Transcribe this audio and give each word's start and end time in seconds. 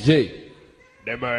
SJ. 0.00 0.32
Debar. 1.04 1.30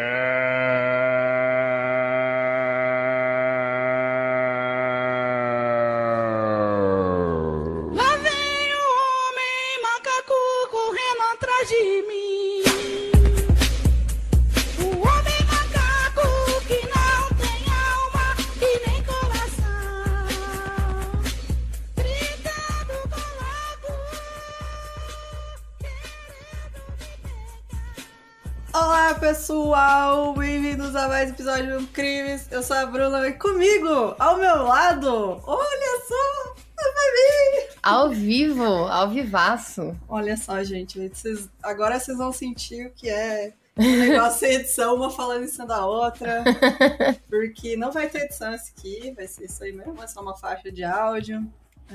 Pessoal, 29.32 30.34
bem-vindos 30.34 30.94
a 30.94 31.08
mais 31.08 31.30
um 31.30 31.32
episódio 31.32 31.80
do 31.80 31.86
Crimes. 31.86 32.46
Eu 32.52 32.62
sou 32.62 32.76
a 32.76 32.84
Bruna 32.84 33.26
e 33.26 33.32
comigo, 33.32 34.14
ao 34.18 34.36
meu 34.36 34.64
lado, 34.64 35.40
olha 35.46 36.00
só, 36.06 36.52
a 36.52 36.82
Fabi. 36.82 37.78
Ao 37.82 38.10
vivo, 38.10 38.62
ao 38.62 39.08
vivaço. 39.08 39.96
Olha 40.06 40.36
só, 40.36 40.62
gente, 40.62 41.08
vocês- 41.08 41.48
agora 41.62 41.98
vocês 41.98 42.18
vão 42.18 42.30
sentir 42.30 42.88
o 42.88 42.90
que 42.90 43.08
é 43.08 43.54
um 43.78 43.96
negócio 44.00 44.40
sem 44.40 44.52
edição, 44.52 44.96
uma 44.96 45.08
falando 45.10 45.44
em 45.44 45.48
cima 45.48 45.64
da 45.64 45.86
outra, 45.86 46.44
porque 47.30 47.74
não 47.74 47.90
vai 47.90 48.10
ter 48.10 48.24
edição 48.24 48.52
esse 48.52 48.74
aqui, 48.76 49.14
vai 49.16 49.26
ser 49.26 49.46
isso 49.46 49.64
aí 49.64 49.72
mesmo, 49.72 50.02
é 50.02 50.06
só 50.08 50.20
uma 50.20 50.36
faixa 50.36 50.70
de 50.70 50.84
áudio. 50.84 51.42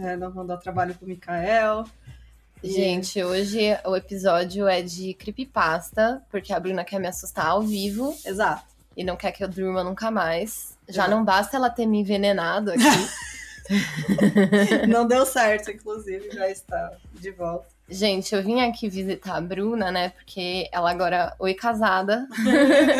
É, 0.02 0.18
não 0.18 0.32
vão 0.32 0.44
dar 0.44 0.58
trabalho 0.58 0.96
pro 0.96 1.08
Mikael. 1.08 1.84
Gente, 2.64 3.24
hoje 3.24 3.78
o 3.86 3.96
episódio 3.96 4.68
é 4.68 4.82
de 4.82 5.14
creepypasta, 5.14 6.22
porque 6.30 6.52
a 6.52 6.60
Bruna 6.60 6.84
quer 6.84 7.00
me 7.00 7.08
assustar 7.08 7.48
ao 7.48 7.62
vivo 7.62 8.16
Exato. 8.26 8.66
e 8.96 9.04
não 9.04 9.16
quer 9.16 9.32
que 9.32 9.44
eu 9.44 9.48
durma 9.48 9.84
nunca 9.84 10.10
mais. 10.10 10.78
Já 10.88 11.04
Exato. 11.04 11.12
não 11.12 11.24
basta 11.24 11.58
ela 11.58 11.70
ter 11.70 11.86
me 11.86 12.00
envenenado 12.00 12.72
aqui. 12.72 12.82
Não 14.88 15.06
deu 15.08 15.26
certo, 15.26 15.72
inclusive, 15.72 16.32
já 16.32 16.50
está 16.50 16.94
de 17.14 17.32
volta. 17.32 17.68
Gente, 17.90 18.34
eu 18.34 18.44
vim 18.44 18.62
aqui 18.62 18.90
visitar 18.90 19.36
a 19.36 19.42
Bruna, 19.42 19.92
né? 19.92 20.10
Porque 20.10 20.70
ela 20.72 20.90
agora, 20.90 21.36
oi 21.40 21.54
casada. 21.54 22.28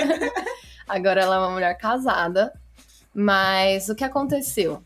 agora 0.88 1.22
ela 1.22 1.36
é 1.36 1.40
uma 1.40 1.52
mulher 1.52 1.78
casada. 1.78 2.54
Mas 3.14 3.90
o 3.90 3.96
que 3.96 4.04
aconteceu? 4.04 4.84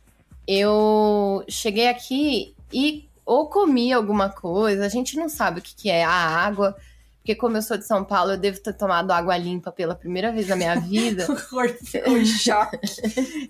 Eu 0.48 1.44
cheguei 1.48 1.88
aqui 1.88 2.56
e 2.72 3.08
ou 3.26 3.48
comi 3.48 3.92
alguma 3.94 4.30
coisa, 4.30 4.86
a 4.86 4.90
gente 4.90 5.16
não 5.18 5.30
sabe 5.30 5.60
o 5.60 5.62
que, 5.64 5.76
que 5.76 5.90
é 5.90 6.04
a 6.04 6.12
água. 6.12 6.76
Porque 7.20 7.36
como 7.36 7.56
eu 7.56 7.62
sou 7.62 7.78
de 7.78 7.86
São 7.86 8.04
Paulo, 8.04 8.32
eu 8.32 8.38
devo 8.38 8.60
ter 8.60 8.74
tomado 8.74 9.12
água 9.12 9.38
limpa 9.38 9.72
pela 9.72 9.94
primeira 9.94 10.32
vez 10.32 10.48
na 10.48 10.56
minha 10.56 10.80
vida. 10.80 11.28
Em 12.08 12.26
choque. 12.26 12.80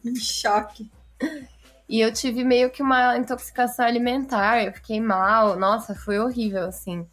em 0.03 0.15
choque. 0.15 0.91
E 1.87 1.99
eu 2.01 2.11
tive 2.11 2.43
meio 2.43 2.69
que 2.69 2.83
uma 2.83 3.17
intoxicação 3.17 3.85
alimentar, 3.85 4.63
eu 4.63 4.73
fiquei 4.73 4.99
mal. 4.99 5.57
Nossa, 5.57 5.95
foi 5.95 6.19
horrível, 6.19 6.65
assim. 6.65 7.05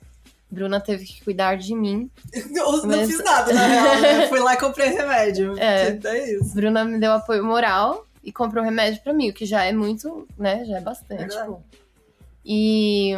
Bruna 0.51 0.81
teve 0.81 1.05
que 1.05 1.23
cuidar 1.23 1.57
de 1.57 1.75
mim. 1.75 2.11
Eu 2.33 2.49
não 2.73 2.87
Mas- 2.87 3.09
fiz 3.09 3.23
nada, 3.23 3.53
na 3.53 3.67
real, 3.67 4.01
né? 4.01 4.29
Fui 4.29 4.41
lá 4.41 4.55
e 4.55 4.57
comprei 4.57 4.89
remédio. 4.89 5.55
É. 5.61 5.99
É 6.05 6.33
isso. 6.35 6.55
Bruna 6.55 6.85
me 6.85 6.99
deu 6.99 7.13
apoio 7.13 7.45
moral 7.45 8.07
e 8.25 8.33
comprou 8.33 8.65
remédio 8.65 9.01
pra 9.03 9.13
mim, 9.13 9.31
o 9.31 9.35
que 9.35 9.45
já 9.47 9.65
é 9.65 9.73
muito, 9.73 10.27
né? 10.39 10.65
Já 10.65 10.79
é 10.79 10.81
bastante. 10.81 11.19
Verdade. 11.21 11.55
E, 12.51 13.13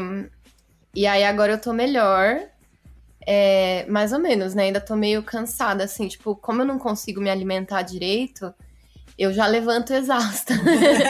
e 0.95 1.06
aí 1.06 1.23
agora 1.25 1.53
eu 1.53 1.61
tô 1.61 1.73
melhor. 1.73 2.41
é, 3.27 3.86
mais 3.89 4.12
ou 4.12 4.19
menos, 4.19 4.55
né? 4.55 4.64
Ainda 4.64 4.81
tô 4.81 4.97
meio 4.97 5.23
cansada, 5.23 5.84
assim, 5.84 6.09
tipo, 6.09 6.34
como 6.34 6.62
eu 6.62 6.67
não 6.67 6.78
consigo 6.78 7.20
me 7.20 7.31
alimentar 7.31 7.83
direito, 7.83 8.53
eu 9.19 9.33
já 9.33 9.47
levanto 9.47 9.92
exausta. 9.92 10.55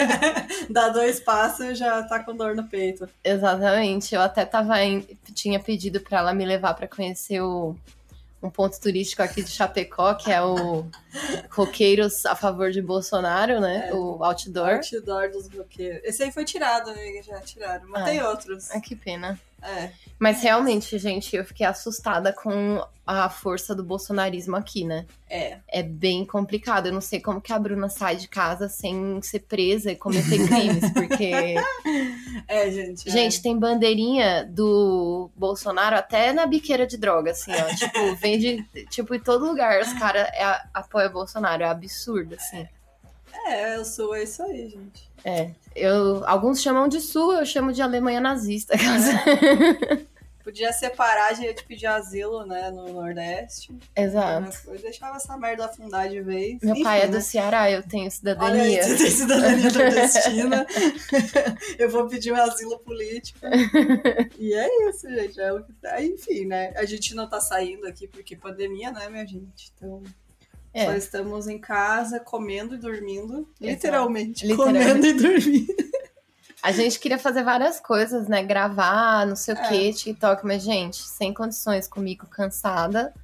Dá 0.68 0.88
dois 0.90 1.20
passos 1.20 1.60
e 1.66 1.74
já 1.76 2.02
tá 2.02 2.22
com 2.22 2.34
dor 2.36 2.54
no 2.56 2.64
peito. 2.64 3.08
Exatamente. 3.24 4.14
Eu 4.14 4.20
até 4.20 4.44
tava 4.44 4.82
em- 4.82 5.06
tinha 5.34 5.58
pedido 5.60 6.00
pra 6.00 6.18
ela 6.18 6.34
me 6.34 6.44
levar 6.44 6.74
pra 6.74 6.88
conhecer 6.88 7.40
o, 7.40 7.74
um 8.42 8.48
ponto 8.50 8.80
turístico 8.80 9.22
aqui 9.22 9.42
de 9.42 9.50
Chapecó, 9.50 10.14
que 10.14 10.30
é 10.30 10.42
o 10.42 10.86
Roqueiros 11.50 12.24
a 12.24 12.34
favor 12.34 12.70
de 12.70 12.80
Bolsonaro, 12.80 13.60
né? 13.60 13.88
É. 13.88 13.94
O 13.94 14.22
outdoor. 14.24 14.80
Outdoor 14.92 15.30
dos 15.30 15.48
roqueiros. 15.48 16.00
Esse 16.04 16.22
aí 16.22 16.32
foi 16.32 16.44
tirado, 16.44 16.90
amiga, 16.90 17.22
já 17.22 17.40
tiraram. 17.40 17.86
Mas 17.88 18.04
tem 18.04 18.22
outros. 18.22 18.70
Ah, 18.70 18.80
que 18.80 18.96
pena. 18.96 19.38
É. 19.62 19.90
Mas 20.18 20.42
realmente, 20.42 20.98
gente, 20.98 21.34
eu 21.34 21.44
fiquei 21.44 21.64
assustada 21.66 22.32
com 22.32 22.84
a 23.06 23.28
força 23.28 23.74
do 23.74 23.82
bolsonarismo 23.82 24.54
aqui, 24.54 24.84
né? 24.84 25.06
É. 25.28 25.58
É 25.66 25.82
bem 25.82 26.24
complicado. 26.24 26.86
Eu 26.86 26.92
não 26.92 27.00
sei 27.00 27.20
como 27.20 27.40
que 27.40 27.52
a 27.52 27.58
Bruna 27.58 27.88
sai 27.88 28.16
de 28.16 28.28
casa 28.28 28.68
sem 28.68 29.20
ser 29.22 29.40
presa 29.40 29.90
e 29.90 29.96
cometer 29.96 30.46
crimes, 30.46 30.90
porque. 30.94 31.56
É, 32.46 32.70
gente. 32.70 33.08
é. 33.08 33.12
Gente, 33.12 33.42
tem 33.42 33.58
bandeirinha 33.58 34.44
do 34.44 35.30
Bolsonaro 35.34 35.96
até 35.96 36.32
na 36.32 36.46
biqueira 36.46 36.86
de 36.86 36.96
droga, 36.96 37.30
assim, 37.32 37.52
ó. 37.52 37.74
tipo, 37.74 38.14
vende, 38.16 38.64
tipo, 38.90 39.14
em 39.14 39.20
todo 39.20 39.46
lugar 39.46 39.80
os 39.80 39.92
caras 39.94 40.28
é, 40.28 40.62
apoiam 40.72 41.08
o 41.08 41.12
Bolsonaro. 41.12 41.62
É 41.62 41.66
absurdo, 41.66 42.34
assim. 42.34 42.58
É, 42.58 42.68
eu 43.74 43.84
sou 43.84 44.14
é 44.14 44.22
isso 44.22 44.42
aí, 44.42 44.68
gente. 44.68 45.10
É. 45.24 45.50
Eu, 45.74 46.26
alguns 46.26 46.62
chamam 46.62 46.88
de 46.88 47.00
sul, 47.00 47.32
eu 47.32 47.46
chamo 47.46 47.72
de 47.72 47.82
Alemanha 47.82 48.20
nazista. 48.20 48.74
Podia 50.42 50.72
separar, 50.72 51.30
a 51.30 51.34
gente 51.34 51.64
pedir 51.64 51.86
asilo, 51.86 52.46
né, 52.46 52.70
no 52.70 52.88
Nordeste. 52.92 53.76
Exato. 53.94 54.70
Eu 54.70 54.78
deixava 54.80 55.16
essa 55.16 55.36
merda 55.36 55.66
afundar 55.66 56.08
de 56.08 56.20
vez. 56.22 56.58
Meu 56.62 56.72
Enfim, 56.72 56.82
pai 56.82 57.02
é 57.02 57.06
né? 57.06 57.12
do 57.12 57.20
Ceará, 57.20 57.70
eu 57.70 57.82
tenho 57.82 58.04
Olha 58.04 58.10
cidadania. 58.10 58.82
você 58.82 58.96
tem 58.96 59.10
cidadania 59.10 59.70
nordestina. 59.70 60.66
eu 61.78 61.90
vou 61.90 62.08
pedir 62.08 62.32
um 62.32 62.36
asilo 62.36 62.78
político. 62.78 63.38
E 64.38 64.54
é 64.54 64.88
isso, 64.88 65.08
gente. 65.10 65.38
É 65.38 65.52
o 65.52 65.62
que 65.62 65.72
tá. 65.74 66.02
Enfim, 66.02 66.46
né? 66.46 66.72
A 66.74 66.86
gente 66.86 67.14
não 67.14 67.28
tá 67.28 67.38
saindo 67.40 67.86
aqui 67.86 68.08
porque 68.08 68.34
pandemia, 68.34 68.90
né, 68.90 69.10
minha 69.10 69.26
gente? 69.26 69.72
Então, 69.76 70.02
É. 70.72 70.86
só 70.86 70.92
estamos 70.94 71.48
em 71.48 71.58
casa, 71.58 72.20
comendo 72.20 72.74
e 72.74 72.78
dormindo. 72.78 73.48
Literalmente, 73.60 74.46
Literalmente. 74.46 74.84
comendo 74.88 75.06
e 75.06 75.12
dormindo. 75.14 75.74
A 76.62 76.72
gente 76.72 76.98
queria 77.00 77.18
fazer 77.18 77.42
várias 77.42 77.80
coisas, 77.80 78.28
né? 78.28 78.42
Gravar, 78.42 79.26
não 79.26 79.34
sei 79.34 79.54
o 79.54 79.58
É. 79.58 79.68
que, 79.68 79.94
TikTok, 79.94 80.44
mas, 80.46 80.62
gente, 80.62 80.98
sem 80.98 81.32
condições 81.32 81.88
comigo, 81.88 82.26
cansada. 82.26 83.14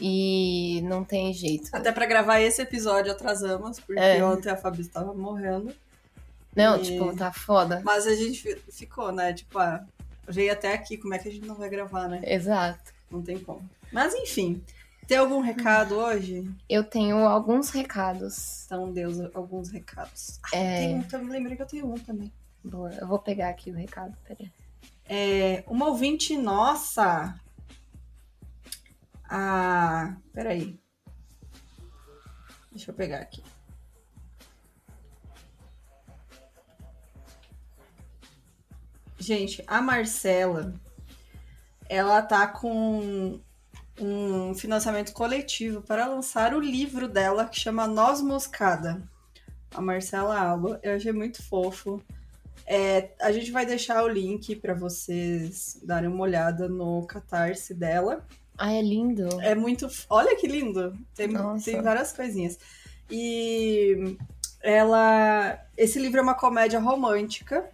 E 0.00 0.80
não 0.84 1.02
tem 1.02 1.32
jeito. 1.32 1.70
Até 1.72 1.90
pra 1.90 2.06
gravar 2.06 2.40
esse 2.40 2.62
episódio 2.62 3.10
atrasamos, 3.10 3.80
porque 3.80 3.98
É. 4.00 4.22
ontem 4.24 4.50
a 4.50 4.56
Fabi 4.56 4.82
estava 4.82 5.12
morrendo. 5.14 5.72
Não, 6.54 6.76
E- 6.76 6.82
tipo, 6.82 7.16
tá 7.16 7.32
foda. 7.32 7.80
Mas 7.84 8.06
a 8.06 8.14
gente 8.14 8.40
fi- 8.42 8.60
ficou, 8.70 9.10
né? 9.12 9.32
Tipo, 9.32 9.58
ah, 9.58 9.82
veio 10.28 10.52
até 10.52 10.72
aqui, 10.72 10.96
como 10.96 11.14
é 11.14 11.18
que 11.18 11.28
a 11.28 11.32
gente 11.32 11.46
não 11.46 11.54
vai 11.56 11.68
gravar, 11.68 12.06
né? 12.06 12.20
Exato. 12.22 12.92
Não 13.10 13.22
tem 13.22 13.38
como. 13.38 13.68
Mas 13.90 14.14
enfim, 14.14 14.62
tem 15.08 15.16
algum 15.16 15.40
recado 15.40 15.96
hoje? 15.96 16.48
Eu 16.68 16.84
tenho 16.84 17.26
alguns 17.26 17.70
recados. 17.70 18.64
Então, 18.66 18.92
Deus, 18.92 19.18
alguns 19.34 19.70
recados. 19.70 20.38
Ah, 20.52 20.56
É. 20.56 20.76
tem 20.80 20.94
um, 20.96 21.02
também, 21.02 21.30
lembrei 21.30 21.56
que 21.56 21.62
eu 21.62 21.66
tenho 21.66 21.90
um 21.90 21.94
também. 21.94 22.30
Boa, 22.62 22.92
eu 22.92 23.08
vou 23.08 23.18
pegar 23.18 23.48
aqui 23.48 23.70
o 23.70 23.74
recado, 23.74 24.14
peraí. 24.26 24.52
É, 25.06 25.64
uma 25.66 25.86
ouvinte 25.86 26.36
nossa. 26.36 27.40
Ah, 29.24 30.14
peraí. 30.32 30.78
Deixa 32.70 32.90
eu 32.90 32.94
pegar 32.94 33.20
aqui. 33.20 33.42
Gente, 39.18 39.62
a 39.66 39.80
Marcela, 39.82 40.74
ela 41.88 42.22
tá 42.22 42.46
com 42.46 43.40
um 44.00 44.54
financiamento 44.54 45.12
coletivo 45.12 45.82
para 45.82 46.06
lançar 46.06 46.54
o 46.54 46.60
livro 46.60 47.08
dela 47.08 47.46
que 47.46 47.58
chama 47.58 47.86
Noz 47.86 48.20
Moscada. 48.20 49.02
A 49.74 49.80
Marcela 49.80 50.38
Alba, 50.38 50.80
eu 50.82 50.94
achei 50.94 51.12
muito 51.12 51.42
fofo. 51.42 52.02
É, 52.66 53.10
a 53.20 53.32
gente 53.32 53.50
vai 53.50 53.64
deixar 53.64 54.02
o 54.04 54.08
link 54.08 54.56
para 54.56 54.74
vocês 54.74 55.80
darem 55.82 56.08
uma 56.08 56.22
olhada 56.22 56.68
no 56.68 57.06
catarse 57.06 57.74
dela. 57.74 58.26
Ah, 58.56 58.72
é 58.72 58.82
lindo. 58.82 59.40
É 59.40 59.54
muito. 59.54 59.88
Olha 60.10 60.36
que 60.36 60.46
lindo! 60.46 60.96
Tem, 61.14 61.28
Nossa. 61.28 61.64
tem 61.64 61.80
várias 61.80 62.12
coisinhas. 62.12 62.58
E 63.10 64.16
ela. 64.60 65.58
Esse 65.76 65.98
livro 65.98 66.18
é 66.18 66.22
uma 66.22 66.34
comédia 66.34 66.80
romântica 66.80 67.70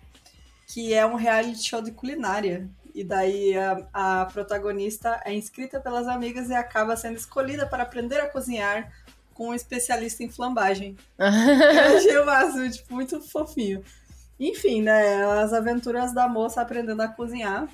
que 0.66 0.92
é 0.92 1.04
um 1.06 1.14
reality 1.14 1.62
show 1.62 1.80
de 1.80 1.90
culinária. 1.90 2.68
E 2.94 3.02
daí 3.02 3.56
a, 3.58 3.86
a 3.92 4.26
protagonista 4.26 5.20
é 5.24 5.32
inscrita 5.34 5.80
pelas 5.80 6.06
amigas 6.06 6.48
e 6.48 6.54
acaba 6.54 6.96
sendo 6.96 7.16
escolhida 7.16 7.66
para 7.66 7.82
aprender 7.82 8.20
a 8.20 8.28
cozinhar 8.28 8.92
com 9.32 9.48
um 9.48 9.54
especialista 9.54 10.22
em 10.22 10.28
flambagem. 10.28 10.96
Eu 11.18 11.96
achei 11.96 12.16
o 12.18 12.24
máximo, 12.26 12.70
tipo, 12.70 12.94
muito 12.94 13.20
fofinho. 13.20 13.82
Enfim, 14.38 14.80
né? 14.82 15.24
As 15.40 15.52
aventuras 15.52 16.14
da 16.14 16.28
moça 16.28 16.60
aprendendo 16.60 17.00
a 17.02 17.08
cozinhar. 17.08 17.68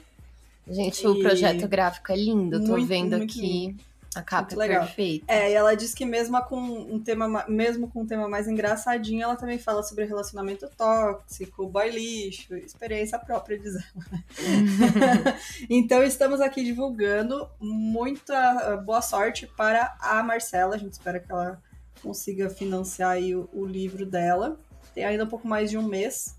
Gente, 0.67 1.07
o 1.07 1.15
E- 1.17 1.23
projeto 1.23 1.69
gráfico 1.69 2.13
é 2.13 2.17
lindo, 2.17 2.61
tô 2.65 2.73
Muito, 2.73 2.87
vendo 2.87 3.17
muito 3.19 3.31
aqui. 3.31 3.77
A 4.15 4.23
capa 4.23 4.43
Muito 4.43 4.55
é 4.55 4.67
legal. 4.67 4.87
perfeita. 4.87 5.25
É, 5.33 5.51
e 5.53 5.55
ela 5.55 5.77
diz 5.77 5.95
que 5.95 6.05
mesmo 6.05 6.41
com 6.45 6.57
um 6.59 7.01
tema, 7.01 7.29
ma- 7.29 7.47
mesmo 7.49 7.89
com 7.89 8.03
um 8.03 8.07
tema 8.07 8.29
mais 8.29 8.49
engraçadinho, 8.49 9.23
ela 9.23 9.37
também 9.37 9.57
fala 9.57 9.85
sobre 9.85 10.05
relacionamento 10.05 10.69
tóxico, 10.77 11.69
boy 11.69 11.91
lixo, 11.91 12.57
experiência 12.57 13.19
própria, 13.21 13.57
diz 13.57 13.75
ela. 13.77 15.35
então 15.71 16.03
estamos 16.03 16.41
aqui 16.41 16.65
divulgando 16.65 17.49
muita 17.61 18.35
eh, 18.35 18.77
boa 18.79 19.01
sorte 19.01 19.47
para 19.47 19.97
a 20.01 20.21
Marcela. 20.25 20.75
A 20.75 20.79
gente 20.79 20.95
espera 20.95 21.21
que 21.21 21.31
ela 21.31 21.63
consiga 22.03 22.51
financiar 22.51 23.11
aí 23.13 23.37
o, 23.37 23.49
o 23.53 23.65
livro 23.65 24.05
dela. 24.05 24.59
Tem 24.93 25.05
ainda 25.05 25.23
um 25.23 25.29
pouco 25.29 25.47
mais 25.47 25.71
de 25.71 25.79
um 25.79 25.87
mês 25.87 26.35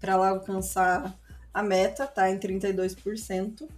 para 0.00 0.14
ela 0.14 0.30
alcançar 0.30 1.16
a 1.54 1.62
meta, 1.62 2.08
tá 2.08 2.28
em 2.28 2.38
32%. 2.38 3.68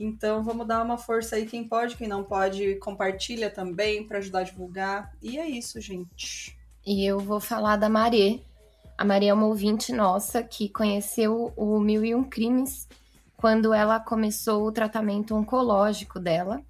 Então 0.00 0.42
vamos 0.42 0.66
dar 0.66 0.82
uma 0.82 0.96
força 0.96 1.36
aí, 1.36 1.44
quem 1.44 1.62
pode, 1.62 1.94
quem 1.94 2.08
não 2.08 2.24
pode, 2.24 2.76
compartilha 2.76 3.50
também 3.50 4.02
para 4.02 4.16
ajudar 4.16 4.38
a 4.38 4.44
divulgar. 4.44 5.12
E 5.20 5.38
é 5.38 5.46
isso, 5.46 5.78
gente. 5.78 6.58
E 6.86 7.04
eu 7.04 7.20
vou 7.20 7.38
falar 7.38 7.76
da 7.76 7.90
Marê. 7.90 8.40
A 8.96 9.04
Marê 9.04 9.26
é 9.26 9.34
uma 9.34 9.46
ouvinte 9.46 9.92
nossa 9.92 10.42
que 10.42 10.70
conheceu 10.70 11.52
o 11.54 11.78
Mil 11.78 12.02
e 12.02 12.14
Um 12.14 12.24
Crimes 12.24 12.88
quando 13.36 13.74
ela 13.74 14.00
começou 14.00 14.66
o 14.66 14.72
tratamento 14.72 15.34
oncológico 15.34 16.18
dela. 16.18 16.62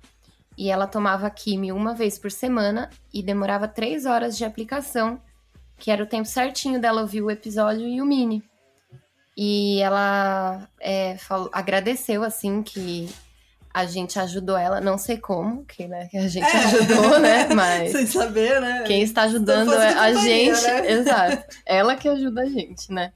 E 0.58 0.68
ela 0.68 0.88
tomava 0.88 1.30
químio 1.30 1.76
uma 1.76 1.94
vez 1.94 2.18
por 2.18 2.32
semana 2.32 2.90
e 3.14 3.22
demorava 3.22 3.68
três 3.68 4.06
horas 4.06 4.36
de 4.36 4.44
aplicação, 4.44 5.22
que 5.78 5.92
era 5.92 6.02
o 6.02 6.06
tempo 6.06 6.26
certinho 6.26 6.80
dela 6.80 7.02
ouvir 7.02 7.22
o 7.22 7.30
episódio 7.30 7.86
e 7.86 8.02
o 8.02 8.04
mini. 8.04 8.42
E 9.42 9.80
ela 9.80 10.68
é, 10.78 11.16
falou- 11.16 11.48
agradeceu, 11.50 12.22
assim, 12.22 12.62
que 12.62 13.08
a 13.72 13.86
gente 13.86 14.18
ajudou 14.18 14.54
ela, 14.54 14.82
não 14.82 14.98
sei 14.98 15.16
como, 15.16 15.64
que, 15.64 15.86
né, 15.88 16.08
que 16.10 16.18
a 16.18 16.28
gente 16.28 16.44
É. 16.44 16.56
ajudou, 16.58 17.18
né? 17.20 17.46
Mas 17.54 17.90
Sem 17.92 18.06
saber, 18.06 18.60
né? 18.60 18.84
quem 18.86 19.00
está 19.00 19.22
ajudando 19.22 19.72
é 19.72 19.88
a 19.92 20.08
companhia, 20.08 20.54
gente. 20.54 20.66
né? 20.66 20.90
Exato. 20.92 21.56
Ela 21.64 21.96
que 21.96 22.06
ajuda 22.06 22.42
a 22.42 22.46
gente, 22.46 22.92
né? 22.92 23.12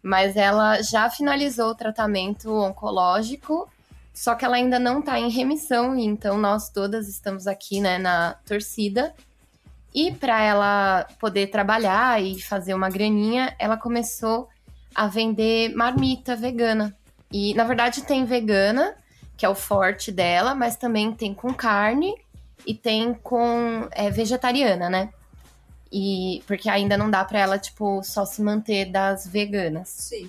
Mas 0.00 0.36
ela 0.36 0.80
já 0.80 1.10
finalizou 1.10 1.70
o 1.70 1.74
tratamento 1.74 2.54
oncológico, 2.54 3.68
só 4.14 4.36
que 4.36 4.44
ela 4.44 4.54
ainda 4.54 4.78
não 4.78 5.00
está 5.00 5.18
em 5.18 5.28
remissão, 5.28 5.96
e 5.96 6.04
então 6.04 6.38
nós 6.38 6.68
todas 6.70 7.08
estamos 7.08 7.48
aqui, 7.48 7.80
né, 7.80 7.98
na 7.98 8.36
torcida. 8.46 9.12
E 9.92 10.12
para 10.12 10.40
ela 10.40 11.06
poder 11.18 11.48
trabalhar 11.48 12.22
e 12.22 12.40
fazer 12.40 12.74
uma 12.74 12.88
graninha, 12.88 13.56
ela 13.58 13.76
começou 13.76 14.48
a 14.94 15.06
vender 15.06 15.74
marmita 15.74 16.36
vegana. 16.36 16.96
E 17.30 17.54
na 17.54 17.64
verdade 17.64 18.02
tem 18.02 18.24
vegana, 18.24 18.96
que 19.36 19.44
é 19.44 19.48
o 19.48 19.54
forte 19.54 20.10
dela, 20.10 20.54
mas 20.54 20.76
também 20.76 21.12
tem 21.12 21.34
com 21.34 21.52
carne 21.52 22.14
e 22.66 22.74
tem 22.74 23.14
com 23.14 23.86
é, 23.92 24.10
vegetariana, 24.10 24.90
né? 24.90 25.10
E 25.90 26.42
porque 26.46 26.68
ainda 26.68 26.98
não 26.98 27.10
dá 27.10 27.24
pra 27.24 27.38
ela 27.38 27.58
tipo 27.58 28.02
só 28.02 28.24
se 28.24 28.42
manter 28.42 28.86
das 28.86 29.26
veganas. 29.26 29.88
Sim. 29.88 30.28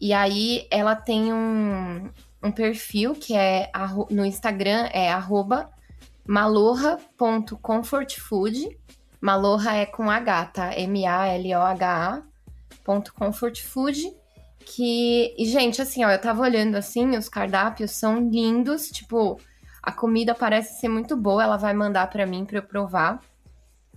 E 0.00 0.12
aí 0.12 0.66
ela 0.70 0.94
tem 0.94 1.32
um, 1.32 2.08
um 2.42 2.52
perfil 2.52 3.14
que 3.14 3.34
é 3.34 3.70
no 4.10 4.24
Instagram 4.24 4.88
é 4.92 5.10
arroba 5.10 5.70
malorra.comfortfood. 6.26 8.78
Malorra 9.20 9.76
é 9.76 9.86
com 9.86 10.10
H, 10.10 10.44
tá? 10.46 10.78
M-A-L-O-H-A 10.78 12.16
ponto 12.16 12.35
comfortfood. 13.14 14.12
Que, 14.60 15.34
e 15.38 15.44
gente, 15.44 15.80
assim, 15.80 16.04
ó, 16.04 16.10
eu 16.10 16.20
tava 16.20 16.42
olhando 16.42 16.74
assim, 16.74 17.16
os 17.16 17.28
cardápios 17.28 17.92
são 17.92 18.18
lindos, 18.28 18.88
tipo, 18.88 19.40
a 19.80 19.92
comida 19.92 20.34
parece 20.34 20.80
ser 20.80 20.88
muito 20.88 21.16
boa, 21.16 21.44
ela 21.44 21.56
vai 21.56 21.72
mandar 21.72 22.10
pra 22.10 22.26
mim 22.26 22.44
pra 22.44 22.58
eu 22.58 22.62
provar. 22.62 23.20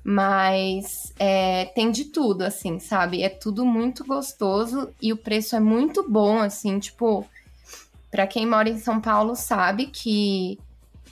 Mas 0.04 1.14
é, 1.20 1.66
tem 1.66 1.92
de 1.92 2.06
tudo, 2.06 2.44
assim, 2.44 2.80
sabe? 2.80 3.24
É 3.24 3.30
tudo 3.30 3.66
muito 3.66 4.06
gostoso 4.06 4.94
e 5.02 5.12
o 5.12 5.18
preço 5.18 5.56
é 5.56 5.60
muito 5.60 6.08
bom, 6.08 6.38
assim, 6.38 6.80
tipo, 6.80 7.28
pra 8.12 8.28
quem 8.28 8.46
mora 8.46 8.70
em 8.70 8.78
São 8.78 9.02
Paulo 9.02 9.36
sabe 9.36 9.88
que, 9.88 10.60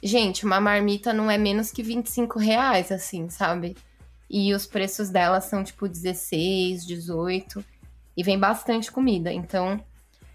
gente, 0.01 0.45
uma 0.45 0.61
marmita 0.61 1.11
não 1.11 1.29
é 1.29 1.37
menos 1.37 1.71
que 1.71 1.83
25 1.83 2.39
reais, 2.39 2.91
assim, 2.91 3.29
sabe? 3.29 3.75
E 4.29 4.53
os 4.53 4.65
preços 4.65 5.09
dela 5.09 5.39
são, 5.41 5.63
tipo, 5.63 5.87
16, 5.87 6.85
18 6.85 7.63
e 8.15 8.23
vem 8.23 8.37
bastante 8.37 8.91
comida. 8.91 9.31
Então, 9.31 9.79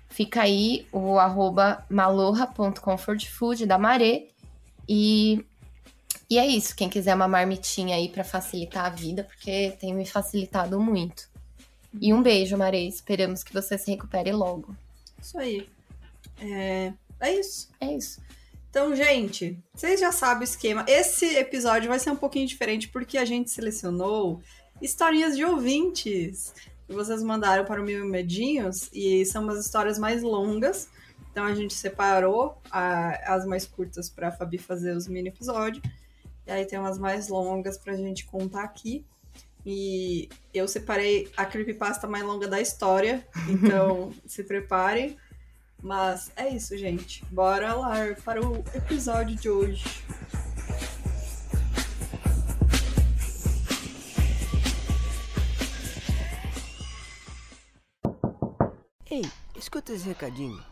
fica 0.09 0.43
aí 0.43 0.87
o 0.93 1.19
arroba 1.19 1.85
malorra.comfortfood 1.91 3.67
da 3.67 3.79
Maré 3.79 4.29
e 4.89 5.45
e 6.33 6.39
é 6.39 6.47
isso, 6.47 6.75
quem 6.75 6.89
quiser 6.89 7.15
uma 7.15 7.29
marmitinha 7.29 7.95
aí 7.95 8.09
pra 8.09 8.25
facilitar 8.25 8.87
a 8.87 8.89
vida, 8.89 9.23
porque 9.23 9.77
tem 9.79 9.93
me 9.93 10.07
facilitado 10.07 10.81
muito. 10.81 11.29
E 12.01 12.15
um 12.15 12.23
beijo, 12.23 12.57
Marei. 12.57 12.89
Esperamos 12.89 13.45
que 13.45 13.53
você 13.53 13.77
se 13.77 13.91
recupere 13.91 14.33
logo. 14.33 14.75
Isso 15.21 15.39
aí. 15.39 15.69
É, 16.41 16.93
é 17.21 17.35
isso. 17.35 17.69
É 17.79 17.93
isso. 17.93 18.21
Então, 18.73 18.97
gente, 18.97 19.59
vocês 19.75 20.01
já 20.01 20.11
sabem 20.11 20.41
o 20.41 20.45
esquema. 20.45 20.83
Esse 20.89 21.27
episódio 21.37 21.91
vai 21.91 21.99
ser 21.99 22.11
um 22.11 22.17
pouquinho 22.17 22.47
diferente 22.47 22.89
porque 22.89 23.19
a 23.19 23.25
gente 23.27 23.51
selecionou 23.51 24.41
historinhas 24.81 25.37
de 25.37 25.45
ouvintes 25.45 26.55
que 26.87 26.95
vocês 26.95 27.23
mandaram 27.23 27.67
para 27.67 27.83
o 27.83 27.85
Mil 27.85 28.03
Medinhos 28.07 28.89
e 28.91 29.27
são 29.27 29.43
umas 29.43 29.63
histórias 29.63 29.99
mais 29.99 30.23
longas. 30.23 30.89
Então 31.31 31.45
a 31.45 31.55
gente 31.55 31.75
separou 31.75 32.57
a- 32.71 33.35
as 33.35 33.45
mais 33.45 33.67
curtas 33.67 34.09
para 34.09 34.29
a 34.29 34.33
Fabi 34.33 34.57
fazer 34.57 34.97
os 34.97 35.07
mini 35.07 35.29
episódios. 35.29 35.85
E 36.47 36.51
aí 36.51 36.65
tem 36.65 36.79
umas 36.79 36.99
mais 36.99 37.29
longas 37.29 37.77
pra 37.77 37.95
gente 37.95 38.25
contar 38.25 38.63
aqui. 38.65 39.05
E 39.67 40.31
eu 40.53 40.67
separei 40.67 41.31
a 41.37 41.45
creepypasta 41.45 42.07
mais 42.09 42.25
longa 42.25 42.49
da 42.49 42.59
história. 42.59 43.27
Então 43.51 44.15
se 44.27 44.43
preparem. 44.43 45.19
Mas 45.83 46.31
é 46.37 46.49
isso, 46.49 46.77
gente. 46.79 47.25
Bora 47.31 47.75
lá 47.75 47.95
para 48.25 48.41
o 48.41 48.65
episódio 48.73 49.35
de 49.37 49.51
hoje. 49.51 49.85
Ei, 59.11 59.25
escuta 59.57 59.93
esse 59.93 60.07
recadinho. 60.07 60.63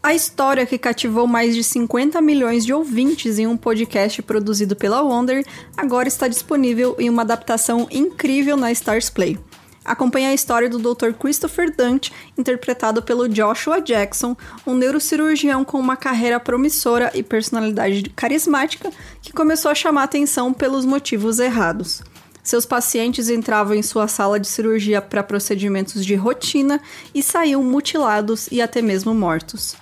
A 0.00 0.14
história 0.14 0.64
que 0.64 0.78
cativou 0.78 1.26
mais 1.26 1.54
de 1.54 1.62
50 1.62 2.22
milhões 2.22 2.64
de 2.64 2.72
ouvintes 2.72 3.38
em 3.38 3.46
um 3.46 3.56
podcast 3.56 4.22
produzido 4.22 4.74
pela 4.76 5.02
Wonder 5.02 5.44
agora 5.76 6.08
está 6.08 6.28
disponível 6.28 6.96
em 6.98 7.10
uma 7.10 7.22
adaptação 7.22 7.86
incrível 7.90 8.56
na 8.56 8.72
Stars 8.72 9.10
Play. 9.10 9.38
Acompanhe 9.88 10.26
a 10.26 10.34
história 10.34 10.68
do 10.68 10.78
Dr. 10.78 11.12
Christopher 11.18 11.74
Dante, 11.74 12.12
interpretado 12.36 13.02
pelo 13.02 13.26
Joshua 13.26 13.80
Jackson, 13.80 14.36
um 14.66 14.74
neurocirurgião 14.74 15.64
com 15.64 15.80
uma 15.80 15.96
carreira 15.96 16.38
promissora 16.38 17.10
e 17.14 17.22
personalidade 17.22 18.02
carismática 18.14 18.90
que 19.22 19.32
começou 19.32 19.70
a 19.70 19.74
chamar 19.74 20.02
atenção 20.02 20.52
pelos 20.52 20.84
motivos 20.84 21.38
errados. 21.38 22.02
Seus 22.42 22.66
pacientes 22.66 23.30
entravam 23.30 23.74
em 23.74 23.82
sua 23.82 24.06
sala 24.08 24.38
de 24.38 24.46
cirurgia 24.46 25.00
para 25.00 25.22
procedimentos 25.22 26.04
de 26.04 26.14
rotina 26.14 26.80
e 27.14 27.22
saíam 27.22 27.62
mutilados 27.62 28.46
e 28.52 28.60
até 28.60 28.82
mesmo 28.82 29.14
mortos. 29.14 29.74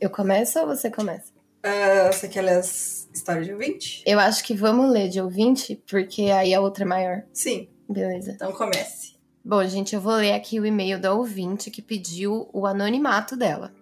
Eu 0.00 0.10
começo 0.10 0.60
ou 0.60 0.66
você 0.66 0.90
começa? 0.90 1.32
Uh, 1.58 2.12
você 2.12 2.28
quer 2.28 2.42
ler 2.42 2.58
as 2.58 3.08
histórias 3.12 3.46
de 3.46 3.52
ouvinte? 3.52 4.02
Eu 4.06 4.20
acho 4.20 4.44
que 4.44 4.54
vamos 4.54 4.90
ler 4.90 5.08
de 5.08 5.20
ouvinte, 5.20 5.82
porque 5.90 6.22
aí 6.30 6.54
a 6.54 6.60
outra 6.60 6.84
é 6.84 6.86
maior. 6.86 7.22
Sim, 7.32 7.68
Beleza. 7.88 8.32
então 8.32 8.52
comece. 8.52 9.16
Bom, 9.44 9.64
gente, 9.64 9.94
eu 9.94 10.00
vou 10.00 10.14
ler 10.14 10.34
aqui 10.34 10.60
o 10.60 10.66
e-mail 10.66 11.00
da 11.00 11.12
ouvinte 11.12 11.70
que 11.70 11.82
pediu 11.82 12.48
o 12.52 12.64
anonimato 12.64 13.36
dela. 13.36 13.74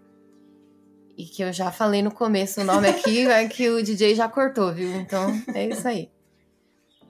E 1.18 1.24
que 1.24 1.42
eu 1.42 1.52
já 1.52 1.70
falei 1.70 2.02
no 2.02 2.10
começo 2.10 2.60
o 2.60 2.64
nome 2.64 2.88
aqui, 2.88 3.26
é 3.28 3.46
que 3.46 3.68
o 3.68 3.82
DJ 3.82 4.14
já 4.14 4.28
cortou, 4.28 4.72
viu? 4.72 4.94
Então, 4.96 5.30
é 5.54 5.66
isso 5.66 5.86
aí. 5.86 6.10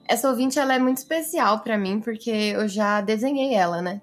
Essa 0.05 0.29
ouvinte, 0.29 0.59
ela 0.59 0.73
é 0.73 0.79
muito 0.79 0.97
especial 0.97 1.59
pra 1.59 1.77
mim, 1.77 2.01
porque 2.01 2.29
eu 2.29 2.67
já 2.67 2.99
desenhei 2.99 3.53
ela, 3.53 3.81
né? 3.81 4.01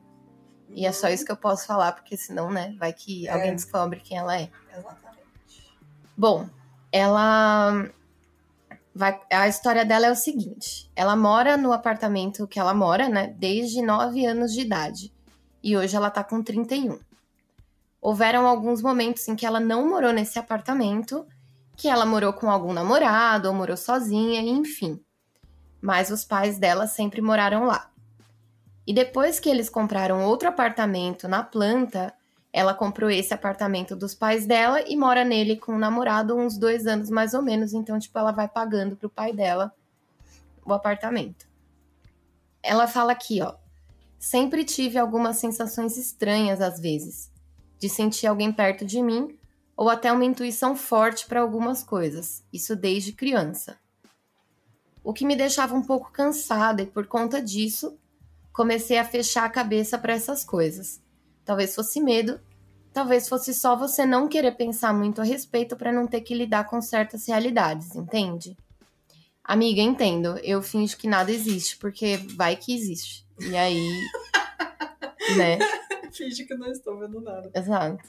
E 0.75 0.85
é 0.87 0.93
só 0.93 1.09
isso 1.09 1.25
que 1.25 1.31
eu 1.33 1.37
posso 1.37 1.67
falar, 1.67 1.93
porque 1.93 2.17
senão, 2.17 2.51
né, 2.51 2.75
vai 2.79 2.93
que 2.93 3.29
É. 3.29 3.33
alguém 3.33 3.55
descobre 3.55 4.01
quem 4.01 4.19
ela 4.19 4.37
é. 4.37 4.51
Exatamente. 4.77 5.73
Bom, 6.17 6.49
ela 6.91 7.89
vai. 8.95 9.21
A 9.33 9.49
história 9.49 9.85
dela 9.85 10.07
é 10.07 10.11
o 10.11 10.17
seguinte: 10.17 10.91
ela 10.97 11.15
mora 11.15 11.57
no 11.57 11.73
apartamento 11.73 12.47
que 12.47 12.59
ela 12.59 12.75
mora, 12.75 13.09
né? 13.09 13.29
Desde 13.39 13.81
9 13.83 14.27
anos 14.27 14.53
de 14.53 14.61
idade. 14.63 15.13
E 15.63 15.77
hoje 15.77 15.97
ela 15.97 16.11
tá 16.11 16.23
com 16.23 16.43
31. 16.43 16.99
Houveram 18.01 18.47
alguns 18.47 18.83
momentos 18.83 19.27
em 19.29 19.35
que 19.35 19.47
ela 19.47 19.59
não 19.59 19.89
morou 19.89 20.13
nesse 20.13 20.39
apartamento, 20.39 21.27
que 21.77 21.89
ela 21.89 22.05
morou 22.05 22.33
com 22.35 22.51
algum 22.51 22.73
namorado 22.73 23.49
ou 23.49 23.55
morou 23.55 23.77
sozinha, 23.77 24.41
enfim. 24.43 25.01
Mas 25.81 26.11
os 26.11 26.25
pais 26.25 26.59
dela 26.59 26.87
sempre 26.87 27.23
moraram 27.23 27.65
lá. 27.65 27.91
E 28.87 28.93
depois 28.93 29.41
que 29.41 29.49
eles 29.49 29.69
compraram 29.69 30.25
outro 30.25 30.49
apartamento 30.49 31.27
na 31.27 31.43
planta, 31.43 32.15
ela 32.53 32.73
comprou 32.73 33.11
esse 33.11 33.35
apartamento 33.35 33.97
dos 33.97 34.15
pais 34.15 34.47
dela 34.47 34.81
e 34.83 34.97
mora 34.97 35.25
nele 35.25 35.57
com 35.57 35.73
o 35.73 35.79
namorado 35.79 36.37
uns 36.37 36.57
dois 36.57 36.87
anos 36.87 37.11
mais 37.11 37.35
ou 37.35 37.43
menos. 37.43 37.73
Então, 37.73 37.99
tipo, 37.99 38.19
ela 38.19 38.31
vai 38.31 38.47
pagando 38.47 38.95
pro 38.95 39.09
pai 39.09 39.33
dela 39.33 39.75
o 40.65 40.73
apartamento. 40.73 41.47
Ela 42.63 42.87
fala 42.87 43.13
aqui, 43.13 43.43
ó. 43.43 43.55
Sempre 44.19 44.65
tive 44.65 44.99
algumas 44.99 45.37
sensações 45.37 45.97
estranhas 45.99 46.61
às 46.61 46.79
vezes, 46.79 47.31
de 47.79 47.89
sentir 47.89 48.27
alguém 48.27 48.53
perto 48.53 48.85
de 48.85 49.03
mim 49.03 49.37
ou 49.77 49.91
até 49.91 50.13
uma 50.13 50.25
intuição 50.25 50.77
forte 50.77 51.27
para 51.27 51.41
algumas 51.41 51.83
coisas. 51.83 52.43
Isso 52.53 52.77
desde 52.77 53.13
criança. 53.13 53.77
O 55.03 55.13
que 55.13 55.27
me 55.27 55.37
deixava 55.37 55.75
um 55.75 55.83
pouco 55.83 56.11
cansada 56.11 56.83
e 56.83 56.87
por 56.87 57.07
conta 57.07 57.43
disso, 57.43 57.99
comecei 58.55 58.97
a 58.97 59.05
fechar 59.05 59.45
a 59.45 59.51
cabeça 59.51 59.99
para 59.99 60.15
essas 60.15 60.45
coisas. 60.45 61.03
Talvez 61.45 61.75
fosse 61.75 62.01
medo, 62.01 62.41
talvez 62.93 63.29
fosse 63.29 63.53
só 63.53 63.77
você 63.77 64.07
não 64.07 64.29
querer 64.29 64.53
pensar 64.53 64.95
muito 64.95 65.21
a 65.21 65.25
respeito 65.25 65.77
para 65.77 65.93
não 65.93 66.07
ter 66.07 66.21
que 66.21 66.33
lidar 66.33 66.65
com 66.65 66.81
certas 66.81 67.27
realidades, 67.27 67.95
entende? 67.97 68.57
Amiga, 69.43 69.83
entendo. 69.83 70.39
Eu 70.39 70.63
finjo 70.63 70.97
que 70.97 71.09
nada 71.09 71.31
existe, 71.31 71.77
porque 71.77 72.17
vai 72.37 72.57
que 72.57 72.75
existe. 72.75 73.27
E 73.41 73.57
aí. 73.57 74.01
né? 75.37 75.59
Finge 76.13 76.45
que 76.45 76.55
não 76.55 76.71
estou 76.71 76.99
vendo 76.99 77.21
nada. 77.21 77.51
Exato. 77.53 78.09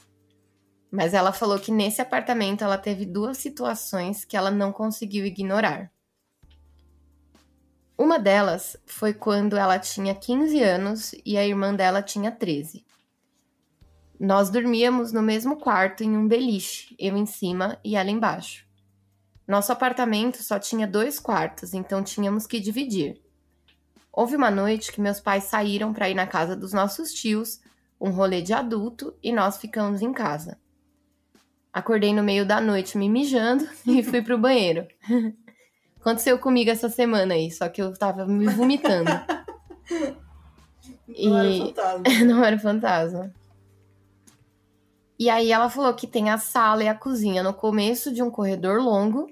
Mas 0.90 1.12
ela 1.12 1.32
falou 1.32 1.58
que 1.58 1.72
nesse 1.72 2.00
apartamento 2.00 2.62
ela 2.62 2.78
teve 2.78 3.04
duas 3.04 3.36
situações 3.36 4.24
que 4.24 4.36
ela 4.36 4.50
não 4.50 4.72
conseguiu 4.72 5.26
ignorar. 5.26 5.92
Uma 7.98 8.18
delas 8.18 8.76
foi 8.84 9.14
quando 9.14 9.56
ela 9.56 9.78
tinha 9.78 10.14
15 10.14 10.62
anos 10.62 11.14
e 11.24 11.38
a 11.38 11.46
irmã 11.46 11.74
dela 11.74 12.02
tinha 12.02 12.30
13. 12.30 12.84
Nós 14.20 14.50
dormíamos 14.50 15.12
no 15.12 15.22
mesmo 15.22 15.56
quarto 15.56 16.04
em 16.04 16.14
um 16.14 16.28
beliche, 16.28 16.94
eu 16.98 17.16
em 17.16 17.24
cima 17.24 17.78
e 17.82 17.96
ela 17.96 18.10
embaixo. 18.10 18.66
Nosso 19.48 19.72
apartamento 19.72 20.42
só 20.42 20.58
tinha 20.58 20.86
dois 20.86 21.18
quartos, 21.18 21.72
então 21.72 22.02
tínhamos 22.02 22.46
que 22.46 22.60
dividir. 22.60 23.22
Houve 24.12 24.36
uma 24.36 24.50
noite 24.50 24.92
que 24.92 25.00
meus 25.00 25.20
pais 25.20 25.44
saíram 25.44 25.92
para 25.92 26.10
ir 26.10 26.14
na 26.14 26.26
casa 26.26 26.54
dos 26.54 26.72
nossos 26.72 27.12
tios, 27.12 27.60
um 27.98 28.10
rolê 28.10 28.42
de 28.42 28.52
adulto, 28.52 29.14
e 29.22 29.32
nós 29.32 29.56
ficamos 29.56 30.02
em 30.02 30.12
casa. 30.12 30.58
Acordei 31.72 32.12
no 32.12 32.22
meio 32.22 32.44
da 32.44 32.60
noite 32.60 32.98
me 32.98 33.08
mijando 33.08 33.68
e 33.86 34.02
fui 34.02 34.20
pro 34.20 34.38
banheiro. 34.38 34.86
Aconteceu 36.06 36.38
comigo 36.38 36.70
essa 36.70 36.88
semana 36.88 37.34
aí, 37.34 37.50
só 37.50 37.68
que 37.68 37.82
eu 37.82 37.92
tava 37.92 38.24
me 38.24 38.46
vomitando. 38.46 39.10
Não 41.08 41.36
era 41.36 41.48
E- 41.48 41.58
fantasma. 41.58 42.02
Não 42.24 42.44
era 42.44 42.58
fantasma. 42.60 43.34
E 45.18 45.28
aí 45.28 45.50
ela 45.50 45.68
falou 45.68 45.92
que 45.94 46.06
tem 46.06 46.30
a 46.30 46.38
sala 46.38 46.84
e 46.84 46.88
a 46.88 46.94
cozinha 46.94 47.42
no 47.42 47.52
começo 47.52 48.14
de 48.14 48.22
um 48.22 48.30
corredor 48.30 48.80
longo, 48.80 49.28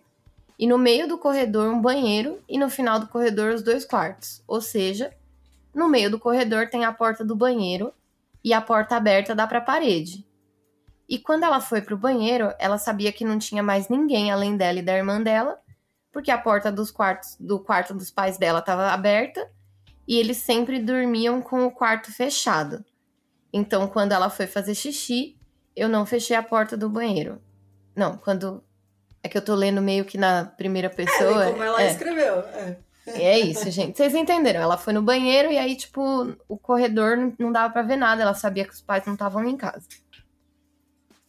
e 0.58 0.66
no 0.66 0.76
meio 0.76 1.06
do 1.06 1.16
corredor 1.16 1.72
um 1.72 1.80
banheiro, 1.80 2.42
e 2.48 2.58
no 2.58 2.68
final 2.68 2.98
do 2.98 3.06
corredor 3.06 3.54
os 3.54 3.62
dois 3.62 3.84
quartos. 3.84 4.42
Ou 4.44 4.60
seja, 4.60 5.12
no 5.72 5.88
meio 5.88 6.10
do 6.10 6.18
corredor 6.18 6.68
tem 6.68 6.84
a 6.84 6.92
porta 6.92 7.24
do 7.24 7.36
banheiro 7.36 7.92
e 8.42 8.52
a 8.52 8.60
porta 8.60 8.96
aberta 8.96 9.32
dá 9.32 9.46
pra 9.46 9.60
parede. 9.60 10.26
E 11.08 11.20
quando 11.20 11.44
ela 11.44 11.60
foi 11.60 11.80
pro 11.80 11.96
banheiro, 11.96 12.52
ela 12.58 12.78
sabia 12.78 13.12
que 13.12 13.24
não 13.24 13.38
tinha 13.38 13.62
mais 13.62 13.88
ninguém 13.88 14.32
além 14.32 14.56
dela 14.56 14.80
e 14.80 14.82
da 14.82 14.96
irmã 14.96 15.22
dela, 15.22 15.62
porque 16.14 16.30
a 16.30 16.38
porta 16.38 16.70
dos 16.70 16.90
quartos 16.92 17.36
do 17.38 17.58
quarto 17.58 17.92
dos 17.92 18.10
pais 18.10 18.38
dela 18.38 18.60
estava 18.60 18.86
aberta 18.92 19.50
e 20.06 20.16
eles 20.18 20.36
sempre 20.38 20.78
dormiam 20.78 21.42
com 21.42 21.66
o 21.66 21.70
quarto 21.72 22.12
fechado. 22.12 22.84
Então, 23.52 23.88
quando 23.88 24.12
ela 24.12 24.30
foi 24.30 24.46
fazer 24.46 24.74
xixi, 24.74 25.36
eu 25.76 25.88
não 25.88 26.06
fechei 26.06 26.36
a 26.36 26.42
porta 26.42 26.76
do 26.76 26.88
banheiro. 26.88 27.42
Não, 27.94 28.16
quando. 28.16 28.62
É 29.22 29.28
que 29.28 29.36
eu 29.36 29.42
tô 29.42 29.54
lendo 29.54 29.82
meio 29.82 30.04
que 30.04 30.16
na 30.16 30.44
primeira 30.44 30.88
pessoa. 30.88 31.46
É, 31.46 31.50
como 31.50 31.62
ela 31.62 31.82
é. 31.82 31.90
escreveu. 31.90 32.38
É. 32.40 32.76
É 33.06 33.38
isso, 33.38 33.70
gente. 33.70 33.96
Vocês 33.96 34.14
entenderam? 34.14 34.60
Ela 34.62 34.78
foi 34.78 34.92
no 34.92 35.02
banheiro 35.02 35.50
e 35.52 35.58
aí, 35.58 35.76
tipo, 35.76 36.00
o 36.48 36.56
corredor 36.56 37.18
não- 37.38 37.52
dava 37.52 37.72
pra 37.72 37.82
ver 37.82 37.96
nada. 37.96 38.22
Ela 38.22 38.34
sabia 38.34 38.64
que 38.64 38.72
os 38.72 38.80
pais 38.80 39.04
não 39.04 39.12
estavam 39.14 39.44
em 39.44 39.56
casa. 39.56 39.86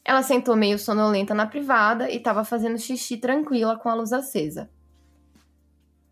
Ela 0.03 0.21
sentou 0.21 0.55
meio 0.55 0.77
sonolenta 0.77 1.33
na 1.33 1.47
privada 1.47 2.09
e 2.09 2.19
tava 2.19 2.45
fazendo 2.45 2.77
xixi 2.77 3.17
tranquila 3.17 3.77
com 3.77 3.89
a 3.89 3.95
luz 3.95 4.13
acesa. 4.13 4.69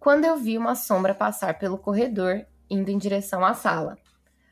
Quando 0.04 0.26
eu 0.26 0.36
vi 0.36 0.58
uma 0.58 0.76
sombra 0.76 1.16
passar 1.16 1.58
pelo 1.58 1.78
corredor, 1.78 2.46
indo 2.70 2.92
em 2.92 2.98
direção 2.98 3.46
à 3.46 3.54
sala. 3.54 3.98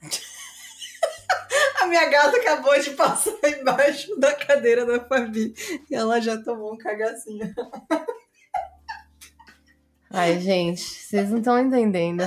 A 1.82 1.88
minha 1.88 2.06
gata 2.08 2.38
acabou 2.38 2.80
de 2.80 2.92
passar 2.92 3.34
embaixo 3.60 4.18
da 4.18 4.34
cadeira 4.34 4.86
da 4.86 5.04
Fabi 5.04 5.54
e 5.90 5.94
ela 5.94 6.22
já 6.22 6.42
tomou 6.42 6.74
um 6.74 6.78
cagacinho. 6.78 7.54
Ai, 10.10 10.40
gente, 10.40 10.82
vocês 10.82 11.30
não 11.30 11.40
estão 11.40 11.60
entendendo. 11.60 12.24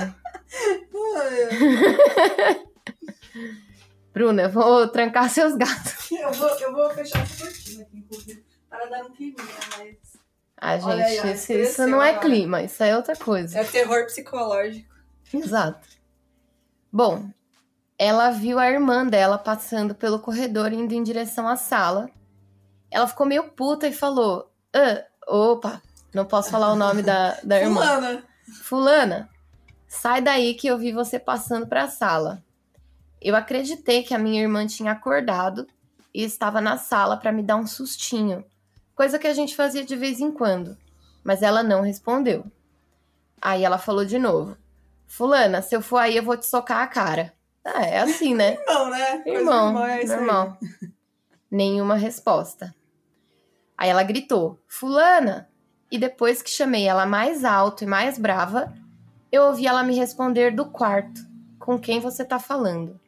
Bruna, 4.13 4.43
eu 4.43 4.51
vou 4.51 4.87
trancar 4.89 5.31
seus 5.31 5.55
gatos. 5.55 6.11
Eu 6.11 6.31
vou, 6.31 6.49
eu 6.59 6.71
vou 6.71 6.91
fechar 6.91 7.23
essa 7.23 7.43
cortina 7.43 7.81
aqui, 7.81 7.97
inclusive, 7.97 8.45
para 8.69 8.85
dar 8.85 9.03
um 9.03 9.11
clima, 9.11 9.43
mas 9.79 10.14
Aí, 10.65 10.81
gente, 10.81 11.19
ó, 11.27 11.31
isso, 11.31 11.53
isso 11.53 11.87
não 11.87 12.01
é 12.01 12.09
agora. 12.09 12.25
clima, 12.25 12.63
isso 12.63 12.83
é 12.83 12.95
outra 12.95 13.15
coisa. 13.15 13.59
é 13.59 13.63
terror 13.63 14.05
psicológico. 14.05 14.93
Exato. 15.33 15.87
Bom, 16.91 17.29
ela 17.99 18.31
viu 18.31 18.57
a 18.57 18.69
irmã 18.69 19.05
dela 19.05 19.37
passando 19.37 19.93
pelo 19.93 20.19
corredor 20.19 20.73
indo 20.73 20.93
em 20.93 21.03
direção 21.03 21.47
à 21.47 21.55
sala. 21.55 22.09
Ela 22.89 23.07
ficou 23.07 23.25
meio 23.25 23.43
puta 23.49 23.87
e 23.87 23.93
falou: 23.93 24.51
"Ah, 24.73 25.03
opa, 25.27 25.81
não 26.13 26.25
posso 26.25 26.49
falar 26.49 26.71
o 26.71 26.75
nome 26.75 27.01
da, 27.01 27.37
da 27.43 27.59
irmã. 27.59 27.81
Fulana, 27.81 28.23
Fulana, 28.63 29.29
sai 29.87 30.21
daí 30.21 30.53
que 30.55 30.67
eu 30.67 30.77
vi 30.77 30.91
você 30.91 31.19
passando 31.19 31.67
para 31.67 31.83
a 31.83 31.89
sala. 31.89 32.43
Eu 33.21 33.35
acreditei 33.35 34.03
que 34.03 34.13
a 34.13 34.19
minha 34.19 34.41
irmã 34.41 34.65
tinha 34.65 34.91
acordado 34.91 35.67
e 36.13 36.23
estava 36.23 36.61
na 36.61 36.77
sala 36.77 37.17
para 37.17 37.31
me 37.31 37.43
dar 37.43 37.55
um 37.57 37.67
sustinho, 37.67 38.45
coisa 38.95 39.19
que 39.19 39.27
a 39.27 39.33
gente 39.33 39.55
fazia 39.55 39.83
de 39.83 39.95
vez 39.95 40.19
em 40.19 40.31
quando, 40.31 40.77
mas 41.23 41.43
ela 41.43 41.61
não 41.61 41.81
respondeu. 41.81 42.45
Aí 43.41 43.63
ela 43.63 43.77
falou 43.77 44.05
de 44.05 44.17
novo: 44.17 44.57
Fulana, 45.05 45.61
se 45.61 45.75
eu 45.75 45.81
for 45.81 45.97
aí 45.97 46.17
eu 46.17 46.23
vou 46.23 46.37
te 46.37 46.45
socar 46.45 46.79
a 46.81 46.87
cara. 46.87 47.33
Ah, 47.63 47.83
é 47.85 47.99
assim, 47.99 48.33
né? 48.33 48.57
Irmão, 48.65 48.89
né? 48.89 49.17
De 49.23 49.29
Irmão, 49.29 49.85
é 49.85 49.93
aí. 49.93 50.05
normal. 50.07 50.57
Nenhuma 51.51 51.95
resposta. 51.95 52.73
Aí 53.77 53.89
ela 53.89 54.03
gritou, 54.03 54.59
Fulana! 54.67 55.49
E 55.91 55.97
depois 55.97 56.41
que 56.41 56.49
chamei 56.49 56.87
ela 56.87 57.05
mais 57.05 57.43
alto 57.45 57.83
e 57.83 57.87
mais 57.87 58.17
brava, 58.17 58.73
eu 59.31 59.43
ouvi 59.43 59.67
ela 59.67 59.83
me 59.83 59.95
responder 59.95 60.51
do 60.55 60.65
quarto: 60.65 61.21
Com 61.59 61.79
quem 61.79 61.99
você 61.99 62.23
tá 62.23 62.39
falando? 62.39 62.99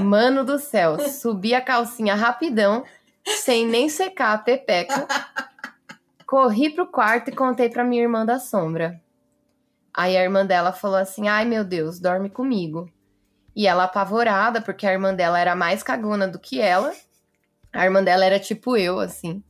Mano 0.00 0.44
do 0.44 0.58
céu, 0.58 0.98
subi 1.08 1.54
a 1.54 1.60
calcinha 1.60 2.14
rapidão, 2.14 2.84
sem 3.24 3.66
nem 3.66 3.88
secar 3.88 4.34
a 4.34 4.38
pepeca. 4.38 5.06
Corri 6.26 6.70
pro 6.70 6.86
quarto 6.86 7.28
e 7.28 7.34
contei 7.34 7.68
pra 7.68 7.84
minha 7.84 8.02
irmã 8.02 8.24
da 8.24 8.38
sombra. 8.38 9.00
Aí 9.94 10.16
a 10.16 10.22
irmã 10.22 10.44
dela 10.46 10.72
falou 10.72 10.96
assim: 10.96 11.28
Ai 11.28 11.44
meu 11.44 11.64
Deus, 11.64 12.00
dorme 12.00 12.30
comigo. 12.30 12.90
E 13.54 13.66
ela 13.66 13.84
apavorada, 13.84 14.60
porque 14.60 14.86
a 14.86 14.92
irmã 14.92 15.14
dela 15.14 15.38
era 15.38 15.54
mais 15.54 15.82
cagona 15.82 16.26
do 16.26 16.38
que 16.38 16.60
ela. 16.60 16.92
A 17.72 17.84
irmã 17.84 18.02
dela 18.02 18.24
era 18.24 18.40
tipo 18.40 18.76
eu, 18.76 18.98
assim. 18.98 19.42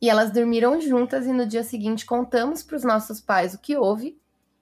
E 0.00 0.10
elas 0.10 0.30
dormiram 0.30 0.80
juntas 0.80 1.26
e 1.26 1.32
no 1.32 1.46
dia 1.46 1.64
seguinte 1.64 2.04
contamos 2.04 2.62
pros 2.62 2.84
nossos 2.84 3.20
pais 3.20 3.54
o 3.54 3.58
que 3.58 3.76
houve. 3.76 4.18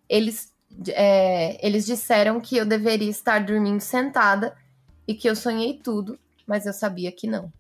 Eles, 0.09 0.53
é, 0.89 1.65
eles 1.67 1.85
disseram 1.85 2.41
que 2.41 2.57
eu 2.57 2.65
deveria 2.65 3.11
estar 3.11 3.45
dormindo 3.45 3.81
sentada 3.81 4.57
e 5.07 5.15
que 5.15 5.29
eu 5.29 5.37
sonhei 5.37 5.75
tudo, 5.75 6.19
mas 6.47 6.67
eu 6.67 6.73
sabia 6.73 7.13
que 7.13 7.27
não. 7.27 7.53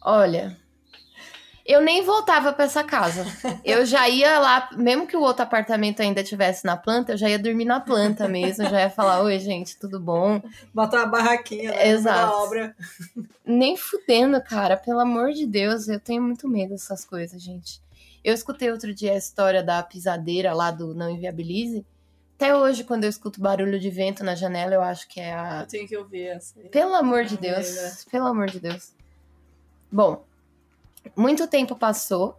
Olha, 0.00 0.56
eu 1.64 1.80
nem 1.80 2.02
voltava 2.02 2.52
pra 2.52 2.64
essa 2.64 2.82
casa. 2.82 3.24
Eu 3.64 3.86
já 3.86 4.08
ia 4.08 4.38
lá, 4.40 4.68
mesmo 4.72 5.06
que 5.06 5.16
o 5.16 5.20
outro 5.20 5.44
apartamento 5.44 6.00
ainda 6.00 6.22
tivesse 6.24 6.64
na 6.64 6.76
planta, 6.76 7.12
eu 7.12 7.16
já 7.16 7.28
ia 7.28 7.38
dormir 7.38 7.64
na 7.64 7.80
planta 7.80 8.26
mesmo, 8.28 8.68
já 8.68 8.80
ia 8.80 8.90
falar: 8.90 9.22
"Oi, 9.22 9.38
gente, 9.38 9.78
tudo 9.78 10.00
bom?". 10.00 10.42
Botar 10.74 10.98
uma 10.98 11.06
barraquinha 11.06 11.70
né, 11.70 11.88
Exato. 11.88 12.18
na 12.18 12.36
obra. 12.42 12.76
Nem 13.44 13.76
fudendo, 13.76 14.40
cara, 14.42 14.76
pelo 14.76 15.00
amor 15.00 15.32
de 15.32 15.46
Deus, 15.46 15.88
eu 15.88 16.00
tenho 16.00 16.22
muito 16.22 16.48
medo 16.48 16.70
dessas 16.70 17.04
coisas, 17.04 17.40
gente. 17.40 17.80
Eu 18.24 18.34
escutei 18.34 18.70
outro 18.70 18.94
dia 18.94 19.12
a 19.12 19.16
história 19.16 19.62
da 19.62 19.82
pisadeira 19.82 20.52
lá 20.52 20.70
do 20.70 20.94
Não 20.94 21.10
Inviabilize. 21.10 21.84
Até 22.42 22.56
hoje, 22.56 22.82
quando 22.82 23.04
eu 23.04 23.10
escuto 23.10 23.40
barulho 23.40 23.78
de 23.78 23.88
vento 23.88 24.24
na 24.24 24.34
janela, 24.34 24.74
eu 24.74 24.82
acho 24.82 25.06
que 25.06 25.20
é 25.20 25.32
a 25.32 25.60
Eu 25.60 25.66
tenho 25.68 25.86
que 25.86 25.96
ouvir 25.96 26.26
essa. 26.26 26.58
Pelo 26.72 26.92
amor 26.92 27.24
de 27.24 27.36
Deus. 27.36 28.04
Pelo 28.10 28.26
amor 28.26 28.50
de 28.50 28.58
Deus. 28.58 28.92
Bom, 29.92 30.24
muito 31.14 31.46
tempo 31.46 31.76
passou 31.76 32.36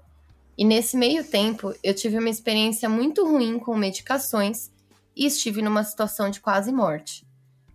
e 0.58 0.66
nesse 0.66 0.98
meio 0.98 1.24
tempo 1.24 1.74
eu 1.82 1.94
tive 1.94 2.18
uma 2.18 2.28
experiência 2.28 2.90
muito 2.90 3.26
ruim 3.26 3.58
com 3.58 3.78
medicações 3.78 4.70
e 5.16 5.26
estive 5.26 5.62
numa 5.62 5.86
situação 5.86 6.30
de 6.30 6.42
quase 6.42 6.70
morte, 6.74 7.26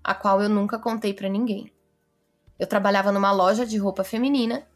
a 0.05 0.15
qual 0.15 0.43
eu 0.43 0.51
nunca 0.51 0.79
contei 0.79 1.15
pra 1.15 1.31
ninguém. 1.31 1.73
Eu 2.59 2.67
trabalhava 2.67 3.11
numa 3.11 3.33
loja 3.33 3.65
de 3.65 3.79
roupa 3.79 4.05
feminina 4.05 4.69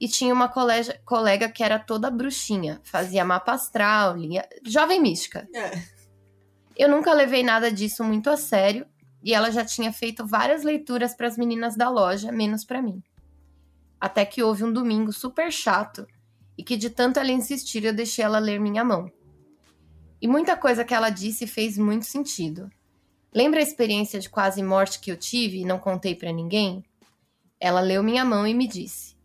e 0.00 0.08
tinha 0.08 0.34
uma 0.34 0.48
colega, 0.48 1.00
colega 1.04 1.48
que 1.48 1.62
era 1.62 1.78
toda 1.78 2.10
bruxinha, 2.10 2.80
fazia 2.82 3.24
mapa 3.24 3.52
astral, 3.52 4.16
lia... 4.16 4.44
jovem 4.64 5.00
mística. 5.00 5.48
É. 5.54 5.94
Eu 6.76 6.90
nunca 6.90 7.14
levei 7.14 7.42
nada 7.42 7.72
disso 7.72 8.04
muito 8.04 8.28
a 8.28 8.36
sério 8.36 8.86
e 9.24 9.32
ela 9.32 9.50
já 9.50 9.64
tinha 9.64 9.90
feito 9.90 10.26
várias 10.26 10.62
leituras 10.62 11.14
para 11.14 11.26
as 11.26 11.38
meninas 11.38 11.74
da 11.74 11.88
loja, 11.88 12.30
menos 12.30 12.64
para 12.64 12.82
mim. 12.82 13.02
Até 13.98 14.26
que 14.26 14.42
houve 14.42 14.62
um 14.62 14.72
domingo 14.72 15.10
super 15.10 15.50
chato 15.50 16.06
e 16.56 16.62
que 16.62 16.76
de 16.76 16.90
tanto 16.90 17.18
ela 17.18 17.32
insistir 17.32 17.82
eu 17.84 17.94
deixei 17.94 18.22
ela 18.22 18.38
ler 18.38 18.60
minha 18.60 18.84
mão. 18.84 19.10
E 20.20 20.28
muita 20.28 20.54
coisa 20.54 20.84
que 20.84 20.92
ela 20.92 21.08
disse 21.08 21.46
fez 21.46 21.78
muito 21.78 22.04
sentido. 22.04 22.70
Lembra 23.34 23.60
a 23.60 23.62
experiência 23.62 24.20
de 24.20 24.28
quase 24.28 24.62
morte 24.62 25.00
que 25.00 25.10
eu 25.10 25.16
tive 25.16 25.60
e 25.60 25.64
não 25.64 25.78
contei 25.78 26.14
para 26.14 26.32
ninguém? 26.32 26.84
Ela 27.58 27.80
leu 27.80 28.02
minha 28.02 28.24
mão 28.24 28.46
e 28.46 28.52
me 28.52 28.68
disse: 28.68 29.15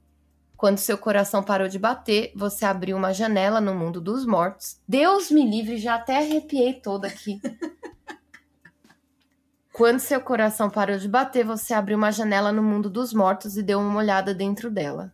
Quando 0.61 0.77
seu 0.77 0.95
coração 0.95 1.41
parou 1.41 1.67
de 1.67 1.79
bater, 1.79 2.31
você 2.35 2.65
abriu 2.65 2.95
uma 2.95 3.11
janela 3.11 3.59
no 3.59 3.73
mundo 3.73 3.99
dos 3.99 4.27
mortos. 4.27 4.79
Deus 4.87 5.31
me 5.31 5.43
livre, 5.43 5.79
já 5.79 5.95
até 5.95 6.17
arrepiei 6.17 6.75
toda 6.75 7.07
aqui. 7.07 7.41
Quando 9.73 9.99
seu 9.99 10.21
coração 10.21 10.69
parou 10.69 10.99
de 10.99 11.07
bater, 11.07 11.43
você 11.43 11.73
abriu 11.73 11.97
uma 11.97 12.11
janela 12.11 12.51
no 12.51 12.61
mundo 12.61 12.91
dos 12.91 13.11
mortos 13.11 13.57
e 13.57 13.63
deu 13.63 13.79
uma 13.79 13.97
olhada 13.97 14.35
dentro 14.35 14.69
dela. 14.69 15.11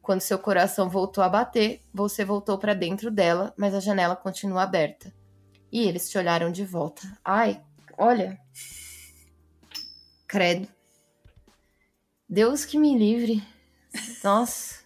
Quando 0.00 0.20
seu 0.20 0.38
coração 0.38 0.88
voltou 0.88 1.24
a 1.24 1.28
bater, 1.28 1.80
você 1.92 2.24
voltou 2.24 2.56
para 2.56 2.72
dentro 2.72 3.10
dela, 3.10 3.52
mas 3.56 3.74
a 3.74 3.80
janela 3.80 4.14
continua 4.14 4.62
aberta. 4.62 5.12
E 5.72 5.88
eles 5.88 6.08
te 6.08 6.16
olharam 6.16 6.52
de 6.52 6.64
volta. 6.64 7.02
Ai, 7.24 7.60
olha. 7.98 8.38
Credo. 10.28 10.68
Deus 12.28 12.64
que 12.64 12.78
me 12.78 12.96
livre. 12.96 13.57
Nossa. 14.22 14.76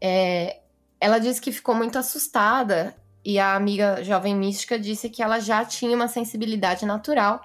É, 0.00 0.60
ela 1.00 1.18
disse 1.18 1.40
que 1.40 1.52
ficou 1.52 1.74
muito 1.74 1.98
assustada 1.98 2.96
e 3.24 3.38
a 3.38 3.54
amiga 3.54 4.02
jovem 4.04 4.36
mística 4.36 4.78
disse 4.78 5.10
que 5.10 5.22
ela 5.22 5.40
já 5.40 5.64
tinha 5.64 5.96
uma 5.96 6.08
sensibilidade 6.08 6.86
natural, 6.86 7.44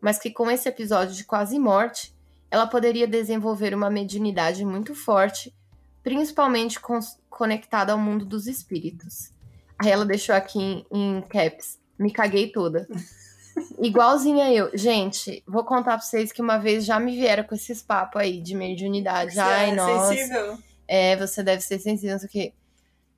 mas 0.00 0.18
que 0.18 0.30
com 0.30 0.50
esse 0.50 0.68
episódio 0.68 1.14
de 1.14 1.24
quase 1.24 1.58
morte, 1.58 2.14
ela 2.50 2.66
poderia 2.66 3.06
desenvolver 3.06 3.74
uma 3.74 3.90
mediunidade 3.90 4.64
muito 4.64 4.94
forte, 4.94 5.52
principalmente 6.02 6.78
conectada 7.28 7.92
ao 7.92 7.98
mundo 7.98 8.24
dos 8.24 8.46
espíritos. 8.46 9.32
Aí 9.78 9.90
ela 9.90 10.04
deixou 10.04 10.34
aqui 10.34 10.60
em, 10.60 10.86
em 10.92 11.22
caps, 11.22 11.80
me 11.98 12.12
caguei 12.12 12.52
toda. 12.52 12.86
Igualzinha 13.78 14.52
eu. 14.52 14.70
Gente, 14.76 15.42
vou 15.46 15.64
contar 15.64 15.98
pra 15.98 16.00
vocês 16.00 16.32
que 16.32 16.42
uma 16.42 16.58
vez 16.58 16.84
já 16.84 16.98
me 16.98 17.14
vieram 17.14 17.44
com 17.44 17.54
esses 17.54 17.82
papos 17.82 18.20
aí 18.20 18.40
de 18.40 18.54
mediunidade. 18.54 19.34
Você 19.34 19.40
Ai, 19.40 19.70
é 19.70 19.74
nossa. 19.74 20.14
sensível? 20.14 20.58
É, 20.86 21.16
você 21.16 21.42
deve 21.42 21.62
ser 21.62 21.78
sensível, 21.78 22.12
não 22.12 22.18
sei 22.18 22.28
o 22.28 22.30
quê. 22.32 22.52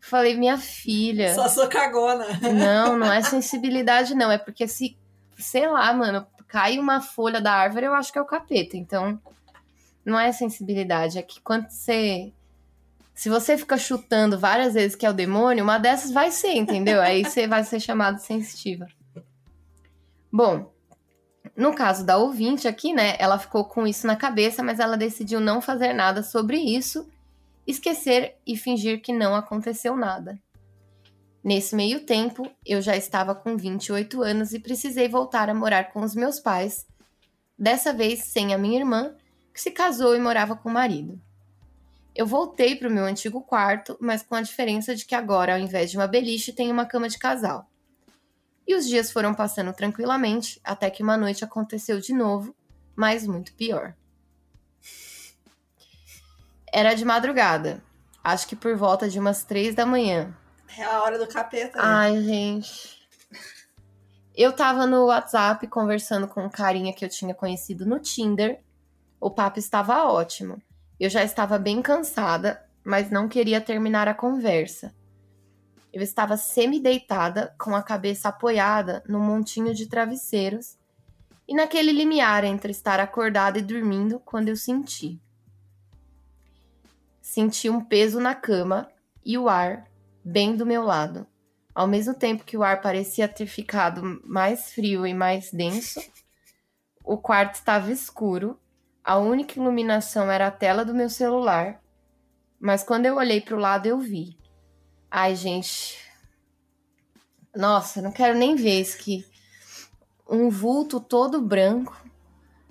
Falei, 0.00 0.36
minha 0.36 0.56
filha. 0.58 1.34
Só 1.34 1.48
sou 1.48 1.68
cagona. 1.68 2.26
Não, 2.52 2.96
não 2.96 3.12
é 3.12 3.22
sensibilidade, 3.24 4.14
não. 4.14 4.30
É 4.30 4.38
porque 4.38 4.68
se, 4.68 4.96
sei 5.36 5.66
lá, 5.68 5.92
mano, 5.92 6.26
cai 6.46 6.78
uma 6.78 7.00
folha 7.00 7.40
da 7.40 7.52
árvore, 7.52 7.86
eu 7.86 7.94
acho 7.94 8.12
que 8.12 8.18
é 8.18 8.22
o 8.22 8.26
capeta. 8.26 8.76
Então, 8.76 9.20
não 10.04 10.18
é 10.18 10.30
sensibilidade. 10.32 11.18
É 11.18 11.22
que 11.22 11.40
quando 11.40 11.68
você. 11.68 12.32
Se 13.14 13.28
você 13.30 13.56
fica 13.56 13.78
chutando 13.78 14.38
várias 14.38 14.74
vezes 14.74 14.94
que 14.94 15.06
é 15.06 15.10
o 15.10 15.14
demônio, 15.14 15.64
uma 15.64 15.78
dessas 15.78 16.12
vai 16.12 16.30
ser, 16.30 16.52
entendeu? 16.52 17.00
Aí 17.00 17.24
você 17.24 17.46
vai 17.48 17.64
ser 17.64 17.80
chamado 17.80 18.18
sensitiva. 18.18 18.86
Bom, 20.36 20.70
no 21.56 21.74
caso 21.74 22.04
da 22.04 22.18
ouvinte 22.18 22.68
aqui, 22.68 22.92
né? 22.92 23.16
Ela 23.18 23.38
ficou 23.38 23.64
com 23.64 23.86
isso 23.86 24.06
na 24.06 24.14
cabeça, 24.14 24.62
mas 24.62 24.78
ela 24.78 24.94
decidiu 24.94 25.40
não 25.40 25.62
fazer 25.62 25.94
nada 25.94 26.22
sobre 26.22 26.58
isso, 26.58 27.08
esquecer 27.66 28.36
e 28.46 28.54
fingir 28.54 29.00
que 29.00 29.14
não 29.14 29.34
aconteceu 29.34 29.96
nada. 29.96 30.38
Nesse 31.42 31.74
meio 31.74 32.00
tempo, 32.00 32.50
eu 32.66 32.82
já 32.82 32.94
estava 32.94 33.34
com 33.34 33.56
28 33.56 34.20
anos 34.20 34.52
e 34.52 34.60
precisei 34.60 35.08
voltar 35.08 35.48
a 35.48 35.54
morar 35.54 35.84
com 35.84 36.02
os 36.02 36.14
meus 36.14 36.38
pais, 36.38 36.86
dessa 37.58 37.90
vez 37.90 38.24
sem 38.24 38.52
a 38.52 38.58
minha 38.58 38.78
irmã, 38.78 39.14
que 39.54 39.60
se 39.62 39.70
casou 39.70 40.14
e 40.14 40.20
morava 40.20 40.54
com 40.54 40.68
o 40.68 40.72
marido. 40.72 41.18
Eu 42.14 42.26
voltei 42.26 42.76
para 42.76 42.90
o 42.90 42.92
meu 42.92 43.06
antigo 43.06 43.40
quarto, 43.40 43.96
mas 43.98 44.22
com 44.22 44.34
a 44.34 44.42
diferença 44.42 44.94
de 44.94 45.06
que 45.06 45.14
agora, 45.14 45.54
ao 45.54 45.58
invés 45.58 45.90
de 45.90 45.96
uma 45.96 46.06
beliche, 46.06 46.52
tem 46.52 46.70
uma 46.70 46.84
cama 46.84 47.08
de 47.08 47.18
casal. 47.18 47.70
E 48.66 48.74
os 48.74 48.86
dias 48.86 49.10
foram 49.12 49.32
passando 49.32 49.72
tranquilamente, 49.72 50.60
até 50.64 50.90
que 50.90 51.02
uma 51.02 51.16
noite 51.16 51.44
aconteceu 51.44 52.00
de 52.00 52.12
novo, 52.12 52.54
mas 52.94 53.26
muito 53.26 53.54
pior. 53.54 53.94
Era 56.72 56.94
de 56.94 57.04
madrugada, 57.04 57.82
acho 58.22 58.46
que 58.48 58.56
por 58.56 58.76
volta 58.76 59.08
de 59.08 59.18
umas 59.18 59.44
três 59.44 59.74
da 59.74 59.86
manhã. 59.86 60.34
É 60.76 60.82
a 60.82 61.02
hora 61.02 61.18
do 61.18 61.26
capeta. 61.26 61.78
né? 61.78 61.84
Ai, 61.84 62.22
gente. 62.22 62.96
Eu 64.34 64.52
tava 64.52 64.86
no 64.86 65.06
WhatsApp 65.06 65.66
conversando 65.68 66.28
com 66.28 66.44
um 66.44 66.50
carinha 66.50 66.92
que 66.92 67.04
eu 67.04 67.08
tinha 67.08 67.34
conhecido 67.34 67.86
no 67.86 67.98
Tinder. 67.98 68.60
O 69.18 69.30
papo 69.30 69.58
estava 69.58 70.04
ótimo. 70.04 70.60
Eu 71.00 71.08
já 71.08 71.24
estava 71.24 71.58
bem 71.58 71.80
cansada, 71.80 72.62
mas 72.84 73.10
não 73.10 73.28
queria 73.28 73.60
terminar 73.60 74.08
a 74.08 74.14
conversa. 74.14 74.94
Eu 75.96 76.02
estava 76.02 76.36
semi-deitada, 76.36 77.54
com 77.58 77.74
a 77.74 77.82
cabeça 77.82 78.28
apoiada 78.28 79.02
num 79.08 79.18
montinho 79.18 79.74
de 79.74 79.86
travesseiros, 79.86 80.76
e 81.48 81.54
naquele 81.54 81.90
limiar 81.90 82.44
entre 82.44 82.70
estar 82.70 83.00
acordada 83.00 83.58
e 83.58 83.62
dormindo 83.62 84.20
quando 84.20 84.48
eu 84.50 84.56
senti. 84.56 85.18
Senti 87.22 87.70
um 87.70 87.82
peso 87.82 88.20
na 88.20 88.34
cama 88.34 88.90
e 89.24 89.38
o 89.38 89.48
ar 89.48 89.86
bem 90.22 90.54
do 90.54 90.66
meu 90.66 90.84
lado. 90.84 91.26
Ao 91.74 91.86
mesmo 91.86 92.12
tempo 92.12 92.44
que 92.44 92.58
o 92.58 92.62
ar 92.62 92.82
parecia 92.82 93.26
ter 93.26 93.46
ficado 93.46 94.20
mais 94.22 94.72
frio 94.72 95.06
e 95.06 95.14
mais 95.14 95.50
denso, 95.50 95.98
o 97.02 97.16
quarto 97.16 97.54
estava 97.54 97.90
escuro, 97.90 98.60
a 99.02 99.16
única 99.16 99.58
iluminação 99.58 100.30
era 100.30 100.48
a 100.48 100.50
tela 100.50 100.84
do 100.84 100.94
meu 100.94 101.08
celular, 101.08 101.80
mas 102.60 102.84
quando 102.84 103.06
eu 103.06 103.16
olhei 103.16 103.40
para 103.40 103.56
o 103.56 103.58
lado 103.58 103.86
eu 103.86 103.98
vi. 103.98 104.36
Ai, 105.18 105.34
gente. 105.34 105.96
Nossa, 107.54 108.02
não 108.02 108.12
quero 108.12 108.36
nem 108.38 108.54
ver 108.54 108.82
isso 108.82 108.98
aqui. 108.98 109.24
Um 110.28 110.50
vulto 110.50 111.00
todo 111.00 111.40
branco, 111.40 111.96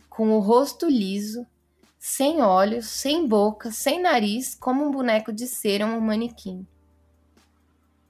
com 0.07 0.29
o 0.29 0.39
rosto 0.39 0.85
liso, 0.87 1.43
sem 1.97 2.43
olhos, 2.43 2.85
sem 2.87 3.27
boca, 3.27 3.71
sem 3.71 3.99
nariz, 3.99 4.53
como 4.53 4.85
um 4.85 4.91
boneco 4.91 5.33
de 5.33 5.47
cera, 5.47 5.87
um 5.87 5.99
manequim. 5.99 6.67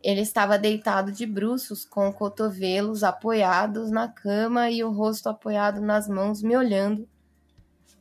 Ele 0.03 0.19
estava 0.19 0.57
deitado 0.59 1.13
de 1.13 1.25
bruços, 1.25 1.85
com 1.85 2.11
cotovelos 2.11 3.05
apoiados 3.05 3.89
na 3.89 4.09
cama 4.09 4.69
e 4.69 4.83
o 4.83 4.91
rosto 4.91 5.29
apoiado 5.29 5.79
nas 5.79 6.09
mãos, 6.09 6.41
me 6.43 6.57
olhando. 6.57 7.07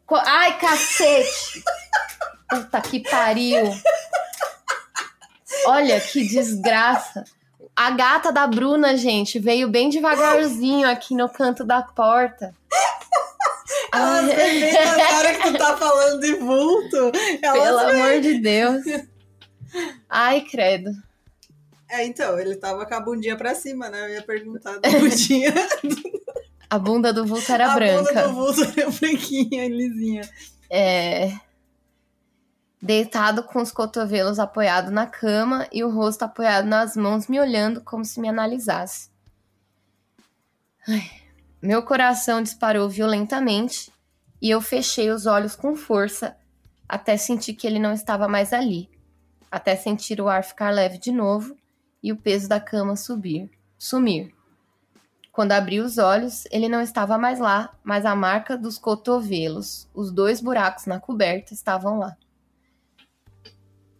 Co- 0.05 0.16
Ai, 0.16 0.59
cacete! 0.59 1.62
Puta 2.51 2.81
que 2.81 3.01
pariu! 3.09 3.62
Olha 5.66 6.00
que 6.00 6.27
desgraça! 6.27 7.24
A 7.77 7.90
gata 7.90 8.31
da 8.31 8.46
Bruna, 8.46 8.96
gente, 8.96 9.38
veio 9.38 9.68
bem 9.68 9.88
devagarzinho 9.88 10.88
aqui 10.88 11.14
no 11.14 11.29
canto 11.29 11.64
da 11.64 11.83
porta. 11.83 12.55
Ela 13.92 14.18
Ai, 14.18 14.27
vem 14.27 14.61
bem 14.61 14.72
na 14.72 15.18
hora 15.18 15.35
que 15.35 15.42
tu 15.42 15.59
tá 15.59 15.77
falando 15.77 16.20
de 16.20 16.35
vulto. 16.37 17.12
pelo 17.40 17.79
amor 17.79 18.20
de 18.20 18.38
Deus. 18.40 18.85
Ai, 20.09 20.40
credo. 20.42 20.90
É, 21.88 22.05
então, 22.05 22.38
ele 22.38 22.57
tava 22.57 22.87
com 22.87 22.94
a 22.94 23.00
bundinha 23.00 23.37
pra 23.37 23.55
cima, 23.55 23.88
né? 23.88 24.05
Eu 24.05 24.14
ia 24.14 24.22
perguntar 24.22 24.79
da 24.79 24.90
bundinha. 24.90 25.53
A 26.68 26.79
bunda 26.79 27.12
do 27.12 27.24
vulto 27.24 27.53
era 27.53 27.72
a 27.72 27.74
branca. 27.74 28.03
bunda 28.03 28.29
do 28.29 28.35
vulto 28.35 28.62
era 28.62 28.90
branquinha, 28.90 29.68
lisinha. 29.68 30.29
É, 30.68 31.33
deitado 32.85 33.42
com 33.42 33.62
os 33.62 33.73
cotovelos 33.73 34.38
apoiados 34.38 34.92
na 34.92 35.07
cama 35.07 35.66
e 35.73 35.83
o 35.83 35.88
rosto 35.88 36.25
apoiado 36.25 36.66
nas 36.66 36.94
mãos, 36.94 37.29
me 37.29 37.40
olhando 37.40 37.81
como 37.81 38.05
se 38.05 38.20
me 38.20 38.29
analisasse. 38.29 39.09
Ai, 40.87 41.11
meu 41.62 41.83
coração 41.83 42.42
disparou 42.42 42.87
violentamente 42.90 43.90
e 44.40 44.51
eu 44.51 44.61
fechei 44.61 45.11
os 45.11 45.25
olhos 45.25 45.57
com 45.57 45.75
força 45.75 46.37
até 46.87 47.16
sentir 47.16 47.55
que 47.55 47.66
ele 47.66 47.79
não 47.79 47.94
estava 47.94 48.29
mais 48.29 48.53
ali, 48.53 48.90
até 49.51 49.75
sentir 49.77 50.20
o 50.20 50.29
ar 50.29 50.44
ficar 50.44 50.68
leve 50.68 50.99
de 50.99 51.11
novo 51.11 51.57
e 52.03 52.12
o 52.12 52.16
peso 52.18 52.51
da 52.51 52.61
cama 52.61 52.97
subir, 52.97 53.51
sumir. 53.79 54.35
Quando 55.33 55.53
abri 55.53 55.81
os 55.81 55.97
olhos, 55.97 56.44
ele 56.51 56.68
não 56.68 56.83
estava 56.83 57.16
mais 57.16 57.38
lá, 57.38 57.75
mas 57.83 58.05
a 58.05 58.14
marca 58.14 58.59
dos 58.59 58.77
cotovelos, 58.77 59.88
os 59.94 60.12
dois 60.12 60.38
buracos 60.38 60.85
na 60.85 61.01
coberta 61.01 61.55
estavam 61.55 61.99
lá. 61.99 62.14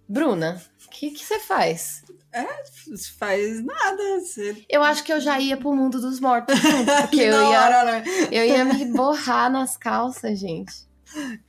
Bruna, 0.09 0.63
o 0.87 0.91
que 0.91 1.11
que 1.11 1.25
você 1.25 1.39
faz? 1.39 2.05
Faz 3.19 3.65
nada. 3.65 4.21
Você... 4.21 4.65
Eu 4.69 4.83
acho 4.83 5.05
que 5.05 5.13
eu 5.13 5.21
já 5.21 5.39
ia 5.39 5.57
pro 5.57 5.75
mundo 5.75 6.01
dos 6.01 6.21
mortos 6.21 6.55
porque 7.03 7.21
eu 7.21 7.51
ia, 7.51 7.61
hora, 7.61 7.85
né? 7.85 8.05
eu 8.31 8.45
ia 8.45 8.65
me 8.65 8.85
borrar 8.87 9.51
nas 9.51 9.77
calças, 9.77 10.39
gente. 10.39 10.73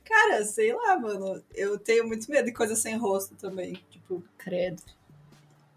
Cara, 0.04 0.44
sei 0.44 0.72
lá, 0.72 0.98
mano. 0.98 1.42
Eu 1.54 1.78
tenho 1.78 2.06
muito 2.06 2.30
medo 2.30 2.46
de 2.46 2.52
coisa 2.52 2.76
sem 2.76 2.96
rosto 2.96 3.34
também. 3.34 3.82
Tipo, 3.90 4.22
Credo. 4.38 4.80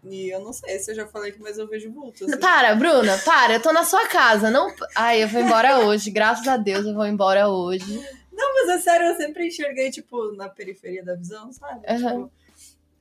e 0.04 0.32
eu 0.32 0.40
não 0.40 0.52
sei 0.52 0.78
se 0.78 0.92
eu 0.92 0.94
já 0.94 1.06
falei 1.06 1.30
aqui, 1.30 1.40
mas 1.40 1.58
eu 1.58 1.66
vejo 1.66 1.90
vulto. 1.90 2.24
assim. 2.24 2.38
Para, 2.38 2.74
Bruna, 2.76 3.18
para, 3.18 3.54
eu 3.54 3.62
tô 3.62 3.72
na 3.72 3.82
sua 3.82 4.06
casa, 4.06 4.48
não... 4.48 4.72
Ai, 4.94 5.24
eu 5.24 5.28
vou 5.28 5.40
embora 5.40 5.80
hoje, 5.80 6.10
graças 6.10 6.46
a 6.46 6.56
Deus 6.56 6.86
eu 6.86 6.94
vou 6.94 7.06
embora 7.06 7.48
hoje. 7.48 8.00
Não, 8.32 8.54
mas 8.54 8.68
é 8.68 8.78
sério, 8.78 9.08
eu 9.08 9.16
sempre 9.16 9.48
enxerguei, 9.48 9.90
tipo, 9.90 10.32
na 10.36 10.48
periferia 10.48 11.04
da 11.04 11.16
visão, 11.16 11.52
sabe? 11.52 11.84
Aham. 11.86 12.24
Tipo, 12.24 12.32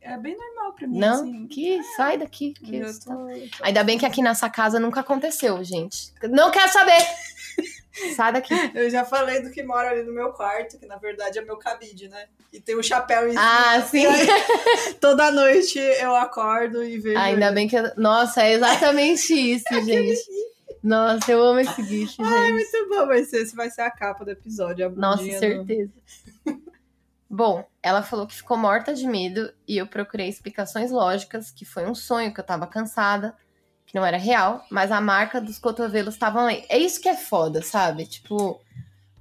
é 0.01 0.17
bem 0.17 0.35
normal 0.37 0.73
pra 0.73 0.87
mim, 0.87 0.97
Não, 0.99 1.13
assim. 1.21 1.47
que 1.47 1.81
sai 1.95 2.17
daqui. 2.17 2.53
Que 2.53 2.77
isso 2.77 3.01
tô- 3.05 3.09
tá- 3.11 3.27
Ainda 3.61 3.83
bem 3.83 3.97
que 3.97 4.05
aqui 4.05 4.21
nessa 4.21 4.49
casa 4.49 4.79
nunca 4.79 4.99
aconteceu, 5.01 5.63
gente. 5.63 6.11
Não 6.23 6.51
quero 6.51 6.71
saber! 6.71 6.97
Sai 8.15 8.31
daqui. 8.31 8.53
Eu 8.73 8.89
já 8.89 9.03
falei 9.03 9.41
do 9.41 9.51
que 9.51 9.61
mora 9.61 9.89
ali 9.89 10.03
no 10.03 10.13
meu 10.13 10.31
quarto, 10.31 10.77
que 10.79 10.85
na 10.85 10.95
verdade 10.95 11.37
é 11.37 11.41
meu 11.41 11.57
cabide, 11.57 12.07
né? 12.07 12.27
E 12.53 12.57
tem 12.61 12.77
um 12.79 12.83
chapéu 12.83 13.27
em 13.27 13.31
cima. 13.31 13.41
Ah, 13.43 13.81
sim. 13.81 14.05
Aí, 14.05 14.25
toda 15.01 15.29
noite 15.31 15.77
eu 15.77 16.15
acordo 16.15 16.81
e 16.81 16.97
vejo. 16.97 17.17
Ainda 17.19 17.51
bem 17.51 17.67
que. 17.67 17.75
eu- 17.75 17.91
Nossa, 17.97 18.43
é 18.43 18.53
exatamente 18.53 19.33
isso, 19.53 19.65
gente. 19.83 20.17
Nossa, 20.81 21.29
eu 21.29 21.41
amo 21.43 21.59
esse 21.59 21.81
Ai, 21.81 21.87
gente. 21.87 22.21
muito 22.21 22.87
bom, 22.89 23.05
vai 23.05 23.23
ser, 23.25 23.41
esse 23.41 23.53
vai 23.53 23.69
ser 23.69 23.81
a 23.81 23.91
capa 23.91 24.23
do 24.23 24.31
episódio. 24.31 24.89
Nossa, 24.95 25.23
certeza. 25.37 25.91
Bom, 27.29 27.63
ela 27.83 28.01
falou 28.01 28.25
que 28.25 28.35
ficou 28.35 28.57
morta 28.57 28.93
de 28.93 29.05
medo 29.05 29.53
e 29.67 29.77
eu 29.77 29.85
procurei 29.85 30.27
explicações 30.27 30.89
lógicas, 30.89 31.51
que 31.51 31.63
foi 31.63 31.85
um 31.85 31.93
sonho, 31.93 32.33
que 32.33 32.39
eu 32.39 32.45
tava 32.45 32.65
cansada, 32.65 33.37
que 33.85 33.95
não 33.95 34.05
era 34.05 34.17
real, 34.17 34.65
mas 34.71 34.91
a 34.91 34.99
marca 34.99 35.39
dos 35.39 35.59
cotovelos 35.59 36.15
estavam 36.15 36.47
aí. 36.47 36.65
É 36.69 36.77
isso 36.77 36.99
que 36.99 37.07
é 37.07 37.15
foda, 37.15 37.61
sabe? 37.61 38.07
Tipo, 38.07 38.59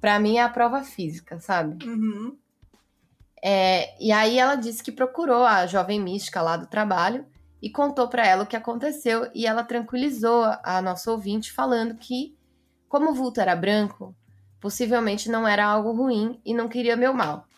pra 0.01 0.19
mim 0.19 0.37
é 0.37 0.43
a 0.43 0.49
prova 0.49 0.83
física, 0.83 1.39
sabe? 1.39 1.85
Uhum. 1.85 2.35
É, 3.43 3.95
e 4.03 4.11
aí 4.11 4.39
ela 4.39 4.55
disse 4.55 4.83
que 4.83 4.91
procurou 4.91 5.45
a 5.45 5.67
jovem 5.67 5.99
mística 5.99 6.41
lá 6.41 6.57
do 6.57 6.67
trabalho 6.67 7.25
e 7.61 7.69
contou 7.69 8.07
pra 8.07 8.25
ela 8.25 8.43
o 8.43 8.47
que 8.47 8.55
aconteceu 8.55 9.29
e 9.33 9.45
ela 9.45 9.63
tranquilizou 9.63 10.43
a, 10.43 10.61
a 10.63 10.81
nossa 10.81 11.11
ouvinte 11.11 11.51
falando 11.51 11.95
que, 11.95 12.35
como 12.87 13.11
o 13.11 13.13
vulto 13.13 13.39
era 13.39 13.55
branco, 13.55 14.15
possivelmente 14.59 15.29
não 15.29 15.47
era 15.47 15.65
algo 15.65 15.91
ruim 15.91 16.41
e 16.43 16.53
não 16.53 16.67
queria 16.67 16.97
meu 16.97 17.13
mal. 17.13 17.48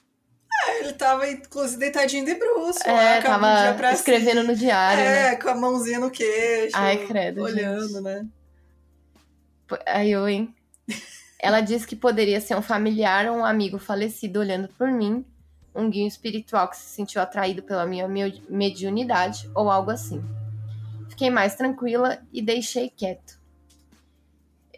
Ele 0.81 0.93
tava, 0.93 1.29
inclusive, 1.29 1.79
deitadinho 1.79 2.25
de 2.25 2.33
bruxo, 2.35 2.79
É, 2.85 2.91
lá, 2.91 3.21
tava 3.21 3.73
pra 3.75 3.93
escrevendo 3.93 4.43
no 4.43 4.55
diário, 4.55 5.03
cima. 5.03 5.11
né? 5.11 5.31
É, 5.31 5.35
com 5.35 5.49
a 5.49 5.55
mãozinha 5.55 5.99
no 5.99 6.09
queixo. 6.11 6.75
Ai, 6.75 7.05
credo, 7.05 7.41
Olhando, 7.41 7.87
gente. 7.87 8.01
né? 8.01 8.25
Aí 9.87 10.11
eu, 10.11 10.27
hein? 10.27 10.53
Ela 11.39 11.61
disse 11.61 11.87
que 11.87 11.95
poderia 11.95 12.39
ser 12.41 12.55
um 12.55 12.61
familiar 12.61 13.25
ou 13.27 13.37
um 13.37 13.45
amigo 13.45 13.79
falecido 13.79 14.39
olhando 14.39 14.67
por 14.77 14.89
mim, 14.91 15.25
um 15.73 15.89
guia 15.89 16.07
espiritual 16.07 16.67
que 16.69 16.77
se 16.77 16.83
sentiu 16.95 17.21
atraído 17.21 17.63
pela 17.63 17.85
minha 17.85 18.07
me- 18.07 18.43
mediunidade 18.49 19.49
ou 19.55 19.71
algo 19.71 19.89
assim. 19.91 20.21
Fiquei 21.09 21.29
mais 21.29 21.55
tranquila 21.55 22.19
e 22.33 22.41
deixei 22.41 22.89
quieto. 22.89 23.39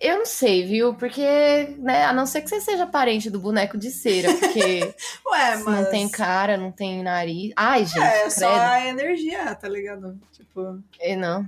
Eu 0.01 0.17
não 0.19 0.25
sei, 0.25 0.65
viu? 0.65 0.93
Porque, 0.95 1.75
né, 1.79 2.03
a 2.05 2.11
não 2.13 2.25
ser 2.25 2.41
que 2.41 2.49
você 2.49 2.59
seja 2.59 2.85
parente 2.85 3.29
do 3.29 3.39
boneco 3.39 3.77
de 3.77 3.89
cera, 3.91 4.33
porque 4.33 4.93
Ué, 5.25 5.55
mas. 5.57 5.65
não 5.65 5.85
tem 5.91 6.09
cara, 6.09 6.57
não 6.57 6.71
tem 6.71 7.01
nariz. 7.03 7.53
Ai, 7.55 7.85
gente, 7.85 7.99
É, 7.99 8.19
credo. 8.21 8.31
só 8.31 8.53
a 8.53 8.85
energia, 8.85 9.55
tá 9.55 9.69
ligado? 9.69 10.19
Tipo. 10.33 10.81
É, 10.99 11.15
não. 11.15 11.47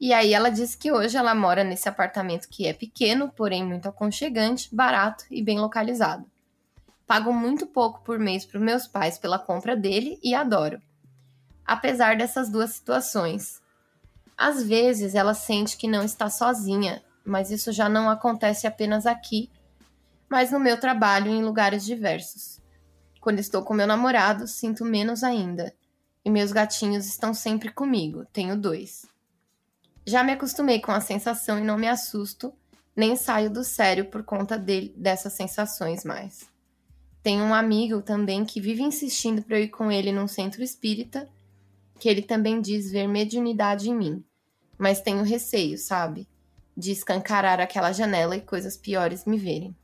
E 0.00 0.12
aí 0.12 0.34
ela 0.34 0.50
disse 0.50 0.76
que 0.76 0.92
hoje 0.92 1.16
ela 1.16 1.34
mora 1.34 1.62
nesse 1.64 1.88
apartamento 1.88 2.48
que 2.48 2.66
é 2.66 2.72
pequeno, 2.72 3.30
porém 3.34 3.64
muito 3.64 3.88
aconchegante, 3.88 4.74
barato 4.74 5.24
e 5.30 5.42
bem 5.42 5.58
localizado. 5.58 6.24
Pago 7.06 7.32
muito 7.32 7.66
pouco 7.66 8.00
por 8.02 8.18
mês 8.18 8.44
para 8.44 8.58
meus 8.60 8.86
pais 8.86 9.16
pela 9.16 9.38
compra 9.38 9.76
dele 9.76 10.18
e 10.22 10.34
adoro. 10.34 10.82
Apesar 11.64 12.16
dessas 12.16 12.48
duas 12.50 12.70
situações. 12.72 13.62
Às 14.36 14.62
vezes 14.62 15.14
ela 15.14 15.32
sente 15.32 15.76
que 15.78 15.88
não 15.88 16.02
está 16.04 16.28
sozinha, 16.28 17.02
mas 17.26 17.50
isso 17.50 17.72
já 17.72 17.88
não 17.88 18.08
acontece 18.08 18.66
apenas 18.66 19.04
aqui, 19.04 19.50
mas 20.28 20.52
no 20.52 20.60
meu 20.60 20.78
trabalho 20.78 21.30
em 21.30 21.42
lugares 21.42 21.84
diversos. 21.84 22.60
Quando 23.20 23.40
estou 23.40 23.62
com 23.62 23.74
meu 23.74 23.86
namorado, 23.86 24.46
sinto 24.46 24.84
menos 24.84 25.24
ainda. 25.24 25.74
E 26.24 26.30
meus 26.30 26.52
gatinhos 26.52 27.06
estão 27.06 27.34
sempre 27.34 27.72
comigo, 27.72 28.24
tenho 28.32 28.56
dois. 28.56 29.06
Já 30.06 30.22
me 30.22 30.32
acostumei 30.32 30.80
com 30.80 30.92
a 30.92 31.00
sensação 31.00 31.58
e 31.58 31.62
não 31.62 31.76
me 31.76 31.88
assusto, 31.88 32.52
nem 32.94 33.16
saio 33.16 33.50
do 33.50 33.64
sério 33.64 34.06
por 34.06 34.22
conta 34.22 34.56
dele, 34.56 34.94
dessas 34.96 35.32
sensações 35.32 36.04
mais. 36.04 36.48
Tenho 37.22 37.42
um 37.42 37.52
amigo 37.52 38.00
também 38.02 38.44
que 38.44 38.60
vive 38.60 38.82
insistindo 38.82 39.42
para 39.42 39.58
eu 39.58 39.64
ir 39.64 39.68
com 39.68 39.90
ele 39.90 40.12
num 40.12 40.28
centro 40.28 40.62
espírita, 40.62 41.28
que 41.98 42.08
ele 42.08 42.22
também 42.22 42.60
diz 42.60 42.90
ver 42.90 43.08
mediunidade 43.08 43.90
em 43.90 43.94
mim, 43.94 44.24
mas 44.78 45.00
tenho 45.00 45.24
receio, 45.24 45.76
sabe? 45.76 46.28
De 46.76 46.90
escancarar 46.92 47.58
aquela 47.60 47.92
janela 47.92 48.36
e 48.36 48.40
coisas 48.40 48.76
piores 48.76 49.24
me 49.24 49.38
verem. 49.38 49.74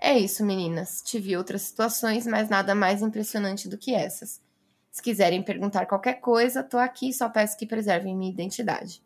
É 0.00 0.18
isso, 0.18 0.44
meninas. 0.44 1.02
Tive 1.04 1.36
outras 1.36 1.62
situações, 1.62 2.26
mas 2.26 2.48
nada 2.48 2.74
mais 2.74 3.02
impressionante 3.02 3.68
do 3.68 3.78
que 3.78 3.94
essas. 3.94 4.40
Se 4.90 5.02
quiserem 5.02 5.42
perguntar 5.42 5.86
qualquer 5.86 6.14
coisa, 6.14 6.62
tô 6.62 6.76
aqui, 6.78 7.12
só 7.12 7.28
peço 7.28 7.56
que 7.56 7.66
preservem 7.66 8.16
minha 8.16 8.30
identidade. 8.32 9.02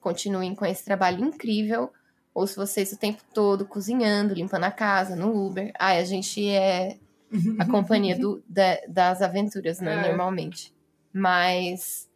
Continuem 0.00 0.54
com 0.54 0.64
esse 0.66 0.84
trabalho 0.84 1.24
incrível. 1.24 1.92
Ouço 2.34 2.56
vocês 2.56 2.92
o 2.92 2.98
tempo 2.98 3.22
todo 3.32 3.64
cozinhando, 3.66 4.34
limpando 4.34 4.64
a 4.64 4.70
casa, 4.70 5.14
no 5.16 5.34
Uber. 5.46 5.72
Ai, 5.78 5.98
a 6.00 6.04
gente 6.04 6.46
é 6.48 6.98
a 7.58 7.64
companhia 7.66 8.18
do- 8.18 8.42
da- 8.48 8.80
das 8.88 9.22
aventuras, 9.22 9.80
né? 9.80 9.94
É. 9.94 10.08
Normalmente. 10.08 10.74
Mas 11.12 12.08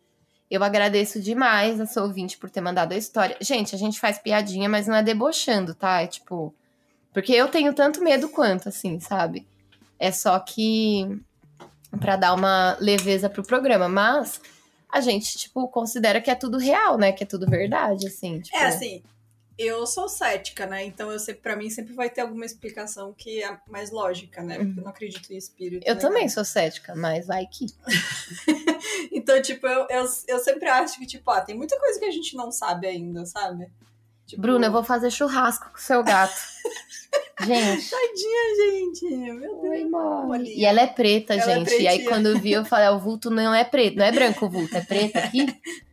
eu 0.50 0.64
agradeço 0.64 1.20
demais 1.20 1.80
a 1.80 1.86
sua 1.86 2.02
ouvinte 2.02 2.36
por 2.36 2.50
ter 2.50 2.60
mandado 2.60 2.92
a 2.92 2.96
história. 2.96 3.36
Gente, 3.40 3.74
a 3.74 3.78
gente 3.78 4.00
faz 4.00 4.18
piadinha, 4.18 4.68
mas 4.68 4.88
não 4.88 4.96
é 4.96 5.02
debochando, 5.02 5.74
tá? 5.74 6.02
É 6.02 6.06
tipo. 6.08 6.52
Porque 7.12 7.32
eu 7.32 7.48
tenho 7.48 7.72
tanto 7.72 8.02
medo 8.02 8.28
quanto, 8.28 8.68
assim, 8.68 8.98
sabe? 8.98 9.46
É 9.98 10.10
só 10.10 10.38
que. 10.40 11.20
Pra 12.00 12.16
dar 12.16 12.34
uma 12.34 12.76
leveza 12.80 13.30
pro 13.30 13.44
programa. 13.44 13.88
Mas 13.88 14.40
a 14.92 15.00
gente, 15.00 15.38
tipo, 15.38 15.68
considera 15.68 16.20
que 16.20 16.30
é 16.30 16.34
tudo 16.34 16.58
real, 16.58 16.98
né? 16.98 17.12
Que 17.12 17.22
é 17.22 17.26
tudo 17.26 17.46
verdade, 17.46 18.08
assim. 18.08 18.40
Tipo... 18.40 18.56
É 18.56 18.66
assim, 18.66 19.02
eu 19.62 19.86
sou 19.86 20.08
cética, 20.08 20.66
né? 20.66 20.84
Então 20.84 21.10
eu 21.10 21.18
sempre, 21.18 21.42
para 21.42 21.56
mim 21.56 21.68
sempre 21.68 21.92
vai 21.92 22.08
ter 22.08 22.22
alguma 22.22 22.44
explicação 22.44 23.12
que 23.12 23.42
é 23.42 23.58
mais 23.68 23.90
lógica, 23.90 24.42
né? 24.42 24.56
Porque 24.56 24.80
eu 24.80 24.82
não 24.84 24.90
acredito 24.90 25.32
em 25.32 25.36
espírito. 25.36 25.86
Eu 25.86 25.94
né? 25.94 26.00
também 26.00 26.28
sou 26.28 26.44
cética, 26.44 26.94
mas 26.94 27.26
vai 27.26 27.46
que. 27.46 27.66
Então, 29.12 29.40
tipo, 29.42 29.66
eu, 29.66 29.86
eu, 29.90 30.06
eu 30.28 30.38
sempre 30.38 30.68
acho 30.68 30.98
que, 30.98 31.06
tipo, 31.06 31.30
ah, 31.30 31.40
tem 31.40 31.56
muita 31.56 31.78
coisa 31.78 31.98
que 31.98 32.04
a 32.04 32.10
gente 32.10 32.34
não 32.36 32.50
sabe 32.50 32.86
ainda, 32.86 33.24
sabe? 33.26 33.70
Tipo, 34.26 34.42
Bruna, 34.42 34.66
eu 34.66 34.72
vou 34.72 34.84
fazer 34.84 35.10
churrasco 35.10 35.70
com 35.70 35.76
o 35.76 35.80
seu 35.80 36.02
gato. 36.02 36.40
gente. 37.44 37.90
Tadinha, 37.90 38.56
gente. 38.56 39.16
Meu 39.16 39.60
Deus. 39.60 39.92
Olha. 39.92 40.48
E 40.48 40.64
ela 40.64 40.80
é 40.80 40.86
preta, 40.86 41.34
Ela 41.34 41.52
é 41.52 41.54
gente. 41.56 41.82
e 41.82 41.88
aí, 41.88 42.04
quando 42.04 42.26
eu 42.26 42.38
vi, 42.38 42.52
eu 42.52 42.64
falei: 42.64 42.86
ah, 42.86 42.92
o 42.92 42.98
vulto 42.98 43.30
não 43.30 43.54
é 43.54 43.64
preto, 43.64 43.96
não 43.96 44.04
é 44.04 44.12
branco 44.12 44.46
o 44.46 44.50
vulto, 44.50 44.76
é 44.76 44.80
preto 44.80 45.16
aqui. 45.16 45.46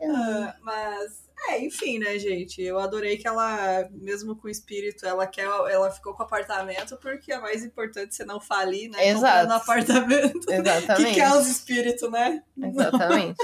Ah, 0.00 0.54
mas, 0.62 1.25
é, 1.48 1.64
enfim, 1.64 1.98
né, 1.98 2.18
gente? 2.18 2.62
Eu 2.62 2.78
adorei 2.78 3.16
que 3.16 3.26
ela, 3.26 3.88
mesmo 3.90 4.36
com 4.36 4.46
o 4.48 4.50
espírito, 4.50 5.06
ela 5.06 5.26
quer, 5.26 5.44
ela 5.44 5.90
ficou 5.90 6.14
com 6.14 6.22
o 6.22 6.26
apartamento 6.26 6.96
porque 6.98 7.32
é 7.32 7.38
mais 7.38 7.64
importante 7.64 8.14
você 8.14 8.24
não 8.24 8.40
falir, 8.40 8.90
né? 8.90 9.08
Exato. 9.08 9.48
Comprando 9.48 9.52
apartamento. 9.52 10.40
Que 10.46 10.52
Exatamente. 10.54 11.14
quer 11.14 11.32
os 11.32 11.46
espíritos, 11.48 12.10
né? 12.10 12.42
Exatamente. 12.60 13.36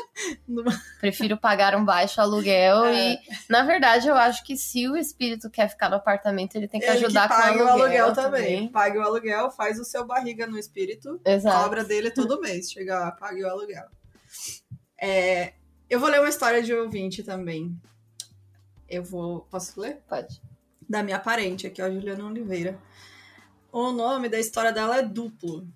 Prefiro 1.01 1.37
pagar 1.37 1.75
um 1.75 1.85
baixo 1.85 2.21
aluguel 2.21 2.85
É. 2.85 3.13
e, 3.15 3.19
na 3.49 3.65
verdade, 3.65 4.09
eu 4.09 4.15
acho 4.15 4.45
que 4.45 4.57
se 4.57 4.89
o 4.89 4.97
espírito 4.97 5.51
quer 5.51 5.69
ficar 5.69 5.89
no 5.89 5.97
apartamento, 5.97 6.55
ele 6.57 6.69
tem 6.69 6.81
que 6.81 6.87
Ele 6.87 7.05
ajudar 7.05 7.29
que 7.29 7.35
com 7.35 7.41
o 7.41 7.43
pague 7.43 7.61
aluguel, 7.61 8.13
também. 8.13 8.69
Pague 8.69 8.99
o 8.99 9.03
aluguel, 9.03 9.51
faz 9.51 9.79
o 9.79 9.85
seu 9.85 10.07
barriga 10.07 10.47
no 10.47 10.59
espírito. 10.59 11.21
Exato. 11.25 11.63
Cobra 11.63 11.85
dele 11.85 12.11
todo 12.11 12.41
mês. 12.41 12.71
Chega 12.71 12.99
lá, 12.99 13.11
pague 13.13 13.43
o 13.43 13.49
aluguel. 13.49 13.85
É, 15.01 15.55
eu 15.93 16.01
vou 16.01 16.09
ler 16.09 16.21
uma 16.21 16.29
história 16.31 16.63
de 16.63 16.73
ouvinte 16.73 17.23
também. 17.23 17.79
Eu 18.89 19.05
vou. 19.05 19.43
Posso 19.51 19.79
ler? 19.79 20.01
Pode. 20.09 20.41
Da 20.89 21.03
minha 21.03 21.19
parente 21.19 21.67
aqui, 21.67 21.83
ó, 21.83 21.91
Juliana 21.91 22.25
Oliveira. 22.25 22.81
O 23.71 23.93
nome 23.93 24.31
da 24.31 24.41
história 24.41 24.73
dela 24.73 24.97
é 24.97 25.03
Duplo. 25.03 25.69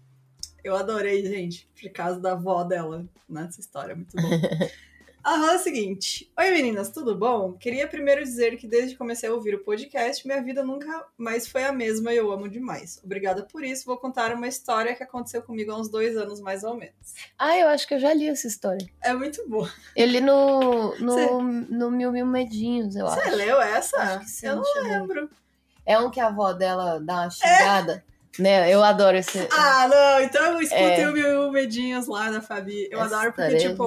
Eu 0.65 0.75
adorei, 0.75 1.23
gente, 1.27 1.69
por 1.79 1.91
causa 1.93 2.19
da 2.19 2.33
avó 2.33 2.65
dela 2.65 3.07
nessa 3.29 3.61
história. 3.61 3.95
Muito 3.95 4.17
bom. 4.17 4.31
Ela 5.27 5.39
fala 5.41 5.57
o 5.57 5.59
seguinte: 5.59 6.31
Oi 6.39 6.51
meninas, 6.51 6.89
tudo 6.91 7.17
bom? 7.17 7.53
Queria 7.55 7.89
primeiro 7.89 8.23
dizer 8.23 8.57
que 8.57 8.69
desde 8.69 8.91
que 8.93 8.97
comecei 8.97 9.29
a 9.29 9.33
ouvir 9.35 9.57
o 9.57 9.65
podcast, 9.65 10.25
minha 10.25 10.41
vida 10.41 10.63
nunca 10.63 11.05
mais 11.19 11.49
foi 11.49 11.65
a 11.65 11.73
mesma 11.73 12.13
e 12.13 12.17
eu 12.17 12.31
amo 12.31 12.49
demais. 12.49 13.01
Obrigada 13.05 13.43
por 13.43 13.65
isso. 13.65 13.85
Vou 13.87 13.97
contar 13.97 14.33
uma 14.33 14.47
história 14.47 14.95
que 14.95 15.03
aconteceu 15.03 15.43
comigo 15.43 15.73
há 15.73 15.77
uns 15.81 15.89
dois 15.89 16.17
anos, 16.17 16.41
mais 16.41 16.63
ou 16.63 16.75
menos. 16.77 16.95
Ah, 17.37 17.59
eu 17.59 17.67
acho 17.69 17.89
que 17.89 17.95
eu 17.95 17.99
já 17.99 18.15
li 18.15 18.29
essa 18.29 18.47
história. 18.47 18.87
É 19.03 19.13
muito 19.13 19.47
boa. 19.49 19.69
Eu 19.97 20.07
li 20.07 20.21
no, 20.21 20.95
no, 21.01 21.13
Cê- 21.15 21.31
no 21.75 21.91
Mil 21.91 22.13
Mil 22.13 22.27
Medinhos, 22.27 22.95
eu 22.95 23.07
Você 23.07 23.21
acho. 23.21 23.35
leu 23.37 23.61
essa? 23.61 24.23
Sim, 24.25 24.47
eu 24.47 24.57
não 24.57 24.83
lembro. 24.85 25.29
É 25.85 25.99
um 25.99 26.09
que 26.09 26.21
a 26.21 26.29
avó 26.29 26.53
dela 26.53 27.01
dá 27.01 27.23
uma 27.23 27.31
xingada. 27.31 28.05
Né? 28.39 28.71
Eu 28.73 28.85
adoro 28.85 29.17
esse. 29.17 29.49
Ah, 29.51 29.89
não, 29.89 30.21
então 30.23 30.61
escutei 30.61 31.03
É. 31.03 31.09
o 31.09 31.13
meu 31.13 31.51
medinhos 31.51 32.07
lá 32.07 32.31
da 32.31 32.41
Fabi. 32.43 32.87
Eu 32.93 33.01
essa 33.01 33.17
adoro 33.17 33.33
porque, 33.33 33.57
tipo. 33.57 33.85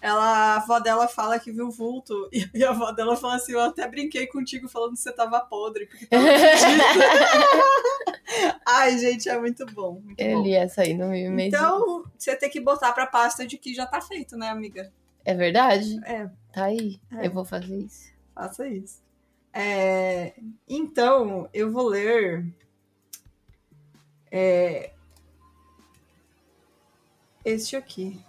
Ela, 0.00 0.24
a 0.24 0.56
avó 0.56 0.78
dela 0.78 1.08
fala 1.08 1.38
que 1.38 1.50
viu 1.52 1.70
vulto. 1.70 2.28
E, 2.54 2.64
a 2.64 2.70
avó 2.70 2.90
dela 2.92 3.16
fala 3.16 3.36
assim: 3.36 3.52
Eu 3.52 3.60
até 3.60 3.86
brinquei 3.88 4.26
contigo 4.26 4.68
falando 4.68 4.92
que 4.94 5.00
você 5.00 5.12
tava 5.12 5.40
podre, 5.40 5.86
porque 5.86 6.06
tava. 6.06 6.24
Ai, 8.66 8.98
gente, 8.98 9.28
é 9.28 9.38
muito 9.38 9.64
bom. 9.66 10.00
Muito 10.04 10.20
Eu 10.20 10.38
bom. 10.38 10.42
li 10.44 10.54
essa 10.54 10.82
aí 10.82 10.94
no 10.94 11.08
Mil 11.08 11.30
Medinhos. 11.30 11.54
Então, 11.62 12.04
você 12.18 12.36
tem 12.36 12.50
que 12.50 12.60
botar 12.60 12.92
pra 12.92 13.06
pasta 13.06 13.46
de 13.46 13.56
que 13.56 13.74
já 13.74 13.86
tá 13.86 14.00
feito, 14.00 14.36
né, 14.36 14.48
amiga? 14.50 14.92
É 15.24 15.34
verdade? 15.34 15.98
É, 16.04 16.28
Tá 16.52 16.64
aí. 16.64 17.00
É. 17.12 17.26
Eu 17.26 17.30
vou 17.32 17.44
fazer 17.44 17.76
isso. 17.76 18.10
faça 18.34 18.66
isso. 18.66 19.02
É, 19.52 20.34
então, 20.68 21.48
eu 21.52 21.70
vou 21.70 21.86
ler. 21.88 22.44
é, 24.30 24.90
este 27.44 27.76
aqui. 27.76 28.20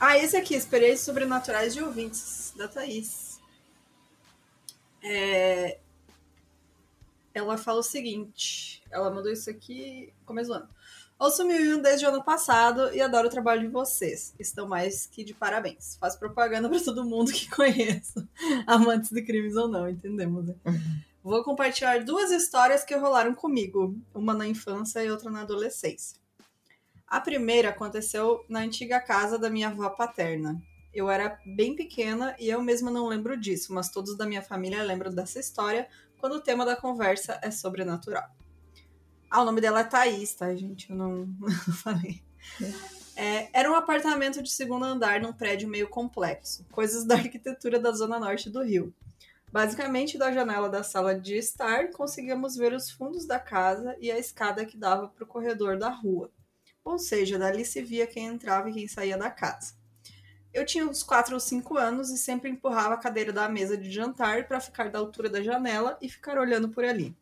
Ah, 0.00 0.16
esse 0.16 0.36
aqui, 0.36 0.54
Experiências 0.54 1.00
Sobrenaturais 1.00 1.74
de 1.74 1.82
Ouvintes, 1.82 2.54
da 2.56 2.68
Thaís. 2.68 3.40
É, 5.02 5.78
ela 7.34 7.58
fala 7.58 7.80
o 7.80 7.82
seguinte: 7.82 8.80
ela 8.90 9.10
mandou 9.10 9.32
isso 9.32 9.50
aqui 9.50 10.12
no 10.20 10.26
começo 10.26 10.50
do 10.50 10.54
ano. 10.54 10.68
Ouço 11.18 11.44
Mil 11.44 11.76
um 11.76 11.82
desde 11.82 12.06
o 12.06 12.10
ano 12.10 12.22
passado 12.22 12.94
e 12.94 13.00
adoro 13.00 13.26
o 13.26 13.30
trabalho 13.30 13.62
de 13.62 13.66
vocês. 13.66 14.32
Estão 14.38 14.68
mais 14.68 15.04
que 15.06 15.24
de 15.24 15.34
parabéns. 15.34 15.96
Faço 15.96 16.16
propaganda 16.16 16.68
para 16.68 16.80
todo 16.80 17.04
mundo 17.04 17.32
que 17.32 17.50
conheço, 17.50 18.24
amantes 18.68 19.10
de 19.10 19.20
crimes 19.22 19.56
ou 19.56 19.66
não, 19.66 19.88
entendemos, 19.88 20.46
né? 20.46 20.54
Vou 21.24 21.42
compartilhar 21.42 22.04
duas 22.04 22.30
histórias 22.30 22.84
que 22.84 22.94
rolaram 22.94 23.34
comigo, 23.34 23.96
uma 24.14 24.32
na 24.32 24.46
infância 24.46 25.02
e 25.02 25.10
outra 25.10 25.28
na 25.28 25.40
adolescência. 25.40 26.16
A 27.08 27.20
primeira 27.20 27.70
aconteceu 27.70 28.44
na 28.48 28.60
antiga 28.60 29.00
casa 29.00 29.38
da 29.38 29.48
minha 29.48 29.68
avó 29.68 29.88
paterna. 29.88 30.60
Eu 30.92 31.08
era 31.08 31.38
bem 31.56 31.74
pequena 31.74 32.36
e 32.38 32.50
eu 32.50 32.60
mesma 32.60 32.90
não 32.90 33.06
lembro 33.06 33.34
disso, 33.34 33.72
mas 33.72 33.88
todos 33.88 34.16
da 34.16 34.26
minha 34.26 34.42
família 34.42 34.82
lembram 34.82 35.14
dessa 35.14 35.40
história 35.40 35.88
quando 36.18 36.34
o 36.34 36.40
tema 36.40 36.66
da 36.66 36.76
conversa 36.76 37.38
é 37.42 37.50
sobrenatural. 37.50 38.28
Ah, 39.30 39.42
o 39.42 39.44
nome 39.44 39.60
dela 39.60 39.80
é 39.80 39.84
Thaís, 39.84 40.34
tá, 40.34 40.54
gente? 40.54 40.90
Eu 40.90 40.96
não, 40.96 41.26
não 41.40 41.74
falei. 41.74 42.22
É, 43.16 43.48
era 43.52 43.70
um 43.70 43.74
apartamento 43.74 44.42
de 44.42 44.50
segundo 44.50 44.84
andar 44.84 45.20
num 45.20 45.32
prédio 45.32 45.68
meio 45.68 45.88
complexo, 45.88 46.64
coisas 46.70 47.04
da 47.04 47.14
arquitetura 47.14 47.78
da 47.78 47.92
zona 47.92 48.18
norte 48.18 48.50
do 48.50 48.62
Rio. 48.62 48.94
Basicamente, 49.50 50.18
da 50.18 50.30
janela 50.30 50.68
da 50.68 50.82
sala 50.82 51.18
de 51.18 51.36
estar, 51.36 51.90
conseguíamos 51.90 52.54
ver 52.54 52.74
os 52.74 52.90
fundos 52.90 53.26
da 53.26 53.38
casa 53.38 53.96
e 53.98 54.10
a 54.10 54.18
escada 54.18 54.64
que 54.66 54.76
dava 54.76 55.08
para 55.08 55.24
o 55.24 55.26
corredor 55.26 55.78
da 55.78 55.88
rua. 55.88 56.30
Ou 56.88 56.98
seja, 56.98 57.38
dali 57.38 57.66
se 57.66 57.82
via 57.82 58.06
quem 58.06 58.24
entrava 58.24 58.70
e 58.70 58.72
quem 58.72 58.88
saía 58.88 59.18
da 59.18 59.28
casa. 59.28 59.74
Eu 60.54 60.64
tinha 60.64 60.86
uns 60.86 61.02
4 61.02 61.34
ou 61.34 61.38
5 61.38 61.76
anos 61.76 62.08
e 62.08 62.16
sempre 62.16 62.48
empurrava 62.48 62.94
a 62.94 62.98
cadeira 62.98 63.30
da 63.30 63.46
mesa 63.46 63.76
de 63.76 63.90
jantar 63.90 64.48
para 64.48 64.58
ficar 64.58 64.90
da 64.90 64.98
altura 64.98 65.28
da 65.28 65.42
janela 65.42 65.98
e 66.00 66.08
ficar 66.08 66.38
olhando 66.38 66.70
por 66.70 66.86
ali. 66.86 67.14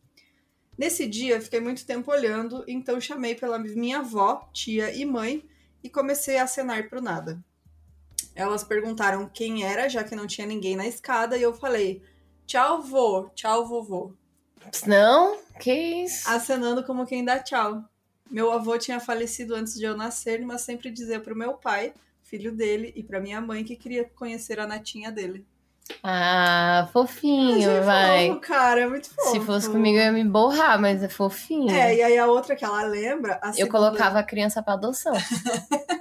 Nesse 0.77 1.05
dia, 1.05 1.41
fiquei 1.41 1.59
muito 1.59 1.85
tempo 1.85 2.09
olhando, 2.09 2.63
então 2.65 3.01
chamei 3.01 3.35
pela 3.35 3.59
minha 3.59 3.99
avó, 3.99 4.49
tia 4.53 4.89
e 4.95 5.03
mãe 5.03 5.43
e 5.83 5.89
comecei 5.89 6.37
a 6.37 6.43
acenar 6.43 6.87
pro 6.87 7.01
nada. 7.01 7.43
Elas 8.33 8.63
perguntaram 8.63 9.27
quem 9.27 9.65
era, 9.65 9.89
já 9.89 10.01
que 10.01 10.15
não 10.15 10.27
tinha 10.27 10.47
ninguém 10.47 10.77
na 10.77 10.87
escada, 10.87 11.37
e 11.37 11.41
eu 11.41 11.53
falei: 11.53 12.01
tchau, 12.45 12.81
vô, 12.81 13.29
tchau, 13.35 13.67
vovô. 13.67 14.13
Não? 14.85 15.37
Que 15.59 15.73
isso? 15.73 16.29
Acenando 16.29 16.85
como 16.85 17.05
quem 17.05 17.25
dá 17.25 17.37
tchau. 17.39 17.83
Meu 18.29 18.51
avô 18.51 18.77
tinha 18.77 18.99
falecido 18.99 19.55
antes 19.55 19.75
de 19.75 19.85
eu 19.85 19.95
nascer, 19.95 20.41
mas 20.45 20.61
sempre 20.61 20.91
dizia 20.91 21.19
pro 21.19 21.35
meu 21.35 21.53
pai, 21.53 21.93
filho 22.23 22.51
dele, 22.51 22.91
e 22.95 23.03
pra 23.03 23.19
minha 23.19 23.39
mãe 23.41 23.63
que 23.63 23.75
queria 23.75 24.03
conhecer 24.15 24.59
a 24.59 24.67
netinha 24.67 25.11
dele. 25.11 25.45
Ah, 26.03 26.89
fofinho, 26.91 27.69
é 27.69 27.79
vai. 27.79 28.27
fofo, 28.27 28.39
cara, 28.41 28.81
é 28.81 28.87
muito 28.87 29.09
fofo. 29.09 29.31
Se 29.31 29.39
fosse 29.39 29.69
comigo, 29.69 29.97
eu 29.97 30.03
ia 30.03 30.11
me 30.11 30.23
borrar, 30.25 30.79
mas 30.81 31.01
é 31.01 31.07
fofinho. 31.07 31.71
É, 31.71 31.95
e 31.95 32.03
aí 32.03 32.17
a 32.17 32.27
outra 32.27 32.57
que 32.57 32.65
ela 32.65 32.83
lembra, 32.83 33.39
a 33.41 33.49
Eu 33.49 33.53
segunda- 33.53 33.71
colocava 33.71 34.19
a 34.19 34.23
criança 34.23 34.61
pra 34.61 34.73
adoção. 34.73 35.13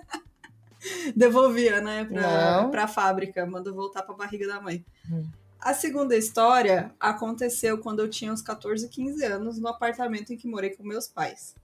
devolvia, 1.14 1.80
né, 1.80 2.04
pra, 2.04 2.62
Não. 2.62 2.70
pra 2.70 2.86
fábrica, 2.88 3.46
mandou 3.46 3.74
voltar 3.74 4.02
pra 4.02 4.14
barriga 4.14 4.46
da 4.46 4.60
mãe. 4.60 4.84
Hum. 5.10 5.24
A 5.60 5.74
segunda 5.74 6.16
história 6.16 6.92
aconteceu 7.00 7.78
quando 7.78 8.00
eu 8.00 8.08
tinha 8.08 8.32
uns 8.32 8.42
14, 8.42 8.88
15 8.88 9.24
anos, 9.24 9.58
no 9.58 9.68
apartamento 9.68 10.32
em 10.32 10.36
que 10.36 10.46
morei 10.46 10.70
com 10.70 10.84
meus 10.84 11.08
pais. 11.08 11.54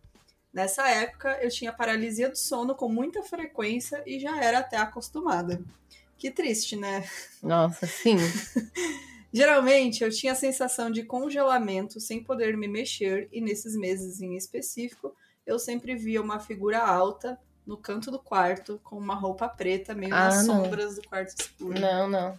Nessa 0.53 0.87
época, 0.89 1.39
eu 1.43 1.49
tinha 1.51 1.73
paralisia 1.73 2.29
do 2.29 2.37
sono 2.37 2.75
com 2.75 2.89
muita 2.89 3.23
frequência 3.23 4.03
e 4.07 4.19
já 4.21 4.39
era 4.43 4.59
até 4.59 4.77
acostumada. 4.77 5.63
Que 6.19 6.31
triste, 6.31 6.77
né? 6.77 7.09
Nossa, 7.43 7.87
sim. 7.87 8.17
Geralmente, 9.33 10.05
eu 10.05 10.11
tinha 10.11 10.33
a 10.33 10.37
sensação 10.37 10.91
de 10.91 11.05
congelamento 11.05 11.99
sem 11.99 12.23
poder 12.23 12.55
me 12.57 12.69
mexer, 12.69 13.29
e 13.33 13.41
nesses 13.41 13.75
meses 13.75 14.21
em 14.21 14.37
específico, 14.37 15.17
eu 15.47 15.59
sempre 15.59 15.97
via 15.97 16.21
uma 16.21 16.39
figura 16.39 16.79
alta 16.81 17.41
no 17.67 17.79
canto 17.79 18.11
do 18.11 18.19
quarto, 18.19 18.79
com 18.85 18.97
uma 18.99 19.15
roupa 19.15 19.49
preta, 19.49 19.95
meio 19.95 20.15
Ah, 20.15 20.27
nas 20.27 20.47
não. 20.47 20.63
sombras 20.65 20.97
do 20.97 21.09
quarto 21.09 21.31
escuro. 21.41 21.81
Não, 21.81 22.09
não. 22.09 22.39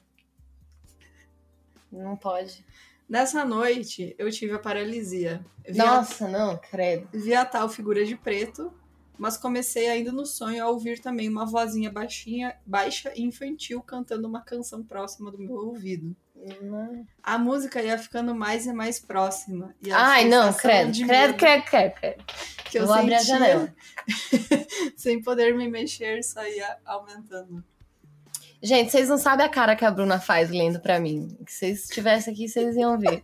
Não 1.91 2.15
pode. 2.15 2.63
Nessa 3.07 3.45
noite, 3.45 4.15
eu 4.17 4.31
tive 4.31 4.53
a 4.53 4.59
paralisia. 4.59 5.45
Vi 5.67 5.79
a, 5.79 5.85
Nossa, 5.85 6.27
não, 6.27 6.57
credo. 6.57 7.07
vi 7.13 7.33
a 7.33 7.45
tal 7.45 7.69
figura 7.69 8.03
de 8.05 8.15
preto, 8.15 8.73
mas 9.17 9.37
comecei 9.37 9.87
ainda 9.87 10.11
no 10.11 10.25
sonho 10.25 10.63
a 10.63 10.69
ouvir 10.69 10.99
também 10.99 11.29
uma 11.29 11.45
vozinha 11.45 11.91
baixinha, 11.91 12.55
baixa 12.65 13.11
e 13.15 13.21
infantil 13.21 13.81
cantando 13.81 14.27
uma 14.27 14.41
canção 14.41 14.83
próxima 14.83 15.31
do 15.31 15.37
meu 15.37 15.53
ouvido. 15.53 16.15
Não. 16.61 17.07
A 17.21 17.37
música 17.37 17.81
ia 17.81 17.97
ficando 17.97 18.35
mais 18.35 18.65
e 18.65 18.73
mais 18.73 18.99
próxima. 18.99 19.73
E 19.81 19.91
a 19.91 19.97
Ai, 19.97 20.27
não, 20.27 20.51
credo, 20.53 20.91
credo, 21.05 21.37
credo, 21.37 21.63
credo, 21.65 21.93
credo. 21.95 22.23
que 22.69 22.79
eu 22.79 22.85
Vou 22.85 22.95
abrir 22.95 23.13
a 23.13 23.19
sentia, 23.19 23.35
janela. 23.37 23.75
sem 24.97 25.21
poder 25.21 25.55
me 25.55 25.69
mexer, 25.69 26.21
só 26.23 26.45
ia 26.45 26.77
aumentando. 26.83 27.63
Gente, 28.65 28.93
vocês 28.93 29.09
não 29.09 29.17
sabem 29.17 29.45
a 29.45 29.49
cara 29.49 29.75
que 29.75 29.83
a 29.83 29.91
Bruna 29.91 30.21
faz 30.21 30.49
lendo 30.49 30.79
pra 30.79 30.97
mim. 30.97 31.37
Se 31.45 31.57
vocês 31.57 31.83
estivessem 31.83 32.33
aqui, 32.33 32.47
vocês 32.47 32.77
iam 32.77 32.97
ver. 32.97 33.21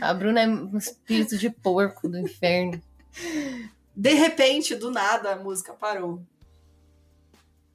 A 0.00 0.14
Bruna 0.14 0.40
é 0.40 0.46
um 0.46 0.78
espírito 0.78 1.36
de 1.36 1.50
porco 1.50 2.08
do 2.08 2.16
inferno. 2.16 2.80
De 3.96 4.14
repente, 4.14 4.76
do 4.76 4.92
nada, 4.92 5.32
a 5.32 5.36
música 5.36 5.72
parou. 5.72 6.22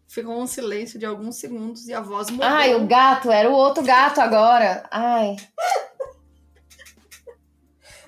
Ficou 0.07 0.41
um 0.41 0.47
silêncio 0.47 0.97
de 0.97 1.05
alguns 1.05 1.35
segundos 1.35 1.89
e 1.89 1.93
a 1.93 1.99
voz 1.99 2.29
mudou. 2.29 2.47
Ai, 2.47 2.73
o 2.73 2.87
gato, 2.87 3.29
era 3.29 3.49
o 3.49 3.53
outro 3.53 3.83
gato 3.83 4.21
agora. 4.21 4.87
Ai. 4.89 5.35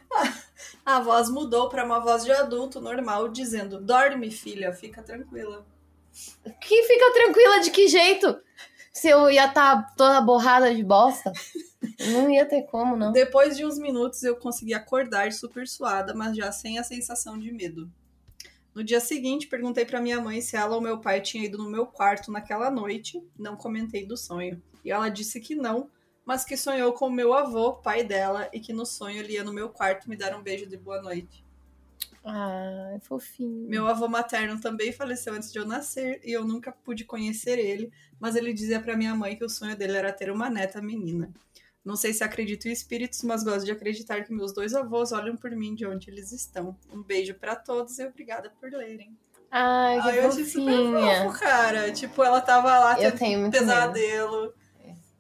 A 0.86 0.99
voz 0.99 1.31
mudou 1.31 1.67
para 1.67 1.84
uma 1.84 1.99
voz 1.99 2.23
de 2.23 2.31
adulto 2.31 2.79
normal, 2.79 3.27
dizendo: 3.27 3.81
Dorme, 3.81 4.29
filha, 4.29 4.71
fica 4.71 5.01
tranquila. 5.01 5.65
Que 6.62 6.84
fica 6.84 7.12
tranquila 7.12 7.60
de 7.60 7.71
que 7.71 7.88
jeito? 7.88 8.39
Se 8.95 9.10
eu 9.10 9.29
ia 9.29 9.45
estar 9.45 9.93
toda 9.97 10.21
borrada 10.21 10.73
de 10.73 10.81
bosta? 10.81 11.34
Não 12.13 12.29
ia 12.29 12.45
ter 12.45 12.63
como, 12.63 12.95
não. 12.95 13.12
Depois 13.12 13.58
de 13.58 13.65
uns 13.65 13.77
minutos, 13.77 14.23
eu 14.23 14.38
consegui 14.38 14.73
acordar 14.73 15.34
super 15.34 15.67
suada, 15.67 16.13
mas 16.13 16.36
já 16.38 16.49
sem 16.49 16.79
a 16.79 16.84
sensação 16.84 17.38
de 17.38 17.51
medo. 17.51 17.91
No 18.73 18.81
dia 18.81 19.01
seguinte, 19.01 19.47
perguntei 19.47 19.84
para 19.84 19.99
minha 19.99 20.21
mãe 20.21 20.39
se 20.39 20.55
ela 20.55 20.75
ou 20.75 20.81
meu 20.81 20.97
pai 20.97 21.19
tinham 21.19 21.43
ido 21.43 21.58
no 21.58 21.69
meu 21.69 21.86
quarto 21.86 22.31
naquela 22.31 22.71
noite. 22.71 23.21
Não 23.38 23.58
comentei 23.58 24.05
do 24.05 24.15
sonho. 24.15 24.63
E 24.84 24.89
ela 24.89 25.10
disse 25.10 25.41
que 25.41 25.55
não, 25.55 25.89
mas 26.25 26.45
que 26.45 26.55
sonhou 26.55 26.93
com 26.93 27.10
meu 27.10 27.34
avô, 27.34 27.73
pai 27.73 28.01
dela, 28.01 28.47
e 28.53 28.62
que 28.62 28.71
no 28.71 28.86
sonho 28.86 29.19
ele 29.19 29.34
ia 29.34 29.43
no 29.43 29.51
meu 29.51 29.67
quarto 29.67 30.10
me 30.10 30.15
dar 30.15 30.34
um 30.34 30.41
beijo 30.41 30.67
de 30.67 30.77
boa 30.77 31.01
noite. 31.01 31.43
Ai, 32.23 32.99
fofinho. 33.01 33.69
Meu 33.69 33.88
avô 33.88 34.08
materno 34.08 34.60
também 34.60 34.91
faleceu 34.91 35.34
antes 35.34 35.51
de 35.51 35.60
eu 35.60 35.65
nascer 35.65 36.19
e 36.23 36.31
eu 36.31 36.43
nunca 36.43 36.71
pude 36.71 37.03
conhecer 37.03 37.60
ele, 37.60 37.91
mas 38.19 38.36
ele 38.36 38.54
dizia 38.54 38.80
para 38.80 38.97
minha 38.97 39.15
mãe 39.15 39.36
que 39.36 39.43
o 39.45 39.49
sonho 39.49 39.75
dele 39.75 39.97
era 39.97 40.12
ter 40.12 40.32
uma 40.32 40.49
neta 40.49 40.82
menina. 40.82 41.32
Não 41.84 41.95
sei 41.95 42.13
se 42.13 42.23
acredito 42.23 42.67
em 42.67 42.71
espíritos, 42.71 43.21
mas 43.23 43.43
gosto 43.43 43.63
de 43.65 43.71
acreditar 43.71 44.23
que 44.23 44.34
meus 44.34 44.51
dois 44.51 44.73
avós 44.73 45.12
olham 45.12 45.38
por 45.38 45.51
mim 45.51 45.75
de 45.75 45.86
onde 45.86 46.10
eles 46.10 46.32
estão. 46.32 46.75
Um 46.91 47.04
beijo 47.04 47.36
para 47.36 47.56
todos 47.56 47.99
e 47.99 48.06
obrigada 48.06 48.49
por 48.60 48.71
lerem. 48.71 49.15
Ai, 49.51 50.01
que 50.01 50.10
Ai, 50.10 50.19
eu 50.19 50.28
achei 50.28 50.45
super 50.45 50.73
fofo, 50.75 51.39
cara. 51.39 51.91
Tipo, 51.91 52.23
ela 52.23 52.41
tava 52.41 52.78
lá 52.80 52.99
Eu 52.99 53.12
tendo 53.15 53.38
um 53.38 53.41
muito 53.41 53.54
medo. 53.54 53.60
pesadelo 53.67 54.54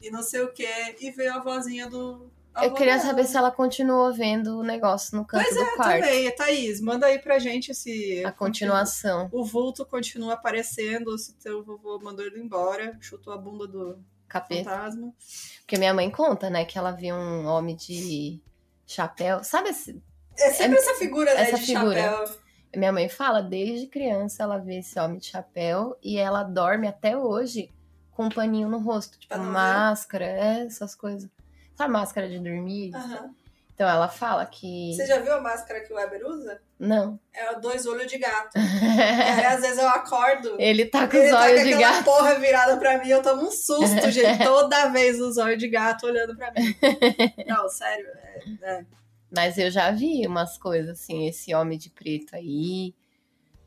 e 0.01 0.09
não 0.11 0.21
sei 0.23 0.41
o 0.41 0.51
que, 0.51 0.67
e 0.99 1.11
veio 1.11 1.33
a 1.33 1.39
vozinha 1.39 1.87
do. 1.87 2.31
Eu 2.63 2.73
queria 2.73 2.99
saber 2.99 3.25
se 3.25 3.35
ela 3.35 3.51
continuou 3.51 4.13
vendo 4.13 4.59
o 4.59 4.63
negócio 4.63 5.17
no 5.17 5.25
canto 5.25 5.43
Pois 5.43 5.55
do 5.55 5.61
é, 5.61 5.75
quarto. 5.75 6.01
também. 6.01 6.35
Thaís, 6.35 6.79
manda 6.81 7.05
aí 7.07 7.19
pra 7.19 7.37
gente 7.39 7.73
se. 7.73 8.23
A 8.25 8.31
continuação. 8.31 9.29
O 9.31 9.43
vulto 9.43 9.85
continua 9.85 10.33
aparecendo, 10.33 11.17
se 11.17 11.33
teu 11.35 11.63
vovô 11.63 11.99
mandou 11.99 12.25
ele 12.25 12.39
embora, 12.39 12.97
chutou 13.01 13.33
a 13.33 13.37
bunda 13.37 13.67
do 13.67 13.99
Capeta. 14.27 14.69
fantasma. 14.69 15.13
Porque 15.59 15.77
minha 15.77 15.93
mãe 15.93 16.09
conta, 16.09 16.49
né, 16.49 16.63
que 16.65 16.77
ela 16.77 16.91
viu 16.91 17.15
um 17.15 17.45
homem 17.45 17.75
de 17.75 18.39
chapéu. 18.85 19.43
Sabe 19.43 19.69
esse. 19.69 20.01
É 20.37 20.51
sempre 20.51 20.77
essa 20.77 20.93
figura, 20.95 21.33
né, 21.33 21.41
essa 21.41 21.57
de 21.57 21.65
figura. 21.65 22.01
chapéu. 22.01 22.37
Minha 22.75 22.91
mãe 22.91 23.07
fala, 23.07 23.41
desde 23.41 23.87
criança 23.87 24.43
ela 24.43 24.57
vê 24.57 24.79
esse 24.79 24.99
homem 24.99 25.17
de 25.17 25.27
chapéu 25.27 25.97
e 26.03 26.17
ela 26.17 26.43
dorme 26.43 26.87
até 26.87 27.17
hoje 27.17 27.69
com 28.11 28.25
um 28.25 28.29
paninho 28.29 28.67
no 28.67 28.79
rosto. 28.79 29.17
Tipo, 29.17 29.33
ver. 29.35 29.41
máscara, 29.43 30.25
é, 30.25 30.65
essas 30.65 30.93
coisas. 30.93 31.29
Sabe 31.75 31.91
máscara 31.91 32.27
de 32.29 32.39
dormir? 32.39 32.93
Aham. 32.95 33.33
Então 33.73 33.89
ela 33.89 34.07
fala 34.07 34.45
que. 34.45 34.93
Você 34.95 35.05
já 35.05 35.19
viu 35.19 35.33
a 35.33 35.41
máscara 35.41 35.81
que 35.81 35.91
o 35.91 35.97
Weber 35.97 36.25
usa? 36.25 36.61
Não. 36.79 37.19
É 37.33 37.51
o 37.51 37.59
dois 37.59 37.85
olhos 37.85 38.07
de 38.09 38.17
gato. 38.17 38.51
E 38.57 39.39
aí, 39.39 39.45
às 39.45 39.61
vezes 39.61 39.77
eu 39.77 39.87
acordo. 39.89 40.55
Ele 40.57 40.85
tá 40.85 41.07
com 41.07 41.17
Ele 41.17 41.25
os 41.25 41.31
tá 41.31 41.37
com 41.37 41.43
olhos 41.43 41.63
de 41.63 41.73
aquela 41.73 41.91
gato. 41.97 42.05
porra 42.05 42.35
virada 42.39 42.77
pra 42.77 42.97
mim, 42.97 43.09
eu 43.09 43.21
tomo 43.21 43.47
um 43.47 43.51
susto, 43.51 44.09
gente. 44.11 44.43
Toda 44.45 44.89
vez 44.89 45.19
os 45.19 45.37
olhos 45.37 45.59
de 45.59 45.67
gato 45.67 46.05
olhando 46.05 46.35
pra 46.37 46.53
mim. 46.53 46.73
Não, 47.45 47.67
sério. 47.67 48.07
É, 48.07 48.43
é. 48.63 48.85
Mas 49.29 49.57
eu 49.57 49.69
já 49.69 49.91
vi 49.91 50.25
umas 50.25 50.57
coisas 50.57 50.91
assim, 51.01 51.27
esse 51.27 51.53
homem 51.53 51.77
de 51.77 51.89
preto 51.89 52.33
aí 52.33 52.95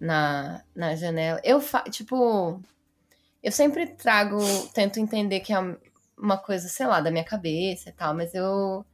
na, 0.01 0.62
na 0.75 0.94
janela. 0.97 1.38
Eu, 1.44 1.61
fa 1.61 1.83
tipo, 1.83 2.59
eu 3.42 3.53
sempre 3.53 3.87
trago, 3.88 4.38
tento 4.73 4.99
entender 4.99 5.40
que 5.40 5.53
é 5.53 5.59
uma 6.18 6.37
coisa, 6.37 6.68
sei 6.68 6.87
lá, 6.87 7.00
da 7.00 7.11
minha 7.11 7.24
cabeça 7.24 7.88
e 7.90 7.92
tal, 7.92 8.14
mas 8.14 8.35
eu 8.35 8.85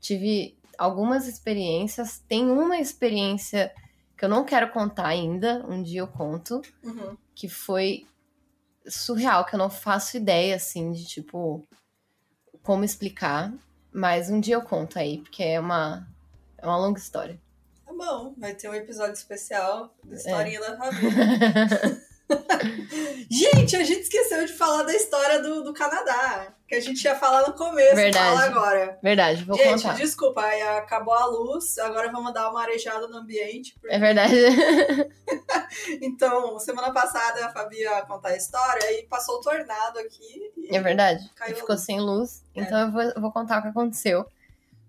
tive 0.00 0.56
algumas 0.78 1.26
experiências. 1.28 2.18
Tem 2.26 2.50
uma 2.50 2.78
experiência 2.78 3.72
que 4.16 4.24
eu 4.24 4.28
não 4.28 4.44
quero 4.44 4.70
contar 4.70 5.06
ainda, 5.06 5.64
um 5.68 5.82
dia 5.82 6.00
eu 6.00 6.08
conto, 6.08 6.62
Uhum. 6.82 7.16
que 7.34 7.48
foi 7.48 8.06
surreal, 8.86 9.44
que 9.44 9.54
eu 9.54 9.58
não 9.58 9.70
faço 9.70 10.16
ideia, 10.16 10.56
assim, 10.56 10.90
de 10.92 11.04
tipo, 11.06 11.66
como 12.62 12.84
explicar. 12.84 13.52
Mas 13.92 14.30
um 14.30 14.40
dia 14.40 14.54
eu 14.54 14.62
conto 14.62 14.98
aí, 14.98 15.18
porque 15.18 15.42
é 15.42 15.58
uma, 15.60 16.06
é 16.58 16.64
uma 16.66 16.76
longa 16.78 16.98
história. 16.98 17.38
Tá 17.84 17.92
bom, 17.92 18.34
vai 18.38 18.54
ter 18.54 18.68
um 18.70 18.74
episódio 18.74 19.14
especial 19.14 19.92
É. 20.04 20.08
da 20.10 20.16
historinha 20.16 20.60
da 20.60 20.76
família. 20.78 22.02
Gente, 23.30 23.76
a 23.76 23.84
gente 23.84 24.00
esqueceu 24.02 24.44
de 24.44 24.52
falar 24.52 24.82
da 24.82 24.92
história 24.94 25.40
do, 25.40 25.62
do 25.62 25.72
Canadá. 25.72 26.52
Que 26.66 26.76
a 26.76 26.80
gente 26.80 27.02
ia 27.04 27.16
falar 27.16 27.46
no 27.48 27.54
começo, 27.54 27.96
Verdade. 27.96 28.24
fala 28.28 28.44
agora. 28.44 28.98
Verdade, 29.02 29.44
vou 29.44 29.56
gente, 29.56 29.82
contar. 29.82 29.94
desculpa, 29.94 30.40
aí 30.42 30.62
acabou 30.62 31.14
a 31.14 31.26
luz, 31.26 31.76
agora 31.78 32.10
vamos 32.12 32.32
dar 32.32 32.48
uma 32.50 32.62
arejada 32.62 33.08
no 33.08 33.16
ambiente. 33.18 33.74
porque- 33.80 33.94
É 33.94 33.98
verdade. 33.98 34.34
Então, 36.00 36.58
semana 36.58 36.92
passada 36.92 37.46
a 37.46 37.50
Fabi 37.52 37.78
ia 37.80 38.02
contar 38.02 38.30
a 38.30 38.36
história 38.36 38.92
e 38.98 39.04
passou 39.06 39.36
o 39.36 39.40
tornado 39.40 39.98
aqui. 39.98 40.52
É 40.70 40.80
verdade. 40.80 41.28
E 41.48 41.54
ficou 41.54 41.74
luz. 41.74 41.80
sem 41.84 42.00
luz. 42.00 42.42
É. 42.56 42.60
Então 42.62 42.78
eu 42.80 42.90
vou, 42.90 43.02
eu 43.02 43.20
vou 43.20 43.32
contar 43.32 43.58
o 43.58 43.62
que 43.62 43.68
aconteceu. 43.68 44.24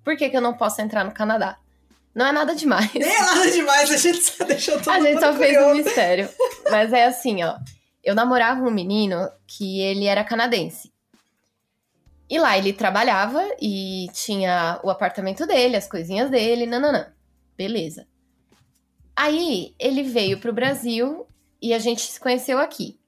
Por 0.03 0.15
que, 0.17 0.29
que 0.29 0.37
eu 0.37 0.41
não 0.41 0.53
posso 0.55 0.81
entrar 0.81 1.03
no 1.03 1.11
Canadá? 1.11 1.57
Não 2.13 2.25
é 2.27 2.31
nada 2.31 2.53
demais. 2.55 2.93
Nem 2.93 3.09
é 3.09 3.21
nada 3.21 3.49
demais, 3.49 3.89
a 3.89 3.97
gente 3.97 4.21
só 4.21 4.43
deixou 4.43 4.77
todo 4.77 4.89
A 4.89 4.99
gente 4.99 5.19
só 5.19 5.33
fez 5.33 5.57
um 5.57 5.63
curioso. 5.63 5.83
mistério. 5.83 6.29
Mas 6.69 6.91
é 6.91 7.05
assim, 7.05 7.43
ó. 7.43 7.57
Eu 8.03 8.13
namorava 8.15 8.61
um 8.61 8.71
menino 8.71 9.29
que 9.47 9.79
ele 9.81 10.05
era 10.05 10.23
canadense. 10.23 10.91
E 12.29 12.39
lá 12.39 12.57
ele 12.57 12.73
trabalhava 12.73 13.41
e 13.61 14.07
tinha 14.13 14.79
o 14.83 14.89
apartamento 14.89 15.45
dele, 15.45 15.75
as 15.75 15.87
coisinhas 15.87 16.29
dele, 16.29 16.65
nananã. 16.65 17.13
Beleza. 17.57 18.07
Aí 19.15 19.75
ele 19.77 20.03
veio 20.03 20.39
pro 20.39 20.53
Brasil 20.53 21.27
e 21.61 21.73
a 21.73 21.79
gente 21.79 22.01
se 22.01 22.19
conheceu 22.19 22.57
aqui. 22.57 22.99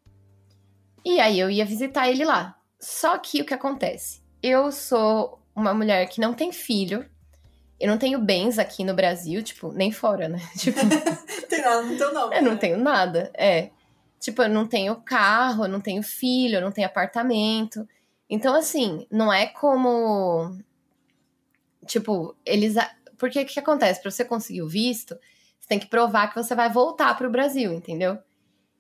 E 1.05 1.19
aí 1.19 1.39
eu 1.39 1.49
ia 1.49 1.65
visitar 1.65 2.09
ele 2.09 2.23
lá. 2.23 2.55
Só 2.79 3.17
que 3.17 3.41
o 3.41 3.45
que 3.45 3.53
acontece? 3.53 4.21
Eu 4.41 4.71
sou 4.71 5.41
uma 5.55 5.73
mulher 5.73 6.07
que 6.07 6.21
não 6.21 6.33
tem 6.33 6.51
filho. 6.51 7.09
Eu 7.79 7.88
não 7.89 7.97
tenho 7.97 8.19
bens 8.19 8.57
aqui 8.59 8.83
no 8.83 8.93
Brasil, 8.93 9.43
tipo, 9.43 9.71
nem 9.71 9.91
fora, 9.91 10.29
né? 10.29 10.39
Tipo, 10.57 10.79
Não 10.83 10.89
tem 11.49 11.62
nada 11.62 11.81
no 11.81 11.97
teu 11.97 12.13
nome. 12.13 12.36
eu 12.38 12.41
não 12.41 12.51
né? 12.53 12.57
tenho 12.57 12.77
nada, 12.77 13.31
é. 13.36 13.69
Tipo, 14.19 14.43
eu 14.43 14.49
não 14.49 14.65
tenho 14.65 14.95
carro, 14.97 15.65
eu 15.65 15.69
não 15.69 15.81
tenho 15.81 16.01
filho, 16.01 16.55
eu 16.55 16.62
não 16.62 16.71
tenho 16.71 16.88
apartamento. 16.88 17.88
Então, 18.29 18.55
assim, 18.55 19.05
não 19.12 19.31
é 19.33 19.47
como. 19.47 20.57
Tipo, 21.86 22.36
eles. 22.45 22.75
Porque 23.17 23.41
o 23.41 23.45
que 23.45 23.59
acontece? 23.59 24.01
Pra 24.01 24.12
você 24.12 24.23
conseguir 24.23 24.62
o 24.62 24.67
visto, 24.67 25.15
você 25.59 25.67
tem 25.67 25.79
que 25.79 25.88
provar 25.88 26.27
que 26.29 26.36
você 26.41 26.55
vai 26.55 26.69
voltar 26.69 27.15
pro 27.17 27.29
Brasil, 27.29 27.73
entendeu? 27.73 28.17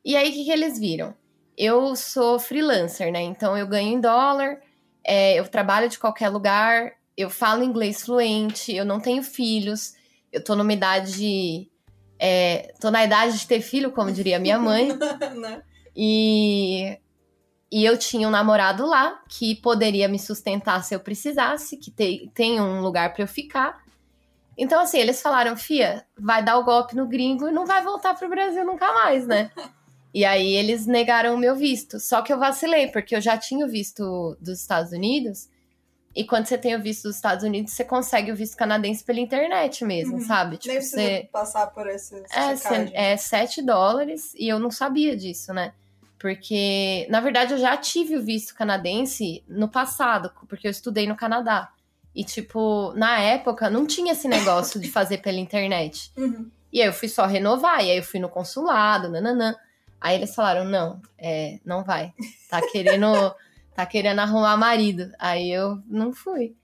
E 0.03 0.15
aí, 0.15 0.29
o 0.29 0.33
que, 0.33 0.45
que 0.45 0.51
eles 0.51 0.79
viram? 0.79 1.13
Eu 1.57 1.95
sou 1.95 2.39
freelancer, 2.39 3.11
né? 3.11 3.21
Então, 3.21 3.57
eu 3.57 3.67
ganho 3.67 3.93
em 3.93 3.99
dólar, 3.99 4.59
é, 5.03 5.37
eu 5.39 5.47
trabalho 5.47 5.87
de 5.89 5.99
qualquer 5.99 6.29
lugar, 6.29 6.93
eu 7.17 7.29
falo 7.29 7.63
inglês 7.63 8.03
fluente, 8.03 8.73
eu 8.75 8.85
não 8.85 8.99
tenho 8.99 9.23
filhos, 9.23 9.93
eu 10.31 10.43
tô 10.43 10.55
numa 10.55 10.73
idade. 10.73 11.69
É, 12.19 12.73
tô 12.79 12.89
na 12.89 13.03
idade 13.03 13.37
de 13.37 13.47
ter 13.47 13.61
filho, 13.61 13.91
como 13.91 14.11
diria 14.11 14.39
minha 14.39 14.57
mãe. 14.59 14.89
Né? 15.35 15.61
E, 15.95 16.97
e 17.71 17.83
eu 17.85 17.97
tinha 17.97 18.27
um 18.27 18.31
namorado 18.31 18.85
lá 18.85 19.21
que 19.29 19.55
poderia 19.55 20.07
me 20.07 20.17
sustentar 20.17 20.83
se 20.83 20.95
eu 20.95 20.99
precisasse, 20.99 21.77
que 21.77 21.91
te- 21.91 22.31
tem 22.33 22.59
um 22.61 22.81
lugar 22.81 23.13
pra 23.13 23.23
eu 23.23 23.27
ficar. 23.27 23.83
Então, 24.57 24.79
assim, 24.79 24.99
eles 24.99 25.21
falaram, 25.21 25.57
Fia, 25.57 26.05
vai 26.17 26.43
dar 26.43 26.57
o 26.57 26.63
golpe 26.63 26.95
no 26.95 27.07
gringo 27.07 27.47
e 27.47 27.51
não 27.51 27.65
vai 27.65 27.83
voltar 27.83 28.13
pro 28.15 28.29
Brasil 28.29 28.63
nunca 28.65 28.91
mais, 28.93 29.25
né? 29.27 29.51
E 30.13 30.23
aí 30.23 30.53
eles 30.53 30.85
negaram 30.85 31.33
o 31.33 31.37
meu 31.39 31.55
visto. 31.55 31.99
Só 31.99 32.21
que 32.21 32.31
eu 32.31 32.37
vacilei, 32.37 32.87
porque 32.87 33.15
eu 33.15 33.21
já 33.21 33.35
tinha 33.37 33.65
o 33.65 33.69
visto 33.69 34.37
dos 34.39 34.59
Estados 34.61 34.91
Unidos. 34.91 35.49
E 36.15 36.23
quando 36.23 36.45
você 36.45 36.57
tem 36.57 36.75
o 36.75 36.81
visto 36.81 37.03
dos 37.03 37.15
Estados 37.15 37.43
Unidos, 37.43 37.73
você 37.73 37.83
consegue 37.83 38.31
o 38.31 38.35
visto 38.35 38.55
canadense 38.55 39.03
pela 39.03 39.19
internet 39.19 39.83
mesmo, 39.83 40.15
Uhum. 40.15 40.21
sabe? 40.21 40.57
Tipo, 40.57 40.67
Nem 40.69 40.77
precisa 40.77 41.01
você. 41.01 41.29
passar 41.31 41.67
por 41.67 41.87
esse 41.87 42.15
É, 42.31 43.13
é 43.13 43.17
7 43.17 43.61
dólares 43.63 44.33
e 44.35 44.47
eu 44.47 44.59
não 44.59 44.69
sabia 44.69 45.15
disso, 45.17 45.53
né? 45.53 45.73
Porque, 46.19 47.05
na 47.09 47.19
verdade, 47.19 47.53
eu 47.53 47.57
já 47.57 47.75
tive 47.75 48.15
o 48.15 48.21
visto 48.23 48.55
canadense 48.55 49.43
no 49.47 49.67
passado, 49.67 50.31
porque 50.47 50.67
eu 50.67 50.71
estudei 50.71 51.05
no 51.05 51.15
Canadá. 51.17 51.69
E, 52.15 52.23
tipo, 52.23 52.93
na 52.95 53.19
época, 53.19 53.69
não 53.69 53.85
tinha 53.85 54.13
esse 54.13 54.27
negócio 54.27 54.79
de 54.79 54.89
fazer 54.89 55.17
pela 55.17 55.37
internet. 55.37 56.11
Uhum. 56.17 56.49
E 56.71 56.81
aí 56.81 56.87
eu 56.87 56.93
fui 56.93 57.07
só 57.07 57.27
renovar, 57.27 57.83
e 57.85 57.91
aí 57.91 57.97
eu 57.97 58.03
fui 58.03 58.19
no 58.19 58.27
consulado, 58.29 59.07
nananã. 59.07 59.55
Aí 60.01 60.15
eles 60.15 60.33
falaram, 60.33 60.63
não, 60.65 60.99
é, 61.19 61.59
não 61.63 61.83
vai. 61.83 62.11
Tá 62.49 62.61
querendo, 62.71 63.31
tá 63.75 63.85
querendo 63.85 64.19
arrumar 64.19 64.57
marido. 64.57 65.11
Aí 65.19 65.49
eu 65.51 65.79
não 65.87 66.11
fui. 66.13 66.55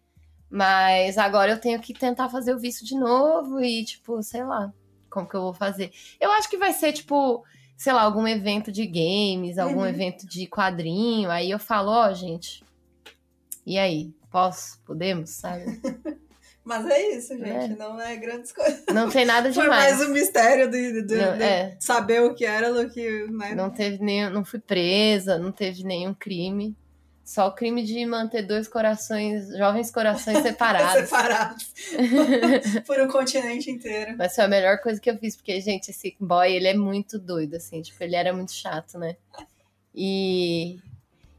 Mas 0.50 1.18
agora 1.18 1.52
eu 1.52 1.60
tenho 1.60 1.80
que 1.80 1.94
tentar 1.94 2.30
fazer 2.30 2.54
o 2.54 2.60
visto 2.60 2.84
de 2.84 2.96
novo 2.96 3.62
e, 3.62 3.84
tipo, 3.86 4.22
sei 4.24 4.44
lá, 4.44 4.74
como 5.10 5.28
que 5.28 5.36
eu 5.36 5.42
vou 5.42 5.54
fazer. 5.54 5.92
Eu 6.20 6.32
acho 6.32 6.50
que 6.50 6.58
vai 6.58 6.74
ser, 6.74 6.92
tipo, 6.94 7.44
sei 7.78 7.94
lá, 7.94 8.02
algum 8.02 8.28
evento 8.28 8.72
de 8.72 8.86
games, 8.88 9.58
algum 9.60 9.82
Uhum. 9.82 9.88
evento 9.88 10.26
de 10.28 10.48
quadrinho. 10.48 11.30
Aí 11.30 11.52
eu 11.52 11.60
falo, 11.60 11.92
ó, 11.92 12.12
gente, 12.14 12.64
e 13.66 13.78
aí? 13.78 14.12
Posso? 14.32 14.80
Podemos? 14.86 15.30
Sabe? 15.32 15.66
Mas 16.66 16.86
é 16.88 17.16
isso, 17.16 17.36
gente. 17.38 17.74
É. 17.74 17.76
Não 17.76 18.00
é 18.00 18.16
grandes 18.16 18.52
coisas. 18.52 18.84
Não 18.94 19.10
tem 19.10 19.26
nada 19.26 19.50
Foi 19.54 19.64
demais. 19.64 19.98
mais 19.98 20.08
um 20.10 20.14
mistério 20.14 20.70
de, 20.70 21.02
de- 21.04 21.16
Não, 21.16 21.38
de 21.38 21.44
é. 21.44 21.76
saber 21.80 22.22
o 22.22 22.36
que 22.36 22.46
era 22.46 22.72
do 22.72 22.88
que. 22.92 23.26
Né? 23.28 23.56
Não 23.56 23.70
teve 23.72 24.04
nenhum, 24.04 24.30
não 24.30 24.46
fui 24.46 24.60
presa, 24.60 25.40
não 25.40 25.52
teve 25.52 25.84
nenhum 25.84 26.14
crime. 26.14 26.76
Só 27.30 27.48
o 27.48 27.52
crime 27.52 27.84
de 27.84 28.04
manter 28.08 28.42
dois 28.42 28.68
corações, 28.68 29.56
jovens 29.56 29.92
corações 29.92 30.40
separados. 30.42 31.08
separados 31.08 31.68
por 32.88 33.00
um 33.00 33.08
continente 33.08 33.70
inteiro. 33.70 34.16
Mas 34.18 34.34
foi 34.34 34.46
a 34.46 34.48
melhor 34.48 34.80
coisa 34.80 35.00
que 35.00 35.12
eu 35.12 35.16
fiz, 35.16 35.36
porque, 35.36 35.62
gente, 35.62 35.92
esse 35.92 36.18
boy, 36.20 36.52
ele 36.52 36.68
é 36.68 36.74
muito 36.74 37.20
doido, 37.20 37.58
assim, 37.58 37.84
tipo, 37.84 38.04
ele 38.04 38.16
era 38.16 38.34
muito 38.34 38.52
chato, 38.52 38.98
né? 38.98 39.16
E, 39.94 40.80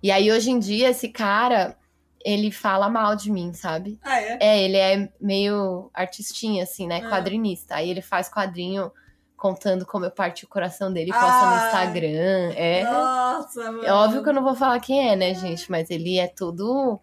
e 0.01 0.12
aí, 0.12 0.30
hoje 0.30 0.53
em 0.53 0.61
dia, 0.61 0.91
esse 0.91 1.09
cara, 1.09 1.76
ele 2.24 2.53
fala 2.53 2.88
mal 2.88 3.16
de 3.16 3.28
mim, 3.28 3.53
sabe? 3.53 3.99
Ah, 4.01 4.22
é? 4.22 4.38
É, 4.41 4.62
ele 4.62 4.76
é 4.76 5.12
meio 5.20 5.91
artistinha, 5.93 6.62
assim, 6.62 6.86
né? 6.86 7.01
Ah. 7.03 7.11
Quadrinista. 7.11 7.74
Aí 7.74 7.91
ele 7.91 8.01
faz 8.01 8.28
quadrinho 8.28 8.93
contando 9.41 9.86
como 9.86 10.05
eu 10.05 10.11
parti 10.11 10.45
o 10.45 10.49
coração 10.49 10.93
dele 10.93 11.11
e 11.11 11.14
posta 11.14 11.26
no 11.26 11.55
Ah. 11.55 11.66
Instagram. 11.66 12.53
É. 12.55 12.84
Nossa, 12.84 13.64
mano. 13.72 13.84
É 13.84 13.93
óbvio 13.93 14.22
que 14.22 14.28
eu 14.28 14.34
não 14.34 14.45
vou 14.45 14.55
falar 14.55 14.78
quem 14.80 15.09
é, 15.11 15.16
né, 15.16 15.34
gente? 15.34 15.70
Mas 15.70 15.91
ele 15.91 16.18
é 16.18 16.28
todo. 16.28 17.01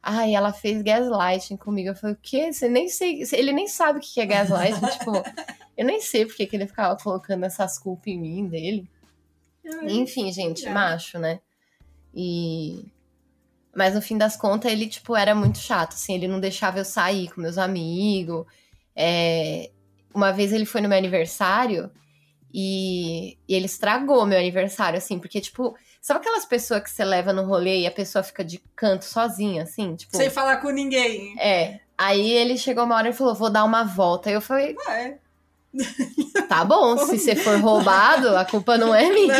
Ai, 0.00 0.34
ela 0.34 0.52
fez 0.52 0.80
gaslighting 0.82 1.56
comigo. 1.56 1.88
Eu 1.90 1.94
falei, 1.96 2.14
o 2.14 2.18
quê? 2.22 2.52
Você 2.52 2.68
nem 2.68 2.88
sei. 2.88 3.22
Ele 3.32 3.52
nem 3.52 3.66
sabe 3.66 3.98
o 3.98 4.02
que 4.02 4.20
é 4.20 4.26
gaslighting. 4.26 4.80
tipo, 4.98 5.12
eu 5.76 5.84
nem 5.84 6.00
sei 6.00 6.24
porque 6.24 6.46
que 6.46 6.54
ele 6.56 6.66
ficava 6.68 6.96
colocando 6.96 7.44
essas 7.44 7.78
culpas 7.78 8.06
em 8.06 8.18
mim 8.20 8.46
dele. 8.46 8.88
Ai, 9.66 9.92
Enfim, 9.92 10.32
gente, 10.32 10.66
É. 10.66 10.70
macho, 10.72 11.18
né? 11.18 11.40
E. 12.14 12.84
Mas 13.74 13.94
no 13.94 14.02
fim 14.02 14.16
das 14.18 14.36
contas, 14.36 14.70
ele, 14.70 14.86
tipo, 14.86 15.16
era 15.16 15.34
muito 15.34 15.58
chato, 15.58 15.94
assim, 15.94 16.14
ele 16.14 16.28
não 16.28 16.38
deixava 16.38 16.78
eu 16.78 16.84
sair 16.84 17.28
com 17.30 17.40
meus 17.40 17.56
amigos. 17.58 18.44
É, 18.94 19.70
Uma 20.14 20.32
vez 20.32 20.52
ele 20.52 20.64
foi 20.64 20.80
no 20.80 20.88
meu 20.88 20.98
aniversário 20.98 21.90
e... 22.52 23.38
e 23.48 23.54
ele 23.54 23.66
estragou 23.66 24.26
meu 24.26 24.38
aniversário, 24.38 24.98
assim, 24.98 25.18
porque, 25.18 25.40
tipo, 25.40 25.76
sabe 26.00 26.20
aquelas 26.20 26.44
pessoas 26.44 26.82
que 26.82 26.90
você 26.90 27.04
leva 27.04 27.32
no 27.32 27.44
rolê 27.44 27.80
e 27.80 27.86
a 27.86 27.90
pessoa 27.90 28.22
fica 28.22 28.44
de 28.44 28.62
canto 28.76 29.04
sozinha, 29.04 29.62
assim? 29.62 29.96
Tipo, 29.96 30.16
Sem 30.16 30.30
falar 30.30 30.58
com 30.58 30.70
ninguém. 30.70 31.34
é. 31.38 31.80
Aí 31.96 32.32
ele 32.32 32.58
chegou 32.58 32.82
uma 32.84 32.96
hora 32.96 33.10
e 33.10 33.12
falou: 33.12 33.34
vou 33.34 33.48
dar 33.48 33.62
uma 33.62 33.84
volta. 33.84 34.28
Aí 34.28 34.34
eu 34.34 34.40
falei, 34.40 34.74
Ah, 34.88 34.98
é. 34.98 35.18
tá 36.48 36.64
bom, 36.64 36.96
se 36.98 37.18
você 37.18 37.36
for 37.36 37.58
roubado, 37.60 38.36
a 38.36 38.44
culpa 38.44 38.76
não 38.76 38.94
é 38.94 39.08
minha. 39.10 39.36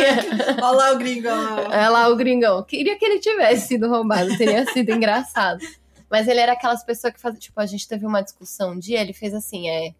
Olha 0.61 0.71
lá 0.71 0.93
o 0.93 0.97
lá. 0.97 1.67
Olha 1.67 1.89
lá 1.89 2.09
o 2.09 2.15
gringão. 2.15 2.63
Queria 2.63 2.97
que 2.97 3.05
ele 3.05 3.19
tivesse 3.19 3.67
sido 3.67 3.89
roubado, 3.89 4.35
teria 4.37 4.65
sido 4.71 4.89
engraçado. 4.91 5.59
Mas 6.09 6.27
ele 6.27 6.39
era 6.39 6.53
aquelas 6.53 6.83
pessoas 6.83 7.13
que 7.13 7.19
fazem. 7.19 7.39
Tipo, 7.39 7.59
a 7.59 7.65
gente 7.65 7.87
teve 7.87 8.05
uma 8.05 8.21
discussão 8.21 8.71
um 8.71 8.79
dia, 8.79 9.01
ele 9.01 9.13
fez 9.13 9.33
assim: 9.33 9.69
é. 9.69 9.93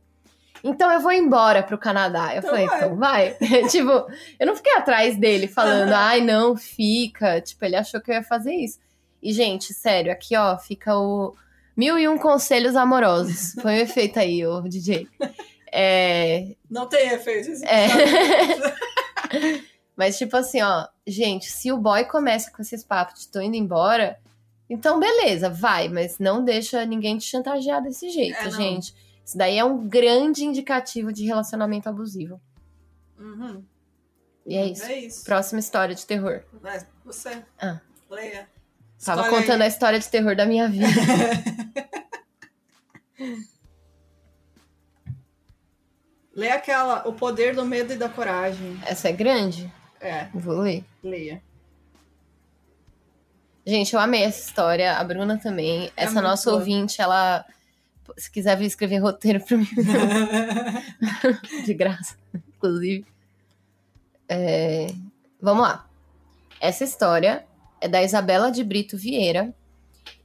Então 0.64 0.89
eu 0.91 1.01
vou 1.01 1.11
embora 1.11 1.61
pro 1.61 1.78
Canadá. 1.78 2.34
Eu 2.34 2.38
Então 2.39 2.49
falei, 2.51 2.66
vai. 2.68 2.78
então 2.78 2.95
vai. 2.95 3.34
tipo, 3.70 3.91
eu 4.39 4.47
não 4.47 4.55
fiquei 4.55 4.74
atrás 4.74 5.18
dele 5.18 5.47
falando, 5.47 5.91
ai, 5.91 6.22
não, 6.22 6.55
fica. 6.55 7.41
Tipo, 7.41 7.66
ele 7.66 7.76
achou 7.76 7.99
que 7.99 8.09
eu 8.11 8.16
ia 8.16 8.24
fazer 8.24 8.53
isso. 8.53 8.80
E, 9.22 9.34
gente, 9.34 9.74
sério, 9.74 10.11
aqui, 10.11 10.36
ó, 10.38 10.57
fica 10.57 10.97
o 10.97 11.36
mil 11.76 11.97
e 11.99 12.07
um 12.07 12.18
conselhos 12.18 12.76
amorosos. 12.76 13.55
Põe 13.61 13.78
o 13.80 13.82
efeito 13.82 14.20
aí, 14.20 14.45
ô 14.45 14.61
DJ. 14.61 15.07
É, 15.72 16.55
Não 16.70 16.88
tem 16.88 17.09
efeito. 17.09 17.49
esse 17.49 17.66
é. 17.66 17.88
Mas, 19.95 20.18
tipo 20.18 20.36
assim, 20.38 20.61
ó, 20.61 20.88
gente, 21.05 21.45
se 21.51 21.72
o 21.72 21.78
boy 21.78 22.05
começa 22.05 22.51
com 22.51 22.61
esses 22.61 22.84
papos 22.84 23.22
de 23.22 23.28
tô 23.28 23.39
indo 23.41 23.55
embora, 23.55 24.18
então 24.70 24.99
beleza, 24.99 25.49
vai, 25.49 25.88
mas 25.88 26.18
não 26.18 26.43
deixa 26.43 26.84
ninguém 26.86 27.18
te 27.18 27.26
chantagear 27.26 27.82
desse 27.82 28.09
jeito, 28.09 28.38
É, 28.39 28.45
não. 28.45 28.51
Isso 29.26 29.38
daí 29.38 29.58
é 29.58 29.64
um 29.64 29.88
grande 29.88 30.44
indicativo 30.44 31.14
de 31.14 31.26
relacionamento 31.26 31.88
abusivo. 31.88 32.42
Uhum. 33.18 33.64
E 34.46 34.56
é 34.56 34.66
isso. 34.66 34.84
É 34.84 35.00
isso. 35.00 35.24
Próxima 35.24 35.60
história 35.60 35.96
de 35.96 36.06
terror. 36.06 36.44
Vai, 36.62 36.86
você. 37.06 37.42
Ah. 37.60 37.80
Leia. 38.10 38.48
Tava 39.04 39.30
contando 39.30 39.62
a 39.62 39.66
aí. 39.66 39.70
história 39.70 40.00
de 40.00 40.10
terror 40.10 40.36
da 40.36 40.46
minha 40.46 40.68
vida. 40.70 40.88
Lê 46.36 46.50
aquela, 46.50 47.08
O 47.08 47.14
Poder 47.14 47.56
do 47.56 47.66
Medo 47.66 47.94
e 47.94 47.96
da 47.96 48.10
Coragem. 48.10 48.80
Essa 48.86 49.10
é 49.10 49.12
grande? 49.12 49.72
É, 50.02 50.28
Vou 50.34 50.58
ler. 50.58 50.84
leia. 51.04 51.42
Gente, 53.66 53.94
eu 53.94 54.00
amei 54.00 54.24
essa 54.24 54.50
história. 54.50 54.98
A 54.98 55.04
Bruna 55.04 55.38
também. 55.38 55.92
É 55.96 56.04
essa 56.04 56.22
nossa 56.22 56.50
boa. 56.50 56.60
ouvinte, 56.60 57.02
ela. 57.02 57.46
Se 58.18 58.30
quiser 58.32 58.58
vir 58.58 58.66
escrever 58.66 58.97
roteiro 58.97 59.39
pra 59.43 59.58
mim, 59.58 59.68
de 61.66 61.74
graça, 61.74 62.16
inclusive. 62.56 63.06
É, 64.28 64.88
Vamos 65.43 65.64
lá. 65.64 65.86
Essa 66.62 66.86
história 66.86 67.45
é 67.82 67.88
da 67.89 68.01
Isabela 68.01 68.49
de 68.49 68.64
Brito 68.64 68.97
Vieira. 68.97 69.54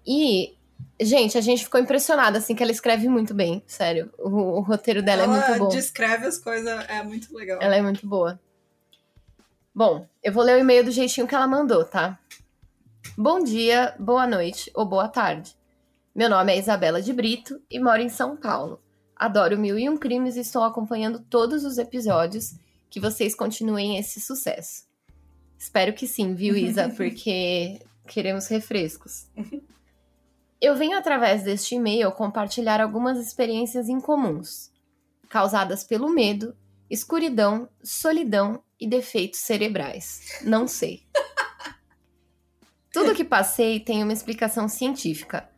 E, 0.06 0.54
gente, 1.00 1.36
a 1.36 1.40
gente 1.40 1.64
ficou 1.64 1.80
impressionada, 1.80 2.38
assim, 2.38 2.54
que 2.54 2.62
ela 2.62 2.70
escreve 2.70 3.08
muito 3.08 3.34
bem, 3.34 3.60
sério. 3.66 4.12
O, 4.16 4.28
o 4.28 4.60
roteiro 4.60 5.02
dela 5.02 5.24
Ela 5.24 5.36
é 5.44 5.48
muito 5.48 5.64
bom. 5.64 5.68
descreve 5.70 6.24
as 6.24 6.38
coisas, 6.38 6.88
é 6.88 7.02
muito 7.02 7.36
legal. 7.36 7.58
Ela 7.60 7.74
é 7.74 7.82
muito 7.82 8.06
boa. 8.06 8.38
Bom, 9.74 10.06
eu 10.22 10.32
vou 10.32 10.44
ler 10.44 10.54
o 10.54 10.60
e-mail 10.60 10.84
do 10.84 10.92
jeitinho 10.92 11.26
que 11.26 11.34
ela 11.34 11.48
mandou, 11.48 11.84
tá? 11.84 12.16
Bom 13.16 13.42
dia, 13.42 13.96
boa 13.98 14.24
noite 14.24 14.70
ou 14.72 14.86
boa 14.86 15.08
tarde. 15.08 15.57
Meu 16.18 16.28
nome 16.28 16.52
é 16.52 16.58
Isabela 16.58 17.00
de 17.00 17.12
Brito 17.12 17.62
e 17.70 17.78
moro 17.78 18.02
em 18.02 18.08
São 18.08 18.36
Paulo. 18.36 18.82
Adoro 19.14 19.56
Mil 19.56 19.78
e 19.78 19.88
Um 19.88 19.96
Crimes 19.96 20.34
e 20.34 20.40
estou 20.40 20.64
acompanhando 20.64 21.20
todos 21.20 21.62
os 21.62 21.78
episódios. 21.78 22.56
Que 22.90 22.98
vocês 22.98 23.36
continuem 23.36 23.98
esse 23.98 24.20
sucesso. 24.20 24.82
Espero 25.56 25.92
que 25.92 26.08
sim, 26.08 26.34
viu, 26.34 26.56
Isa? 26.56 26.88
Porque 26.96 27.78
queremos 28.08 28.48
refrescos. 28.48 29.28
Eu 30.60 30.74
venho 30.74 30.98
através 30.98 31.44
deste 31.44 31.76
e-mail 31.76 32.10
compartilhar 32.10 32.80
algumas 32.80 33.24
experiências 33.24 33.88
incomuns, 33.88 34.72
causadas 35.28 35.84
pelo 35.84 36.08
medo, 36.08 36.52
escuridão, 36.90 37.68
solidão 37.80 38.60
e 38.80 38.88
defeitos 38.88 39.38
cerebrais. 39.38 40.40
Não 40.42 40.66
sei. 40.66 41.04
Tudo 42.92 43.14
que 43.14 43.22
passei 43.22 43.78
tem 43.78 44.02
uma 44.02 44.12
explicação 44.12 44.68
científica, 44.68 45.48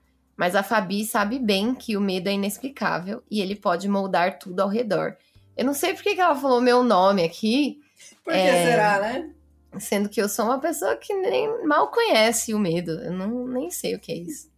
mas 0.40 0.56
a 0.56 0.62
Fabi 0.62 1.04
sabe 1.04 1.38
bem 1.38 1.74
que 1.74 1.98
o 1.98 2.00
medo 2.00 2.26
é 2.30 2.32
inexplicável 2.32 3.22
e 3.30 3.42
ele 3.42 3.54
pode 3.54 3.86
moldar 3.86 4.38
tudo 4.38 4.60
ao 4.60 4.70
redor. 4.70 5.14
Eu 5.54 5.66
não 5.66 5.74
sei 5.74 5.92
por 5.92 6.02
que 6.02 6.18
ela 6.18 6.34
falou 6.34 6.62
meu 6.62 6.82
nome 6.82 7.22
aqui, 7.22 7.78
Por 8.24 8.32
que 8.32 8.38
É. 8.38 8.64
será, 8.70 9.00
né? 9.00 9.34
sendo 9.78 10.08
que 10.08 10.18
eu 10.18 10.30
sou 10.30 10.46
uma 10.46 10.58
pessoa 10.58 10.96
que 10.96 11.12
nem 11.12 11.66
mal 11.66 11.90
conhece 11.90 12.54
o 12.54 12.58
medo. 12.58 12.92
Eu 12.92 13.12
não, 13.12 13.46
nem 13.48 13.70
sei 13.70 13.94
o 13.94 14.00
que 14.00 14.12
é 14.12 14.16
isso. 14.16 14.50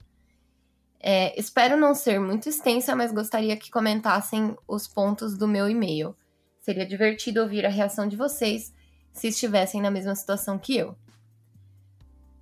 É, 1.00 1.36
espero 1.38 1.76
não 1.76 1.96
ser 1.96 2.20
muito 2.20 2.48
extensa, 2.48 2.94
mas 2.94 3.10
gostaria 3.10 3.56
que 3.56 3.68
comentassem 3.68 4.56
os 4.68 4.86
pontos 4.86 5.36
do 5.36 5.48
meu 5.48 5.68
e-mail. 5.68 6.14
Seria 6.60 6.86
divertido 6.86 7.40
ouvir 7.40 7.66
a 7.66 7.68
reação 7.68 8.06
de 8.06 8.14
vocês 8.14 8.72
se 9.12 9.26
estivessem 9.26 9.82
na 9.82 9.90
mesma 9.90 10.14
situação 10.14 10.60
que 10.60 10.76
eu. 10.76 10.94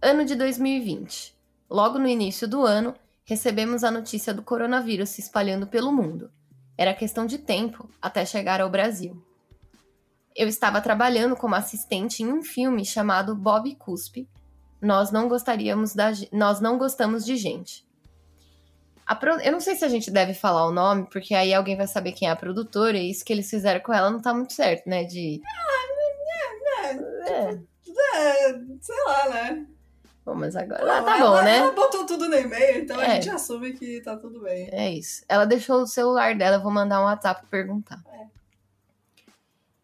Ano 0.02 0.26
de 0.26 0.34
2020. 0.34 1.34
Logo 1.70 1.98
no 1.98 2.06
início 2.06 2.46
do 2.46 2.66
ano, 2.66 2.94
recebemos 3.30 3.84
a 3.84 3.90
notícia 3.92 4.34
do 4.34 4.42
coronavírus 4.42 5.08
se 5.10 5.20
espalhando 5.20 5.64
pelo 5.66 5.92
mundo. 5.92 6.30
Era 6.76 6.92
questão 6.92 7.24
de 7.26 7.38
tempo 7.38 7.88
até 8.02 8.26
chegar 8.26 8.60
ao 8.60 8.68
Brasil. 8.68 9.24
Eu 10.34 10.48
estava 10.48 10.80
trabalhando 10.80 11.36
como 11.36 11.54
assistente 11.54 12.24
em 12.24 12.32
um 12.32 12.42
filme 12.42 12.84
chamado 12.84 13.34
Bob 13.36 13.72
Cuspe. 13.76 14.28
Nós 14.82 15.12
não 15.12 15.28
gostaríamos 15.28 15.94
da, 15.94 16.10
nós 16.32 16.60
não 16.60 16.76
gostamos 16.76 17.24
de 17.24 17.36
gente. 17.36 17.86
A 19.06 19.14
pro- 19.14 19.40
Eu 19.40 19.52
não 19.52 19.60
sei 19.60 19.76
se 19.76 19.84
a 19.84 19.88
gente 19.88 20.10
deve 20.10 20.34
falar 20.34 20.66
o 20.66 20.72
nome, 20.72 21.06
porque 21.10 21.32
aí 21.34 21.54
alguém 21.54 21.76
vai 21.76 21.86
saber 21.86 22.12
quem 22.12 22.26
é 22.28 22.30
a 22.32 22.36
produtora, 22.36 22.96
e 22.98 23.10
isso 23.10 23.24
que 23.24 23.32
eles 23.32 23.48
fizeram 23.48 23.80
com 23.80 23.92
ela 23.92 24.10
não 24.10 24.20
tá 24.20 24.34
muito 24.34 24.52
certo, 24.52 24.88
né? 24.88 25.04
De. 25.04 25.40
É, 27.26 27.58
É, 28.16 28.52
sei 28.80 29.04
lá, 29.06 29.28
né? 29.28 29.66
Bom, 30.24 30.34
mas 30.34 30.54
agora. 30.54 30.80
Ela- 30.82 30.98
Ah, 30.98 31.02
tá 31.02 31.18
ela- 31.18 31.30
bom, 31.38 31.44
né? 31.44 31.56
Ela 31.58 31.72
botou 31.72 32.04
tudo 32.06 32.28
no 32.28 32.34
e-mail, 32.36 32.82
então 32.82 32.98
a 32.98 33.04
É. 33.04 33.14
gente 33.14 33.30
assume 33.30 33.72
que 33.72 34.00
tá 34.02 34.16
tudo 34.16 34.40
bem. 34.42 34.68
É 34.70 34.90
isso. 34.90 35.24
Ela 35.28 35.44
deixou 35.46 35.82
o 35.82 35.86
celular 35.86 36.34
dela, 36.36 36.56
eu 36.56 36.62
vou 36.62 36.70
mandar 36.70 37.00
um 37.00 37.04
WhatsApp 37.04 37.46
perguntar. 37.50 38.02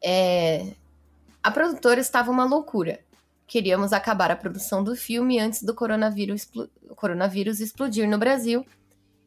É, 0.03 0.73
A 1.43 1.51
produtora 1.51 2.01
estava 2.01 2.31
uma 2.31 2.45
loucura. 2.45 2.99
Queríamos 3.47 3.93
acabar 3.93 4.33
a 4.33 4.37
produção 4.37 4.83
do 4.83 4.97
filme 4.97 5.39
antes 5.39 5.63
do 5.63 5.73
coronavírus, 5.75 6.49
coronavírus 6.97 7.61
explodir 7.61 8.09
no 8.09 8.19
Brasil 8.19 8.67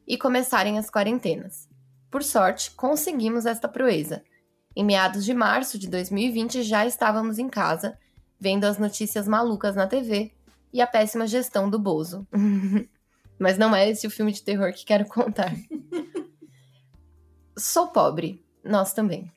e 0.06 0.18
começarem 0.18 0.78
as 0.78 0.90
quarentenas. 0.90 1.70
Por 2.12 2.22
sorte, 2.22 2.72
conseguimos 2.72 3.46
esta 3.46 3.70
proeza. 3.70 4.22
Em 4.76 4.84
meados 4.84 5.24
de 5.24 5.34
março 5.34 5.80
de 5.80 5.88
2020 5.88 6.62
já 6.62 6.86
estávamos 6.86 7.40
em 7.40 7.48
casa, 7.48 7.98
vendo 8.38 8.66
as 8.66 8.78
notícias 8.78 9.26
malucas 9.26 9.74
na 9.76 9.88
TV 9.88 10.34
e 10.72 10.82
a 10.82 10.88
péssima 10.88 11.28
gestão 11.28 11.70
do 11.70 11.80
Bozo. 11.80 12.28
Mas 13.40 13.58
não 13.58 13.76
é 13.76 13.90
esse 13.90 14.06
o 14.06 14.12
filme 14.12 14.32
de 14.32 14.44
terror 14.44 14.74
que 14.74 14.86
quero 14.86 15.06
contar. 15.06 15.54
Sou 17.58 17.88
pobre, 17.88 18.44
nós 18.64 18.94
também. 18.94 19.32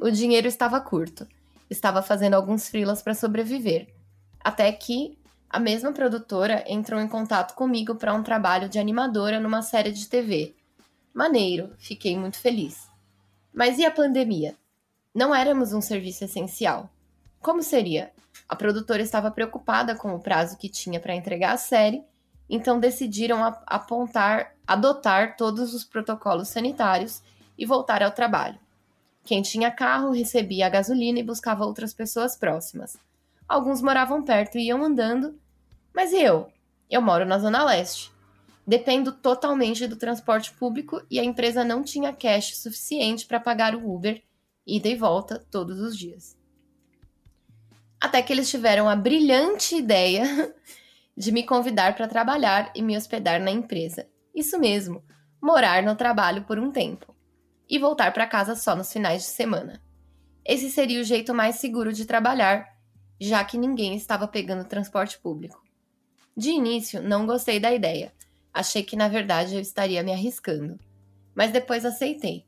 O 0.00 0.10
dinheiro 0.10 0.46
estava 0.46 0.80
curto. 0.80 1.26
Estava 1.68 2.02
fazendo 2.02 2.34
alguns 2.34 2.68
freelas 2.68 3.00
para 3.00 3.14
sobreviver. 3.14 3.88
Até 4.42 4.70
que 4.72 5.18
a 5.48 5.58
mesma 5.58 5.92
produtora 5.92 6.64
entrou 6.66 7.00
em 7.00 7.08
contato 7.08 7.54
comigo 7.54 7.94
para 7.94 8.14
um 8.14 8.22
trabalho 8.22 8.68
de 8.68 8.78
animadora 8.78 9.40
numa 9.40 9.62
série 9.62 9.90
de 9.90 10.06
TV. 10.06 10.54
Maneiro, 11.12 11.74
fiquei 11.78 12.16
muito 12.16 12.38
feliz. 12.38 12.88
Mas 13.52 13.78
e 13.78 13.84
a 13.84 13.90
pandemia? 13.90 14.56
Não 15.14 15.34
éramos 15.34 15.72
um 15.72 15.80
serviço 15.80 16.24
essencial. 16.24 16.88
Como 17.40 17.62
seria? 17.62 18.12
A 18.48 18.54
produtora 18.54 19.02
estava 19.02 19.30
preocupada 19.30 19.94
com 19.94 20.14
o 20.14 20.20
prazo 20.20 20.56
que 20.56 20.68
tinha 20.68 21.00
para 21.00 21.14
entregar 21.14 21.52
a 21.52 21.56
série 21.56 22.04
então 22.50 22.80
decidiram 22.80 23.44
apontar, 23.64 24.56
adotar 24.66 25.36
todos 25.36 25.72
os 25.72 25.84
protocolos 25.84 26.48
sanitários 26.48 27.22
e 27.56 27.64
voltar 27.64 28.02
ao 28.02 28.10
trabalho. 28.10 28.58
Quem 29.24 29.40
tinha 29.40 29.70
carro 29.70 30.10
recebia 30.10 30.66
a 30.66 30.70
gasolina 30.70 31.20
e 31.20 31.22
buscava 31.22 31.64
outras 31.64 31.94
pessoas 31.94 32.36
próximas. 32.36 32.98
Alguns 33.48 33.80
moravam 33.80 34.22
perto 34.24 34.58
e 34.58 34.66
iam 34.66 34.82
andando, 34.82 35.38
mas 35.94 36.12
eu? 36.12 36.48
Eu 36.90 37.00
moro 37.00 37.24
na 37.24 37.38
Zona 37.38 37.64
Leste. 37.64 38.10
Dependo 38.66 39.12
totalmente 39.12 39.86
do 39.86 39.96
transporte 39.96 40.52
público 40.52 41.00
e 41.08 41.20
a 41.20 41.24
empresa 41.24 41.64
não 41.64 41.82
tinha 41.84 42.12
cash 42.12 42.56
suficiente 42.56 43.26
para 43.26 43.38
pagar 43.38 43.76
o 43.76 43.94
Uber 43.94 44.20
ida 44.66 44.88
e 44.88 44.96
volta 44.96 45.44
todos 45.50 45.80
os 45.80 45.96
dias. 45.96 46.39
Até 48.00 48.22
que 48.22 48.32
eles 48.32 48.48
tiveram 48.48 48.88
a 48.88 48.96
brilhante 48.96 49.76
ideia 49.76 50.24
de 51.16 51.30
me 51.30 51.44
convidar 51.44 51.94
para 51.94 52.08
trabalhar 52.08 52.72
e 52.74 52.80
me 52.80 52.96
hospedar 52.96 53.38
na 53.40 53.50
empresa. 53.50 54.08
Isso 54.34 54.58
mesmo, 54.58 55.04
morar 55.40 55.82
no 55.82 55.94
trabalho 55.94 56.44
por 56.44 56.58
um 56.58 56.72
tempo 56.72 57.14
e 57.68 57.78
voltar 57.78 58.12
para 58.12 58.26
casa 58.26 58.56
só 58.56 58.74
nos 58.74 58.92
finais 58.92 59.22
de 59.22 59.28
semana. 59.28 59.82
Esse 60.44 60.70
seria 60.70 61.00
o 61.00 61.04
jeito 61.04 61.34
mais 61.34 61.56
seguro 61.56 61.92
de 61.92 62.06
trabalhar, 62.06 62.66
já 63.20 63.44
que 63.44 63.58
ninguém 63.58 63.94
estava 63.94 64.26
pegando 64.26 64.64
transporte 64.64 65.18
público. 65.18 65.62
De 66.36 66.50
início, 66.50 67.02
não 67.02 67.26
gostei 67.26 67.60
da 67.60 67.72
ideia. 67.72 68.12
Achei 68.52 68.82
que 68.82 68.96
na 68.96 69.08
verdade 69.08 69.54
eu 69.54 69.60
estaria 69.60 70.02
me 70.02 70.12
arriscando, 70.12 70.78
mas 71.34 71.52
depois 71.52 71.84
aceitei. 71.84 72.46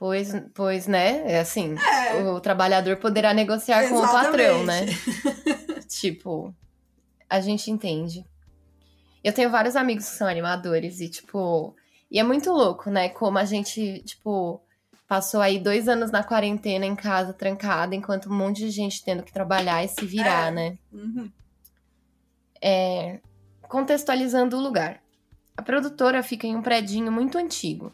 Pois, 0.00 0.32
pois 0.54 0.86
né? 0.86 1.30
É 1.30 1.40
assim, 1.40 1.74
É. 1.78 2.22
o 2.24 2.40
trabalhador 2.40 2.96
poderá 2.96 3.34
negociar 3.34 3.86
com 3.90 3.96
o 3.98 4.00
patrão, 4.02 4.64
né? 4.64 4.84
Exatamente. 4.84 5.86
Tipo, 6.00 6.54
a 7.28 7.38
gente 7.40 7.70
entende. 7.70 8.24
Eu 9.22 9.34
tenho 9.34 9.50
vários 9.50 9.76
amigos 9.76 10.06
que 10.08 10.14
são 10.16 10.26
animadores 10.26 11.00
e, 11.00 11.08
tipo. 11.10 11.76
E 12.10 12.18
é 12.18 12.22
muito 12.22 12.50
louco, 12.50 12.88
né? 12.90 13.10
Como 13.10 13.36
a 13.36 13.44
gente, 13.44 14.00
tipo, 14.04 14.62
passou 15.06 15.40
aí 15.42 15.58
dois 15.58 15.86
anos 15.88 16.10
na 16.10 16.22
quarentena 16.24 16.86
em 16.86 16.96
casa, 16.96 17.34
trancada, 17.34 17.94
enquanto 17.94 18.30
um 18.30 18.34
monte 18.34 18.58
de 18.60 18.70
gente 18.70 19.04
tendo 19.04 19.22
que 19.22 19.32
trabalhar 19.32 19.84
e 19.84 19.88
se 19.88 20.06
virar, 20.06 20.48
É. 20.48 20.50
né? 20.50 20.78
Uhum. 20.90 21.30
É, 22.62 23.18
contextualizando 23.68 24.56
o 24.56 24.60
lugar. 24.60 25.02
A 25.56 25.60
produtora 25.62 26.22
fica 26.22 26.46
em 26.46 26.56
um 26.56 26.62
predinho 26.62 27.12
muito 27.12 27.36
antigo. 27.36 27.92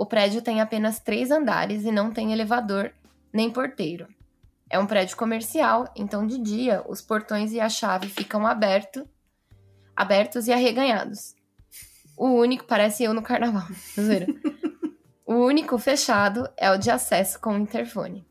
O 0.00 0.06
prédio 0.06 0.40
tem 0.40 0.62
apenas 0.62 0.98
três 0.98 1.30
andares 1.30 1.84
e 1.84 1.92
não 1.92 2.10
tem 2.10 2.32
elevador 2.32 2.90
nem 3.30 3.50
porteiro. 3.50 4.08
É 4.70 4.78
um 4.78 4.86
prédio 4.86 5.14
comercial, 5.14 5.92
então 5.94 6.26
de 6.26 6.38
dia 6.38 6.82
os 6.88 7.02
portões 7.02 7.52
e 7.52 7.60
a 7.60 7.68
chave 7.68 8.08
ficam 8.08 8.46
aberto, 8.46 9.06
abertos 9.94 10.48
e 10.48 10.54
arreganhados. 10.54 11.34
O 12.16 12.28
único, 12.28 12.64
parece 12.64 13.04
eu 13.04 13.12
no 13.12 13.20
carnaval. 13.20 13.68
O 15.26 15.34
único 15.34 15.78
fechado 15.78 16.48
é 16.56 16.70
o 16.70 16.78
de 16.78 16.90
acesso 16.90 17.38
com 17.38 17.58
interfone. 17.58 18.26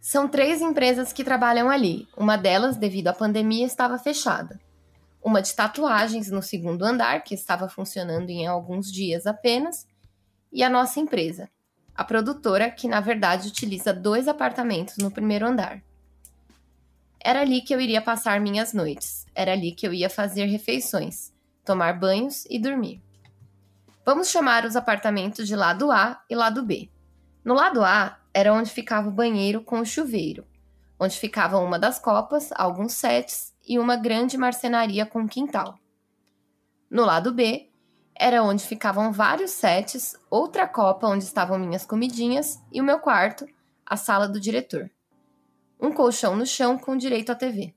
São 0.00 0.28
três 0.28 0.62
empresas 0.62 1.12
que 1.12 1.24
trabalham 1.24 1.68
ali. 1.68 2.08
Uma 2.16 2.38
delas, 2.38 2.76
devido 2.76 3.08
à 3.08 3.12
pandemia, 3.12 3.66
estava 3.66 3.98
fechada. 3.98 4.58
Uma 5.22 5.42
de 5.42 5.54
tatuagens 5.54 6.30
no 6.30 6.40
segundo 6.40 6.84
andar, 6.84 7.22
que 7.24 7.34
estava 7.34 7.68
funcionando 7.68 8.30
em 8.30 8.46
alguns 8.46 8.90
dias 8.90 9.26
apenas. 9.26 9.84
E 10.52 10.62
a 10.62 10.68
nossa 10.68 11.00
empresa, 11.00 11.48
a 11.94 12.04
produtora, 12.04 12.70
que 12.70 12.86
na 12.86 13.00
verdade 13.00 13.48
utiliza 13.48 13.92
dois 13.92 14.28
apartamentos 14.28 14.98
no 14.98 15.10
primeiro 15.10 15.46
andar. 15.46 15.82
Era 17.18 17.40
ali 17.40 17.62
que 17.62 17.74
eu 17.74 17.80
iria 17.80 18.02
passar 18.02 18.40
minhas 18.40 18.72
noites. 18.72 19.26
Era 19.34 19.52
ali 19.52 19.72
que 19.72 19.86
eu 19.86 19.94
ia 19.94 20.10
fazer 20.10 20.44
refeições, 20.46 21.32
tomar 21.64 21.98
banhos 21.98 22.44
e 22.50 22.58
dormir. 22.58 23.00
Vamos 24.04 24.28
chamar 24.28 24.66
os 24.66 24.74
apartamentos 24.74 25.46
de 25.46 25.54
lado 25.54 25.90
A 25.90 26.22
e 26.28 26.34
lado 26.34 26.62
B. 26.64 26.90
No 27.44 27.54
lado 27.54 27.84
A 27.84 28.18
era 28.34 28.52
onde 28.52 28.70
ficava 28.70 29.08
o 29.08 29.12
banheiro 29.12 29.62
com 29.62 29.80
o 29.80 29.86
chuveiro, 29.86 30.44
onde 30.98 31.18
ficava 31.18 31.58
uma 31.58 31.78
das 31.78 31.98
copas, 31.98 32.50
alguns 32.56 32.92
sets 32.92 33.54
e 33.66 33.78
uma 33.78 33.96
grande 33.96 34.36
marcenaria 34.36 35.06
com 35.06 35.28
quintal. 35.28 35.78
No 36.90 37.04
lado 37.04 37.32
B 37.32 37.71
era 38.22 38.40
onde 38.40 38.64
ficavam 38.64 39.10
vários 39.10 39.50
sets, 39.50 40.14
outra 40.30 40.68
copa 40.68 41.08
onde 41.08 41.24
estavam 41.24 41.58
minhas 41.58 41.84
comidinhas 41.84 42.62
e 42.70 42.80
o 42.80 42.84
meu 42.84 43.00
quarto, 43.00 43.44
a 43.84 43.96
sala 43.96 44.28
do 44.28 44.38
diretor. 44.38 44.88
Um 45.80 45.90
colchão 45.90 46.36
no 46.36 46.46
chão 46.46 46.78
com 46.78 46.96
direito 46.96 47.32
à 47.32 47.34
TV. 47.34 47.74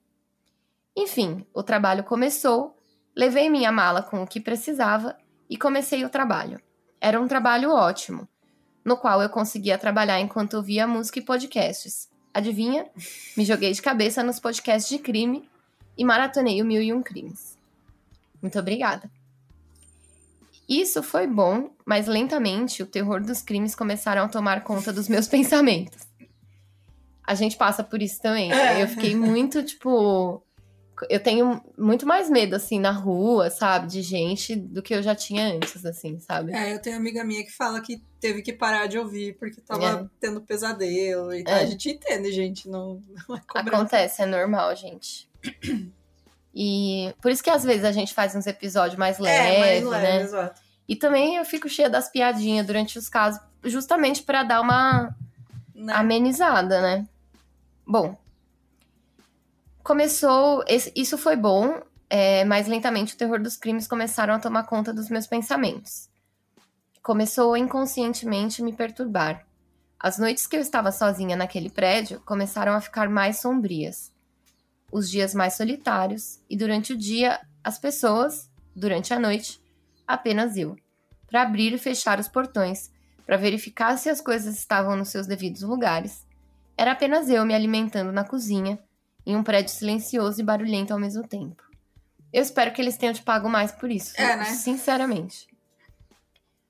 Enfim, 0.96 1.43
o 1.52 1.64
trabalho 1.64 2.04
começou, 2.04 2.78
levei 3.16 3.50
minha 3.50 3.72
mala 3.72 4.04
com 4.04 4.22
o 4.22 4.28
que 4.28 4.39
precisava 4.39 5.18
e 5.50 5.58
comecei 5.58 6.06
o 6.06 6.10
trabalho. 6.10 6.62
Era 7.02 7.20
um 7.20 7.28
trabalho 7.28 7.72
ótimo, 7.72 8.30
no 8.84 8.96
qual 8.98 9.24
eu 9.24 9.30
conseguia 9.30 9.80
trabalhar 9.80 10.20
enquanto 10.20 10.58
ouvia 10.58 10.86
música 10.86 11.18
e 11.18 11.26
podcasts. 11.26 12.08
Adivinha? 12.32 12.86
Me 13.36 13.43
joguei 13.43 13.72
de 13.72 13.82
cabeça 13.82 14.22
nos 14.22 14.39
podcasts 14.39 14.96
de 14.96 15.00
crime 15.00 15.50
e 15.98 16.06
maratonei 16.06 16.62
o 16.62 16.66
Mil 16.66 16.84
e 16.84 16.93
Um 16.93 17.02
Crimes. 17.02 17.58
Muito 18.39 18.60
obrigada. 18.60 19.10
Isso 20.68 21.03
foi 21.03 21.28
bom, 21.28 21.70
mas 21.86 22.07
lentamente 22.07 22.82
o 22.82 22.86
terror 22.88 23.22
dos 23.22 23.41
crimes 23.41 23.76
começaram 23.76 24.24
a 24.24 24.28
tomar 24.28 24.63
conta 24.63 24.91
dos 24.91 25.07
meus 25.07 25.28
pensamentos. 25.30 26.05
A 27.24 27.34
gente 27.36 27.57
passa 27.57 27.84
por 27.84 28.01
isso 28.01 28.22
também. 28.22 28.51
É. 28.51 28.82
Eu 28.84 28.88
fiquei 28.88 29.16
muito, 29.16 29.63
tipo. 29.63 30.41
Eu 31.09 31.20
tenho 31.20 31.61
muito 31.78 32.05
mais 32.05 32.30
medo, 32.30 32.55
assim, 32.55 32.80
na 32.80 32.91
rua, 32.91 33.49
sabe? 33.49 33.88
De 33.88 34.01
gente 34.01 34.55
do 34.55 34.82
que 34.82 34.93
eu 34.95 35.03
já 35.03 35.13
tinha 35.13 35.53
antes, 35.53 35.86
assim, 35.86 36.20
sabe? 36.20 36.53
É, 36.53 36.74
eu 36.74 36.82
tenho 36.82 36.95
amiga 36.95 37.22
minha 37.24 37.43
que 37.43 37.51
fala 37.51 37.82
que 37.82 38.01
teve 38.20 38.41
que 38.41 38.53
parar 38.53 38.88
de 38.88 38.97
ouvir 38.97 39.36
porque 39.38 39.59
tava 39.59 39.86
É. 39.86 40.05
tendo 40.22 40.39
pesadelo 40.41 41.34
e. 41.34 41.43
É. 41.45 41.53
A 41.53 41.66
gente 41.66 41.89
entende, 41.89 42.32
gente. 42.32 42.70
Não, 42.70 43.01
não 43.28 43.36
é. 43.36 43.41
Acontece, 43.55 44.22
é 44.22 44.26
normal, 44.26 44.74
gente. 44.76 45.28
E 46.56 47.14
por 47.22 47.30
isso 47.32 47.43
que 47.43 47.49
às 47.49 47.64
vezes 47.64 47.84
a 47.84 47.91
gente 47.91 48.14
faz 48.14 48.34
uns 48.34 48.47
episódios 48.47 48.97
mais 48.97 49.20
leves, 49.20 49.39
É, 49.56 49.60
mais 49.60 49.84
né? 49.84 49.89
leve, 49.89 50.24
exato. 50.24 50.62
E 50.88 50.95
também 50.95 51.36
eu 51.36 51.43
fico 51.43 51.68
cheia 51.68 51.89
das 51.89 52.10
piadinhas 52.10 52.66
durante 52.66 52.97
os 52.97 53.10
casos, 53.10 53.41
justamente 53.64 54.24
pra 54.24 54.43
dar 54.43 54.62
uma 54.62 55.14
Né? 55.74 55.93
amenizada, 55.93 56.82
né? 56.82 57.06
Bom, 57.86 58.18
começou. 59.84 60.64
esse- 60.68 60.91
isso 60.95 61.18
foi 61.18 61.36
bom, 61.36 61.82
é, 62.10 62.43
mas 62.45 62.68
lentamente 62.68 63.14
o 63.14 63.18
terror 63.18 63.41
dos 63.41 63.58
crimes 63.58 63.88
começaram 63.88 64.34
a 64.34 64.39
tomar 64.39 64.64
conta 64.64 64.93
dos 64.93 65.10
meus 65.10 65.28
pensamentos. 65.28 66.10
Começou 67.03 67.53
a 67.53 67.60
inconscientemente 67.60 68.64
me 68.64 68.74
perturbar. 68.74 69.45
As 69.99 70.18
noites 70.18 70.47
que 70.47 70.56
eu 70.56 70.62
estava 70.62 70.91
sozinha 70.91 71.36
naquele 71.36 71.70
prédio 71.70 72.20
começaram 72.26 72.74
a 72.74 72.82
ficar 72.82 73.10
mais 73.10 73.39
sombrias. 73.41 74.12
Os 74.96 75.10
dias 75.10 75.34
mais 75.36 75.56
solitários, 75.56 76.39
e 76.50 76.56
durante 76.56 76.93
o 76.93 76.98
dia, 76.98 77.41
as 77.62 77.78
pessoas, 77.78 78.50
durante 78.74 79.14
a 79.14 79.20
noite, 79.20 79.60
apenas 80.08 80.56
eu, 80.56 80.78
para 81.28 81.41
abrir 81.41 81.74
e 81.74 81.78
fechar 81.78 82.18
os 82.18 82.30
portões, 82.30 82.89
para 83.26 83.36
verificar 83.36 83.98
se 83.98 84.10
as 84.10 84.22
coisas 84.22 84.58
estavam 84.58 84.96
nos 84.96 85.10
seus 85.10 85.28
devidos 85.28 85.64
lugares. 85.64 86.26
Era 86.78 86.93
apenas 86.93 87.28
eu 87.28 87.46
me 87.46 87.54
alimentando 87.54 88.10
na 88.14 88.24
cozinha 88.24 88.80
em 89.26 89.36
um 89.36 89.43
prédio 89.43 89.74
silencioso 89.74 90.39
e 90.39 90.46
barulhento 90.46 90.93
ao 90.93 91.00
mesmo 91.00 91.28
tempo. 91.28 91.62
Eu 92.32 92.41
espero 92.41 92.72
que 92.72 92.82
eles 92.82 92.96
tenham 92.96 93.14
te 93.14 93.22
pago 93.22 93.50
mais 93.50 93.74
por 93.74 93.91
isso, 93.91 94.14
É, 94.16 94.38
né? 94.38 94.46
sinceramente. 94.46 95.46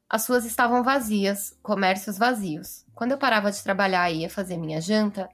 As 0.09 0.28
ruas 0.28 0.45
estavam 0.45 0.82
vazias, 0.82 1.55
comércios 1.61 2.17
vazios. 2.17 2.88
Quando 2.95 3.11
eu 3.11 3.19
parava 3.19 3.51
de 3.51 3.61
trabalhar 3.61 4.09
e 4.09 4.21
ia 4.21 4.32
fazer 4.32 4.57
minha 4.57 4.82
janta, 4.82 5.30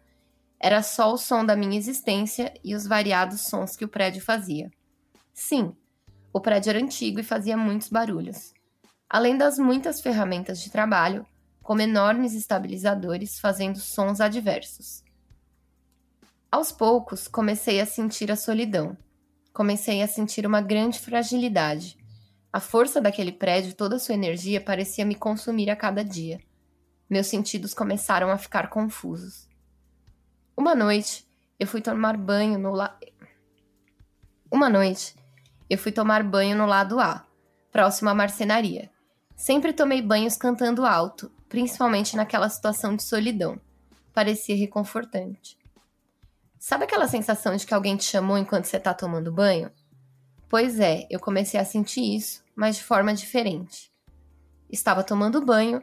era 0.63 0.83
só 0.83 1.11
o 1.11 1.17
som 1.17 1.43
da 1.43 1.55
minha 1.55 1.75
existência 1.75 2.53
e 2.63 2.75
os 2.75 2.85
variados 2.85 3.41
sons 3.41 3.75
que 3.75 3.83
o 3.83 3.87
prédio 3.87 4.21
fazia. 4.21 4.69
Sim, 5.33 5.75
o 6.31 6.39
prédio 6.39 6.69
era 6.69 6.79
antigo 6.79 7.19
e 7.19 7.23
fazia 7.23 7.57
muitos 7.57 7.89
barulhos. 7.89 8.53
Além 9.09 9.35
das 9.35 9.57
muitas 9.57 9.99
ferramentas 9.99 10.61
de 10.61 10.69
trabalho, 10.69 11.25
como 11.63 11.81
enormes 11.81 12.35
estabilizadores 12.35 13.39
fazendo 13.39 13.79
sons 13.79 14.21
adversos. 14.21 15.03
Aos 16.51 16.71
poucos, 16.71 17.27
comecei 17.27 17.81
a 17.81 17.85
sentir 17.85 18.31
a 18.31 18.35
solidão. 18.35 18.95
Comecei 19.51 20.03
a 20.03 20.07
sentir 20.07 20.45
uma 20.45 20.61
grande 20.61 20.99
fragilidade. 20.99 21.97
A 22.53 22.59
força 22.59 23.01
daquele 23.01 23.31
prédio, 23.31 23.73
toda 23.73 23.95
a 23.95 23.99
sua 23.99 24.13
energia 24.13 24.61
parecia 24.61 25.05
me 25.05 25.15
consumir 25.15 25.71
a 25.71 25.75
cada 25.75 26.03
dia. 26.05 26.39
Meus 27.09 27.27
sentidos 27.27 27.73
começaram 27.73 28.29
a 28.29 28.37
ficar 28.37 28.69
confusos. 28.69 29.50
Uma 30.61 30.75
noite, 30.75 31.27
eu 31.59 31.65
fui 31.65 31.81
tomar 31.81 32.15
banho 32.15 32.59
no 32.59 32.71
la... 32.71 32.95
Uma 34.51 34.69
noite, 34.69 35.15
eu 35.67 35.75
fui 35.75 35.91
tomar 35.91 36.21
banho 36.21 36.55
no 36.55 36.67
lado 36.67 36.99
A, 36.99 37.25
próximo 37.71 38.11
à 38.11 38.13
marcenaria. 38.13 38.87
Sempre 39.35 39.73
tomei 39.73 40.03
banhos 40.03 40.37
cantando 40.37 40.85
alto, 40.85 41.31
principalmente 41.49 42.15
naquela 42.15 42.47
situação 42.47 42.95
de 42.95 43.01
solidão. 43.01 43.59
Parecia 44.13 44.55
reconfortante. 44.55 45.57
Sabe 46.59 46.83
aquela 46.83 47.07
sensação 47.07 47.55
de 47.55 47.65
que 47.65 47.73
alguém 47.73 47.97
te 47.97 48.03
chamou 48.03 48.37
enquanto 48.37 48.65
você 48.65 48.79
tá 48.79 48.93
tomando 48.93 49.31
banho? 49.31 49.71
Pois 50.47 50.79
é, 50.79 51.07
eu 51.09 51.19
comecei 51.19 51.59
a 51.59 51.65
sentir 51.65 52.15
isso, 52.15 52.43
mas 52.55 52.75
de 52.75 52.83
forma 52.83 53.15
diferente. 53.15 53.91
Estava 54.69 55.03
tomando 55.03 55.43
banho 55.43 55.81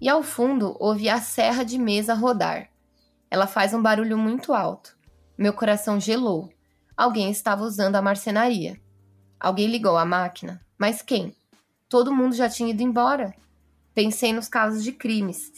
e 0.00 0.08
ao 0.08 0.22
fundo 0.22 0.76
ouvi 0.78 1.08
a 1.08 1.20
serra 1.20 1.64
de 1.64 1.76
mesa 1.76 2.14
rodar. 2.14 2.71
Ela 3.32 3.46
faz 3.46 3.72
um 3.72 3.80
barulho 3.80 4.18
muito 4.18 4.52
alto. 4.52 4.94
Meu 5.38 5.54
coração 5.54 5.98
gelou. 5.98 6.52
Alguém 6.94 7.30
estava 7.30 7.62
usando 7.62 7.96
a 7.96 8.02
marcenaria. 8.02 8.78
Alguém 9.40 9.68
ligou 9.68 9.96
a 9.96 10.04
máquina. 10.04 10.60
Mas 10.76 11.00
quem? 11.00 11.34
Todo 11.88 12.12
mundo 12.14 12.36
já 12.36 12.46
tinha 12.46 12.68
ido 12.68 12.82
embora. 12.82 13.34
Pensei 13.94 14.34
nos 14.34 14.48
casos 14.48 14.84
de 14.84 14.92
crimes. 14.92 15.50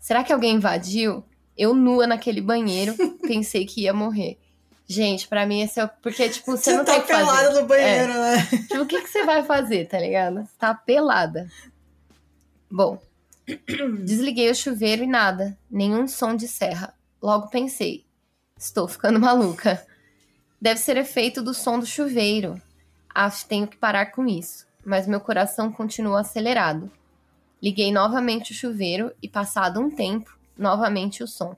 Será 0.00 0.24
que 0.24 0.32
alguém 0.32 0.54
invadiu? 0.54 1.22
Eu 1.54 1.74
nua 1.74 2.06
naquele 2.06 2.40
banheiro, 2.40 2.94
pensei 3.20 3.66
que 3.66 3.82
ia 3.82 3.92
morrer. 3.92 4.38
Gente, 4.86 5.28
pra 5.28 5.44
mim 5.44 5.60
esse 5.60 5.78
é 5.78 5.86
porque 5.86 6.30
tipo, 6.30 6.52
você, 6.52 6.70
Você 6.70 6.76
não 6.78 6.84
tá 6.86 6.92
tem 6.92 7.02
que 7.02 7.08
fazer. 7.08 7.24
pelada 7.26 7.60
no 7.60 7.66
banheiro, 7.66 8.14
né? 8.14 8.46
Tipo, 8.46 8.80
o 8.80 8.86
que, 8.86 9.02
que 9.02 9.08
você 9.10 9.22
vai 9.26 9.42
fazer, 9.44 9.86
tá 9.86 10.00
ligado? 10.00 10.46
Você 10.46 10.52
tá 10.58 10.72
pelada. 10.72 11.46
Bom, 12.70 12.98
desliguei 14.02 14.50
o 14.50 14.54
chuveiro 14.54 15.04
e 15.04 15.06
nada. 15.06 15.58
Nenhum 15.70 16.08
som 16.08 16.34
de 16.34 16.48
serra. 16.48 16.96
Logo 17.20 17.48
pensei, 17.48 18.04
estou 18.56 18.86
ficando 18.86 19.18
maluca. 19.20 19.84
Deve 20.60 20.80
ser 20.80 20.96
efeito 20.96 21.42
do 21.42 21.54
som 21.54 21.78
do 21.78 21.86
chuveiro. 21.86 22.60
Acho 23.14 23.42
que 23.42 23.48
tenho 23.48 23.66
que 23.66 23.76
parar 23.76 24.06
com 24.12 24.26
isso. 24.26 24.66
Mas 24.84 25.06
meu 25.06 25.20
coração 25.20 25.70
continua 25.72 26.20
acelerado. 26.20 26.90
Liguei 27.62 27.92
novamente 27.92 28.52
o 28.52 28.54
chuveiro 28.54 29.12
e, 29.22 29.28
passado 29.28 29.80
um 29.80 29.90
tempo, 29.90 30.38
novamente 30.56 31.22
o 31.22 31.26
som. 31.26 31.56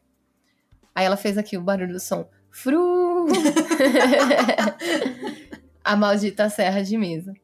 Aí 0.94 1.04
ela 1.04 1.16
fez 1.16 1.36
aqui 1.36 1.56
o 1.56 1.62
barulho 1.62 1.92
do 1.92 2.00
som. 2.00 2.28
Fru! 2.50 3.26
A 5.84 5.96
maldita 5.96 6.48
serra 6.50 6.82
de 6.82 6.96
mesa. 6.96 7.34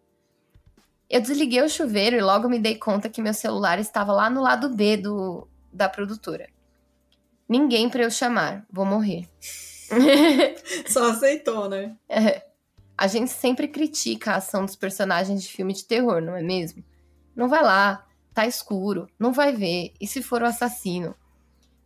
Eu 1.08 1.20
desliguei 1.20 1.62
o 1.62 1.68
chuveiro 1.68 2.16
e 2.16 2.20
logo 2.20 2.48
me 2.48 2.58
dei 2.58 2.76
conta 2.76 3.08
que 3.08 3.22
meu 3.22 3.32
celular 3.32 3.78
estava 3.78 4.12
lá 4.12 4.28
no 4.28 4.42
lado 4.42 4.68
B 4.70 4.96
do, 4.96 5.46
da 5.72 5.88
produtora. 5.88 6.48
Ninguém 7.48 7.88
pra 7.88 8.02
eu 8.02 8.10
chamar, 8.10 8.66
vou 8.70 8.84
morrer. 8.84 9.28
Só 10.86 11.10
aceitou, 11.10 11.68
né? 11.68 11.96
É. 12.08 12.44
A 12.98 13.06
gente 13.06 13.30
sempre 13.30 13.68
critica 13.68 14.32
a 14.32 14.36
ação 14.36 14.64
dos 14.64 14.74
personagens 14.74 15.42
de 15.42 15.48
filme 15.48 15.72
de 15.72 15.84
terror, 15.84 16.20
não 16.20 16.34
é 16.34 16.42
mesmo? 16.42 16.82
Não 17.34 17.48
vai 17.48 17.62
lá, 17.62 18.06
tá 18.32 18.46
escuro, 18.46 19.06
não 19.18 19.32
vai 19.32 19.52
ver, 19.54 19.92
e 20.00 20.06
se 20.06 20.22
for 20.22 20.40
o 20.42 20.46
assassino? 20.46 21.14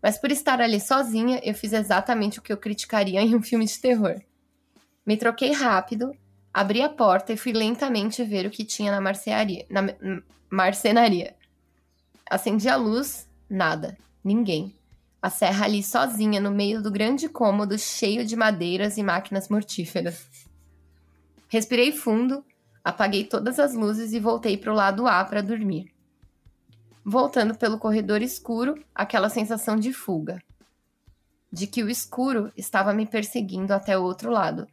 Mas 0.02 0.16
por 0.16 0.30
estar 0.30 0.60
ali 0.60 0.80
sozinha, 0.80 1.40
eu 1.42 1.54
fiz 1.54 1.72
exatamente 1.72 2.38
o 2.38 2.42
que 2.42 2.52
eu 2.52 2.56
criticaria 2.56 3.20
em 3.22 3.34
um 3.34 3.42
filme 3.42 3.66
de 3.66 3.78
terror. 3.78 4.20
Me 5.04 5.16
troquei 5.16 5.52
rápido, 5.52 6.14
abri 6.54 6.82
a 6.82 6.88
porta 6.88 7.32
e 7.32 7.36
fui 7.36 7.52
lentamente 7.52 8.22
ver 8.22 8.46
o 8.46 8.50
que 8.50 8.64
tinha 8.64 8.92
na 8.92 9.00
marcearia, 9.00 9.66
na 9.68 9.82
marcenaria. 10.48 11.34
Acendi 12.28 12.68
a 12.68 12.76
luz, 12.76 13.28
nada, 13.48 13.98
ninguém. 14.22 14.74
A 15.22 15.28
serra 15.28 15.66
ali 15.66 15.82
sozinha 15.82 16.40
no 16.40 16.50
meio 16.50 16.82
do 16.82 16.90
grande 16.90 17.28
cômodo 17.28 17.78
cheio 17.78 18.24
de 18.24 18.34
madeiras 18.34 18.96
e 18.96 19.02
máquinas 19.02 19.50
mortíferas. 19.50 20.26
Respirei 21.46 21.92
fundo, 21.92 22.42
apaguei 22.82 23.24
todas 23.24 23.58
as 23.58 23.74
luzes 23.74 24.12
e 24.14 24.20
voltei 24.20 24.56
para 24.56 24.72
o 24.72 24.74
lado 24.74 25.06
A 25.06 25.22
para 25.24 25.42
dormir. 25.42 25.92
Voltando 27.04 27.54
pelo 27.54 27.78
corredor 27.78 28.22
escuro, 28.22 28.82
aquela 28.94 29.28
sensação 29.28 29.76
de 29.76 29.92
fuga. 29.92 30.42
De 31.52 31.66
que 31.66 31.82
o 31.82 31.90
escuro 31.90 32.50
estava 32.56 32.94
me 32.94 33.04
perseguindo 33.04 33.74
até 33.74 33.98
o 33.98 34.02
outro 34.02 34.30
lado. 34.30 34.66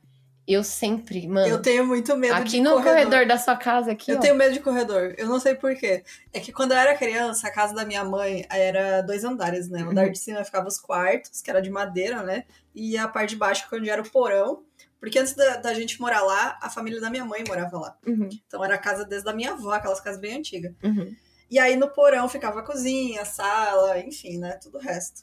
Eu 0.48 0.64
sempre, 0.64 1.28
mano. 1.28 1.46
Eu 1.48 1.62
tenho 1.62 1.86
muito 1.86 2.16
medo 2.16 2.34
aqui 2.34 2.52
de 2.52 2.62
no 2.62 2.82
corredor. 2.82 3.26
da 3.28 3.38
sua 3.38 3.58
casa, 3.58 3.92
aqui, 3.92 4.12
Eu 4.12 4.18
ó. 4.18 4.20
tenho 4.22 4.34
medo 4.34 4.54
de 4.54 4.62
corredor. 4.62 5.14
Eu 5.18 5.28
não 5.28 5.40
sei 5.42 5.56
porquê. 5.56 6.04
É 6.32 6.40
que 6.40 6.54
quando 6.54 6.72
eu 6.72 6.78
era 6.78 6.96
criança, 6.96 7.48
a 7.48 7.52
casa 7.52 7.74
da 7.76 7.84
minha 7.86 8.04
mãe 8.06 8.46
era 8.50 9.02
dois 9.02 9.26
andares, 9.26 9.68
né? 9.68 9.84
O 9.84 9.90
andar 9.90 10.06
Uhum. 10.06 10.12
de 10.14 10.20
cima 10.20 10.44
ficava 10.46 10.68
os 10.68 10.80
quartos, 10.80 11.42
que 11.42 11.50
era 11.50 11.62
de 11.62 11.70
madeira, 11.70 12.24
né? 12.24 12.46
E 12.74 12.98
a 12.98 13.08
parte 13.10 13.32
de 13.32 13.36
baixo, 13.36 13.66
onde 13.74 13.90
era 13.90 14.02
o 14.02 14.10
porão. 14.10 14.64
Porque 15.02 15.20
antes 15.20 15.34
da, 15.34 15.58
da 15.58 15.74
gente 15.74 16.00
morar 16.00 16.22
lá, 16.22 16.58
a 16.62 16.70
família 16.70 17.02
da 17.02 17.10
minha 17.10 17.26
mãe 17.26 17.44
morava 17.46 17.78
lá. 17.78 17.98
Uhum, 18.08 18.30
Então 18.48 18.64
era 18.64 18.76
a 18.76 18.80
casa 18.80 19.04
desde 19.06 19.30
a 19.30 19.34
minha 19.34 19.52
avó, 19.52 19.74
aquelas 19.74 20.00
casas 20.00 20.20
bem 20.20 20.38
antigas. 20.38 20.74
uhum. 20.84 21.14
E 21.52 21.60
aí 21.60 21.76
no 21.76 21.90
porão 21.90 22.28
ficava 22.28 22.60
a 22.60 22.64
cozinha, 22.64 23.22
a 23.22 23.26
sala, 23.26 24.00
enfim, 24.00 24.38
né? 24.38 24.54
Tudo 24.62 24.78
o 24.78 24.82
resto. 24.82 25.22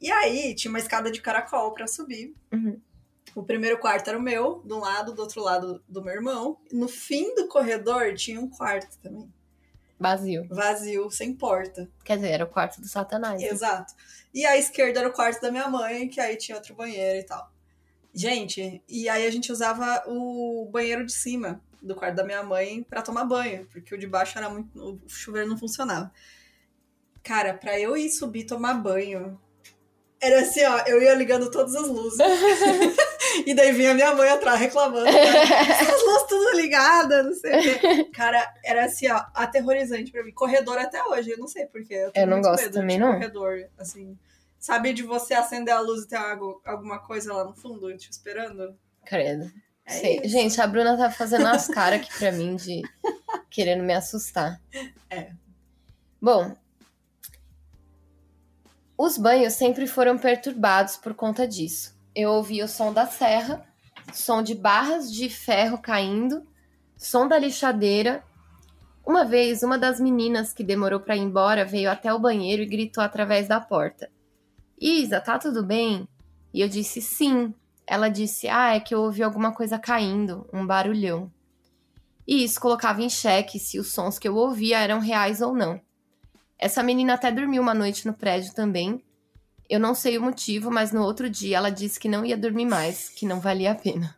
E 0.00 0.10
aí 0.10 0.54
tinha 0.54 0.68
uma 0.70 0.78
escada 0.78 1.10
de 1.10 1.20
caracol 1.22 1.72
pra 1.72 1.86
subir. 1.86 2.34
Uhum. 2.52 2.78
O 3.34 3.42
primeiro 3.42 3.78
quarto 3.78 4.08
era 4.08 4.18
o 4.18 4.22
meu, 4.22 4.62
de 4.64 4.72
um 4.72 4.78
lado, 4.78 5.12
do 5.12 5.22
outro 5.22 5.42
lado 5.42 5.82
do 5.88 6.02
meu 6.02 6.14
irmão. 6.14 6.58
No 6.70 6.88
fim 6.88 7.34
do 7.34 7.48
corredor 7.48 8.14
tinha 8.14 8.40
um 8.40 8.48
quarto 8.48 8.96
também. 9.00 9.32
Vazio. 9.98 10.46
Vazio, 10.50 11.10
sem 11.10 11.34
porta. 11.34 11.88
Quer 12.04 12.16
dizer, 12.16 12.30
era 12.30 12.44
o 12.44 12.48
quarto 12.48 12.80
do 12.80 12.88
satanás. 12.88 13.40
né? 13.40 13.48
Exato. 13.48 13.94
E 14.32 14.44
à 14.44 14.56
esquerda 14.56 15.00
era 15.00 15.08
o 15.08 15.12
quarto 15.12 15.40
da 15.40 15.50
minha 15.50 15.68
mãe, 15.68 16.08
que 16.08 16.20
aí 16.20 16.36
tinha 16.36 16.56
outro 16.56 16.74
banheiro 16.74 17.18
e 17.18 17.22
tal. 17.24 17.50
Gente, 18.12 18.82
e 18.88 19.08
aí 19.08 19.26
a 19.26 19.30
gente 19.30 19.50
usava 19.50 20.04
o 20.06 20.68
banheiro 20.70 21.04
de 21.04 21.12
cima 21.12 21.60
do 21.82 21.94
quarto 21.94 22.14
da 22.16 22.24
minha 22.24 22.42
mãe 22.42 22.82
pra 22.82 23.02
tomar 23.02 23.24
banho, 23.24 23.66
porque 23.66 23.94
o 23.94 23.98
de 23.98 24.06
baixo 24.06 24.38
era 24.38 24.48
muito. 24.48 24.78
O 24.78 25.08
chuveiro 25.08 25.48
não 25.48 25.58
funcionava. 25.58 26.12
Cara, 27.22 27.54
pra 27.54 27.78
eu 27.80 27.96
ir 27.96 28.10
subir 28.10 28.44
tomar 28.44 28.74
banho, 28.74 29.40
era 30.24 30.40
assim, 30.40 30.64
ó, 30.64 30.78
eu 30.86 31.02
ia 31.02 31.14
ligando 31.14 31.50
todas 31.50 31.74
as 31.74 31.88
luzes. 31.88 32.18
e 33.46 33.54
daí 33.54 33.72
vinha 33.72 33.94
minha 33.94 34.14
mãe 34.14 34.28
atrás 34.28 34.58
reclamando. 34.60 35.04
né? 35.04 35.10
As 35.10 35.80
luzes 36.02 36.22
tudo 36.28 36.56
ligadas, 36.56 37.24
não 37.26 37.34
sei 37.34 37.52
o 37.58 37.62
quê. 37.80 38.04
Cara, 38.12 38.52
era 38.64 38.84
assim, 38.84 39.10
ó, 39.10 39.22
aterrorizante 39.34 40.10
pra 40.10 40.22
mim. 40.24 40.32
Corredor 40.32 40.78
até 40.78 41.02
hoje, 41.04 41.30
eu 41.30 41.38
não 41.38 41.46
sei 41.48 41.66
porquê. 41.66 41.94
Eu, 41.94 42.12
Eu 42.14 42.26
não 42.26 42.40
gosto 42.40 42.70
também, 42.70 42.96
de 42.96 43.02
não. 43.02 43.12
corredor, 43.12 43.68
assim. 43.78 44.18
Sabe 44.58 44.92
de 44.94 45.02
você 45.02 45.34
acender 45.34 45.74
a 45.74 45.80
luz 45.80 46.04
e 46.04 46.08
ter 46.08 46.16
algo, 46.16 46.60
alguma 46.64 46.98
coisa 46.98 47.32
lá 47.34 47.44
no 47.44 47.54
fundo 47.54 47.94
te 47.96 48.10
esperando? 48.10 48.74
Credo. 49.04 49.50
É. 49.86 50.26
Gente, 50.26 50.58
a 50.58 50.66
Bruna 50.66 50.96
tá 50.96 51.10
fazendo 51.10 51.42
umas 51.44 51.68
caras 51.68 52.00
aqui 52.00 52.18
pra 52.18 52.32
mim 52.32 52.56
de 52.56 52.80
querendo 53.50 53.82
me 53.84 53.92
assustar. 53.92 54.58
É. 55.10 55.28
Bom, 56.20 56.56
os 58.96 59.18
banhos 59.18 59.54
sempre 59.54 59.86
foram 59.86 60.16
perturbados 60.16 60.96
por 60.96 61.14
conta 61.14 61.46
disso. 61.46 61.94
Eu 62.14 62.30
ouvia 62.30 62.64
o 62.64 62.68
som 62.68 62.92
da 62.92 63.06
serra, 63.06 63.66
som 64.12 64.42
de 64.42 64.54
barras 64.54 65.12
de 65.12 65.28
ferro 65.28 65.78
caindo, 65.78 66.46
som 66.96 67.26
da 67.26 67.38
lixadeira. 67.38 68.22
Uma 69.04 69.24
vez, 69.24 69.62
uma 69.62 69.76
das 69.76 69.98
meninas 69.98 70.52
que 70.52 70.62
demorou 70.62 71.00
pra 71.00 71.16
ir 71.16 71.20
embora 71.20 71.64
veio 71.64 71.90
até 71.90 72.12
o 72.14 72.20
banheiro 72.20 72.62
e 72.62 72.66
gritou 72.66 73.02
através 73.02 73.48
da 73.48 73.60
porta: 73.60 74.10
Isa, 74.80 75.20
tá 75.20 75.38
tudo 75.38 75.64
bem? 75.64 76.08
E 76.52 76.60
eu 76.60 76.68
disse 76.68 77.02
sim. 77.02 77.52
Ela 77.86 78.08
disse: 78.08 78.48
Ah, 78.48 78.76
é 78.76 78.80
que 78.80 78.94
eu 78.94 79.02
ouvi 79.02 79.22
alguma 79.22 79.52
coisa 79.52 79.78
caindo, 79.78 80.48
um 80.52 80.64
barulhão. 80.64 81.30
E 82.26 82.44
isso 82.44 82.60
colocava 82.60 83.02
em 83.02 83.10
xeque 83.10 83.58
se 83.58 83.78
os 83.78 83.92
sons 83.92 84.18
que 84.18 84.26
eu 84.26 84.36
ouvia 84.36 84.78
eram 84.78 85.00
reais 85.00 85.42
ou 85.42 85.52
não. 85.52 85.80
Essa 86.58 86.82
menina 86.82 87.14
até 87.14 87.30
dormiu 87.30 87.60
uma 87.62 87.74
noite 87.74 88.06
no 88.06 88.14
prédio 88.14 88.54
também. 88.54 89.02
Eu 89.68 89.80
não 89.80 89.94
sei 89.94 90.18
o 90.18 90.22
motivo, 90.22 90.70
mas 90.70 90.92
no 90.92 91.02
outro 91.02 91.28
dia 91.28 91.56
ela 91.56 91.70
disse 91.70 91.98
que 91.98 92.08
não 92.08 92.24
ia 92.24 92.36
dormir 92.36 92.66
mais, 92.66 93.08
que 93.08 93.26
não 93.26 93.40
valia 93.40 93.72
a 93.72 93.74
pena. 93.74 94.14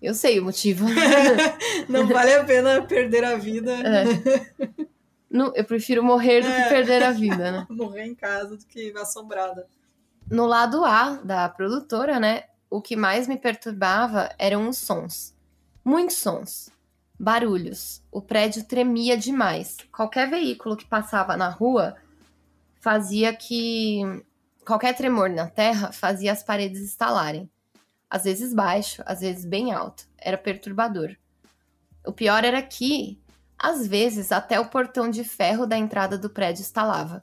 Eu 0.00 0.14
sei 0.14 0.40
o 0.40 0.44
motivo. 0.44 0.84
Não 1.88 2.08
vale 2.08 2.34
a 2.34 2.42
pena 2.42 2.82
perder 2.82 3.22
a 3.24 3.36
vida, 3.36 3.70
É. 3.72 4.02
No- 5.30 5.52
eu 5.54 5.64
prefiro 5.64 6.02
morrer 6.02 6.40
do 6.42 6.48
que 6.48 6.60
É. 6.60 6.68
perder 6.68 7.04
a 7.04 7.12
vida, 7.12 7.52
né? 7.52 7.66
morrer 7.70 8.06
em 8.06 8.14
casa 8.14 8.56
do 8.56 8.66
que 8.66 8.92
assombrada. 8.96 9.64
No 10.28 10.44
lado 10.44 10.84
A 10.84 11.20
da 11.22 11.48
produtora, 11.48 12.18
né? 12.18 12.44
O 12.68 12.82
que 12.82 12.96
mais 12.96 13.28
me 13.28 13.36
perturbava 13.38 14.28
eram 14.40 14.68
os 14.68 14.76
sons. 14.78 15.32
Muitos 15.84 16.16
sons. 16.16 16.68
Barulhos. 17.22 18.02
O 18.10 18.20
prédio 18.20 18.64
tremia 18.64 19.16
demais. 19.16 19.76
Qualquer 19.92 20.28
veículo 20.28 20.76
que 20.76 20.84
passava 20.84 21.36
na 21.36 21.48
rua 21.48 21.94
fazia 22.80 23.32
que. 23.32 24.00
Qualquer 24.66 24.92
tremor 24.96 25.30
na 25.30 25.46
terra 25.46 25.92
fazia 25.92 26.32
as 26.32 26.42
paredes 26.42 26.82
estalarem. 26.82 27.48
Às 28.10 28.24
vezes 28.24 28.52
baixo, 28.52 29.04
às 29.06 29.20
vezes 29.20 29.44
bem 29.44 29.72
alto. 29.72 30.04
Era 30.18 30.36
perturbador. 30.36 31.14
O 32.04 32.10
pior 32.10 32.44
era 32.44 32.60
que, 32.60 33.22
às 33.56 33.86
vezes, 33.86 34.32
até 34.32 34.58
o 34.58 34.68
portão 34.68 35.08
de 35.08 35.22
ferro 35.22 35.64
da 35.64 35.78
entrada 35.78 36.18
do 36.18 36.28
prédio 36.28 36.62
estalava. 36.62 37.22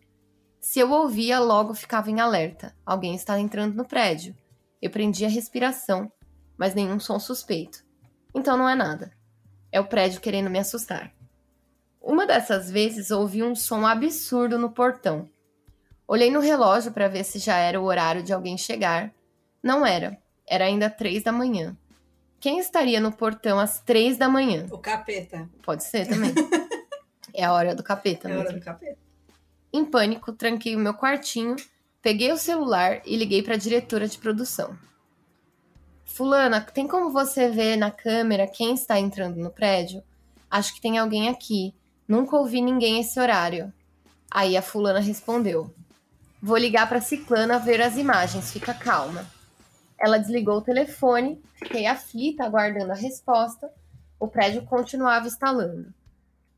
Se 0.61 0.79
eu 0.79 0.89
ouvia, 0.93 1.39
logo 1.41 1.73
ficava 1.73 2.09
em 2.09 2.21
alerta. 2.21 2.73
Alguém 2.85 3.15
está 3.15 3.37
entrando 3.37 3.75
no 3.75 3.83
prédio. 3.83 4.33
Eu 4.81 4.89
prendia 4.89 5.27
a 5.27 5.31
respiração, 5.31 6.09
mas 6.57 6.73
nenhum 6.73 7.01
som 7.01 7.19
suspeito. 7.19 7.83
Então 8.33 8.55
não 8.55 8.69
é 8.69 8.75
nada. 8.75 9.18
É 9.71 9.79
o 9.79 9.85
prédio 9.85 10.21
querendo 10.21 10.49
me 10.49 10.59
assustar. 10.59 11.11
Uma 12.01 12.25
dessas 12.25 12.71
vezes 12.71 13.11
ouvi 13.11 13.43
um 13.43 13.53
som 13.55 13.85
absurdo 13.85 14.57
no 14.57 14.71
portão. 14.71 15.29
Olhei 16.07 16.31
no 16.31 16.39
relógio 16.39 16.91
para 16.91 17.07
ver 17.07 17.23
se 17.23 17.37
já 17.37 17.57
era 17.57 17.79
o 17.79 17.83
horário 17.83 18.23
de 18.23 18.33
alguém 18.33 18.57
chegar. 18.57 19.13
Não 19.61 19.85
era. 19.85 20.17
Era 20.47 20.65
ainda 20.65 20.89
três 20.89 21.23
da 21.23 21.31
manhã. 21.31 21.77
Quem 22.39 22.57
estaria 22.57 22.99
no 22.99 23.11
portão 23.11 23.59
às 23.59 23.81
três 23.81 24.17
da 24.17 24.27
manhã? 24.29 24.65
O 24.71 24.77
capeta. 24.77 25.47
Pode 25.61 25.83
ser 25.83 26.07
também. 26.07 26.33
é 27.33 27.43
a 27.43 27.53
hora 27.53 27.75
do 27.75 27.83
capeta 27.83 28.27
É 28.27 28.31
mesmo. 28.31 28.47
hora 28.47 28.57
do 28.57 28.63
capeta. 28.63 28.97
Em 29.71 29.85
pânico, 29.85 30.31
tranquei 30.33 30.75
o 30.75 30.79
meu 30.79 30.93
quartinho, 30.95 31.55
peguei 32.01 32.31
o 32.31 32.37
celular 32.37 33.01
e 33.05 33.15
liguei 33.15 33.43
para 33.43 33.53
a 33.53 33.57
diretora 33.57 34.07
de 34.07 34.17
produção. 34.17 34.75
Fulana, 36.09 36.59
tem 36.59 36.87
como 36.87 37.11
você 37.11 37.49
ver 37.49 37.77
na 37.77 37.91
câmera 37.91 38.47
quem 38.47 38.73
está 38.73 38.99
entrando 38.99 39.37
no 39.37 39.49
prédio? 39.49 40.03
Acho 40.51 40.73
que 40.73 40.81
tem 40.81 40.97
alguém 40.97 41.29
aqui. 41.29 41.73
Nunca 42.07 42.35
ouvi 42.35 42.61
ninguém 42.61 42.99
esse 42.99 43.19
horário. 43.19 43.71
Aí 44.29 44.57
a 44.57 44.61
fulana 44.61 44.99
respondeu: 44.99 45.73
Vou 46.41 46.57
ligar 46.57 46.89
para 46.89 46.99
Ciclana 46.99 47.59
ver 47.59 47.79
as 47.81 47.95
imagens, 47.95 48.51
fica 48.51 48.73
calma. 48.73 49.25
Ela 49.97 50.17
desligou 50.17 50.57
o 50.57 50.61
telefone, 50.61 51.41
fiquei 51.55 51.85
aflita 51.85 52.43
aguardando 52.43 52.91
a 52.91 52.95
resposta. 52.95 53.71
O 54.19 54.27
prédio 54.27 54.63
continuava 54.63 55.27
estalando. 55.27 55.93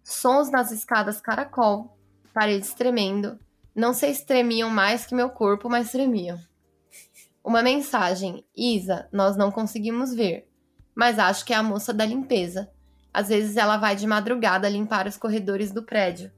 Sons 0.03 0.49
nas 0.49 0.71
escadas 0.71 1.21
caracol, 1.21 1.95
paredes 2.33 2.73
tremendo. 2.73 3.37
Não 3.75 3.93
sei 3.93 4.13
se 4.15 4.25
tremiam 4.25 4.69
mais 4.69 5.05
que 5.05 5.13
meu 5.13 5.29
corpo, 5.29 5.69
mas 5.69 5.91
tremiam. 5.91 6.39
Uma 7.43 7.61
mensagem: 7.61 8.45
Isa, 8.55 9.07
nós 9.11 9.35
não 9.35 9.51
conseguimos 9.51 10.13
ver, 10.13 10.47
mas 10.95 11.17
acho 11.19 11.43
que 11.45 11.53
é 11.53 11.55
a 11.55 11.63
moça 11.63 11.93
da 11.93 12.05
limpeza. 12.05 12.69
Às 13.13 13.27
vezes 13.29 13.57
ela 13.57 13.77
vai 13.77 13.95
de 13.95 14.07
madrugada 14.07 14.69
limpar 14.69 15.07
os 15.07 15.17
corredores 15.17 15.71
do 15.71 15.83
prédio. 15.83 16.31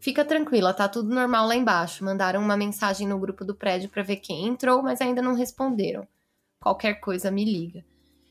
Fica 0.00 0.24
tranquila, 0.24 0.72
tá 0.74 0.88
tudo 0.88 1.14
normal 1.14 1.46
lá 1.46 1.54
embaixo. 1.56 2.04
Mandaram 2.04 2.40
uma 2.40 2.56
mensagem 2.56 3.06
no 3.08 3.18
grupo 3.18 3.44
do 3.44 3.54
prédio 3.54 3.88
para 3.88 4.02
ver 4.02 4.16
quem 4.16 4.46
entrou, 4.46 4.82
mas 4.82 5.00
ainda 5.00 5.20
não 5.22 5.34
responderam. 5.34 6.06
Qualquer 6.60 6.94
coisa 7.00 7.30
me 7.30 7.44
liga. 7.44 7.84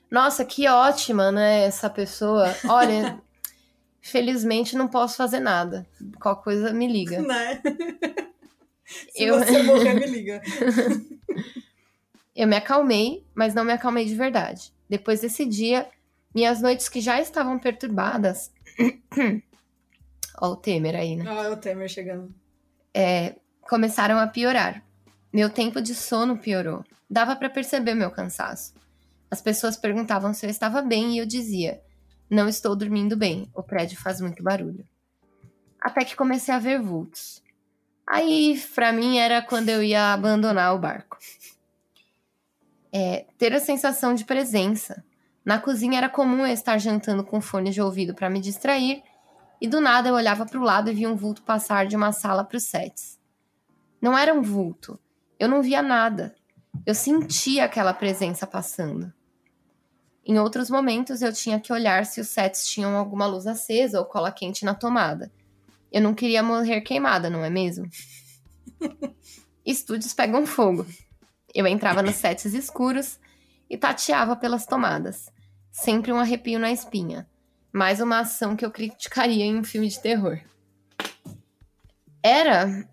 Nossa, 0.10 0.46
que 0.46 0.68
ótima, 0.68 1.32
né, 1.32 1.64
essa 1.66 1.90
pessoa. 1.90 2.46
Olha, 2.68 3.20
felizmente 4.02 4.76
não 4.76 4.88
posso 4.88 5.18
fazer 5.18 5.40
nada. 5.40 5.86
Qualquer 6.22 6.44
coisa 6.44 6.74
me 6.74 6.88
liga. 6.88 7.22
Né? 7.22 7.62
Se 9.12 9.24
Eu- 9.24 9.40
você 9.40 9.64
morrer, 9.64 9.94
me 9.96 10.06
liga. 10.08 10.42
Eu 12.36 12.48
me 12.48 12.56
acalmei, 12.56 13.26
mas 13.36 13.54
não 13.54 13.64
me 13.64 13.72
acalmei 13.72 14.06
de 14.06 14.16
verdade. 14.16 14.74
Depois 14.90 15.22
desse 15.22 15.46
dia, 15.46 15.88
minhas 16.34 16.62
noites 16.62 16.90
que 16.90 17.00
já 17.00 17.20
estavam 17.20 17.60
perturbadas. 17.60 18.52
Ó, 20.42 20.52
o 20.52 20.56
Temer 20.56 20.96
aí, 20.96 21.16
né? 21.16 21.26
Ó, 21.28 21.44
é 21.44 21.50
o 21.50 21.58
Temer 21.58 21.88
chegando. 21.88 22.34
É, 22.94 23.36
começaram 23.62 24.18
a 24.18 24.28
piorar. 24.28 24.84
Meu 25.32 25.50
tempo 25.50 25.82
de 25.82 25.94
sono 25.94 26.38
piorou. 26.38 26.84
Dava 27.10 27.36
pra 27.36 27.50
perceber 27.50 27.94
meu 27.94 28.10
cansaço. 28.10 28.74
As 29.30 29.42
pessoas 29.42 29.78
perguntavam 29.78 30.34
se 30.34 30.46
eu 30.46 30.50
estava 30.50 30.82
bem 30.82 31.16
e 31.16 31.18
eu 31.20 31.26
dizia: 31.26 31.82
Não 32.30 32.48
estou 32.48 32.76
dormindo 32.76 33.16
bem, 33.16 33.50
o 33.54 33.64
prédio 33.64 34.00
faz 34.00 34.22
muito 34.22 34.44
barulho. 34.44 34.86
Até 35.80 36.06
que 36.06 36.16
comecei 36.16 36.54
a 36.54 36.60
ver 36.60 36.80
vultos. 36.80 37.44
Aí, 38.06 38.62
pra 38.76 38.92
mim, 38.92 39.18
era 39.18 39.42
quando 39.42 39.70
eu 39.70 39.84
ia 39.84 40.14
abandonar 40.14 40.76
o 40.76 40.80
barco. 40.80 41.18
É, 42.94 43.26
ter 43.40 43.54
a 43.54 43.60
sensação 43.60 44.14
de 44.14 44.24
presença. 44.24 45.04
Na 45.44 45.60
cozinha 45.60 45.98
era 45.98 46.08
comum 46.08 46.46
eu 46.46 46.54
estar 46.54 46.78
jantando 46.78 47.24
com 47.24 47.42
fone 47.42 47.72
de 47.72 47.82
ouvido 47.82 48.14
para 48.14 48.30
me 48.30 48.40
distrair 48.40 49.02
e 49.60 49.68
do 49.68 49.82
nada 49.82 50.10
eu 50.10 50.14
olhava 50.14 50.46
para 50.46 50.60
o 50.60 50.64
lado 50.64 50.92
e 50.92 50.94
via 50.94 51.10
um 51.10 51.16
vulto 51.16 51.42
passar 51.42 51.88
de 51.88 51.96
uma 51.96 52.12
sala 52.12 52.44
para 52.44 52.58
os 52.58 52.64
sets. 52.64 53.20
Não 54.02 54.18
era 54.18 54.34
um 54.34 54.42
vulto, 54.42 55.00
eu 55.40 55.50
não 55.50 55.62
via 55.62 55.82
nada. 55.82 56.36
Eu 56.86 56.94
sentia 56.94 57.66
aquela 57.66 57.94
presença 57.94 58.46
passando. 58.46 59.12
Em 60.26 60.38
outros 60.40 60.70
momentos 60.70 61.22
eu 61.22 61.34
tinha 61.34 61.60
que 61.60 61.74
olhar 61.74 62.06
se 62.06 62.22
os 62.22 62.28
sets 62.30 62.68
tinham 62.68 62.96
alguma 62.96 63.26
luz 63.26 63.48
acesa 63.48 64.00
ou 64.00 64.06
cola 64.06 64.32
quente 64.32 64.64
na 64.64 64.76
tomada. 64.76 65.32
Eu 65.92 66.02
não 66.02 66.14
queria 66.14 66.44
morrer 66.44 66.82
queimada, 66.82 67.30
não 67.30 67.44
é 67.44 67.50
mesmo? 67.50 67.90
Estúdios 69.66 70.14
pegam 70.14 70.46
fogo. 70.46 70.86
Eu 71.54 71.68
entrava 71.68 72.02
nos 72.02 72.16
sets 72.16 72.54
escuros 72.54 73.20
e 73.70 73.78
tateava 73.78 74.36
pelas 74.36 74.66
tomadas. 74.66 75.32
Sempre 75.72 76.12
um 76.12 76.20
arrepio 76.20 76.60
na 76.60 76.72
espinha. 76.72 77.28
Mais 77.72 78.00
uma 78.00 78.20
ação 78.20 78.56
que 78.56 78.66
eu 78.66 78.72
criticaria 78.72 79.46
em 79.46 79.58
um 79.58 79.64
filme 79.64 79.88
de 79.88 80.00
terror. 80.00 80.40
Era. 82.22 82.88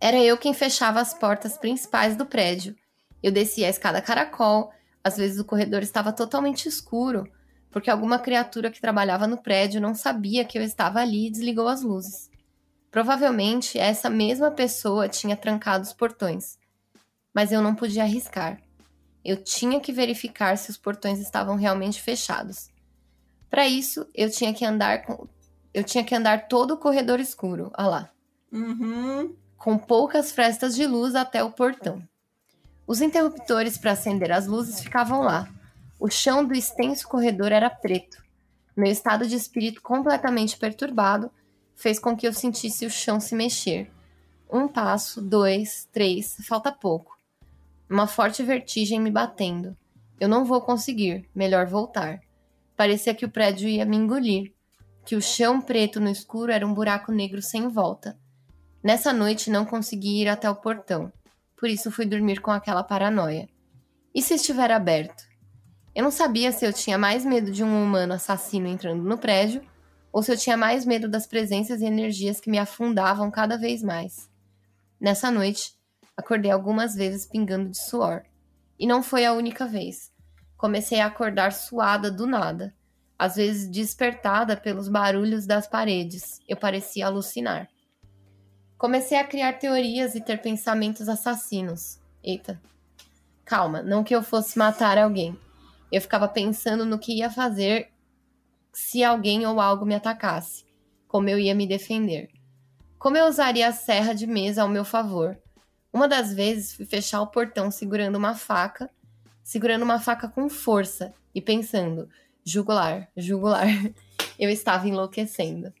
Era 0.00 0.18
eu 0.18 0.36
quem 0.36 0.52
fechava 0.52 1.00
as 1.00 1.14
portas 1.14 1.56
principais 1.56 2.16
do 2.16 2.26
prédio. 2.26 2.74
Eu 3.22 3.30
descia 3.30 3.68
a 3.68 3.70
escada 3.70 4.02
caracol, 4.02 4.72
às 5.04 5.16
vezes 5.16 5.38
o 5.38 5.44
corredor 5.44 5.82
estava 5.82 6.12
totalmente 6.12 6.68
escuro, 6.68 7.24
porque 7.70 7.90
alguma 7.90 8.18
criatura 8.18 8.70
que 8.70 8.80
trabalhava 8.80 9.26
no 9.26 9.40
prédio 9.40 9.80
não 9.80 9.94
sabia 9.94 10.44
que 10.44 10.58
eu 10.58 10.62
estava 10.62 11.00
ali 11.00 11.28
e 11.28 11.30
desligou 11.30 11.68
as 11.68 11.82
luzes. 11.82 12.30
Provavelmente 12.90 13.78
essa 13.78 14.10
mesma 14.10 14.50
pessoa 14.50 15.08
tinha 15.08 15.36
trancado 15.36 15.84
os 15.84 15.92
portões, 15.92 16.58
mas 17.34 17.52
eu 17.52 17.62
não 17.62 17.74
podia 17.74 18.02
arriscar. 18.02 18.60
Eu 19.24 19.36
tinha 19.42 19.80
que 19.80 19.92
verificar 19.92 20.56
se 20.58 20.70
os 20.70 20.76
portões 20.76 21.18
estavam 21.20 21.54
realmente 21.56 22.00
fechados. 22.02 22.68
Para 23.48 23.68
isso, 23.68 24.06
eu 24.14 24.30
tinha 24.30 24.52
que 24.52 24.64
andar 24.64 25.02
com 25.04 25.28
eu 25.74 25.82
tinha 25.84 26.04
que 26.04 26.14
andar 26.14 26.48
todo 26.48 26.72
o 26.74 26.76
corredor 26.76 27.18
escuro, 27.18 27.70
ah 27.72 27.86
lá, 27.88 28.10
Uhum. 28.52 29.34
com 29.56 29.78
poucas 29.78 30.30
frestas 30.30 30.74
de 30.74 30.86
luz 30.86 31.14
até 31.14 31.42
o 31.42 31.50
portão. 31.50 32.06
Os 32.86 33.00
interruptores 33.00 33.78
para 33.78 33.92
acender 33.92 34.30
as 34.32 34.46
luzes 34.46 34.80
ficavam 34.82 35.22
lá. 35.22 35.48
O 35.98 36.10
chão 36.10 36.44
do 36.44 36.52
extenso 36.52 37.08
corredor 37.08 37.52
era 37.52 37.70
preto. 37.70 38.22
Meu 38.76 38.90
estado 38.90 39.26
de 39.26 39.34
espírito 39.34 39.80
completamente 39.80 40.58
perturbado 40.58 41.30
fez 41.74 41.98
com 41.98 42.14
que 42.14 42.26
eu 42.26 42.34
sentisse 42.34 42.84
o 42.84 42.90
chão 42.90 43.18
se 43.18 43.34
mexer. 43.34 43.90
Um 44.50 44.68
passo, 44.68 45.22
dois, 45.22 45.88
três, 45.90 46.36
falta 46.46 46.70
pouco. 46.70 47.16
Uma 47.92 48.06
forte 48.06 48.42
vertigem 48.42 48.98
me 48.98 49.10
batendo. 49.10 49.76
Eu 50.18 50.26
não 50.26 50.46
vou 50.46 50.62
conseguir, 50.62 51.28
melhor 51.34 51.66
voltar. 51.66 52.20
Parecia 52.74 53.14
que 53.14 53.26
o 53.26 53.30
prédio 53.30 53.68
ia 53.68 53.84
me 53.84 53.98
engolir, 53.98 54.54
que 55.04 55.14
o 55.14 55.20
chão 55.20 55.60
preto 55.60 56.00
no 56.00 56.08
escuro 56.08 56.50
era 56.50 56.66
um 56.66 56.72
buraco 56.72 57.12
negro 57.12 57.42
sem 57.42 57.68
volta. 57.68 58.18
Nessa 58.82 59.12
noite 59.12 59.50
não 59.50 59.66
consegui 59.66 60.22
ir 60.22 60.28
até 60.28 60.48
o 60.48 60.56
portão, 60.56 61.12
por 61.54 61.68
isso 61.68 61.90
fui 61.90 62.06
dormir 62.06 62.40
com 62.40 62.50
aquela 62.50 62.82
paranoia. 62.82 63.46
E 64.14 64.22
se 64.22 64.36
estiver 64.36 64.70
aberto? 64.70 65.24
Eu 65.94 66.02
não 66.02 66.10
sabia 66.10 66.50
se 66.50 66.64
eu 66.64 66.72
tinha 66.72 66.96
mais 66.96 67.26
medo 67.26 67.52
de 67.52 67.62
um 67.62 67.84
humano 67.84 68.14
assassino 68.14 68.68
entrando 68.68 69.02
no 69.02 69.18
prédio 69.18 69.60
ou 70.10 70.22
se 70.22 70.32
eu 70.32 70.38
tinha 70.38 70.56
mais 70.56 70.86
medo 70.86 71.10
das 71.10 71.26
presenças 71.26 71.82
e 71.82 71.84
energias 71.84 72.40
que 72.40 72.50
me 72.50 72.58
afundavam 72.58 73.30
cada 73.30 73.58
vez 73.58 73.82
mais. 73.82 74.30
Nessa 74.98 75.30
noite, 75.30 75.74
acordei 76.22 76.50
algumas 76.50 76.94
vezes 76.94 77.26
pingando 77.26 77.68
de 77.68 77.78
suor. 77.78 78.22
E 78.78 78.86
não 78.86 79.02
foi 79.02 79.26
a 79.26 79.32
única 79.32 79.66
vez. 79.66 80.10
Comecei 80.56 81.00
a 81.00 81.06
acordar 81.06 81.52
suada 81.52 82.10
do 82.10 82.26
nada, 82.26 82.74
às 83.18 83.36
vezes 83.36 83.68
despertada 83.68 84.56
pelos 84.56 84.88
barulhos 84.88 85.46
das 85.46 85.66
paredes. 85.66 86.40
Eu 86.48 86.56
parecia 86.56 87.06
alucinar. 87.06 87.68
Comecei 88.78 89.18
a 89.18 89.24
criar 89.24 89.54
teorias 89.54 90.14
e 90.14 90.20
ter 90.20 90.40
pensamentos 90.40 91.08
assassinos. 91.08 92.00
Eita. 92.22 92.60
Calma, 93.44 93.82
não 93.82 94.02
que 94.02 94.14
eu 94.14 94.22
fosse 94.22 94.58
matar 94.58 94.98
alguém. 94.98 95.38
Eu 95.90 96.00
ficava 96.00 96.26
pensando 96.26 96.84
no 96.84 96.98
que 96.98 97.18
ia 97.18 97.30
fazer 97.30 97.90
se 98.72 99.04
alguém 99.04 99.46
ou 99.46 99.60
algo 99.60 99.84
me 99.84 99.94
atacasse, 99.94 100.64
como 101.06 101.28
eu 101.28 101.38
ia 101.38 101.54
me 101.54 101.66
defender. 101.66 102.30
Como 102.98 103.16
eu 103.16 103.26
usaria 103.26 103.68
a 103.68 103.72
serra 103.72 104.14
de 104.14 104.26
mesa 104.26 104.62
ao 104.62 104.68
meu 104.68 104.84
favor. 104.84 105.36
Uma 105.92 106.08
das 106.08 106.32
vezes 106.32 106.72
fui 106.72 106.86
fechar 106.86 107.20
o 107.20 107.26
portão 107.26 107.70
segurando 107.70 108.16
uma 108.16 108.34
faca, 108.34 108.90
segurando 109.42 109.82
uma 109.82 110.00
faca 110.00 110.26
com 110.28 110.48
força 110.48 111.12
e 111.34 111.40
pensando: 111.40 112.08
jugular, 112.44 113.08
jugular. 113.16 113.66
Eu 114.38 114.48
estava 114.48 114.88
enlouquecendo. 114.88 115.72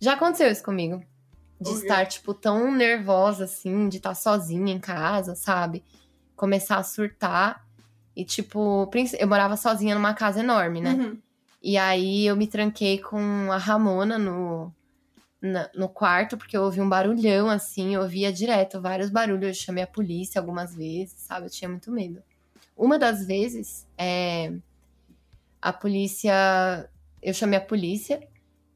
Já 0.00 0.14
aconteceu 0.14 0.50
isso 0.50 0.62
comigo. 0.62 1.02
De 1.60 1.70
O 1.70 1.74
quê? 1.74 1.80
estar, 1.80 2.06
tipo, 2.06 2.32
tão 2.32 2.72
nervosa 2.72 3.44
assim, 3.44 3.88
de 3.88 3.98
estar 3.98 4.14
sozinha 4.14 4.72
em 4.72 4.78
casa, 4.78 5.34
sabe? 5.34 5.84
Começar 6.34 6.78
a 6.78 6.82
surtar. 6.82 7.66
E, 8.16 8.24
tipo, 8.24 8.90
eu 9.18 9.28
morava 9.28 9.56
sozinha 9.56 9.94
numa 9.94 10.14
casa 10.14 10.40
enorme, 10.40 10.80
né? 10.80 10.92
Uhum. 10.92 11.18
E 11.62 11.76
aí 11.76 12.26
eu 12.26 12.36
me 12.36 12.46
tranquei 12.46 12.98
com 12.98 13.52
a 13.52 13.56
Ramona 13.56 14.18
no, 14.18 14.72
na- 15.40 15.70
no 15.74 15.88
quarto, 15.88 16.36
porque 16.36 16.56
eu 16.56 16.62
ouvi 16.62 16.80
um 16.80 16.88
barulhão, 16.88 17.48
assim, 17.48 17.94
eu 17.94 18.02
ouvia 18.02 18.32
direto 18.32 18.80
vários 18.80 19.10
barulhos. 19.10 19.48
Eu 19.48 19.54
chamei 19.54 19.84
a 19.84 19.86
polícia 19.86 20.40
algumas 20.40 20.74
vezes, 20.74 21.20
sabe? 21.20 21.46
Eu 21.46 21.50
tinha 21.50 21.68
muito 21.68 21.90
medo. 21.90 22.22
Uma 22.76 22.98
das 22.98 23.26
vezes, 23.26 23.86
é, 23.96 24.52
a 25.60 25.72
polícia. 25.72 26.88
Eu 27.20 27.34
chamei 27.34 27.58
a 27.58 27.62
polícia, 27.62 28.20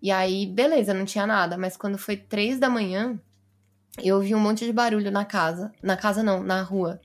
e 0.00 0.10
aí, 0.10 0.46
beleza, 0.46 0.92
não 0.92 1.04
tinha 1.04 1.26
nada. 1.26 1.56
Mas 1.56 1.76
quando 1.76 1.96
foi 1.96 2.16
três 2.16 2.58
da 2.58 2.68
manhã, 2.68 3.20
eu 4.02 4.16
ouvi 4.16 4.34
um 4.34 4.40
monte 4.40 4.64
de 4.64 4.72
barulho 4.72 5.10
na 5.10 5.24
casa. 5.24 5.72
Na 5.82 5.96
casa 5.96 6.22
não, 6.22 6.42
na 6.42 6.60
rua. 6.62 7.00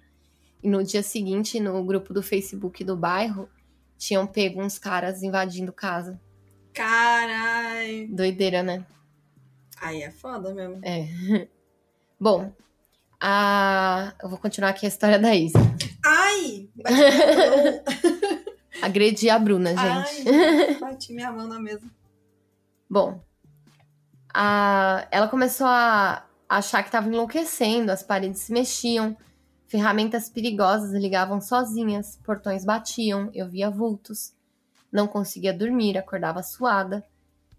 E 0.63 0.67
no 0.67 0.83
dia 0.83 1.03
seguinte, 1.03 1.59
no 1.59 1.83
grupo 1.83 2.11
do 2.13 2.23
Facebook 2.23 2.83
do 2.83 2.97
bairro, 2.97 3.47
tinham 3.97 4.25
pego 4.25 4.61
uns 4.61 4.79
caras 4.79 5.21
invadindo 5.21 5.71
casa. 5.71 6.19
Carai. 6.73 8.07
Doideira, 8.09 8.63
né? 8.63 8.83
Aí 9.81 10.01
é 10.01 10.11
foda 10.11 10.53
mesmo. 10.53 10.79
É. 10.83 11.07
Bom, 12.19 12.51
a... 13.19 14.13
eu 14.21 14.29
vou 14.29 14.37
continuar 14.37 14.69
aqui 14.69 14.85
a 14.85 14.89
história 14.89 15.19
da 15.19 15.35
Isa. 15.35 15.59
Ai! 16.05 16.69
Agredi 18.81 19.29
a 19.29 19.39
Bruna, 19.39 19.69
gente. 19.69 20.29
Ai, 20.29 20.75
bati 20.79 21.13
minha 21.13 21.31
mão 21.31 21.47
na 21.47 21.59
mesa. 21.59 21.85
Bom, 22.89 23.21
a... 24.33 25.07
ela 25.11 25.27
começou 25.27 25.67
a 25.67 26.25
achar 26.47 26.81
que 26.81 26.89
estava 26.89 27.07
enlouquecendo, 27.07 27.91
as 27.91 28.01
paredes 28.01 28.41
se 28.41 28.53
mexiam, 28.53 29.17
ferramentas 29.67 30.29
perigosas 30.29 30.93
ligavam 30.93 31.41
sozinhas, 31.41 32.17
portões 32.23 32.63
batiam, 32.63 33.29
eu 33.33 33.47
via 33.47 33.69
vultos. 33.69 34.33
Não 34.91 35.07
conseguia 35.07 35.53
dormir, 35.53 35.97
acordava 35.97 36.41
suada. 36.41 37.05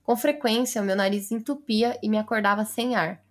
Com 0.09 0.17
frequência, 0.17 0.81
meu 0.81 0.97
nariz 0.97 1.31
entupia 1.31 1.99
e 2.03 2.09
me 2.09 2.17
acordava 2.17 2.65
sem 2.65 2.97
ar. 2.97 3.23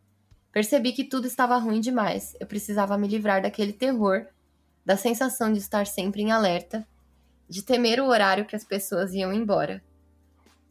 Percebi 0.51 0.91
que 0.91 1.03
tudo 1.03 1.25
estava 1.25 1.57
ruim 1.57 1.79
demais. 1.79 2.35
Eu 2.39 2.45
precisava 2.45 2.95
me 2.99 3.07
livrar 3.07 3.41
daquele 3.41 3.73
terror, 3.73 4.27
da 4.85 4.95
sensação 4.95 5.51
de 5.51 5.57
estar 5.57 5.87
sempre 5.87 6.21
em 6.21 6.31
alerta, 6.31 6.87
de 7.49 7.63
temer 7.63 7.99
o 7.99 8.05
horário 8.05 8.45
que 8.45 8.55
as 8.55 8.63
pessoas 8.63 9.15
iam 9.15 9.33
embora. 9.33 9.83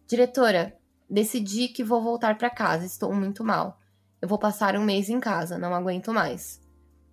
Diretora, 0.07 0.77
decidi 1.11 1.67
que 1.67 1.83
vou 1.83 2.01
voltar 2.01 2.39
para 2.39 2.51
casa. 2.51 2.87
Estou 2.87 3.13
muito 3.13 3.43
mal. 3.43 3.77
Eu 4.23 4.29
vou 4.29 4.39
passar 4.39 4.77
um 4.77 4.85
mês 4.85 5.09
em 5.09 5.19
casa, 5.19 5.59
não 5.59 5.75
aguento 5.75 6.15
mais. 6.15 6.61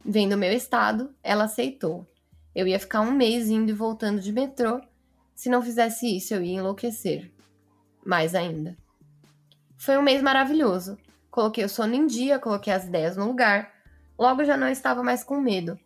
Vendo 0.06 0.38
meu 0.38 0.54
estado, 0.54 1.10
ela 1.24 1.46
aceitou. 1.46 2.08
Eu 2.54 2.68
ia 2.68 2.80
ficar 2.80 3.02
um 3.02 3.12
mês 3.12 3.50
indo 3.50 3.72
e 3.72 3.74
voltando 3.74 4.22
de 4.22 4.32
metrô. 4.32 4.80
Se 5.34 5.50
não 5.50 5.64
fizesse 5.64 6.16
isso, 6.16 6.36
eu 6.36 6.44
ia 6.44 6.60
enlouquecer. 6.60 7.32
Mais 8.06 8.36
ainda. 8.36 8.83
Foi 9.84 9.98
um 9.98 10.02
mês 10.02 10.22
maravilhoso. 10.22 10.98
Coloquei 11.30 11.66
o 11.66 11.68
sono 11.68 11.94
em 11.94 12.08
dia, 12.08 12.40
coloquei 12.40 12.72
as 12.72 12.86
ideias 12.86 13.18
no 13.18 13.28
lugar. 13.28 13.70
Logo 14.18 14.46
já 14.46 14.56
não 14.56 14.70
estava 14.70 15.04
mais 15.04 15.26
com 15.26 15.42
medo. 15.42 15.78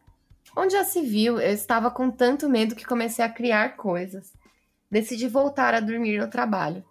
Onde 0.55 0.73
já 0.73 0.83
se 0.83 1.01
viu, 1.01 1.39
eu 1.39 1.51
estava 1.51 1.89
com 1.89 2.11
tanto 2.11 2.47
medo 2.47 2.75
que 2.75 2.85
comecei 2.85 3.25
a 3.25 3.29
criar 3.29 3.75
coisas. 3.75 4.31
Decidi 4.91 5.27
voltar 5.27 5.73
a 5.73 5.79
dormir 5.79 6.19
no 6.19 6.29
trabalho. 6.29 6.85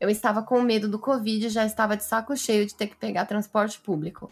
Eu 0.00 0.10
estava 0.10 0.42
com 0.42 0.60
medo 0.60 0.88
do 0.88 0.98
Covid 0.98 1.46
e 1.46 1.48
já 1.48 1.64
estava 1.64 1.96
de 1.96 2.02
saco 2.02 2.36
cheio 2.36 2.66
de 2.66 2.74
ter 2.74 2.88
que 2.88 2.96
pegar 2.96 3.24
transporte 3.26 3.78
público. 3.78 4.28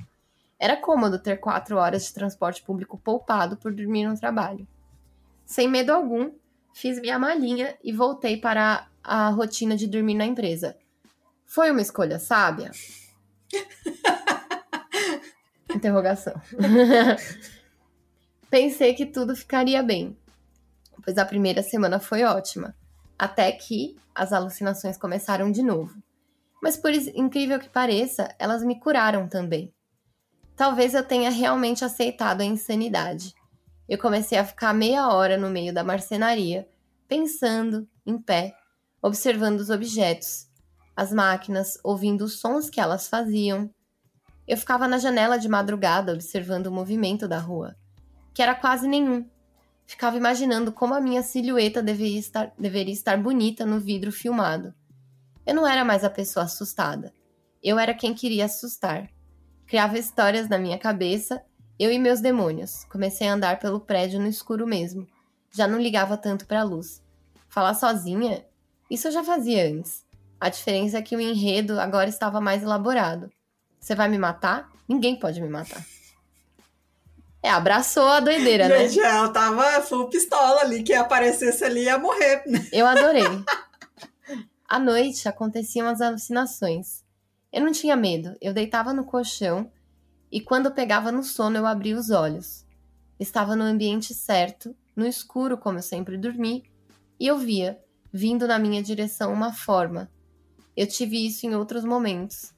Era 0.58 0.76
cômodo 0.76 1.16
ter 1.16 1.36
quatro 1.36 1.76
horas 1.76 2.06
de 2.06 2.12
transporte 2.12 2.60
público 2.60 2.98
poupado 2.98 3.56
por 3.56 3.72
dormir 3.72 4.08
no 4.08 4.18
trabalho. 4.18 4.66
Sem 5.46 5.68
medo 5.68 5.92
algum, 5.92 6.32
fiz 6.74 7.00
minha 7.00 7.20
malinha 7.20 7.78
e 7.84 7.92
voltei 7.92 8.36
para 8.36 8.88
a 9.00 9.28
rotina 9.28 9.76
de 9.76 9.86
dormir 9.86 10.14
na 10.14 10.26
empresa. 10.26 10.76
Foi 11.50 11.70
uma 11.72 11.82
escolha 11.82 12.20
sábia? 12.20 12.70
Interrogação. 15.74 16.40
Pensei 18.48 18.94
que 18.94 19.04
tudo 19.04 19.34
ficaria 19.34 19.82
bem, 19.82 20.16
pois 21.02 21.18
a 21.18 21.24
primeira 21.24 21.60
semana 21.60 21.98
foi 21.98 22.22
ótima, 22.22 22.76
até 23.18 23.50
que 23.50 23.96
as 24.14 24.32
alucinações 24.32 24.96
começaram 24.96 25.50
de 25.50 25.60
novo. 25.60 26.00
Mas 26.62 26.76
por 26.76 26.92
incrível 26.92 27.58
que 27.58 27.68
pareça, 27.68 28.32
elas 28.38 28.62
me 28.62 28.78
curaram 28.78 29.26
também. 29.26 29.74
Talvez 30.54 30.94
eu 30.94 31.02
tenha 31.02 31.30
realmente 31.30 31.84
aceitado 31.84 32.42
a 32.42 32.44
insanidade. 32.44 33.34
Eu 33.88 33.98
comecei 33.98 34.38
a 34.38 34.44
ficar 34.44 34.72
meia 34.72 35.08
hora 35.08 35.36
no 35.36 35.50
meio 35.50 35.74
da 35.74 35.82
marcenaria, 35.82 36.68
pensando, 37.08 37.88
em 38.06 38.16
pé, 38.16 38.54
observando 39.02 39.58
os 39.58 39.68
objetos, 39.68 40.48
as 41.00 41.14
máquinas, 41.14 41.78
ouvindo 41.82 42.26
os 42.26 42.38
sons 42.38 42.68
que 42.68 42.78
elas 42.78 43.08
faziam. 43.08 43.70
Eu 44.46 44.54
ficava 44.58 44.86
na 44.86 44.98
janela 44.98 45.38
de 45.38 45.48
madrugada 45.48 46.12
observando 46.12 46.66
o 46.66 46.70
movimento 46.70 47.26
da 47.26 47.38
rua, 47.38 47.74
que 48.34 48.42
era 48.42 48.54
quase 48.54 48.86
nenhum. 48.86 49.26
Ficava 49.86 50.18
imaginando 50.18 50.70
como 50.70 50.92
a 50.92 51.00
minha 51.00 51.22
silhueta 51.22 51.82
deveria 51.82 52.18
estar, 52.18 52.52
deveria 52.58 52.92
estar 52.92 53.16
bonita 53.16 53.64
no 53.64 53.80
vidro 53.80 54.12
filmado. 54.12 54.74
Eu 55.46 55.54
não 55.54 55.66
era 55.66 55.86
mais 55.86 56.04
a 56.04 56.10
pessoa 56.10 56.44
assustada. 56.44 57.14
Eu 57.62 57.78
era 57.78 57.94
quem 57.94 58.12
queria 58.12 58.44
assustar. 58.44 59.08
Criava 59.66 59.98
histórias 59.98 60.50
na 60.50 60.58
minha 60.58 60.76
cabeça, 60.76 61.42
eu 61.78 61.90
e 61.90 61.98
meus 61.98 62.20
demônios. 62.20 62.84
Comecei 62.90 63.26
a 63.26 63.32
andar 63.32 63.58
pelo 63.58 63.80
prédio 63.80 64.20
no 64.20 64.28
escuro 64.28 64.66
mesmo. 64.66 65.08
Já 65.50 65.66
não 65.66 65.80
ligava 65.80 66.18
tanto 66.18 66.46
para 66.46 66.60
a 66.60 66.64
luz. 66.64 67.02
Falar 67.48 67.72
sozinha? 67.72 68.44
Isso 68.90 69.08
eu 69.08 69.12
já 69.12 69.24
fazia 69.24 69.66
antes. 69.66 70.09
A 70.40 70.48
diferença 70.48 70.98
é 70.98 71.02
que 71.02 71.14
o 71.14 71.20
enredo 71.20 71.78
agora 71.78 72.08
estava 72.08 72.40
mais 72.40 72.62
elaborado. 72.62 73.30
Você 73.78 73.94
vai 73.94 74.08
me 74.08 74.16
matar? 74.16 74.70
Ninguém 74.88 75.18
pode 75.18 75.40
me 75.40 75.48
matar. 75.48 75.84
É, 77.42 77.50
abraçou 77.50 78.06
a 78.06 78.20
doideira, 78.20 78.68
né? 78.68 78.88
Gente, 78.88 79.00
ela 79.04 79.28
tava 79.28 79.80
full 79.82 80.08
pistola 80.08 80.60
ali, 80.60 80.82
que 80.82 80.92
aparecesse 80.92 81.64
ali 81.64 81.84
ia 81.84 81.98
morrer. 81.98 82.42
Eu 82.72 82.86
adorei. 82.86 83.24
À 84.68 84.78
noite 84.78 85.28
aconteciam 85.28 85.88
as 85.88 86.00
alucinações. 86.00 87.02
Eu 87.52 87.62
não 87.62 87.72
tinha 87.72 87.96
medo, 87.96 88.36
eu 88.40 88.54
deitava 88.54 88.92
no 88.94 89.04
colchão 89.04 89.68
e 90.30 90.40
quando 90.40 90.70
pegava 90.70 91.10
no 91.10 91.24
sono 91.24 91.56
eu 91.56 91.66
abria 91.66 91.96
os 91.96 92.10
olhos. 92.10 92.64
Estava 93.18 93.56
no 93.56 93.64
ambiente 93.64 94.14
certo, 94.14 94.72
no 94.94 95.04
escuro 95.04 95.58
como 95.58 95.78
eu 95.78 95.82
sempre 95.82 96.16
dormi, 96.16 96.62
e 97.18 97.26
eu 97.26 97.36
via, 97.36 97.82
vindo 98.12 98.46
na 98.46 98.60
minha 98.60 98.80
direção, 98.80 99.32
uma 99.32 99.52
forma. 99.52 100.08
Eu 100.80 100.86
tive 100.86 101.26
isso 101.26 101.44
em 101.44 101.54
outros 101.54 101.84
momentos. 101.84 102.54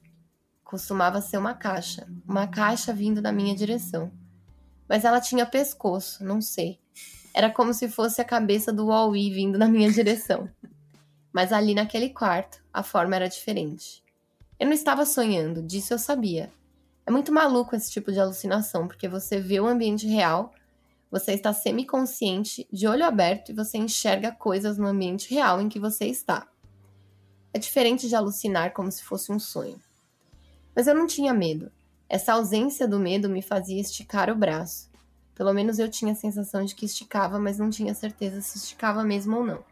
Costumava 0.63 1.19
ser 1.19 1.37
uma 1.37 1.53
caixa, 1.53 2.07
uma 2.25 2.47
caixa 2.47 2.93
vindo 2.93 3.21
na 3.21 3.33
minha 3.33 3.53
direção. 3.53 4.13
Mas 4.87 5.03
ela 5.03 5.19
tinha 5.19 5.45
pescoço, 5.45 6.23
não 6.23 6.39
sei. 6.39 6.79
Era 7.33 7.51
como 7.51 7.73
se 7.73 7.89
fosse 7.89 8.21
a 8.21 8.23
cabeça 8.23 8.71
do 8.71 8.85
Wall-E 8.85 9.29
vindo 9.29 9.59
na 9.59 9.67
minha 9.67 9.91
direção. 9.91 10.49
Mas 11.33 11.51
ali 11.51 11.75
naquele 11.75 12.11
quarto, 12.11 12.63
a 12.71 12.81
forma 12.81 13.13
era 13.13 13.27
diferente. 13.27 14.01
Eu 14.57 14.67
não 14.67 14.73
estava 14.73 15.05
sonhando, 15.05 15.61
disso 15.61 15.93
eu 15.93 15.99
sabia. 15.99 16.49
É 17.05 17.11
muito 17.11 17.29
maluco 17.29 17.75
esse 17.75 17.91
tipo 17.91 18.09
de 18.09 18.21
alucinação, 18.21 18.87
porque 18.87 19.09
você 19.09 19.37
vê 19.37 19.59
o 19.59 19.67
ambiente 19.67 20.07
real, 20.07 20.53
você 21.11 21.33
está 21.33 21.51
semiconsciente, 21.51 22.65
de 22.71 22.87
olho 22.87 23.03
aberto 23.03 23.49
e 23.49 23.53
você 23.53 23.77
enxerga 23.77 24.31
coisas 24.31 24.77
no 24.77 24.87
ambiente 24.87 25.29
real 25.29 25.59
em 25.59 25.67
que 25.67 25.77
você 25.77 26.05
está. 26.05 26.47
É 27.53 27.59
diferente 27.59 28.09
de 28.09 28.15
alucinar 28.15 28.73
como 28.73 28.91
se 28.91 29.03
fosse 29.03 29.31
um 29.31 29.39
sonho. 29.39 29.79
Mas 30.75 30.87
eu 30.87 30.95
não 30.95 31.05
tinha 31.05 31.33
medo. 31.33 31.71
Essa 32.09 32.33
ausência 32.33 32.87
do 32.87 32.99
medo 32.99 33.29
me 33.29 33.41
fazia 33.41 33.79
esticar 33.79 34.29
o 34.29 34.35
braço. 34.35 34.89
Pelo 35.35 35.53
menos 35.53 35.79
eu 35.79 35.89
tinha 35.89 36.13
a 36.13 36.15
sensação 36.15 36.65
de 36.65 36.75
que 36.75 36.85
esticava, 36.85 37.39
mas 37.39 37.57
não 37.57 37.69
tinha 37.69 37.93
certeza 37.93 38.41
se 38.41 38.57
esticava 38.57 39.03
mesmo 39.03 39.37
ou 39.37 39.45
não. 39.45 39.63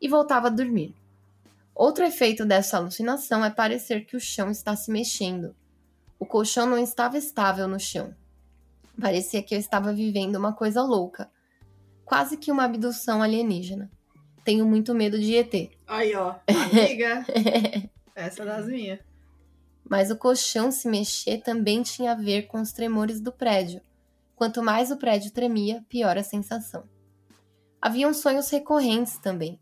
E 0.00 0.08
voltava 0.08 0.48
a 0.48 0.50
dormir. 0.50 0.94
Outro 1.74 2.04
efeito 2.04 2.44
dessa 2.44 2.76
alucinação 2.76 3.44
é 3.44 3.50
parecer 3.50 4.04
que 4.04 4.16
o 4.16 4.20
chão 4.20 4.50
está 4.50 4.74
se 4.74 4.90
mexendo. 4.90 5.54
O 6.18 6.24
colchão 6.24 6.66
não 6.66 6.78
estava 6.78 7.18
estável 7.18 7.68
no 7.68 7.78
chão. 7.78 8.14
Parecia 9.00 9.42
que 9.42 9.54
eu 9.54 9.58
estava 9.58 9.92
vivendo 9.92 10.36
uma 10.36 10.52
coisa 10.52 10.82
louca. 10.82 11.30
Quase 12.04 12.36
que 12.36 12.50
uma 12.50 12.64
abdução 12.64 13.22
alienígena. 13.22 13.90
Tenho 14.46 14.64
muito 14.64 14.94
medo 14.94 15.18
de 15.18 15.34
ET. 15.34 15.72
Aí, 15.88 16.14
ó. 16.14 16.36
Amiga. 16.46 17.26
Essa 18.14 18.44
é 18.44 18.46
das 18.46 18.66
minhas. 18.66 19.00
Mas 19.82 20.08
o 20.08 20.16
colchão 20.16 20.70
se 20.70 20.88
mexer 20.88 21.38
também 21.38 21.82
tinha 21.82 22.12
a 22.12 22.14
ver 22.14 22.42
com 22.42 22.60
os 22.60 22.70
tremores 22.70 23.20
do 23.20 23.32
prédio. 23.32 23.80
Quanto 24.36 24.62
mais 24.62 24.92
o 24.92 24.96
prédio 24.98 25.32
tremia, 25.32 25.84
pior 25.88 26.16
a 26.16 26.22
sensação. 26.22 26.84
Haviam 27.82 28.14
sonhos 28.14 28.48
recorrentes 28.48 29.18
também: 29.18 29.58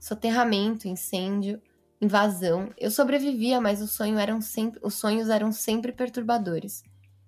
soterramento, 0.00 0.88
incêndio, 0.88 1.60
invasão. 2.00 2.70
Eu 2.78 2.90
sobrevivia, 2.90 3.60
mas 3.60 3.82
os, 3.82 3.92
sonhos 3.92 4.18
eram 4.18 4.40
sempre, 4.40 4.80
os 4.82 4.94
sonhos 4.94 5.28
eram 5.28 5.52
sempre 5.52 5.92
perturbadores, 5.92 6.82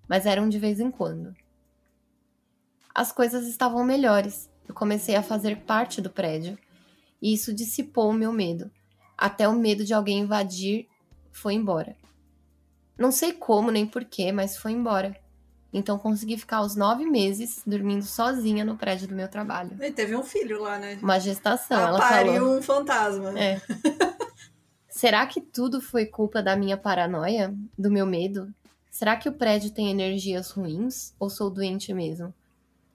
mas 0.08 0.24
eram 0.24 0.48
de 0.48 0.58
vez 0.58 0.80
em 0.80 0.90
quando. 0.90 1.36
As 2.94 3.12
coisas 3.12 3.46
estavam 3.46 3.84
melhores. 3.84 4.48
Eu 4.66 4.74
comecei 4.74 5.14
a 5.16 5.22
fazer 5.22 5.58
parte 5.64 6.00
do 6.00 6.08
prédio, 6.08 6.56
e 7.24 7.32
isso 7.32 7.54
dissipou 7.54 8.10
o 8.10 8.12
meu 8.12 8.30
medo. 8.30 8.70
Até 9.16 9.48
o 9.48 9.54
medo 9.54 9.82
de 9.82 9.94
alguém 9.94 10.18
invadir 10.20 10.86
foi 11.32 11.54
embora. 11.54 11.96
Não 12.98 13.10
sei 13.10 13.32
como 13.32 13.70
nem 13.70 13.86
porquê, 13.86 14.30
mas 14.30 14.58
foi 14.58 14.72
embora. 14.72 15.16
Então 15.72 15.98
consegui 15.98 16.36
ficar 16.36 16.60
os 16.60 16.76
nove 16.76 17.06
meses 17.06 17.62
dormindo 17.66 18.04
sozinha 18.04 18.62
no 18.62 18.76
prédio 18.76 19.08
do 19.08 19.14
meu 19.14 19.26
trabalho. 19.26 19.70
E 19.82 19.90
teve 19.90 20.14
um 20.14 20.22
filho 20.22 20.60
lá, 20.60 20.78
né? 20.78 20.98
Uma 21.02 21.18
gestação, 21.18 21.78
Ah, 21.78 21.88
ela 21.88 21.98
pariu 21.98 22.34
falou. 22.34 22.58
um 22.58 22.62
fantasma. 22.62 23.40
É. 23.40 23.58
Será 24.86 25.26
que 25.26 25.40
tudo 25.40 25.80
foi 25.80 26.04
culpa 26.04 26.42
da 26.42 26.54
minha 26.54 26.76
paranoia? 26.76 27.54
Do 27.76 27.90
meu 27.90 28.04
medo? 28.04 28.52
Será 28.90 29.16
que 29.16 29.28
o 29.28 29.32
prédio 29.32 29.70
tem 29.70 29.90
energias 29.90 30.50
ruins? 30.50 31.14
Ou 31.18 31.30
sou 31.30 31.48
doente 31.50 31.92
mesmo? 31.94 32.32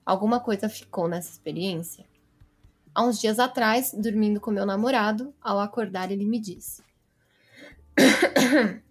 Alguma 0.06 0.38
coisa 0.40 0.68
ficou 0.68 1.08
nessa 1.08 1.30
experiência? 1.32 2.04
Há 2.94 3.04
uns 3.04 3.20
dias 3.20 3.38
atrás, 3.38 3.92
dormindo 3.96 4.40
com 4.40 4.50
meu 4.50 4.66
namorado, 4.66 5.32
ao 5.40 5.60
acordar 5.60 6.10
ele 6.10 6.24
me 6.24 6.40
disse: 6.40 6.82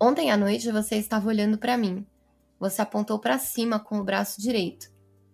Ontem 0.00 0.30
à 0.30 0.36
noite 0.36 0.70
você 0.70 0.96
estava 0.96 1.28
olhando 1.28 1.58
para 1.58 1.76
mim. 1.76 2.06
Você 2.60 2.82
apontou 2.82 3.18
para 3.18 3.38
cima 3.38 3.78
com 3.78 3.98
o 3.98 4.04
braço 4.04 4.40
direito. 4.40 4.90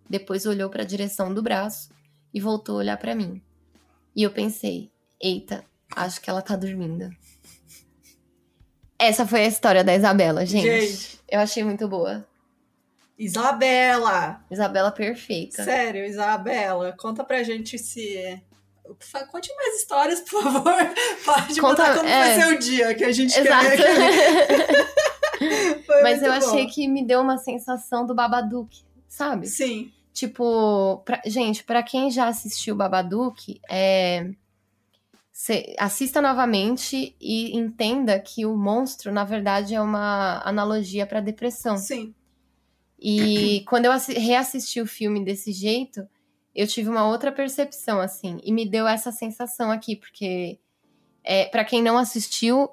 Depois 0.09 0.47
olhou 0.47 0.71
para 0.71 0.83
a 0.83 0.87
direção 0.87 1.33
do 1.33 1.43
braço 1.43 1.89
e 2.33 2.41
voltou 2.41 2.77
a 2.77 2.79
olhar 2.79 2.97
para 2.97 3.15
mim. 3.15 3.43
E 4.15 4.23
eu 4.23 4.31
pensei: 4.31 4.91
Eita, 5.21 5.65
acho 5.95 6.21
que 6.21 6.31
ela 6.31 6.43
tá 6.43 6.57
dormindo. 6.57 7.11
Essa 8.99 9.27
foi 9.27 9.41
a 9.45 9.49
história 9.49 9.83
da 9.83 9.95
Isabela, 9.95 10.47
gente. 10.47 10.87
Gente. 10.87 11.21
Eu 11.29 11.41
achei 11.41 11.65
muito 11.65 11.89
boa. 11.89 12.27
Isabela! 13.19 14.45
Isabela 14.51 14.91
perfeita. 14.91 15.63
Sério, 15.63 16.05
Isabela, 16.05 16.95
conta 16.99 17.23
pra 17.25 17.43
gente 17.43 17.79
se. 17.79 18.41
Conte 19.31 19.55
mais 19.57 19.77
histórias, 19.81 20.21
por 20.21 20.43
favor. 20.43 20.75
Pode 21.25 21.61
Conta- 21.61 21.83
contar 21.87 21.97
como 21.97 22.09
é. 22.09 22.35
foi 22.35 22.43
seu 22.43 22.59
dia, 22.59 22.95
que 22.95 23.05
a 23.05 23.13
gente 23.13 23.39
Exato. 23.39 23.65
quer. 23.77 24.95
Mas 26.03 26.23
eu 26.23 26.31
bom. 26.33 26.37
achei 26.39 26.67
que 26.67 26.87
me 26.87 27.05
deu 27.05 27.21
uma 27.21 27.39
sensação 27.39 28.05
do 28.05 28.15
Babadook, 28.15 28.83
sabe? 29.09 29.47
Sim. 29.47 29.91
Tipo, 30.13 30.99
pra- 31.05 31.23
gente, 31.27 31.65
pra 31.65 31.83
quem 31.83 32.11
já 32.11 32.29
assistiu 32.29 32.77
Babadook, 32.77 33.61
é, 33.71 34.31
cê- 35.33 35.75
assista 35.79 36.21
novamente 36.21 37.17
e 37.21 37.57
entenda 37.57 38.19
que 38.21 38.45
o 38.47 38.55
monstro, 38.57 39.11
na 39.13 39.25
verdade, 39.25 39.75
é 39.75 39.81
uma 39.81 40.41
analogia 40.45 41.07
pra 41.07 41.21
depressão. 41.21 41.77
Sim. 41.79 42.15
E 43.61 43.65
quando 43.69 43.85
eu 43.85 43.93
assi- 43.93 44.15
reassisti 44.19 44.81
o 44.81 44.87
filme 44.87 45.23
desse 45.23 45.53
jeito, 45.53 46.09
eu 46.55 46.67
tive 46.67 46.89
uma 46.89 47.07
outra 47.07 47.31
percepção, 47.31 48.01
assim, 48.01 48.41
e 48.43 48.51
me 48.51 48.65
deu 48.67 48.89
essa 48.89 49.13
sensação 49.13 49.71
aqui, 49.71 49.95
porque 49.97 50.59
é, 51.23 51.45
para 51.47 51.65
quem 51.65 51.83
não 51.83 51.99
assistiu, 51.99 52.71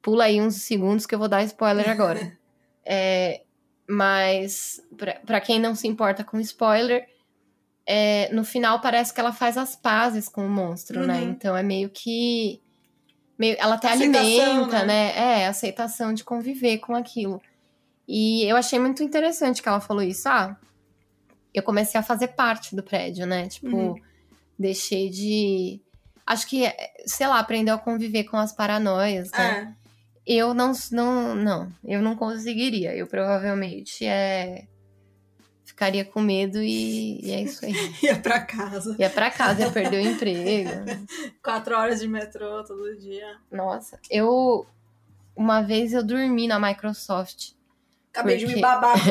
pula 0.00 0.24
aí 0.24 0.40
uns 0.40 0.62
segundos 0.62 1.04
que 1.04 1.14
eu 1.14 1.18
vou 1.18 1.28
dar 1.28 1.42
spoiler 1.44 1.88
agora. 1.90 2.36
É, 2.88 3.42
mas 3.88 4.80
pra- 4.96 5.20
pra 5.26 5.40
quem 5.40 5.58
não 5.58 5.74
se 5.74 5.88
importa 5.88 6.22
com 6.22 6.38
spoiler, 6.38 7.08
é, 7.84 8.32
no 8.32 8.44
final 8.44 8.80
parece 8.80 9.12
que 9.12 9.18
ela 9.18 9.32
faz 9.32 9.58
as 9.58 9.74
pazes 9.74 10.28
com 10.28 10.46
o 10.46 10.48
monstro, 10.48 11.04
né? 11.04 11.20
Uhum. 11.20 11.30
Então 11.30 11.56
é 11.56 11.64
meio 11.64 11.90
que. 11.90 12.60
Meio, 13.36 13.56
ela 13.58 13.74
até 13.74 13.88
Aceitação, 13.88 14.24
alimenta, 14.28 14.84
né? 14.84 15.12
né? 15.12 15.42
É, 15.42 15.46
aceitação 15.48 16.14
de 16.14 16.22
conviver 16.22 16.78
com 16.78 16.94
aquilo. 16.94 17.42
E 18.08 18.44
eu 18.44 18.56
achei 18.56 18.78
muito 18.78 19.02
interessante 19.02 19.62
que 19.62 19.68
ela 19.68 19.80
falou 19.80 20.02
isso. 20.02 20.28
Ah, 20.28 20.56
eu 21.52 21.62
comecei 21.62 21.98
a 21.98 22.02
fazer 22.02 22.28
parte 22.28 22.76
do 22.76 22.82
prédio, 22.82 23.26
né? 23.26 23.48
Tipo, 23.48 23.76
Uhum. 23.76 23.94
deixei 24.58 25.10
de. 25.10 25.80
Acho 26.26 26.46
que, 26.46 26.64
sei 27.06 27.26
lá, 27.26 27.38
aprendeu 27.38 27.74
a 27.74 27.78
conviver 27.78 28.24
com 28.24 28.36
as 28.36 28.52
paranoias, 28.52 29.30
né? 29.32 29.74
É. 29.82 29.86
Eu 30.26 30.52
não, 30.52 30.72
não, 30.90 31.34
não, 31.36 31.72
eu 31.84 32.02
não 32.02 32.16
conseguiria. 32.16 32.94
Eu 32.96 33.06
provavelmente 33.06 34.04
é, 34.04 34.66
ficaria 35.64 36.04
com 36.04 36.20
medo 36.20 36.60
e, 36.60 37.20
e 37.24 37.30
é 37.30 37.42
isso 37.42 37.64
aí. 37.64 37.72
Ia 38.02 38.16
pra 38.18 38.40
casa. 38.40 38.96
Ia 38.98 39.08
pra 39.08 39.30
casa, 39.30 39.60
ia 39.62 39.70
perder 39.70 40.04
o 40.04 40.08
emprego. 40.08 40.70
Quatro 41.42 41.76
horas 41.76 42.00
de 42.00 42.08
metrô 42.08 42.64
todo 42.64 42.96
dia. 42.98 43.36
Nossa, 43.50 43.98
eu. 44.10 44.66
Uma 45.36 45.60
vez 45.60 45.92
eu 45.92 46.02
dormi 46.02 46.48
na 46.48 46.58
Microsoft. 46.58 47.52
Acabei 48.16 48.38
de 48.38 48.46
Por 48.46 48.54
me 48.54 48.60
babar. 48.62 48.96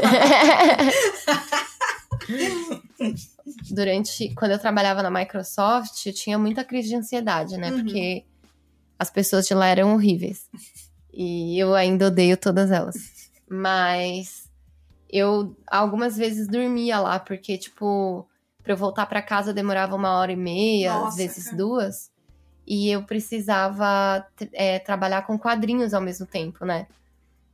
Durante. 3.70 4.34
Quando 4.34 4.52
eu 4.52 4.60
trabalhava 4.60 5.04
na 5.04 5.12
Microsoft, 5.12 6.08
eu 6.08 6.14
tinha 6.14 6.40
muita 6.40 6.64
crise 6.64 6.90
de 6.90 6.96
ansiedade, 6.96 7.56
né? 7.56 7.72
Uhum. 7.72 7.84
Porque 7.84 8.26
as 8.98 9.12
pessoas 9.12 9.48
de 9.48 9.54
lá 9.54 9.68
eram 9.68 9.94
horríveis. 9.94 10.50
E 11.14 11.60
eu 11.60 11.76
ainda 11.76 12.08
odeio 12.08 12.36
todas 12.36 12.72
elas. 12.72 12.96
Mas 13.48 14.50
eu 15.08 15.56
algumas 15.68 16.18
vezes 16.18 16.48
dormia 16.48 17.00
lá, 17.00 17.20
porque, 17.20 17.60
tipo, 17.60 18.28
pra 18.64 18.74
eu 18.74 18.78
voltar 18.78 19.06
pra 19.06 19.22
casa 19.22 19.54
demorava 19.54 19.96
uma 19.96 20.18
hora 20.18 20.32
e 20.32 20.36
meia, 20.36 20.96
às 20.96 21.04
Nossa, 21.04 21.18
vezes 21.18 21.44
cara. 21.46 21.58
duas. 21.58 22.10
E 22.66 22.90
eu 22.90 23.04
precisava 23.04 24.26
é, 24.52 24.80
trabalhar 24.80 25.22
com 25.22 25.38
quadrinhos 25.38 25.94
ao 25.94 26.02
mesmo 26.02 26.26
tempo, 26.26 26.66
né? 26.66 26.88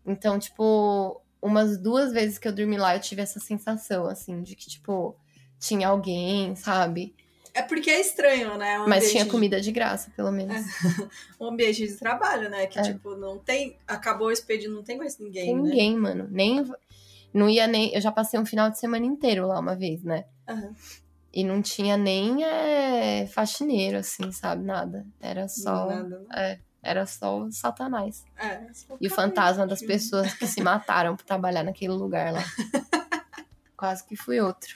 Então, 0.05 0.39
tipo, 0.39 1.20
umas 1.41 1.77
duas 1.77 2.11
vezes 2.11 2.37
que 2.37 2.47
eu 2.47 2.53
dormi 2.53 2.77
lá, 2.77 2.95
eu 2.95 2.99
tive 3.01 3.21
essa 3.21 3.39
sensação, 3.39 4.05
assim, 4.07 4.41
de 4.43 4.55
que, 4.55 4.67
tipo, 4.69 5.15
tinha 5.59 5.87
alguém, 5.87 6.55
sabe? 6.55 7.15
É 7.53 7.61
porque 7.61 7.89
é 7.89 7.99
estranho, 7.99 8.57
né? 8.57 8.79
Um 8.79 8.87
Mas 8.87 9.11
tinha 9.11 9.25
de- 9.25 9.29
comida 9.29 9.59
de 9.59 9.71
graça, 9.73 10.09
pelo 10.15 10.31
menos. 10.31 10.55
Um 11.39 11.47
ambiente 11.47 11.85
de 11.85 11.97
trabalho, 11.97 12.49
né? 12.49 12.65
Que, 12.67 12.79
É. 12.79 12.81
tipo, 12.83 13.15
não 13.15 13.37
tem. 13.37 13.77
Acabou 13.87 14.27
o 14.27 14.31
expediente, 14.31 14.69
não 14.73 14.83
tem 14.83 14.97
mais 14.97 15.17
ninguém, 15.17 15.45
Tem 15.47 15.55
né? 15.55 15.61
ninguém, 15.63 15.97
mano. 15.97 16.27
Nem. 16.31 16.63
Não 17.33 17.49
ia 17.49 17.67
nem. 17.67 17.93
Eu 17.93 17.99
já 17.99 18.11
passei 18.11 18.39
um 18.39 18.45
final 18.45 18.69
de 18.69 18.79
semana 18.79 19.05
inteiro 19.05 19.45
lá 19.47 19.59
uma 19.59 19.75
vez, 19.75 20.01
né? 20.03 20.25
Aham. 20.47 20.73
E 21.33 21.43
não 21.43 21.61
tinha 21.61 21.97
nem 21.97 22.43
é, 22.43 23.25
faxineiro, 23.27 23.97
assim, 23.97 24.31
sabe? 24.31 24.63
Nada. 24.63 25.05
Era 25.19 25.47
só. 25.49 25.87
Nada, 25.87 26.19
né? 26.19 26.25
É, 26.33 26.59
era 26.83 27.05
só 27.05 27.39
o 27.39 27.51
Satanás. 27.51 28.23
É, 28.37 28.65
E 28.99 29.07
o 29.07 29.11
fantasma 29.11 29.65
das 29.67 29.81
pessoas 29.81 30.33
que 30.33 30.47
se 30.47 30.61
mataram 30.63 31.15
por 31.15 31.23
trabalhar 31.25 31.63
naquele 31.63 31.93
lugar 31.93 32.33
lá. 32.33 32.43
Quase 33.77 34.03
que 34.05 34.15
fui 34.15 34.39
outro. 34.39 34.73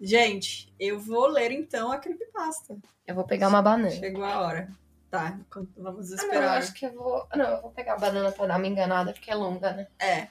Gente, 0.00 0.72
eu 0.78 0.98
vou 0.98 1.26
ler 1.28 1.52
então 1.52 1.90
a 1.92 1.98
creepypasta. 1.98 2.76
Eu 3.06 3.14
vou 3.14 3.24
pegar 3.24 3.48
uma 3.48 3.62
banana. 3.62 3.90
Chegou 3.90 4.24
a 4.24 4.40
hora. 4.40 4.68
Tá, 5.10 5.38
vamos 5.76 6.10
Ah, 6.12 6.16
não, 6.16 6.22
eu 6.22 6.26
esperar. 6.26 6.58
acho 6.58 6.72
que 6.72 6.86
eu 6.86 6.92
vou. 6.94 7.26
Não, 7.36 7.44
eu 7.50 7.60
vou 7.62 7.70
pegar 7.70 7.94
a 7.94 7.98
banana 7.98 8.32
pra 8.32 8.46
dar 8.46 8.56
uma 8.56 8.66
enganada, 8.66 9.12
porque 9.12 9.30
é 9.30 9.34
longa, 9.34 9.72
né? 9.72 9.86
É, 9.98 10.28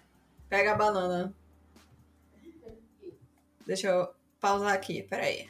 pega 0.49 0.71
a 0.71 0.75
banana. 0.75 1.33
Deixa 3.65 3.87
eu 3.87 4.09
pausar 4.39 4.73
aqui, 4.73 5.03
peraí. 5.03 5.47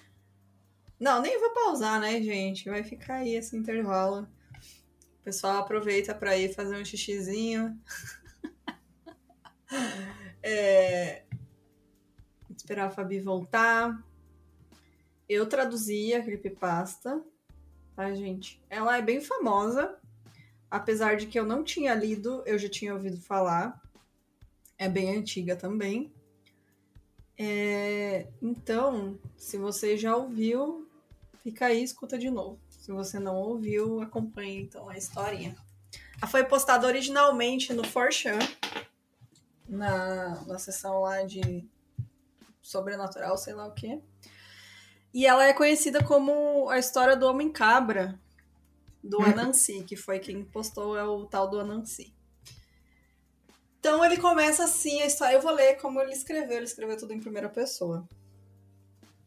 Não, 1.00 1.22
nem 1.22 1.40
vou 1.40 1.50
pausar, 1.52 2.00
né, 2.00 2.22
gente? 2.22 2.70
Vai 2.70 2.84
ficar 2.84 3.16
aí 3.16 3.34
esse 3.36 3.56
intervalo. 3.58 4.28
O 5.22 5.24
pessoal 5.24 5.58
aproveita 5.58 6.16
pra 6.16 6.36
ir 6.36 6.52
fazer 6.52 6.76
um 6.76 6.84
xixizinho. 6.84 7.80
é... 10.42 11.22
Esperar 12.58 12.88
a 12.88 12.90
Fabi 12.90 13.20
voltar. 13.20 14.04
Eu 15.30 15.48
traduzi 15.48 16.12
a 16.16 16.24
creepypasta, 16.24 17.24
tá, 17.96 18.12
gente? 18.16 18.60
Ela 18.68 18.98
é 18.98 19.02
bem 19.02 19.22
famosa. 19.22 19.96
Apesar 20.70 21.18
de 21.18 21.28
que 21.28 21.40
eu 21.40 21.46
não 21.46 21.64
tinha 21.64 21.94
lido, 21.94 22.42
eu 22.48 22.58
já 22.58 22.68
tinha 22.68 22.92
ouvido 22.92 23.22
falar. 23.22 23.80
É 24.76 24.90
bem 24.90 25.16
antiga 25.16 25.56
também. 25.56 26.12
É, 27.38 28.26
Então, 28.42 29.20
se 29.38 29.56
você 29.56 29.96
já 29.96 30.16
ouviu, 30.16 30.90
fica 31.44 31.68
aí 31.68 31.84
escuta 31.84 32.18
de 32.18 32.32
novo. 32.32 32.60
Se 32.82 32.92
você 32.92 33.20
não 33.20 33.36
ouviu, 33.36 34.02
acompanhe 34.02 34.64
então 34.64 34.90
a 34.90 34.98
historinha. 34.98 35.56
Ela 36.20 36.28
foi 36.28 36.44
postada 36.44 36.88
originalmente 36.88 37.74
no 37.74 37.84
4chan 37.84 38.40
na, 39.70 40.44
na 40.46 40.58
sessão 40.58 41.00
lá 41.02 41.22
de 41.22 41.64
sobrenatural, 42.60 43.38
sei 43.38 43.54
lá 43.54 43.68
o 43.68 43.74
quê. 43.74 44.02
E 45.14 45.28
ela 45.28 45.46
é 45.46 45.54
conhecida 45.54 46.04
como 46.04 46.70
a 46.70 46.80
história 46.80 47.16
do 47.16 47.28
Homem 47.28 47.52
Cabra, 47.52 48.20
do 49.04 49.22
Anansi, 49.22 49.84
que 49.84 49.96
foi 49.96 50.18
quem 50.18 50.44
postou 50.44 50.98
é 50.98 51.04
o 51.04 51.28
tal 51.28 51.48
do 51.48 51.60
Anansi. 51.60 52.12
Então 53.80 54.04
ele 54.04 54.18
começa 54.18 54.64
assim 54.64 55.04
a 55.04 55.06
história. 55.06 55.36
Eu 55.36 55.42
vou 55.42 55.52
ler 55.52 55.76
como 55.76 56.02
ele 56.02 56.14
escreveu. 56.14 56.58
Ele 56.58 56.66
escreveu 56.66 56.98
tudo 56.98 57.14
em 57.14 57.20
primeira 57.20 57.50
pessoa. 57.50 58.08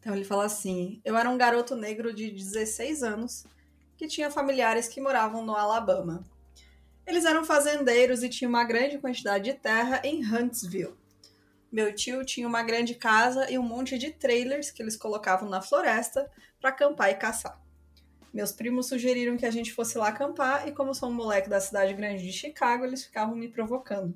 Então 0.05 0.15
ele 0.15 0.25
fala 0.25 0.45
assim: 0.45 1.01
Eu 1.03 1.17
era 1.17 1.31
um 1.31 1.39
garoto 1.39 1.75
negro 1.75 2.13
de 2.13 2.31
16 2.31 3.03
anos 3.03 3.47
que 3.97 4.07
tinha 4.07 4.31
familiares 4.31 4.87
que 4.87 5.01
moravam 5.01 5.43
no 5.43 5.57
Alabama. 5.57 6.23
Eles 7.07 7.25
eram 7.25 7.43
fazendeiros 7.43 8.23
e 8.23 8.29
tinham 8.29 8.51
uma 8.51 8.65
grande 8.65 8.99
quantidade 8.99 9.45
de 9.45 9.55
terra 9.55 10.03
em 10.05 10.23
Huntsville. 10.23 10.95
Meu 11.73 11.95
tio 11.95 12.23
tinha 12.23 12.47
uma 12.47 12.63
grande 12.63 12.95
casa 12.95 13.51
e 13.51 13.59
um 13.59 13.63
monte 13.63 13.97
de 13.97 14.11
trailers 14.11 14.71
que 14.71 14.83
eles 14.83 14.95
colocavam 14.95 15.49
na 15.49 15.63
floresta 15.63 16.31
para 16.61 16.69
acampar 16.69 17.11
e 17.11 17.15
caçar. 17.15 17.59
Meus 18.33 18.53
primos 18.53 18.89
sugeriram 18.89 19.39
que 19.39 19.47
a 19.47 19.51
gente 19.51 19.73
fosse 19.73 19.97
lá 19.97 20.09
acampar 20.09 20.69
e 20.69 20.73
como 20.73 20.95
sou 20.95 21.09
um 21.09 21.15
moleque 21.15 21.49
da 21.49 21.61
cidade 21.61 21.95
grande 21.95 22.23
de 22.23 22.33
Chicago, 22.33 22.85
eles 22.85 23.05
ficavam 23.05 23.35
me 23.35 23.49
provocando. 23.49 24.15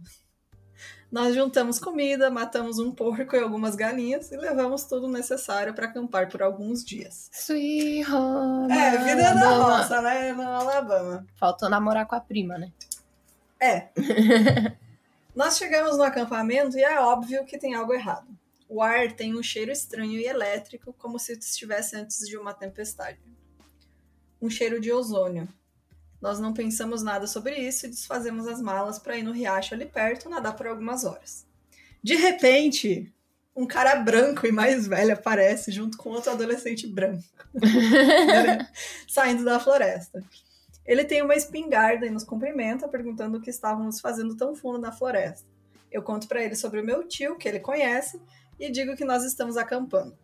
Nós 1.11 1.35
juntamos 1.35 1.79
comida, 1.79 2.31
matamos 2.31 2.79
um 2.79 2.93
porco 2.93 3.35
e 3.35 3.39
algumas 3.39 3.75
galinhas 3.75 4.31
e 4.31 4.37
levamos 4.37 4.85
tudo 4.85 5.09
necessário 5.09 5.73
para 5.73 5.87
acampar 5.87 6.29
por 6.29 6.43
alguns 6.43 6.85
dias. 6.85 7.31
Sweet 7.33 8.11
home. 8.11 8.73
É, 8.73 8.99
vida 8.99 9.23
da 9.23 9.31
Alabama. 9.31 9.79
roça, 9.79 10.03
né? 10.03 10.33
No 10.33 10.43
Alabama. 10.43 11.27
Faltou 11.37 11.71
namorar 11.71 12.07
com 12.07 12.15
a 12.15 12.21
prima, 12.21 12.59
né? 12.59 12.71
É. 13.59 13.89
Nós 15.35 15.57
chegamos 15.57 15.97
no 15.97 16.03
acampamento 16.03 16.77
e 16.77 16.83
é 16.83 17.01
óbvio 17.01 17.45
que 17.45 17.57
tem 17.57 17.75
algo 17.75 17.95
errado. 17.95 18.27
O 18.69 18.83
ar 18.83 19.13
tem 19.13 19.35
um 19.35 19.43
cheiro 19.43 19.73
estranho 19.73 20.21
e 20.21 20.27
elétrico, 20.27 20.93
como 20.99 21.19
se 21.19 21.33
estivesse 21.33 21.97
antes 21.97 22.29
de 22.29 22.37
uma 22.37 22.53
tempestade. 22.53 23.19
Um 24.43 24.51
cheiro 24.51 24.79
de 24.79 24.93
ozônio. 24.93 25.49
Nós 26.21 26.41
não 26.41 26.53
pensamos 26.53 27.03
nada 27.03 27.27
sobre 27.27 27.57
isso 27.57 27.87
e 27.87 27.91
desfazemos 27.91 28.47
as 28.47 28.61
malas 28.61 28.99
para 28.99 29.17
ir 29.17 29.23
no 29.23 29.33
riacho 29.33 29.75
ali 29.75 29.87
perto 29.87 30.29
nadar 30.29 30.57
por 30.57 30.67
algumas 30.67 31.05
horas. 31.05 31.47
De 32.03 32.17
repente, 32.17 33.13
um 33.55 33.67
cara 33.67 33.97
branco 33.97 34.47
e 34.47 34.53
mais 34.53 34.87
velho 34.87 35.13
aparece 35.13 35.71
junto 35.71 35.97
com 35.97 36.11
outro 36.11 36.31
adolescente 36.31 36.87
branco, 36.87 37.25
saindo 39.09 39.45
da 39.45 39.61
floresta. 39.61 40.23
Ele 40.87 41.05
tem 41.05 41.23
uma 41.23 41.35
espingarda 41.35 42.07
e 42.07 42.11
nos 42.11 42.25
cumprimenta, 42.25 42.89
perguntando 42.89 43.39
o 43.39 43.41
que 43.41 43.51
estávamos 43.51 44.01
fazendo 44.01 44.37
tão 44.37 44.55
fundo 44.55 44.79
na 44.79 44.91
floresta. 44.91 45.47
Eu 45.91 46.03
conto 46.03 46.27
para 46.27 46.43
ele 46.43 46.55
sobre 46.55 46.81
o 46.81 46.85
meu 46.85 47.07
tio, 47.07 47.37
que 47.37 47.49
ele 47.49 47.61
conhece, 47.61 48.21
e 48.59 48.71
digo 48.71 48.97
que 48.97 49.05
nós 49.05 49.25
estamos 49.25 49.57
acampando. 49.57 50.17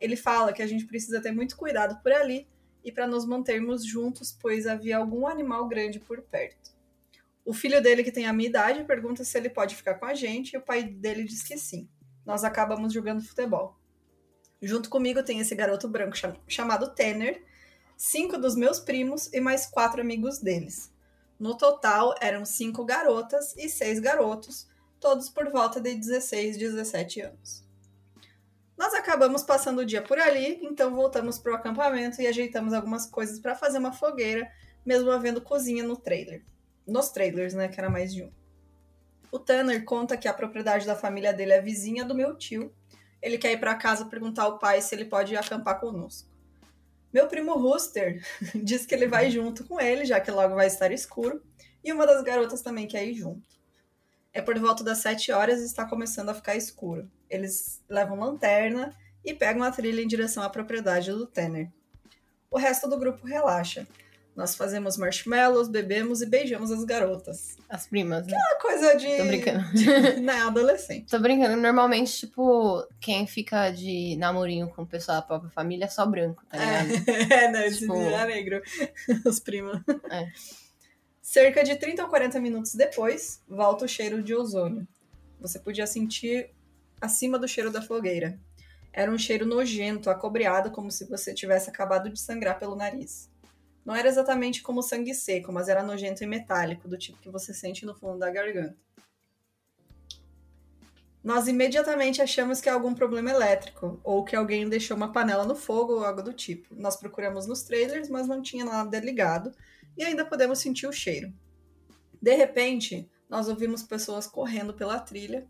Ele 0.00 0.16
fala 0.16 0.52
que 0.52 0.62
a 0.62 0.66
gente 0.66 0.86
precisa 0.86 1.20
ter 1.20 1.32
muito 1.32 1.56
cuidado 1.56 2.00
por 2.02 2.12
ali 2.12 2.46
e 2.86 2.92
para 2.92 3.06
nos 3.06 3.26
mantermos 3.26 3.84
juntos, 3.84 4.32
pois 4.40 4.66
havia 4.66 4.96
algum 4.96 5.26
animal 5.26 5.66
grande 5.66 5.98
por 5.98 6.22
perto. 6.22 6.70
O 7.44 7.52
filho 7.52 7.82
dele, 7.82 8.04
que 8.04 8.12
tem 8.12 8.26
a 8.26 8.32
minha 8.32 8.48
idade, 8.48 8.84
pergunta 8.84 9.24
se 9.24 9.36
ele 9.36 9.50
pode 9.50 9.74
ficar 9.74 9.94
com 9.96 10.06
a 10.06 10.14
gente 10.14 10.52
e 10.52 10.56
o 10.56 10.62
pai 10.62 10.84
dele 10.84 11.24
diz 11.24 11.42
que 11.42 11.58
sim. 11.58 11.88
Nós 12.24 12.44
acabamos 12.44 12.92
jogando 12.92 13.22
futebol. 13.24 13.76
Junto 14.62 14.88
comigo 14.88 15.22
tem 15.22 15.40
esse 15.40 15.54
garoto 15.54 15.88
branco 15.88 16.16
cham- 16.16 16.36
chamado 16.46 16.94
Tanner, 16.94 17.44
cinco 17.96 18.38
dos 18.38 18.54
meus 18.54 18.78
primos 18.78 19.32
e 19.32 19.40
mais 19.40 19.66
quatro 19.66 20.00
amigos 20.00 20.38
deles. 20.38 20.92
No 21.38 21.56
total, 21.56 22.14
eram 22.20 22.44
cinco 22.44 22.84
garotas 22.84 23.54
e 23.56 23.68
seis 23.68 23.98
garotos, 23.98 24.68
todos 25.00 25.28
por 25.28 25.50
volta 25.50 25.80
de 25.80 25.94
16, 25.94 26.56
17 26.56 27.20
anos. 27.20 27.65
Nós 28.76 28.92
acabamos 28.92 29.42
passando 29.42 29.78
o 29.78 29.86
dia 29.86 30.02
por 30.02 30.18
ali, 30.18 30.58
então 30.62 30.94
voltamos 30.94 31.38
para 31.38 31.52
o 31.52 31.54
acampamento 31.54 32.20
e 32.20 32.26
ajeitamos 32.26 32.74
algumas 32.74 33.06
coisas 33.06 33.38
para 33.40 33.54
fazer 33.54 33.78
uma 33.78 33.92
fogueira, 33.92 34.50
mesmo 34.84 35.10
havendo 35.10 35.40
cozinha 35.40 35.82
no 35.82 35.96
trailer. 35.96 36.44
Nos 36.86 37.08
trailers, 37.08 37.54
né? 37.54 37.68
Que 37.68 37.80
era 37.80 37.88
mais 37.88 38.12
de 38.12 38.24
um. 38.24 38.30
O 39.32 39.38
Tanner 39.38 39.84
conta 39.84 40.16
que 40.16 40.28
a 40.28 40.34
propriedade 40.34 40.86
da 40.86 40.94
família 40.94 41.32
dele 41.32 41.52
é 41.52 41.60
vizinha 41.60 42.04
do 42.04 42.14
meu 42.14 42.36
tio. 42.36 42.72
Ele 43.20 43.38
quer 43.38 43.52
ir 43.52 43.58
para 43.58 43.74
casa 43.74 44.04
perguntar 44.04 44.44
ao 44.44 44.58
pai 44.58 44.80
se 44.80 44.94
ele 44.94 45.06
pode 45.06 45.34
acampar 45.36 45.80
conosco. 45.80 46.28
Meu 47.12 47.26
primo 47.26 47.54
Rooster 47.54 48.22
diz 48.54 48.84
que 48.84 48.94
ele 48.94 49.08
vai 49.08 49.30
junto 49.30 49.64
com 49.64 49.80
ele, 49.80 50.04
já 50.04 50.20
que 50.20 50.30
logo 50.30 50.54
vai 50.54 50.66
estar 50.66 50.92
escuro, 50.92 51.42
e 51.82 51.92
uma 51.92 52.06
das 52.06 52.22
garotas 52.22 52.60
também 52.60 52.86
quer 52.86 53.06
ir 53.06 53.14
junto. 53.14 53.56
É 54.32 54.42
por 54.42 54.58
volta 54.58 54.84
das 54.84 54.98
7 54.98 55.32
horas 55.32 55.60
e 55.60 55.64
está 55.64 55.86
começando 55.86 56.28
a 56.28 56.34
ficar 56.34 56.56
escuro. 56.56 57.10
Eles 57.28 57.82
levam 57.88 58.18
lanterna 58.18 58.94
e 59.24 59.34
pegam 59.34 59.62
a 59.62 59.70
trilha 59.70 60.00
em 60.00 60.06
direção 60.06 60.42
à 60.42 60.48
propriedade 60.50 61.10
do 61.10 61.26
Tanner. 61.26 61.68
O 62.50 62.58
resto 62.58 62.88
do 62.88 62.98
grupo 62.98 63.26
relaxa. 63.26 63.86
Nós 64.36 64.54
fazemos 64.54 64.98
marshmallows, 64.98 65.66
bebemos 65.66 66.20
e 66.20 66.26
beijamos 66.26 66.70
as 66.70 66.84
garotas. 66.84 67.56
As 67.70 67.86
primas, 67.86 68.26
né? 68.26 68.36
Uma 68.36 68.60
coisa 68.60 68.94
de. 68.94 69.16
Tô 69.16 69.24
brincando. 69.24 69.64
né, 70.20 70.34
adolescente. 70.42 71.08
Tô 71.10 71.18
brincando. 71.18 71.56
Normalmente, 71.56 72.18
tipo, 72.18 72.86
quem 73.00 73.26
fica 73.26 73.70
de 73.70 74.14
namorinho 74.16 74.68
com 74.68 74.82
o 74.82 74.86
pessoal 74.86 75.18
da 75.20 75.26
própria 75.26 75.50
família 75.50 75.86
é 75.86 75.88
só 75.88 76.04
branco, 76.04 76.44
tá 76.50 76.58
ligado? 76.58 77.04
É, 77.32 77.50
né? 77.50 77.66
Esse 77.66 77.80
Tipo- 77.80 77.96
é 77.96 78.26
negro. 78.26 78.62
Os 79.24 79.40
primos. 79.40 79.80
É. 80.10 80.28
Cerca 81.22 81.64
de 81.64 81.74
30 81.76 82.02
ou 82.02 82.08
40 82.10 82.38
minutos 82.38 82.74
depois, 82.74 83.42
volta 83.48 83.86
o 83.86 83.88
cheiro 83.88 84.22
de 84.22 84.34
ozônio. 84.34 84.86
Você 85.40 85.58
podia 85.58 85.86
sentir 85.86 86.50
acima 87.00 87.38
do 87.38 87.48
cheiro 87.48 87.70
da 87.70 87.82
fogueira. 87.82 88.38
Era 88.92 89.10
um 89.10 89.18
cheiro 89.18 89.44
nojento, 89.44 90.08
acobreado, 90.08 90.70
como 90.70 90.90
se 90.90 91.04
você 91.04 91.34
tivesse 91.34 91.68
acabado 91.68 92.08
de 92.10 92.18
sangrar 92.18 92.58
pelo 92.58 92.74
nariz. 92.74 93.30
Não 93.84 93.94
era 93.94 94.08
exatamente 94.08 94.62
como 94.62 94.82
sangue 94.82 95.14
seco, 95.14 95.52
mas 95.52 95.68
era 95.68 95.82
nojento 95.82 96.24
e 96.24 96.26
metálico, 96.26 96.88
do 96.88 96.98
tipo 96.98 97.18
que 97.18 97.30
você 97.30 97.54
sente 97.54 97.86
no 97.86 97.94
fundo 97.94 98.18
da 98.18 98.30
garganta. 98.30 98.76
Nós 101.22 101.48
imediatamente 101.48 102.22
achamos 102.22 102.60
que 102.60 102.68
é 102.68 102.72
algum 102.72 102.94
problema 102.94 103.30
elétrico, 103.30 104.00
ou 104.02 104.24
que 104.24 104.34
alguém 104.34 104.68
deixou 104.68 104.96
uma 104.96 105.12
panela 105.12 105.44
no 105.44 105.56
fogo 105.56 105.94
ou 105.94 106.04
algo 106.04 106.22
do 106.22 106.32
tipo. 106.32 106.74
Nós 106.74 106.96
procuramos 106.96 107.46
nos 107.46 107.62
trailers, 107.64 108.08
mas 108.08 108.26
não 108.26 108.40
tinha 108.40 108.64
nada 108.64 108.98
ligado, 109.00 109.52
e 109.96 110.04
ainda 110.04 110.24
podemos 110.24 110.60
sentir 110.60 110.86
o 110.86 110.92
cheiro. 110.92 111.32
De 112.22 112.34
repente, 112.34 113.10
nós 113.28 113.48
ouvimos 113.48 113.82
pessoas 113.82 114.26
correndo 114.26 114.72
pela 114.72 115.00
trilha, 115.00 115.46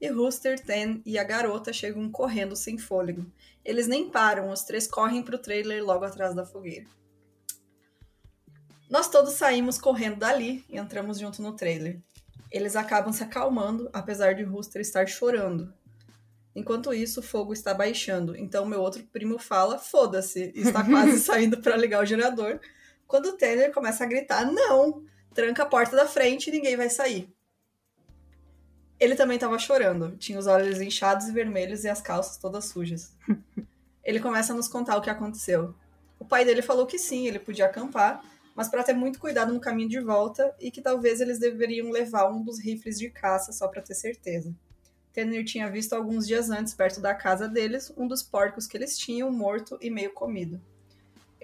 e 0.00 0.08
Rooster, 0.08 0.58
Ten 0.58 1.02
e 1.04 1.18
a 1.18 1.24
garota 1.24 1.72
chegam 1.72 2.10
correndo 2.10 2.56
sem 2.56 2.76
fôlego. 2.76 3.24
Eles 3.64 3.86
nem 3.86 4.10
param, 4.10 4.50
os 4.50 4.62
três 4.62 4.86
correm 4.86 5.22
pro 5.22 5.38
trailer 5.38 5.84
logo 5.84 6.04
atrás 6.04 6.34
da 6.34 6.44
fogueira. 6.44 6.86
Nós 8.90 9.08
todos 9.08 9.34
saímos 9.34 9.78
correndo 9.78 10.16
dali 10.16 10.64
e 10.68 10.76
entramos 10.76 11.18
junto 11.18 11.40
no 11.40 11.56
trailer. 11.56 12.00
Eles 12.50 12.76
acabam 12.76 13.12
se 13.12 13.24
acalmando, 13.24 13.88
apesar 13.92 14.34
de 14.34 14.42
Rooster 14.42 14.80
estar 14.80 15.06
chorando. 15.06 15.72
Enquanto 16.54 16.94
isso, 16.94 17.18
o 17.18 17.22
fogo 17.22 17.52
está 17.52 17.74
baixando, 17.74 18.36
então 18.36 18.64
meu 18.64 18.80
outro 18.80 19.02
primo 19.12 19.38
fala: 19.38 19.78
foda-se, 19.78 20.52
está 20.54 20.84
quase 20.86 21.18
saindo 21.18 21.60
para 21.60 21.76
ligar 21.76 22.02
o 22.02 22.06
gerador. 22.06 22.60
Quando 23.08 23.26
o 23.26 23.36
Tanner 23.36 23.72
começa 23.72 24.04
a 24.04 24.06
gritar: 24.06 24.44
não, 24.44 25.04
tranca 25.34 25.64
a 25.64 25.66
porta 25.66 25.96
da 25.96 26.06
frente 26.06 26.48
e 26.48 26.52
ninguém 26.52 26.76
vai 26.76 26.88
sair. 26.88 27.33
Ele 28.98 29.16
também 29.16 29.36
estava 29.36 29.58
chorando, 29.58 30.16
tinha 30.16 30.38
os 30.38 30.46
olhos 30.46 30.80
inchados 30.80 31.28
e 31.28 31.32
vermelhos 31.32 31.84
e 31.84 31.88
as 31.88 32.00
calças 32.00 32.36
todas 32.36 32.66
sujas. 32.66 33.12
Ele 34.04 34.20
começa 34.20 34.52
a 34.52 34.56
nos 34.56 34.68
contar 34.68 34.96
o 34.96 35.00
que 35.00 35.10
aconteceu. 35.10 35.74
O 36.18 36.24
pai 36.24 36.44
dele 36.44 36.62
falou 36.62 36.86
que 36.86 36.98
sim, 36.98 37.26
ele 37.26 37.38
podia 37.38 37.64
acampar, 37.64 38.22
mas 38.54 38.68
para 38.68 38.82
ter 38.82 38.92
muito 38.92 39.18
cuidado 39.18 39.52
no 39.52 39.60
caminho 39.60 39.88
de 39.88 39.98
volta 39.98 40.54
e 40.60 40.70
que 40.70 40.82
talvez 40.82 41.20
eles 41.20 41.38
deveriam 41.38 41.90
levar 41.90 42.30
um 42.30 42.42
dos 42.42 42.60
rifles 42.62 42.98
de 42.98 43.10
caça 43.10 43.50
só 43.50 43.66
para 43.66 43.82
ter 43.82 43.94
certeza. 43.94 44.54
Tanner 45.12 45.44
tinha 45.44 45.70
visto 45.70 45.94
alguns 45.94 46.26
dias 46.26 46.50
antes, 46.50 46.74
perto 46.74 47.00
da 47.00 47.14
casa 47.14 47.48
deles, 47.48 47.92
um 47.96 48.06
dos 48.06 48.22
porcos 48.22 48.66
que 48.66 48.76
eles 48.76 48.98
tinham 48.98 49.30
morto 49.30 49.78
e 49.80 49.88
meio 49.88 50.12
comido. 50.12 50.60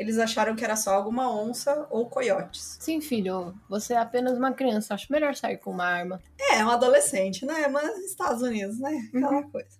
Eles 0.01 0.16
acharam 0.16 0.56
que 0.56 0.64
era 0.64 0.77
só 0.77 0.94
alguma 0.94 1.31
onça 1.31 1.86
ou 1.90 2.09
coiotes. 2.09 2.78
Sim, 2.81 3.02
filho, 3.02 3.55
você 3.68 3.93
é 3.93 3.98
apenas 3.98 4.39
uma 4.39 4.51
criança. 4.51 4.94
Acho 4.94 5.12
melhor 5.12 5.36
sair 5.36 5.59
com 5.59 5.70
uma 5.70 5.85
arma. 5.85 6.22
É, 6.40 6.64
um 6.64 6.70
adolescente, 6.70 7.44
né? 7.44 7.68
Mas 7.68 7.98
Estados 7.98 8.40
Unidos, 8.40 8.81
né? 8.81 9.10
Aquela 9.14 9.43
coisa. 9.43 9.78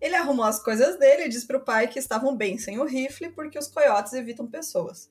Ele 0.00 0.16
arrumou 0.16 0.46
as 0.46 0.58
coisas 0.58 0.98
dele 0.98 1.24
e 1.24 1.28
disse 1.28 1.46
pro 1.46 1.60
pai 1.60 1.86
que 1.86 1.98
estavam 1.98 2.34
bem 2.34 2.56
sem 2.56 2.78
o 2.78 2.86
rifle 2.86 3.28
porque 3.28 3.58
os 3.58 3.66
coiotes 3.66 4.14
evitam 4.14 4.46
pessoas. 4.46 5.10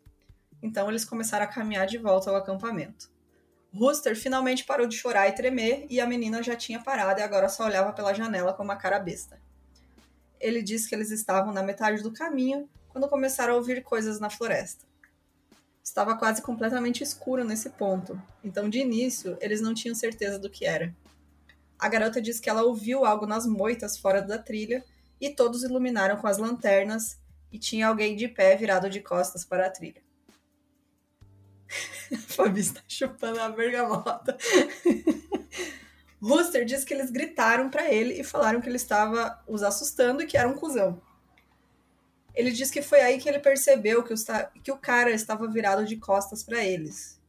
Então 0.60 0.90
eles 0.90 1.06
começaram 1.06 1.46
a 1.46 1.48
caminhar 1.48 1.86
de 1.86 2.00
volta 2.00 2.32
ao 2.32 2.36
acampamento. 2.36 3.12
Rooster 3.72 4.20
finalmente 4.20 4.64
parou 4.64 4.88
de 4.88 4.98
chorar 4.98 5.28
e 5.28 5.34
tremer 5.34 5.86
e 5.88 6.02
a 6.02 6.08
menina 6.08 6.42
já 6.42 6.56
tinha 6.56 6.80
parado 6.80 7.20
e 7.20 7.24
agora 7.24 7.48
só 7.48 7.66
olhava 7.66 7.94
pela 7.94 8.12
janela 8.12 8.54
com 8.54 8.64
uma 8.64 8.76
cara 8.76 8.98
besta. 8.98 9.40
Ele 10.40 10.64
disse 10.64 10.90
que 10.90 10.96
eles 10.96 11.12
estavam 11.12 11.54
na 11.54 11.62
metade 11.62 12.02
do 12.02 12.12
caminho 12.12 12.68
quando 12.92 13.08
começaram 13.08 13.54
a 13.54 13.58
ouvir 13.58 13.84
coisas 13.84 14.20
na 14.20 14.30
floresta. 14.30 14.86
Estava 15.84 16.16
quase 16.16 16.42
completamente 16.42 17.04
escuro 17.04 17.44
nesse 17.44 17.70
ponto, 17.72 18.22
então 18.44 18.70
de 18.70 18.80
início 18.80 19.38
eles 19.42 19.62
não 19.62 19.74
tinham 19.74 19.96
certeza 19.96 20.38
do 20.38 20.50
que 20.50 20.66
era. 20.66 20.96
A 21.80 21.90
garota 21.90 22.22
diz 22.22 22.40
que 22.40 22.50
ela 22.50 22.64
ouviu 22.64 23.04
algo 23.06 23.26
nas 23.26 23.48
moitas 23.48 23.98
fora 23.98 24.22
da 24.22 24.38
trilha 24.38 24.86
e 25.20 25.30
todos 25.30 25.64
iluminaram 25.64 26.18
com 26.18 26.28
as 26.28 26.38
lanternas 26.38 27.20
e 27.52 27.58
tinha 27.58 27.88
alguém 27.88 28.16
de 28.16 28.28
pé 28.28 28.56
virado 28.56 28.90
de 28.90 29.02
costas 29.02 29.44
para 29.44 29.66
a 29.66 29.70
trilha. 29.70 30.02
a 32.14 32.18
Fabi 32.30 32.62
está 32.62 32.82
chupando 32.88 33.40
a 33.40 33.50
bergamota. 33.50 34.38
Rooster 36.22 36.64
diz 36.64 36.84
que 36.84 36.94
eles 36.94 37.10
gritaram 37.10 37.70
para 37.70 37.92
ele 37.92 38.20
e 38.20 38.24
falaram 38.24 38.62
que 38.62 38.70
ele 38.70 38.76
estava 38.76 39.44
os 39.48 39.64
assustando 39.64 40.22
e 40.22 40.28
que 40.28 40.38
era 40.38 40.48
um 40.48 40.54
cuzão. 40.54 41.02
Ele 42.34 42.52
diz 42.52 42.72
que 42.72 42.82
foi 42.82 43.02
aí 43.02 43.20
que 43.20 43.28
ele 43.28 43.40
percebeu 43.40 44.04
que 44.04 44.14
que 44.64 44.72
o 44.72 44.78
cara 44.78 45.12
estava 45.12 45.48
virado 45.50 45.86
de 45.86 45.98
costas 45.98 46.44
para 46.44 46.64
eles. 46.64 47.20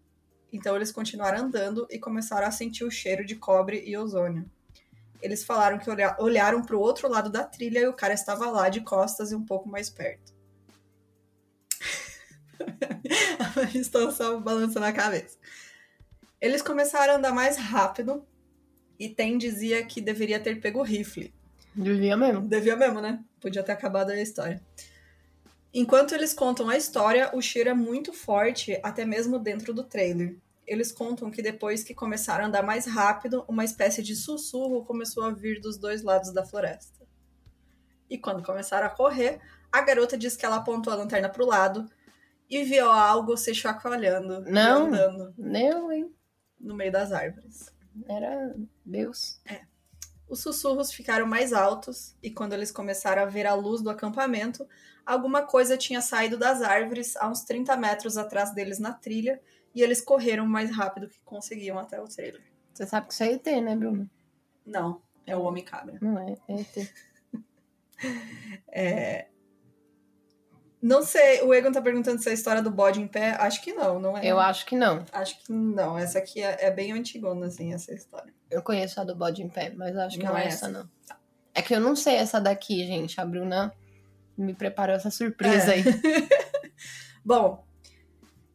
Então 0.52 0.76
eles 0.76 0.92
continuaram 0.92 1.46
andando 1.46 1.86
e 1.90 1.98
começaram 1.98 2.46
a 2.46 2.50
sentir 2.50 2.84
o 2.84 2.90
cheiro 2.90 3.24
de 3.24 3.34
cobre 3.36 3.82
e 3.86 3.96
ozônio. 3.96 4.48
Eles 5.20 5.44
falaram 5.44 5.78
que 5.78 5.88
olha- 5.88 6.16
olharam 6.18 6.62
para 6.62 6.76
o 6.76 6.80
outro 6.80 7.08
lado 7.08 7.30
da 7.30 7.44
trilha 7.44 7.80
e 7.80 7.86
o 7.86 7.92
cara 7.94 8.12
estava 8.12 8.50
lá 8.50 8.68
de 8.68 8.80
costas 8.82 9.32
e 9.32 9.34
um 9.34 9.44
pouco 9.44 9.68
mais 9.68 9.88
perto. 9.88 10.32
Estou 13.74 14.10
só 14.12 14.38
balançando 14.38 14.86
a 14.86 14.92
cabeça. 14.92 15.38
Eles 16.40 16.60
começaram 16.62 17.14
a 17.14 17.16
andar 17.16 17.32
mais 17.32 17.56
rápido 17.56 18.26
e 18.98 19.08
Tem 19.08 19.38
dizia 19.38 19.84
que 19.84 20.00
deveria 20.00 20.38
ter 20.38 20.60
pego 20.60 20.80
o 20.80 20.84
rifle. 20.84 21.32
Devia 21.74 22.16
mesmo. 22.16 22.42
Devia 22.46 22.76
mesmo, 22.76 23.00
né? 23.00 23.24
Podia 23.40 23.62
ter 23.62 23.72
acabado 23.72 24.10
a 24.10 24.20
história. 24.20 24.62
Enquanto 25.74 26.14
eles 26.14 26.34
contam 26.34 26.68
a 26.68 26.76
história, 26.76 27.30
o 27.34 27.40
cheiro 27.40 27.70
é 27.70 27.74
muito 27.74 28.12
forte, 28.12 28.78
até 28.82 29.04
mesmo 29.04 29.38
dentro 29.38 29.72
do 29.72 29.84
trailer. 29.84 30.38
Eles 30.66 30.92
contam 30.92 31.30
que 31.30 31.42
depois 31.42 31.82
que 31.82 31.94
começaram 31.94 32.44
a 32.44 32.48
andar 32.48 32.62
mais 32.62 32.86
rápido, 32.86 33.44
uma 33.48 33.64
espécie 33.64 34.02
de 34.02 34.14
sussurro 34.14 34.84
começou 34.84 35.24
a 35.24 35.30
vir 35.30 35.60
dos 35.60 35.78
dois 35.78 36.02
lados 36.02 36.32
da 36.32 36.44
floresta. 36.44 37.06
E 38.08 38.18
quando 38.18 38.44
começaram 38.44 38.86
a 38.86 38.90
correr, 38.90 39.40
a 39.70 39.80
garota 39.80 40.18
diz 40.18 40.36
que 40.36 40.44
ela 40.44 40.56
apontou 40.56 40.92
a 40.92 40.96
lanterna 40.96 41.30
pro 41.30 41.46
lado 41.46 41.88
e 42.48 42.62
viu 42.64 42.90
algo 42.90 43.36
se 43.36 43.54
chacoalhando 43.54 44.42
Não. 44.42 44.86
andando 44.86 45.34
Eu, 45.56 45.90
hein? 45.90 46.14
no 46.60 46.74
meio 46.74 46.92
das 46.92 47.10
árvores. 47.10 47.72
Era 48.06 48.54
Deus. 48.84 49.40
Os 50.28 50.40
sussurros 50.40 50.92
ficaram 50.92 51.26
mais 51.26 51.52
altos 51.52 52.14
e 52.22 52.30
quando 52.30 52.52
eles 52.52 52.70
começaram 52.70 53.22
a 53.22 53.26
ver 53.26 53.46
a 53.46 53.54
luz 53.54 53.80
do 53.82 53.90
acampamento, 53.90 54.66
alguma 55.06 55.42
coisa 55.42 55.76
tinha 55.76 56.00
saído 56.00 56.36
das 56.36 56.62
árvores 56.62 57.16
a 57.16 57.28
uns 57.28 57.42
30 57.42 57.76
metros 57.76 58.16
atrás 58.16 58.52
deles 58.52 58.78
na 58.78 58.92
trilha 58.92 59.40
e 59.74 59.82
eles 59.82 60.00
correram 60.00 60.46
mais 60.46 60.70
rápido 60.74 61.08
que 61.08 61.18
conseguiam 61.24 61.78
até 61.78 62.00
o 62.00 62.08
trailer. 62.08 62.42
Você 62.72 62.86
sabe 62.86 63.08
que 63.08 63.12
isso 63.12 63.22
é 63.22 63.32
ET, 63.32 63.46
né, 63.62 63.76
Bruno? 63.76 64.08
Não, 64.64 65.00
é 65.26 65.36
o 65.36 65.42
Homem 65.42 65.64
Cabra. 65.64 65.98
Não 66.00 66.18
é, 66.18 66.36
é 66.48 66.60
ET. 66.60 66.92
É... 68.66 69.28
Não 70.82 71.04
sei, 71.04 71.40
o 71.42 71.54
Egon 71.54 71.70
tá 71.70 71.80
perguntando 71.80 72.20
se 72.20 72.28
é 72.28 72.32
a 72.32 72.34
história 72.34 72.60
do 72.60 72.72
bode 72.72 73.00
em 73.00 73.06
pé. 73.06 73.36
Acho 73.38 73.62
que 73.62 73.72
não, 73.72 74.00
não 74.00 74.18
é? 74.18 74.26
Eu 74.26 74.40
acho 74.40 74.66
que 74.66 74.74
não. 74.74 75.04
Acho 75.12 75.38
que 75.38 75.52
não. 75.52 75.96
Essa 75.96 76.18
aqui 76.18 76.42
é, 76.42 76.64
é 76.64 76.70
bem 76.72 76.90
antigona, 76.90 77.46
assim, 77.46 77.72
essa 77.72 77.94
história. 77.94 78.34
Eu 78.50 78.60
conheço 78.60 79.00
a 79.00 79.04
do 79.04 79.14
bode 79.14 79.40
em 79.40 79.48
pé, 79.48 79.72
mas 79.76 79.96
acho 79.96 80.18
que 80.18 80.24
Não 80.24 80.32
não, 80.32 80.38
é 80.38 80.42
é 80.42 80.46
essa. 80.48 80.66
essa, 80.66 80.68
não. 80.68 80.90
É 81.54 81.62
que 81.62 81.72
eu 81.72 81.80
não 81.80 81.94
sei 81.94 82.16
essa 82.16 82.40
daqui, 82.40 82.84
gente. 82.84 83.20
A 83.20 83.24
Bruna 83.24 83.72
me 84.36 84.54
preparou 84.54 84.94
essa 84.96 85.10
surpresa 85.10 85.72
É. 85.72 85.74
aí. 85.76 85.84
Bom, 87.24 87.64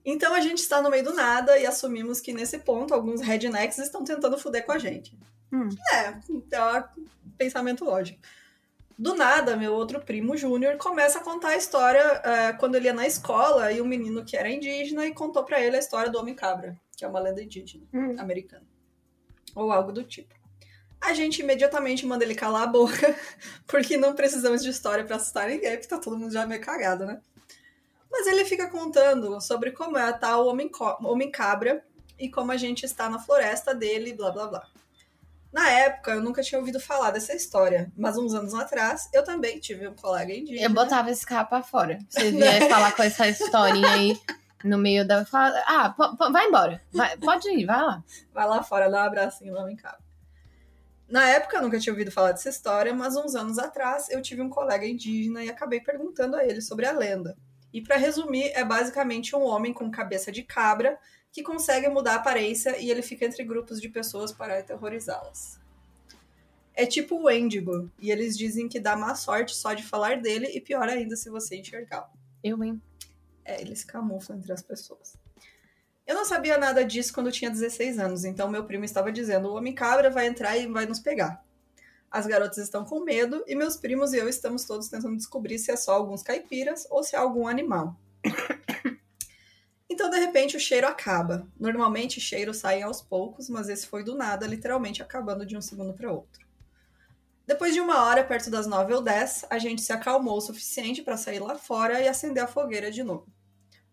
então 0.04 0.34
a 0.34 0.40
gente 0.42 0.60
está 0.60 0.82
no 0.82 0.90
meio 0.90 1.04
do 1.04 1.14
nada 1.14 1.58
e 1.58 1.66
assumimos 1.66 2.20
que 2.20 2.34
nesse 2.34 2.60
ponto 2.60 2.94
alguns 2.94 3.22
rednecks 3.22 3.78
estão 3.78 4.04
tentando 4.04 4.38
foder 4.38 4.66
com 4.66 4.72
a 4.72 4.78
gente. 4.78 5.18
Hum. 5.52 5.70
É, 5.94 6.14
então 6.30 6.76
é 6.76 6.80
um 6.98 7.32
pensamento 7.38 7.86
lógico. 7.86 8.20
Do 9.00 9.14
nada, 9.16 9.56
meu 9.56 9.74
outro 9.74 10.00
primo 10.02 10.36
Júnior 10.36 10.76
começa 10.78 11.20
a 11.20 11.24
contar 11.24 11.50
a 11.50 11.56
história 11.56 12.00
é, 12.24 12.54
quando 12.54 12.76
ele 12.76 12.86
ia 12.88 12.94
na 12.94 13.06
escola 13.06 13.72
e 13.72 13.80
um 13.80 13.86
menino 13.86 14.26
que 14.26 14.36
era 14.36 14.50
indígena 14.50 15.06
e 15.06 15.14
contou 15.14 15.44
pra 15.44 15.62
ele 15.62 15.76
a 15.76 15.80
história 15.80 16.12
do 16.12 16.18
Homem 16.18 16.34
Cabra, 16.34 16.76
que 16.98 17.06
é 17.06 17.08
uma 17.08 17.20
lenda 17.20 17.42
indígena 17.44 17.84
Hum. 17.94 18.16
americana. 18.20 18.66
Ou 19.56 19.72
algo 19.72 19.92
do 19.92 20.04
tipo. 20.04 20.34
A 21.00 21.14
gente 21.14 21.42
imediatamente 21.42 22.06
manda 22.06 22.24
ele 22.24 22.36
calar 22.36 22.64
a 22.64 22.68
boca, 22.68 23.16
porque 23.68 23.98
não 23.98 24.14
precisamos 24.14 24.64
de 24.64 24.70
história 24.70 25.04
pra 25.06 25.16
assustar 25.18 25.48
ninguém, 25.48 25.72
porque 25.74 25.88
tá 25.88 25.98
todo 26.00 26.18
mundo 26.18 26.32
já 26.34 26.46
meio 26.46 26.62
cagado, 26.62 27.06
né? 27.06 27.20
Mas 28.12 28.26
ele 28.28 28.44
fica 28.46 28.68
contando 28.70 29.40
sobre 29.42 29.72
como 29.72 29.98
é 29.98 30.04
a 30.04 30.14
tal 30.14 30.48
homem, 30.48 30.68
co- 30.70 30.98
homem 31.04 31.30
cabra 31.30 31.84
e 32.18 32.30
como 32.30 32.52
a 32.52 32.58
gente 32.58 32.84
está 32.86 33.10
na 33.10 33.20
floresta 33.20 33.76
dele, 33.76 34.14
blá 34.14 34.32
blá 34.32 34.48
blá. 34.48 34.68
Na 35.54 35.70
época, 35.70 36.12
eu 36.12 36.22
nunca 36.22 36.42
tinha 36.42 36.60
ouvido 36.60 36.80
falar 36.80 37.12
dessa 37.12 37.34
história, 37.34 37.92
mas 37.98 38.18
uns 38.18 38.34
anos 38.34 38.54
atrás, 38.54 39.08
eu 39.14 39.24
também 39.24 39.60
tive 39.60 39.88
um 39.88 39.94
colega 39.96 40.34
indígena. 40.34 40.66
Eu 40.66 40.74
botava 40.74 41.10
esse 41.10 41.26
cara 41.26 41.46
pra 41.46 41.64
fora. 41.64 42.00
Você 42.10 42.32
vier 42.32 42.68
falar 42.70 42.92
com 42.94 43.04
essa 43.04 43.28
historinha 43.28 43.90
aí 43.90 44.20
no 44.64 44.78
meio 44.78 45.08
da. 45.08 45.26
Ah, 45.32 45.96
vai 46.32 46.48
embora. 46.48 46.82
Vai- 46.92 47.18
pode 47.18 47.50
ir, 47.50 47.66
vai 47.66 47.82
lá. 47.82 48.04
Vai 48.34 48.48
lá 48.48 48.62
fora, 48.64 48.90
dá 48.90 49.04
um 49.04 49.06
abracinho 49.06 49.54
no 49.54 49.60
homem 49.62 49.76
cabra. 49.76 50.00
Na 51.10 51.30
época, 51.30 51.58
eu 51.58 51.62
nunca 51.62 51.80
tinha 51.80 51.94
ouvido 51.94 52.12
falar 52.12 52.34
dessa 52.34 52.50
história, 52.50 52.94
mas 52.94 53.16
uns 53.16 53.34
anos 53.34 53.58
atrás, 53.58 54.10
eu 54.10 54.22
tive 54.22 54.42
um 54.42 54.50
colega 54.50 54.86
indígena 54.86 55.44
e 55.44 55.50
acabei 55.50 55.80
perguntando 55.80 56.36
a 56.36 56.44
ele 56.44 56.62
sobre 56.62 56.86
a 56.86 56.92
lenda. 56.92 57.38
E 57.72 57.82
para 57.82 57.96
resumir, 57.96 58.52
é 58.54 58.64
basicamente 58.64 59.36
um 59.36 59.44
homem 59.44 59.74
com 59.74 59.90
cabeça 59.90 60.32
de 60.32 60.44
cabra 60.44 61.00
que 61.32 61.44
consegue 61.44 61.88
mudar 61.88 62.14
a 62.14 62.16
aparência 62.16 62.78
e 62.78 62.90
ele 62.90 63.02
fica 63.02 63.26
entre 63.26 63.44
grupos 63.44 63.80
de 63.80 63.88
pessoas 63.88 64.32
para 64.32 64.60
aterrorizá-las. 64.60 65.60
É 66.74 66.86
tipo 66.86 67.16
o 67.16 67.24
Wendigo, 67.24 67.90
e 68.00 68.12
eles 68.12 68.38
dizem 68.38 68.68
que 68.68 68.80
dá 68.80 68.96
má 68.96 69.16
sorte 69.16 69.56
só 69.56 69.74
de 69.74 69.84
falar 69.84 70.22
dele 70.22 70.48
e 70.48 70.62
pior 70.62 70.88
ainda 70.88 71.16
se 71.16 71.30
você 71.30 71.58
enxergá-lo. 71.58 72.10
Eu, 72.44 72.64
hein? 72.64 72.82
É, 73.44 73.60
ele 73.62 73.76
se 73.76 73.86
camufla 73.86 74.36
entre 74.36 74.52
as 74.52 74.62
pessoas. 74.62 75.17
Eu 76.08 76.16
não 76.16 76.24
sabia 76.24 76.58
nada 76.58 76.86
disso 76.86 77.14
quando 77.14 77.28
eu 77.28 77.34
tinha 77.34 77.52
16 77.52 78.00
anos, 78.00 78.24
então 78.24 78.50
meu 78.50 78.64
primo 78.64 78.86
estava 78.86 79.12
dizendo: 79.12 79.50
o 79.50 79.56
homem 79.56 79.76
cabra 79.76 80.10
vai 80.10 80.26
entrar 80.26 80.56
e 80.56 80.66
vai 80.66 80.86
nos 80.86 81.00
pegar. 81.00 81.44
As 82.10 82.26
garotas 82.26 82.58
estão 82.60 82.86
com 82.86 83.02
medo 83.02 83.44
e 83.46 83.54
meus 83.54 83.76
primos 83.76 84.14
e 84.14 84.18
eu 84.18 84.30
estamos 84.30 84.64
todos 84.64 84.88
tentando 84.88 85.18
descobrir 85.18 85.60
se 85.60 85.70
é 85.70 85.76
só 85.76 85.92
alguns 85.92 86.24
caipiras 86.24 86.88
ou 86.90 87.04
se 87.04 87.16
é 87.16 87.20
algum 87.20 87.48
animal. 87.48 87.96
Então, 89.90 90.10
de 90.10 90.20
repente, 90.20 90.56
o 90.56 90.60
cheiro 90.60 90.86
acaba. 90.86 91.48
Normalmente, 91.58 92.20
cheiros 92.20 92.58
saem 92.58 92.84
aos 92.84 93.02
poucos, 93.02 93.50
mas 93.50 93.70
esse 93.70 93.88
foi 93.88 94.04
do 94.04 94.16
nada, 94.16 94.46
literalmente 94.46 95.02
acabando 95.02 95.46
de 95.46 95.58
um 95.58 95.62
segundo 95.62 95.94
para 95.94 96.12
outro. 96.12 96.46
Depois 97.48 97.74
de 97.74 97.80
uma 97.80 98.04
hora, 98.04 98.24
perto 98.24 98.52
das 98.52 98.68
9 98.68 98.94
ou 98.94 99.02
10, 99.02 99.46
a 99.50 99.58
gente 99.58 99.82
se 99.82 99.94
acalmou 99.94 100.38
o 100.38 100.42
suficiente 100.42 101.02
para 101.02 101.16
sair 101.16 101.40
lá 101.40 101.56
fora 101.56 102.02
e 102.02 102.08
acender 102.08 102.44
a 102.44 102.48
fogueira 102.48 102.92
de 102.92 103.02
novo. 103.02 103.26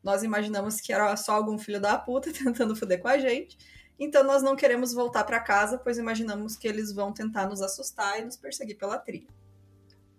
Nós 0.05 0.23
imaginamos 0.23 0.81
que 0.81 0.93
era 0.93 1.17
só 1.17 1.33
algum 1.33 1.59
filho 1.59 1.81
da 1.81 1.99
puta 1.99 2.31
tentando 2.33 2.77
foder 2.77 3.01
com 3.01 3.09
a 3.09 3.19
gente, 3.19 3.57
então 3.99 4.23
nós 4.23 4.43
não 4.43 4.55
queremos 4.55 4.93
voltar 4.93 5.25
para 5.25 5.41
casa, 5.41 5.79
pois 5.79 5.99
imaginamos 5.99 6.57
que 6.57 6.69
eles 6.69 6.93
vão 6.93 7.13
tentar 7.13 7.49
nos 7.49 7.63
assustar 7.63 8.21
e 8.21 8.25
nos 8.25 8.37
perseguir 8.37 8.77
pela 8.77 8.99
trilha. 8.99 9.29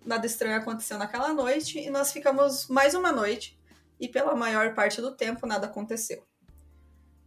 Nada 0.03 0.25
estranho 0.25 0.57
aconteceu 0.57 0.97
naquela 0.97 1.33
noite 1.33 1.79
e 1.79 1.89
nós 1.89 2.11
ficamos 2.11 2.67
mais 2.67 2.93
uma 2.93 3.11
noite 3.11 3.57
e 3.99 4.07
pela 4.07 4.35
maior 4.35 4.73
parte 4.73 5.01
do 5.01 5.11
tempo 5.11 5.47
nada 5.47 5.67
aconteceu. 5.67 6.25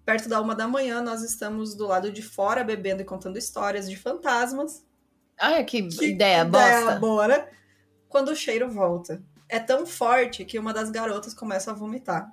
Perto 0.05 0.29
da 0.29 0.41
uma 0.41 0.55
da 0.55 0.67
manhã, 0.67 1.03
nós 1.03 1.23
estamos 1.23 1.75
do 1.75 1.87
lado 1.87 2.11
de 2.11 2.23
fora 2.23 2.65
bebendo 2.65 3.03
e 3.03 3.05
contando 3.05 3.39
histórias 3.39 3.89
de 3.89 3.97
fantasmas 3.97 4.87
Ai, 5.39 5.65
que, 5.65 5.83
que 5.83 6.07
ideia, 6.07 6.45
bosta. 6.45 6.99
boa, 6.99 7.29
né? 7.29 7.49
Quando 8.09 8.31
o 8.31 8.37
cheiro 8.37 8.69
volta. 8.69 9.23
É 9.49 9.59
tão 9.59 9.87
forte 9.87 10.45
que 10.45 10.59
uma 10.59 10.75
das 10.75 10.91
garotas 10.91 11.33
começa 11.33 11.71
a 11.71 11.75
vomitar. 11.75 12.31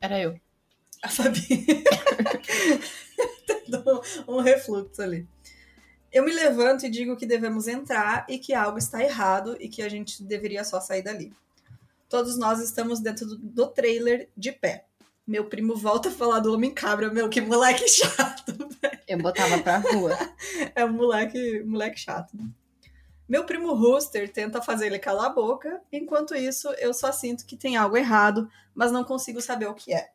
Era 0.00 0.20
eu. 0.20 0.38
A 1.02 1.08
Fabi. 1.08 1.40
Deu 3.68 4.02
um 4.28 4.40
refluxo 4.40 5.02
ali. 5.02 5.28
Eu 6.12 6.24
me 6.24 6.32
levanto 6.32 6.86
e 6.86 6.90
digo 6.90 7.16
que 7.16 7.26
devemos 7.26 7.68
entrar 7.68 8.24
e 8.28 8.38
que 8.38 8.54
algo 8.54 8.78
está 8.78 9.02
errado 9.02 9.56
e 9.60 9.68
que 9.68 9.82
a 9.82 9.88
gente 9.88 10.22
deveria 10.22 10.64
só 10.64 10.80
sair 10.80 11.02
dali. 11.02 11.32
Todos 12.08 12.38
nós 12.38 12.60
estamos 12.60 13.00
dentro 13.00 13.26
do, 13.26 13.36
do 13.36 13.66
trailer 13.66 14.28
de 14.36 14.52
pé. 14.52 14.86
Meu 15.26 15.46
primo 15.46 15.74
volta 15.74 16.08
a 16.08 16.12
falar 16.12 16.38
do 16.38 16.54
homem 16.54 16.72
cabra, 16.72 17.12
meu, 17.12 17.28
que 17.28 17.40
moleque 17.40 17.88
chato. 17.90 18.56
Eu 19.08 19.18
botava 19.18 19.58
pra 19.58 19.78
rua. 19.78 20.16
É 20.74 20.84
um 20.84 20.92
moleque, 20.92 21.62
moleque 21.64 21.98
chato. 21.98 22.36
Né? 22.36 22.48
Meu 23.28 23.44
primo 23.44 23.74
Rooster 23.74 24.32
tenta 24.32 24.62
fazer 24.62 24.86
ele 24.86 24.98
calar 24.98 25.26
a 25.26 25.34
boca, 25.34 25.82
enquanto 25.92 26.34
isso 26.34 26.68
eu 26.78 26.94
só 26.94 27.10
sinto 27.10 27.44
que 27.44 27.56
tem 27.56 27.76
algo 27.76 27.96
errado, 27.96 28.48
mas 28.74 28.92
não 28.92 29.02
consigo 29.02 29.40
saber 29.40 29.66
o 29.66 29.74
que 29.74 29.92
é. 29.92 30.10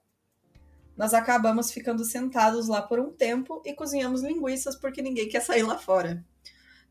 Nós 0.95 1.13
acabamos 1.13 1.71
ficando 1.71 2.05
sentados 2.05 2.67
lá 2.67 2.81
por 2.81 2.99
um 2.99 3.11
tempo 3.11 3.61
e 3.65 3.73
cozinhamos 3.73 4.21
linguiças 4.21 4.75
porque 4.75 5.01
ninguém 5.01 5.27
quer 5.27 5.41
sair 5.41 5.63
lá 5.63 5.77
fora. 5.77 6.23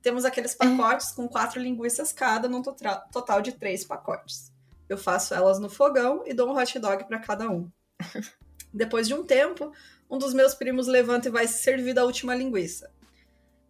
Temos 0.03 0.25
aqueles 0.25 0.55
pacotes 0.55 1.13
com 1.13 1.29
quatro 1.29 1.61
linguiças 1.61 2.13
cada, 2.13 2.49
num 2.49 2.63
total 2.63 3.41
de 3.41 3.53
três 3.53 3.85
pacotes. 3.85 4.53
Eu 4.89 4.99
faço 4.99 5.35
elas 5.35 5.59
no 5.59 5.71
fogão 5.71 6.23
e 6.27 6.35
dou 6.35 6.51
um 6.51 6.57
hot 6.59 6.79
dog 6.79 7.05
para 7.05 7.19
cada 7.19 7.49
um. 7.49 7.71
Depois 8.73 9.07
de 9.07 9.15
um 9.15 9.25
tempo, 9.25 9.73
um 10.11 10.19
dos 10.19 10.35
meus 10.35 10.55
primos 10.55 10.87
levanta 10.87 11.29
e 11.29 11.31
vai 11.31 11.47
se 11.47 11.63
servir 11.63 11.95
da 11.95 12.05
última 12.05 12.35
linguiça. 12.35 12.91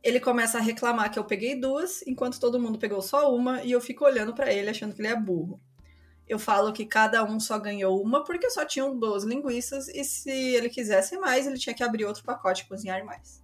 Ele 0.02 0.18
começa 0.18 0.58
a 0.58 0.60
reclamar 0.60 1.10
que 1.10 1.18
eu 1.18 1.24
peguei 1.24 1.54
duas, 1.54 2.02
enquanto 2.06 2.40
todo 2.40 2.58
mundo 2.58 2.78
pegou 2.78 3.02
só 3.02 3.34
uma, 3.34 3.62
e 3.62 3.72
eu 3.72 3.80
fico 3.80 4.04
olhando 4.04 4.34
pra 4.34 4.52
ele 4.52 4.70
achando 4.70 4.94
que 4.94 5.00
ele 5.00 5.08
é 5.08 5.16
burro. 5.16 5.60
Eu 6.26 6.38
falo 6.38 6.72
que 6.72 6.86
cada 6.86 7.24
um 7.24 7.40
só 7.40 7.58
ganhou 7.58 8.00
uma 8.00 8.24
porque 8.24 8.48
só 8.50 8.64
tinham 8.64 8.98
duas 8.98 9.24
linguiças, 9.24 9.88
e 9.88 10.04
se 10.04 10.30
ele 10.30 10.70
quisesse 10.70 11.18
mais, 11.18 11.46
ele 11.46 11.58
tinha 11.58 11.74
que 11.74 11.82
abrir 11.82 12.04
outro 12.04 12.24
pacote 12.24 12.62
e 12.62 12.66
cozinhar 12.66 13.04
mais. 13.04 13.42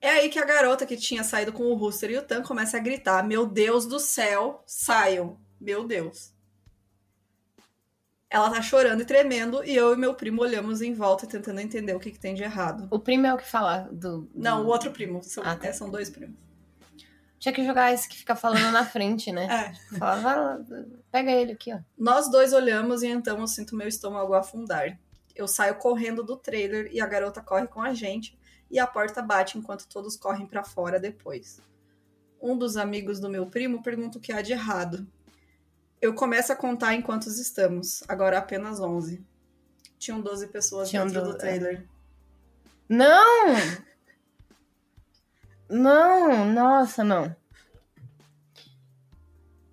É 0.00 0.10
aí 0.10 0.28
que 0.28 0.38
a 0.38 0.44
garota 0.44 0.86
que 0.86 0.96
tinha 0.96 1.24
saído 1.24 1.52
com 1.52 1.64
o 1.64 1.74
Rooster 1.74 2.10
e 2.10 2.16
o 2.16 2.22
Tan 2.22 2.42
começa 2.42 2.76
a 2.76 2.80
gritar: 2.80 3.26
Meu 3.26 3.46
Deus 3.46 3.86
do 3.86 3.98
céu, 3.98 4.62
saiam! 4.66 5.38
Meu 5.60 5.84
Deus. 5.84 6.35
Ela 8.28 8.50
tá 8.50 8.60
chorando 8.60 9.02
e 9.02 9.04
tremendo, 9.04 9.62
e 9.64 9.74
eu 9.76 9.92
e 9.92 9.96
meu 9.96 10.12
primo 10.14 10.42
olhamos 10.42 10.82
em 10.82 10.92
volta 10.92 11.26
tentando 11.26 11.60
entender 11.60 11.94
o 11.94 12.00
que, 12.00 12.10
que 12.10 12.18
tem 12.18 12.34
de 12.34 12.42
errado. 12.42 12.88
O 12.90 12.98
primo 12.98 13.26
é 13.26 13.32
o 13.32 13.36
que 13.38 13.48
fala 13.48 13.88
do. 13.92 14.22
do- 14.22 14.30
Não, 14.34 14.64
o 14.64 14.66
outro 14.66 14.90
primo. 14.90 15.22
São, 15.22 15.44
Ah, 15.46 15.54
tá. 15.54 15.68
é, 15.68 15.72
são 15.72 15.88
dois 15.88 16.10
primos. 16.10 16.34
Tinha 17.38 17.52
que 17.52 17.64
jogar 17.64 17.92
esse 17.92 18.08
que 18.08 18.16
fica 18.16 18.34
falando 18.34 18.72
na 18.72 18.84
frente, 18.84 19.30
né? 19.30 19.46
É. 19.92 19.96
Fala, 19.98 20.20
vai 20.20 20.36
lá, 20.36 20.60
pega 21.12 21.30
ele 21.30 21.52
aqui, 21.52 21.72
ó. 21.72 21.78
Nós 21.96 22.28
dois 22.30 22.52
olhamos 22.52 23.02
e 23.02 23.06
então 23.08 23.38
eu 23.38 23.46
sinto 23.46 23.76
meu 23.76 23.86
estômago 23.86 24.34
afundar. 24.34 24.98
Eu 25.34 25.46
saio 25.46 25.76
correndo 25.76 26.24
do 26.24 26.36
trailer 26.36 26.88
e 26.92 27.00
a 27.00 27.06
garota 27.06 27.40
corre 27.42 27.66
com 27.68 27.80
a 27.80 27.92
gente 27.94 28.36
e 28.70 28.78
a 28.80 28.86
porta 28.86 29.22
bate 29.22 29.56
enquanto 29.58 29.86
todos 29.86 30.16
correm 30.16 30.46
pra 30.46 30.64
fora 30.64 30.98
depois. 30.98 31.60
Um 32.40 32.56
dos 32.58 32.76
amigos 32.76 33.20
do 33.20 33.28
meu 33.28 33.46
primo 33.46 33.82
pergunta 33.82 34.18
o 34.18 34.20
que 34.20 34.32
há 34.32 34.40
de 34.42 34.52
errado. 34.52 35.06
Eu 36.06 36.14
começo 36.14 36.52
a 36.52 36.56
contar 36.56 36.94
em 36.94 37.02
quantos 37.02 37.36
estamos, 37.40 38.04
agora 38.06 38.38
apenas 38.38 38.78
11. 38.78 39.24
Tinham 39.98 40.20
12 40.20 40.46
pessoas 40.46 40.88
Tinham 40.88 41.04
dentro 41.06 41.22
do- 41.24 41.32
do 41.32 41.38
trailer. 41.38 41.84
Não! 42.88 43.56
Não, 45.68 46.44
nossa, 46.52 47.02
não. 47.02 47.34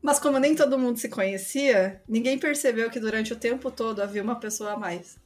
Mas 0.02 0.18
como 0.20 0.40
nem 0.40 0.56
todo 0.56 0.80
mundo 0.80 0.98
se 0.98 1.08
conhecia, 1.08 2.02
ninguém 2.08 2.40
percebeu 2.40 2.90
que 2.90 3.00
durante 3.00 3.32
o 3.32 3.36
tempo 3.40 3.70
todo 3.70 4.02
havia 4.02 4.24
uma 4.24 4.40
pessoa 4.40 4.72
a 4.74 4.78
mais. 4.78 5.18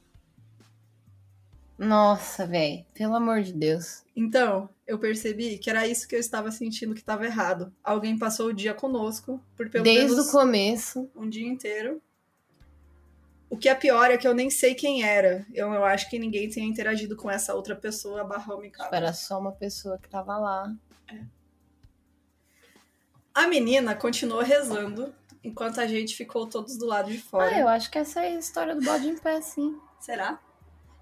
Nossa, 1.78 2.46
velho. 2.46 2.84
Pelo 2.92 3.14
amor 3.16 3.40
de 3.42 3.54
Deus. 3.54 4.02
Então, 4.14 4.68
eu 4.88 4.98
percebi 4.98 5.58
que 5.58 5.68
era 5.70 5.86
isso 5.86 6.08
que 6.08 6.16
eu 6.16 6.18
estava 6.18 6.50
sentindo 6.50 6.94
que 6.94 7.00
estava 7.00 7.24
errado. 7.26 7.72
Alguém 7.84 8.18
passou 8.18 8.46
o 8.48 8.52
dia 8.54 8.72
conosco, 8.74 9.40
por 9.54 9.68
pelo 9.68 9.84
Desde 9.84 10.14
menos 10.14 10.28
o 10.28 10.32
começo. 10.32 11.10
um 11.14 11.28
dia 11.28 11.46
inteiro. 11.46 12.02
O 13.50 13.56
que 13.56 13.68
é 13.68 13.74
pior 13.74 14.10
é 14.10 14.16
que 14.18 14.26
eu 14.26 14.34
nem 14.34 14.50
sei 14.50 14.74
quem 14.74 15.02
era. 15.04 15.46
Eu, 15.54 15.72
eu 15.72 15.84
acho 15.84 16.08
que 16.10 16.18
ninguém 16.18 16.48
tinha 16.48 16.66
interagido 16.66 17.16
com 17.16 17.30
essa 17.30 17.54
outra 17.54 17.76
pessoa 17.76 18.24
barra 18.24 18.54
homem 18.54 18.70
cabra. 18.70 18.96
Era 18.96 19.12
só 19.12 19.38
uma 19.38 19.52
pessoa 19.52 19.98
que 19.98 20.08
tava 20.08 20.36
lá. 20.38 20.74
A 23.34 23.46
menina 23.46 23.94
continuou 23.94 24.42
rezando, 24.42 25.14
enquanto 25.44 25.80
a 25.80 25.86
gente 25.86 26.16
ficou 26.16 26.46
todos 26.46 26.76
do 26.76 26.86
lado 26.86 27.10
de 27.10 27.18
fora. 27.18 27.54
Ah, 27.56 27.60
eu 27.60 27.68
acho 27.68 27.90
que 27.90 27.98
essa 27.98 28.20
é 28.24 28.34
a 28.34 28.38
história 28.38 28.74
do 28.74 28.82
bode 28.82 29.06
em 29.08 29.16
pé, 29.16 29.40
sim. 29.40 29.78
Será? 30.00 30.40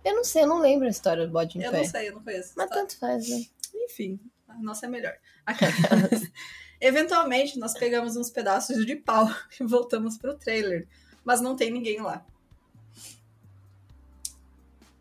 Eu 0.05 0.15
não 0.15 0.23
sei, 0.23 0.43
eu 0.43 0.47
não 0.47 0.61
lembro 0.61 0.87
a 0.87 0.91
história 0.91 1.27
do 1.27 1.33
bode 1.33 1.59
em 1.59 1.63
Eu 1.63 1.71
pé. 1.73 1.79
não 1.79 1.85
sei, 1.85 2.09
eu 2.09 2.13
não 2.15 2.23
conheço. 2.23 2.53
Mas 2.57 2.69
Tá. 2.69 2.75
tanto 2.77 2.97
faz, 2.99 3.29
né? 3.29 3.45
Enfim, 3.85 4.21
a 4.49 4.55
nossa 4.59 4.87
é 4.87 4.89
melhor. 4.89 5.17
Eventualmente, 6.81 7.59
nós 7.59 7.75
pegamos 7.75 8.17
uns 8.17 8.31
pedaços 8.31 8.85
de 8.85 8.97
pau 8.97 9.29
e 9.59 9.65
voltamos 9.65 10.19
pro 10.19 10.37
trailer, 10.37 10.87
mas 11.25 11.41
não 11.41 11.57
tem 11.57 11.71
ninguém 11.71 12.01
lá. 12.01 12.25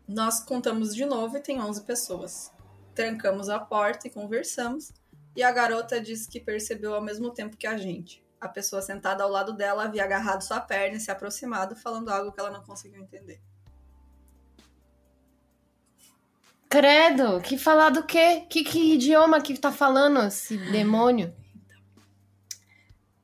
Nós 0.08 0.40
contamos 0.40 0.94
de 0.94 1.04
novo 1.04 1.36
e 1.36 1.40
tem 1.40 1.60
11 1.60 1.82
pessoas. 1.82 2.52
Trancamos 2.94 3.48
a 3.48 3.58
porta 3.58 4.06
e 4.06 4.10
conversamos, 4.10 4.92
e 5.34 5.42
a 5.42 5.50
garota 5.52 6.00
disse 6.00 6.28
que 6.28 6.40
percebeu 6.40 6.94
ao 6.94 7.02
mesmo 7.02 7.30
tempo 7.30 7.56
que 7.56 7.66
a 7.66 7.76
gente. 7.76 8.24
A 8.40 8.48
pessoa 8.48 8.80
sentada 8.80 9.24
ao 9.24 9.30
lado 9.30 9.52
dela 9.52 9.84
havia 9.84 10.04
agarrado 10.04 10.42
sua 10.42 10.60
perna 10.60 10.96
e 10.96 11.00
se 11.00 11.10
aproximado, 11.10 11.74
falando 11.74 12.08
algo 12.08 12.32
que 12.32 12.40
ela 12.40 12.50
não 12.50 12.62
conseguiu 12.62 13.02
entender. 13.02 13.40
Credo, 16.76 17.40
que 17.40 17.56
falar 17.56 17.88
do 17.88 18.04
quê? 18.04 18.42
Que, 18.50 18.62
que 18.62 18.92
idioma 18.92 19.40
que 19.40 19.56
tá 19.56 19.72
falando 19.72 20.20
esse 20.20 20.58
demônio? 20.70 21.34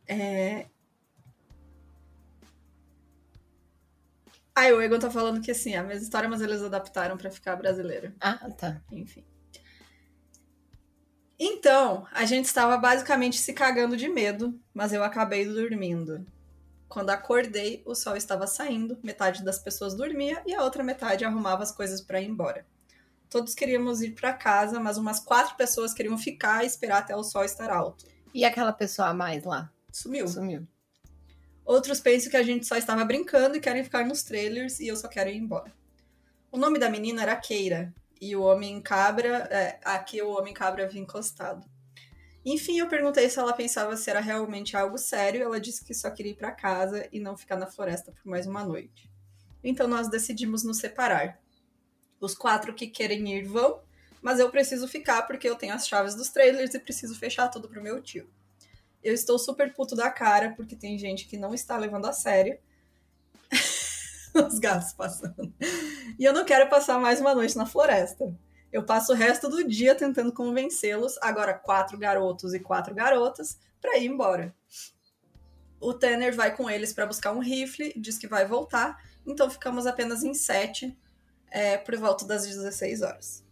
É... 0.08 0.68
Ah, 4.54 4.68
o 4.68 4.80
Egon 4.80 4.98
tá 4.98 5.10
falando 5.10 5.42
que 5.42 5.50
assim, 5.50 5.74
a 5.74 5.82
mesma 5.82 6.02
história, 6.02 6.30
mas 6.30 6.40
eles 6.40 6.62
adaptaram 6.62 7.18
pra 7.18 7.30
ficar 7.30 7.54
brasileira. 7.56 8.14
Ah, 8.18 8.38
tá. 8.56 8.80
Enfim. 8.90 9.22
Então, 11.38 12.06
a 12.10 12.24
gente 12.24 12.46
estava 12.46 12.78
basicamente 12.78 13.38
se 13.38 13.52
cagando 13.52 13.98
de 13.98 14.08
medo, 14.08 14.58
mas 14.72 14.94
eu 14.94 15.04
acabei 15.04 15.44
dormindo. 15.44 16.26
Quando 16.88 17.10
acordei, 17.10 17.82
o 17.84 17.94
sol 17.94 18.16
estava 18.16 18.46
saindo, 18.46 18.98
metade 19.02 19.44
das 19.44 19.58
pessoas 19.58 19.94
dormia 19.94 20.42
e 20.46 20.54
a 20.54 20.62
outra 20.62 20.82
metade 20.82 21.26
arrumava 21.26 21.62
as 21.62 21.70
coisas 21.70 22.00
para 22.00 22.18
ir 22.18 22.30
embora. 22.30 22.64
Todos 23.32 23.54
queríamos 23.54 24.02
ir 24.02 24.10
para 24.10 24.34
casa, 24.34 24.78
mas 24.78 24.98
umas 24.98 25.18
quatro 25.18 25.56
pessoas 25.56 25.94
queriam 25.94 26.18
ficar 26.18 26.62
e 26.62 26.66
esperar 26.66 26.98
até 26.98 27.16
o 27.16 27.24
sol 27.24 27.42
estar 27.42 27.70
alto. 27.70 28.04
E 28.34 28.44
aquela 28.44 28.74
pessoa 28.74 29.08
a 29.08 29.14
mais 29.14 29.42
lá? 29.42 29.72
Sumiu. 29.90 30.28
Sumiu. 30.28 30.68
Outros 31.64 31.98
pensam 31.98 32.30
que 32.30 32.36
a 32.36 32.42
gente 32.42 32.66
só 32.66 32.76
estava 32.76 33.02
brincando 33.06 33.56
e 33.56 33.60
querem 33.60 33.82
ficar 33.82 34.04
nos 34.04 34.22
trailers 34.22 34.80
e 34.80 34.88
eu 34.88 34.96
só 34.96 35.08
quero 35.08 35.30
ir 35.30 35.38
embora. 35.38 35.72
O 36.50 36.58
nome 36.58 36.78
da 36.78 36.90
menina 36.90 37.22
era 37.22 37.34
Keira 37.34 37.94
e 38.20 38.36
o 38.36 38.42
homem 38.42 38.82
cabra, 38.82 39.48
é, 39.50 39.80
aqui 39.82 40.20
o 40.20 40.36
homem 40.38 40.52
cabra 40.52 40.84
havia 40.84 41.00
encostado. 41.00 41.66
Enfim, 42.44 42.80
eu 42.80 42.88
perguntei 42.88 43.30
se 43.30 43.38
ela 43.38 43.54
pensava 43.54 43.96
se 43.96 44.10
era 44.10 44.20
realmente 44.20 44.76
algo 44.76 44.98
sério. 44.98 45.42
Ela 45.42 45.58
disse 45.58 45.82
que 45.82 45.94
só 45.94 46.10
queria 46.10 46.32
ir 46.32 46.36
para 46.36 46.52
casa 46.52 47.08
e 47.10 47.18
não 47.18 47.34
ficar 47.34 47.56
na 47.56 47.66
floresta 47.66 48.12
por 48.12 48.28
mais 48.28 48.46
uma 48.46 48.62
noite. 48.62 49.10
Então 49.64 49.88
nós 49.88 50.08
decidimos 50.08 50.62
nos 50.62 50.76
separar. 50.76 51.41
Os 52.22 52.36
quatro 52.36 52.72
que 52.72 52.86
querem 52.86 53.36
ir 53.36 53.42
vão, 53.42 53.80
mas 54.22 54.38
eu 54.38 54.48
preciso 54.48 54.86
ficar 54.86 55.22
porque 55.22 55.50
eu 55.50 55.56
tenho 55.56 55.74
as 55.74 55.88
chaves 55.88 56.14
dos 56.14 56.28
trailers 56.28 56.72
e 56.72 56.78
preciso 56.78 57.18
fechar 57.18 57.48
tudo 57.48 57.68
pro 57.68 57.82
meu 57.82 58.00
tio. 58.00 58.30
Eu 59.02 59.12
estou 59.12 59.36
super 59.40 59.74
puto 59.74 59.96
da 59.96 60.08
cara 60.08 60.54
porque 60.56 60.76
tem 60.76 60.96
gente 60.96 61.26
que 61.26 61.36
não 61.36 61.52
está 61.52 61.76
levando 61.76 62.06
a 62.06 62.12
sério. 62.12 62.56
Os 64.48 64.60
gatos 64.60 64.92
passando. 64.92 65.52
E 66.16 66.24
eu 66.24 66.32
não 66.32 66.44
quero 66.44 66.70
passar 66.70 66.96
mais 67.00 67.20
uma 67.20 67.34
noite 67.34 67.56
na 67.56 67.66
floresta. 67.66 68.32
Eu 68.72 68.84
passo 68.84 69.10
o 69.10 69.16
resto 69.16 69.48
do 69.48 69.66
dia 69.66 69.92
tentando 69.92 70.32
convencê-los, 70.32 71.18
agora 71.20 71.52
quatro 71.52 71.98
garotos 71.98 72.54
e 72.54 72.60
quatro 72.60 72.94
garotas, 72.94 73.58
para 73.80 73.98
ir 73.98 74.06
embora. 74.06 74.54
O 75.80 75.92
Tanner 75.92 76.32
vai 76.32 76.56
com 76.56 76.70
eles 76.70 76.92
para 76.92 77.04
buscar 77.04 77.32
um 77.32 77.40
rifle, 77.40 77.92
diz 77.96 78.16
que 78.16 78.28
vai 78.28 78.46
voltar, 78.46 78.96
então 79.26 79.50
ficamos 79.50 79.88
apenas 79.88 80.22
em 80.22 80.32
sete, 80.32 80.96
é, 81.52 81.76
por 81.76 81.94
volta 81.96 82.24
das 82.24 82.46
16 82.46 83.02
horas. 83.02 83.44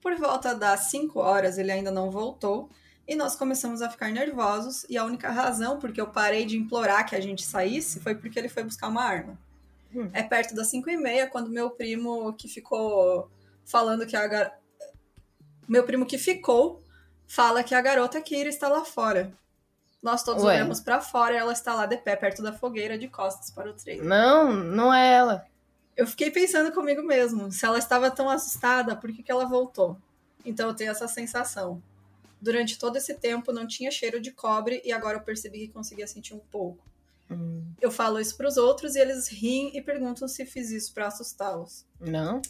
Por 0.00 0.16
volta 0.16 0.54
das 0.54 0.90
5 0.90 1.20
horas 1.20 1.58
ele 1.58 1.70
ainda 1.70 1.90
não 1.90 2.10
voltou, 2.10 2.70
e 3.06 3.14
nós 3.14 3.36
começamos 3.36 3.82
a 3.82 3.90
ficar 3.90 4.10
nervosos, 4.10 4.84
e 4.88 4.96
a 4.96 5.04
única 5.04 5.30
razão 5.30 5.78
porque 5.78 6.00
eu 6.00 6.08
parei 6.08 6.46
de 6.46 6.56
implorar 6.56 7.06
que 7.06 7.14
a 7.14 7.20
gente 7.20 7.44
saísse 7.44 8.00
foi 8.00 8.14
porque 8.14 8.38
ele 8.38 8.48
foi 8.48 8.64
buscar 8.64 8.88
uma 8.88 9.04
arma. 9.04 9.38
Hum. 9.94 10.10
É 10.12 10.22
perto 10.22 10.54
das 10.54 10.68
5 10.68 10.88
e 10.90 10.96
meia, 10.96 11.26
quando 11.26 11.50
meu 11.50 11.70
primo 11.70 12.32
que 12.34 12.48
ficou 12.48 13.30
falando 13.64 14.06
que 14.06 14.16
a 14.16 14.26
gar... 14.26 14.58
meu 15.68 15.84
primo 15.84 16.06
que 16.06 16.18
ficou 16.18 16.82
fala 17.26 17.62
que 17.62 17.74
a 17.74 17.80
garota 17.80 18.20
Kira 18.20 18.48
está 18.48 18.68
lá 18.68 18.84
fora. 18.84 19.32
Nós 20.02 20.22
todos 20.22 20.44
Ué. 20.44 20.54
olhamos 20.54 20.80
pra 20.80 21.00
fora 21.00 21.34
e 21.34 21.36
ela 21.36 21.52
está 21.52 21.74
lá 21.74 21.84
de 21.84 21.96
pé 21.96 22.14
perto 22.16 22.42
da 22.42 22.52
fogueira 22.52 22.96
de 22.96 23.08
costas 23.08 23.50
para 23.50 23.70
o 23.70 23.74
trailer. 23.74 24.06
Não, 24.06 24.52
não 24.52 24.94
é 24.94 25.12
ela. 25.12 25.46
Eu 25.98 26.06
fiquei 26.06 26.30
pensando 26.30 26.70
comigo 26.70 27.02
mesmo, 27.02 27.50
se 27.50 27.66
ela 27.66 27.76
estava 27.76 28.08
tão 28.08 28.30
assustada, 28.30 28.94
por 28.94 29.12
que, 29.12 29.20
que 29.20 29.32
ela 29.32 29.44
voltou? 29.46 29.98
Então 30.44 30.68
eu 30.68 30.74
tenho 30.74 30.92
essa 30.92 31.08
sensação. 31.08 31.82
Durante 32.40 32.78
todo 32.78 32.94
esse 32.96 33.14
tempo 33.14 33.52
não 33.52 33.66
tinha 33.66 33.90
cheiro 33.90 34.20
de 34.20 34.30
cobre 34.30 34.80
e 34.84 34.92
agora 34.92 35.18
eu 35.18 35.22
percebi 35.22 35.66
que 35.66 35.72
conseguia 35.72 36.06
sentir 36.06 36.34
um 36.34 36.38
pouco. 36.38 36.78
Hum, 37.28 37.64
Eu 37.80 37.90
falo 37.90 38.20
isso 38.20 38.36
pros 38.36 38.56
outros 38.56 38.94
e 38.94 39.00
eles 39.00 39.26
riem 39.26 39.76
e 39.76 39.82
perguntam 39.82 40.28
se 40.28 40.46
fiz 40.46 40.70
isso 40.70 40.94
pra 40.94 41.08
assustá-los. 41.08 41.84
Não? 42.00 42.40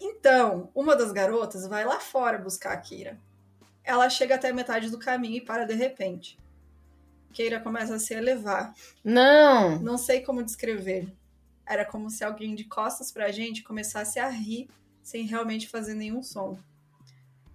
Então, 0.00 0.68
uma 0.74 0.96
das 0.96 1.12
garotas 1.12 1.64
vai 1.64 1.84
lá 1.84 2.00
fora 2.00 2.38
buscar 2.38 2.72
a 2.72 2.76
Kira. 2.76 3.20
Ela 3.84 4.10
chega 4.10 4.34
até 4.34 4.48
a 4.50 4.54
metade 4.54 4.90
do 4.90 4.98
caminho 4.98 5.36
e 5.36 5.40
para 5.40 5.64
de 5.64 5.74
repente. 5.74 6.36
Keira 7.32 7.60
começa 7.60 7.94
a 7.94 7.98
se 8.00 8.14
elevar. 8.14 8.74
Não! 9.04 9.78
Não 9.78 9.96
sei 9.96 10.22
como 10.22 10.42
descrever. 10.42 11.06
Era 11.68 11.84
como 11.84 12.08
se 12.08 12.24
alguém 12.24 12.54
de 12.54 12.64
costas 12.64 13.12
pra 13.12 13.30
gente 13.30 13.62
começasse 13.62 14.18
a 14.18 14.28
rir 14.28 14.70
sem 15.02 15.24
realmente 15.26 15.68
fazer 15.68 15.94
nenhum 15.94 16.22
som. 16.22 16.58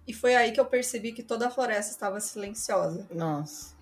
E 0.06 0.12
foi 0.12 0.36
aí 0.36 0.52
que 0.52 0.60
eu 0.60 0.66
percebi 0.66 1.12
que 1.12 1.22
toda 1.22 1.48
a 1.48 1.50
floresta 1.50 1.90
estava 1.90 2.20
silenciosa. 2.20 3.06
Nossa. 3.10 3.74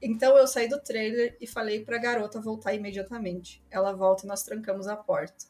Então 0.00 0.36
eu 0.36 0.46
saí 0.46 0.68
do 0.68 0.78
trailer 0.78 1.36
e 1.40 1.46
falei 1.46 1.84
pra 1.84 1.98
garota 1.98 2.40
voltar 2.40 2.74
imediatamente. 2.74 3.62
Ela 3.70 3.92
volta 3.92 4.24
e 4.24 4.28
nós 4.28 4.42
trancamos 4.42 4.86
a 4.86 4.96
porta. 4.96 5.46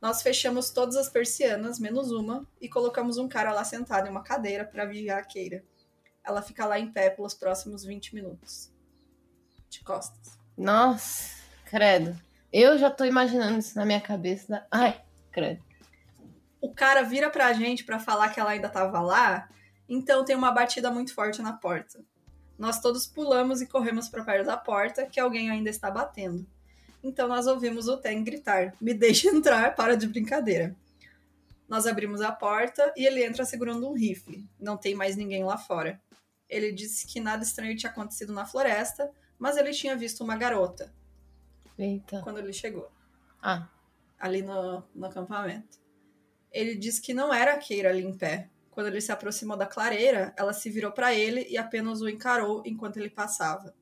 Nós 0.00 0.22
fechamos 0.22 0.70
todas 0.70 0.94
as 0.94 1.08
persianas, 1.08 1.80
menos 1.80 2.12
uma, 2.12 2.46
e 2.60 2.68
colocamos 2.68 3.16
um 3.16 3.26
cara 3.26 3.52
lá 3.52 3.64
sentado 3.64 4.06
em 4.06 4.10
uma 4.10 4.22
cadeira 4.22 4.64
para 4.64 4.84
vigiar 4.84 5.18
a 5.18 5.24
Keira. 5.24 5.64
Ela 6.22 6.42
fica 6.42 6.66
lá 6.66 6.78
em 6.78 6.92
pé 6.92 7.08
pelos 7.08 7.34
próximos 7.34 7.82
20 7.82 8.14
minutos. 8.14 8.70
De 9.70 9.82
costas. 9.82 10.38
Nossa, 10.56 11.34
credo. 11.64 12.25
Eu 12.52 12.78
já 12.78 12.90
tô 12.90 13.04
imaginando 13.04 13.58
isso 13.58 13.76
na 13.76 13.84
minha 13.84 14.00
cabeça. 14.00 14.46
da- 14.48 14.66
Ai, 14.70 15.00
credo. 15.30 15.62
O 16.60 16.72
cara 16.72 17.02
vira 17.02 17.30
pra 17.30 17.52
gente 17.52 17.84
pra 17.84 17.98
falar 17.98 18.30
que 18.30 18.40
ela 18.40 18.50
ainda 18.50 18.68
tava 18.68 19.00
lá, 19.00 19.48
então 19.88 20.24
tem 20.24 20.34
uma 20.34 20.50
batida 20.50 20.90
muito 20.90 21.14
forte 21.14 21.42
na 21.42 21.52
porta. 21.52 22.00
Nós 22.58 22.80
todos 22.80 23.06
pulamos 23.06 23.60
e 23.60 23.66
corremos 23.66 24.08
pra 24.08 24.24
perto 24.24 24.46
da 24.46 24.56
porta, 24.56 25.06
que 25.06 25.20
alguém 25.20 25.50
ainda 25.50 25.68
está 25.68 25.90
batendo. 25.90 26.46
Então 27.04 27.28
nós 27.28 27.46
ouvimos 27.46 27.86
o 27.88 27.98
Ten 27.98 28.24
gritar: 28.24 28.74
Me 28.80 28.94
deixe 28.94 29.28
entrar, 29.28 29.74
para 29.74 29.96
de 29.96 30.06
brincadeira. 30.08 30.74
Nós 31.68 31.86
abrimos 31.86 32.20
a 32.20 32.32
porta 32.32 32.92
e 32.96 33.04
ele 33.04 33.24
entra 33.24 33.44
segurando 33.44 33.88
um 33.88 33.92
rifle. 33.92 34.48
Não 34.58 34.76
tem 34.76 34.94
mais 34.94 35.16
ninguém 35.16 35.44
lá 35.44 35.58
fora. 35.58 36.00
Ele 36.48 36.72
disse 36.72 37.06
que 37.06 37.18
nada 37.20 37.42
estranho 37.42 37.76
tinha 37.76 37.90
acontecido 37.90 38.32
na 38.32 38.46
floresta, 38.46 39.10
mas 39.38 39.56
ele 39.56 39.72
tinha 39.72 39.96
visto 39.96 40.22
uma 40.24 40.36
garota 40.36 40.92
Eita. 41.78 42.20
quando 42.22 42.38
ele 42.38 42.52
chegou 42.52 42.90
Ah, 43.42 43.68
ali 44.18 44.42
no, 44.42 44.82
no 44.94 45.06
acampamento. 45.06 45.78
Ele 46.50 46.74
disse 46.74 47.00
que 47.02 47.12
não 47.12 47.32
era 47.34 47.52
a 47.54 47.58
Keira 47.58 47.90
ali 47.90 48.02
em 48.04 48.16
pé. 48.16 48.48
Quando 48.70 48.86
ele 48.88 49.00
se 49.00 49.12
aproximou 49.12 49.56
da 49.56 49.66
clareira, 49.66 50.34
ela 50.36 50.52
se 50.52 50.70
virou 50.70 50.92
para 50.92 51.14
ele 51.14 51.46
e 51.48 51.56
apenas 51.58 52.00
o 52.00 52.08
encarou 52.08 52.62
enquanto 52.64 52.96
ele 52.98 53.10
passava. 53.10 53.74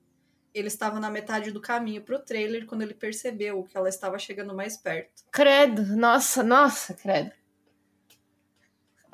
Ele 0.52 0.68
estava 0.68 1.00
na 1.00 1.10
metade 1.10 1.50
do 1.50 1.60
caminho 1.60 2.02
para 2.02 2.14
o 2.16 2.20
trailer 2.20 2.64
quando 2.66 2.82
ele 2.82 2.94
percebeu 2.94 3.64
que 3.64 3.76
ela 3.76 3.88
estava 3.88 4.18
chegando 4.18 4.54
mais 4.54 4.76
perto. 4.76 5.24
credo. 5.32 5.84
Nossa, 5.96 6.42
nossa, 6.44 6.94
credo. 6.94 7.32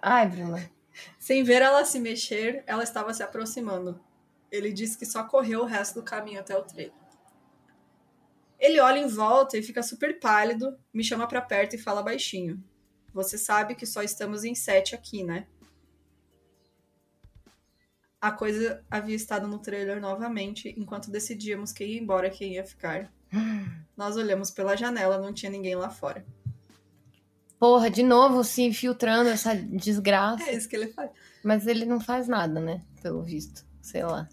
Ai, 0.02 0.28
Bruna. 0.28 0.70
Sem 1.19 1.43
ver 1.43 1.62
ela 1.62 1.85
se 1.85 1.98
mexer, 1.98 2.62
ela 2.66 2.82
estava 2.82 3.12
se 3.15 3.23
aproximando. 3.23 3.98
Ele 4.51 4.73
disse 4.73 4.98
que 4.98 5.07
só 5.07 5.24
correu 5.24 5.61
o 5.61 5.66
resto 5.66 5.94
do 6.01 6.02
caminho 6.02 6.40
até 6.40 6.57
o 6.57 6.62
trailer. 6.62 6.94
Ele 8.61 8.78
olha 8.78 8.99
em 8.99 9.09
volta 9.09 9.57
e 9.57 9.62
fica 9.62 9.82
super 9.82 10.20
pálido, 10.20 10.78
me 10.93 11.03
chama 11.03 11.27
pra 11.27 11.41
perto 11.41 11.74
e 11.74 11.78
fala 11.78 12.03
baixinho. 12.03 12.62
Você 13.12 13.39
sabe 13.39 13.74
que 13.74 13.87
só 13.87 14.03
estamos 14.03 14.45
em 14.45 14.55
sete 14.55 14.95
aqui, 14.95 15.24
né? 15.24 15.47
A 18.20 18.31
coisa 18.31 18.85
havia 18.91 19.16
estado 19.16 19.49
no 19.49 19.59
trailer 19.59 19.99
novamente 19.99 20.74
enquanto 20.77 21.11
decidíamos 21.11 21.73
quem 21.73 21.93
ia 21.93 22.01
embora 22.01 22.27
e 22.27 22.31
quem 22.31 22.55
ia 22.55 22.65
ficar. 22.65 23.11
Nós 23.97 24.16
olhamos 24.16 24.51
pela 24.51 24.77
janela, 24.77 25.19
não 25.19 25.32
tinha 25.32 25.51
ninguém 25.51 25.74
lá 25.74 25.89
fora. 25.89 26.24
Porra, 27.59 27.91
de 27.91 28.03
novo 28.03 28.45
se 28.45 28.62
infiltrando 28.62 29.31
essa 29.31 29.55
desgraça. 29.55 30.45
É 30.45 30.55
isso 30.55 30.69
que 30.69 30.77
ele 30.77 30.89
faz. 30.89 31.11
Mas 31.43 31.66
ele 31.66 31.87
não 31.87 31.99
faz 31.99 32.28
nada, 32.28 32.61
né? 32.61 32.82
Pelo 33.03 33.23
visto. 33.23 33.65
Sei 33.81 34.03
lá. 34.03 34.28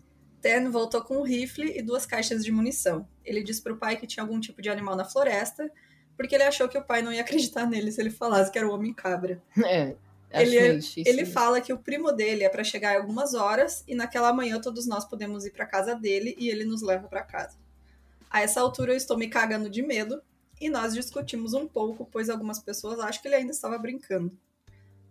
Ten 0.47 0.69
voltou 0.69 1.01
com 1.01 1.17
um 1.17 1.23
rifle 1.23 1.77
e 1.77 1.81
duas 1.81 2.05
caixas 2.05 2.43
de 2.45 2.51
munição. 2.51 3.05
Ele 3.25 3.43
disse 3.43 3.61
pro 3.61 3.75
pai 3.75 3.97
que 3.97 4.07
tinha 4.07 4.23
algum 4.23 4.39
tipo 4.39 4.61
de 4.61 4.69
animal 4.69 4.95
na 4.95 5.03
floresta, 5.03 5.69
porque 6.15 6.35
ele 6.35 6.43
achou 6.43 6.69
que 6.69 6.77
o 6.77 6.83
pai 6.83 7.01
não 7.01 7.11
ia 7.11 7.19
acreditar 7.21 7.65
nele 7.65 7.91
se 7.91 7.99
ele 7.99 8.09
falasse 8.09 8.49
que 8.51 8.57
era 8.57 8.67
o 8.67 8.73
homem 8.73 8.93
cabra. 8.93 9.41
É. 9.65 9.95
Acho 10.31 10.41
Ele- 10.51 10.77
difícil. 10.79 11.03
Ele 11.05 11.25
fala 11.25 11.59
que 11.61 11.71
o 11.73 11.77
primo 11.77 12.11
dele 12.11 12.43
é 12.43 12.49
pra 12.49 12.63
chegar 12.63 12.93
em 12.93 12.97
algumas 12.97 13.33
horas 13.33 13.83
e 13.87 13.93
naquela 13.95 14.31
manhã 14.33 14.59
todos 14.59 14.85
nós 14.87 15.03
podemos 15.05 15.45
ir 15.45 15.51
pra 15.51 15.65
casa 15.65 15.95
dele 15.95 16.35
e 16.37 16.49
ele 16.49 16.63
nos 16.65 16.81
leva 16.81 17.07
pra 17.07 17.23
casa. 17.23 17.57
A 18.29 18.41
essa 18.41 18.59
altura 18.61 18.93
eu 18.93 18.97
estou 18.97 19.17
me 19.17 19.27
cagando 19.29 19.69
de 19.69 19.81
medo 19.81 20.21
e 20.59 20.69
nós 20.69 20.93
discutimos 20.93 21.53
um 21.53 21.67
pouco, 21.67 22.07
pois 22.11 22.29
algumas 22.29 22.59
pessoas 22.59 22.99
acham 22.99 23.21
que 23.21 23.27
ele 23.27 23.35
ainda 23.35 23.51
estava 23.51 23.77
brincando. 23.77 24.37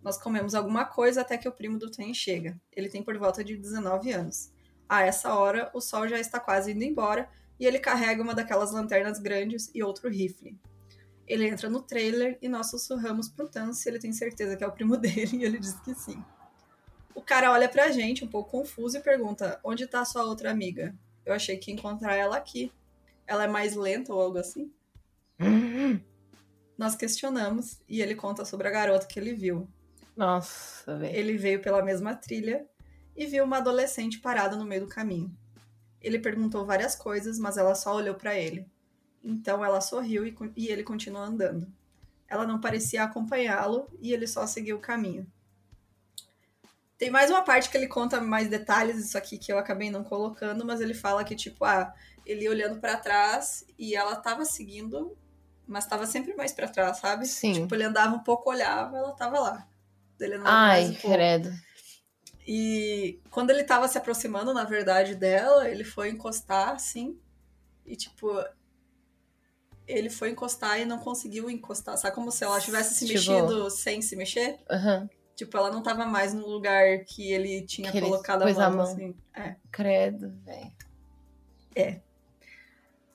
Nós 0.02 0.18
comemos 0.18 0.54
alguma 0.54 0.84
coisa 0.84 1.22
até 1.22 1.36
que 1.38 1.48
o 1.48 1.52
primo 1.52 1.78
do 1.78 1.90
Ten 1.90 2.12
chega. 2.12 2.58
Ele 2.74 2.88
tem 2.88 3.02
por 3.02 3.16
volta 3.18 3.42
de 3.42 3.56
19 3.56 4.12
anos. 4.12 4.50
A 4.88 5.02
essa 5.02 5.34
hora, 5.34 5.70
o 5.74 5.80
sol 5.80 6.06
já 6.08 6.18
está 6.18 6.38
quase 6.38 6.72
indo 6.72 6.84
embora 6.84 7.28
e 7.58 7.66
ele 7.66 7.78
carrega 7.78 8.22
uma 8.22 8.34
daquelas 8.34 8.72
lanternas 8.72 9.18
grandes 9.18 9.70
e 9.74 9.82
outro 9.82 10.08
rifle. 10.08 10.58
Ele 11.26 11.48
entra 11.48 11.68
no 11.68 11.82
trailer 11.82 12.38
e 12.40 12.48
nós 12.48 12.70
sussurramos 12.70 13.28
pro 13.28 13.48
Tan 13.48 13.72
se 13.72 13.88
ele 13.88 13.98
tem 13.98 14.12
certeza 14.12 14.56
que 14.56 14.62
é 14.62 14.66
o 14.66 14.72
primo 14.72 14.96
dele 14.98 15.38
e 15.38 15.44
ele 15.44 15.58
diz 15.58 15.78
que 15.80 15.94
sim. 15.94 16.22
O 17.14 17.22
cara 17.22 17.50
olha 17.50 17.68
pra 17.68 17.90
gente, 17.90 18.24
um 18.24 18.28
pouco 18.28 18.50
confuso, 18.50 18.98
e 18.98 19.00
pergunta: 19.00 19.58
Onde 19.64 19.86
tá 19.86 20.02
a 20.02 20.04
sua 20.04 20.24
outra 20.24 20.50
amiga? 20.50 20.94
Eu 21.24 21.32
achei 21.32 21.56
que 21.56 21.70
ia 21.70 21.74
encontrar 21.74 22.14
ela 22.14 22.36
aqui. 22.36 22.70
Ela 23.26 23.44
é 23.44 23.48
mais 23.48 23.74
lenta 23.74 24.12
ou 24.12 24.20
algo 24.20 24.38
assim? 24.38 24.70
Nós 26.78 26.94
questionamos 26.94 27.80
e 27.88 28.02
ele 28.02 28.14
conta 28.14 28.44
sobre 28.44 28.68
a 28.68 28.70
garota 28.70 29.06
que 29.06 29.18
ele 29.18 29.32
viu. 29.32 29.66
Nossa, 30.14 30.96
velho. 30.96 31.16
Ele 31.16 31.36
veio 31.36 31.60
pela 31.60 31.82
mesma 31.82 32.14
trilha 32.14 32.66
e 33.16 33.26
viu 33.26 33.44
uma 33.44 33.59
adolescente 33.59 34.18
parada 34.18 34.56
no 34.56 34.64
meio 34.64 34.82
do 34.82 34.88
caminho. 34.88 35.34
Ele 36.01 36.18
perguntou 36.18 36.66
várias 36.66 36.94
coisas, 36.94 37.38
mas 37.38 37.56
ela 37.56 37.74
só 37.74 37.94
olhou 37.94 38.14
pra 38.14 38.34
ele. 38.34 38.66
Então 39.24 39.64
ela 39.64 39.80
sorriu 39.80 40.26
e, 40.26 40.36
e 40.56 40.68
ele 40.68 40.84
continuou 40.84 41.24
andando. 41.24 41.66
Ela 42.28 42.47
não 42.47 42.60
parecia 42.60 43.02
acompanhá-lo 43.05 43.88
e 44.01 44.12
ele 44.12 44.26
só 44.26 44.47
seguiu 44.47 44.76
o 44.76 44.80
caminho. 44.80 45.26
Tem 46.98 47.10
mais 47.10 47.30
uma 47.30 47.43
parte 47.43 47.68
que 47.68 47.76
ele 47.76 47.88
conta 47.88 48.20
mais 48.20 48.48
detalhes 48.48 48.97
disso 48.97 49.18
aqui 49.18 49.36
que 49.36 49.52
eu 49.52 49.59
acabei 49.59 49.90
não 49.90 50.02
colocando, 50.02 50.64
mas 50.64 50.80
ele 50.80 50.94
fala 50.94 51.24
que 51.24 51.36
tipo, 51.36 51.64
ah, 51.64 51.93
ele 52.24 52.48
olhando 52.48 52.80
pra 52.80 52.97
trás 52.97 53.64
e 53.78 53.94
ela 53.94 54.16
tava 54.16 54.44
seguindo, 54.44 55.16
mas 55.66 55.86
tava 55.86 56.06
sempre 56.06 56.34
mais 56.34 56.52
pra 56.52 56.68
trás, 56.68 56.98
sabe? 56.98 57.26
Sim. 57.26 57.52
Tipo, 57.52 57.74
ele 57.74 57.84
andava 57.84 58.14
um 58.14 58.20
pouco, 58.20 58.48
olhava, 58.51 58.97
ela 58.97 59.12
tava 59.12 59.38
lá. 59.38 59.68
Ele 60.18 60.34
andava 60.36 60.56
mais 60.56 60.84
Ai, 60.86 60.90
um 60.90 60.94
pouco. 60.94 61.16
credo. 61.16 61.52
E 62.47 63.18
quando 63.31 63.51
ele 63.51 63.64
tava 63.64 63.89
se 63.89 63.98
aproximando, 63.98 64.55
na 64.55 64.64
verdade, 64.64 65.14
dela, 65.16 65.68
ele 65.68 65.82
foi 65.82 66.10
encostar, 66.10 66.70
assim. 66.70 67.18
E, 67.85 67.97
tipo, 67.97 68.31
ele 69.86 70.09
foi 70.09 70.31
encostar 70.31 70.81
e 70.81 70.85
não 70.85 70.98
conseguiu 70.98 71.51
encostar. 71.51 71.97
Sabe 71.97 72.14
como 72.14 72.31
se 72.31 72.44
ela 72.44 72.60
tivesse 72.60 72.94
se 72.94 73.06
mexido 73.12 73.68
sem 73.70 74.01
se 74.01 74.14
mexer? 74.14 74.60
Aham. 74.70 75.09
Tipo, 75.35 75.56
ela 75.59 75.70
não 75.70 75.82
tava 75.82 76.06
mais 76.06 76.32
no 76.32 76.47
lugar 76.47 77.01
que 77.05 77.32
ele 77.32 77.62
tinha 77.62 77.90
Que 77.90 77.98
ele 77.98 78.06
colocado 78.06 78.43
a 78.43 78.44
pôs 78.47 78.56
mão, 78.56 78.66
a 78.66 78.70
mão. 78.70 78.81
assim. 78.85 79.14
É. 79.35 79.56
Credo, 79.70 80.32
velho. 80.44 80.73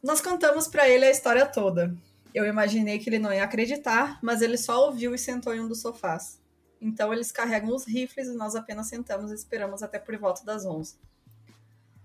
Nós 0.03 0.19
contamos 0.21 0.67
pra 0.67 0.89
ele 0.89 1.05
a 1.05 1.11
história 1.11 1.45
toda. 1.45 1.95
Eu 2.33 2.45
imaginei 2.45 2.99
que 2.99 3.09
ele 3.09 3.19
não 3.19 3.33
ia 3.33 3.43
acreditar, 3.43 4.19
mas 4.21 4.41
ele 4.41 4.57
só 4.57 4.85
ouviu 4.87 5.13
e 5.13 5.17
sentou 5.17 5.53
em 5.53 5.59
um 5.61 5.67
dos 5.67 5.81
sofás. 5.81 6.40
Então 6.81 7.13
eles 7.13 7.31
carregam 7.31 7.75
os 7.75 7.85
rifles 7.85 8.27
e 8.27 8.33
nós 8.35 8.55
apenas 8.55 8.87
sentamos 8.87 9.31
e 9.31 9.35
esperamos 9.35 9.83
até 9.83 9.99
por 9.99 10.17
volta 10.17 10.43
das 10.43 10.65
11. 10.65 10.95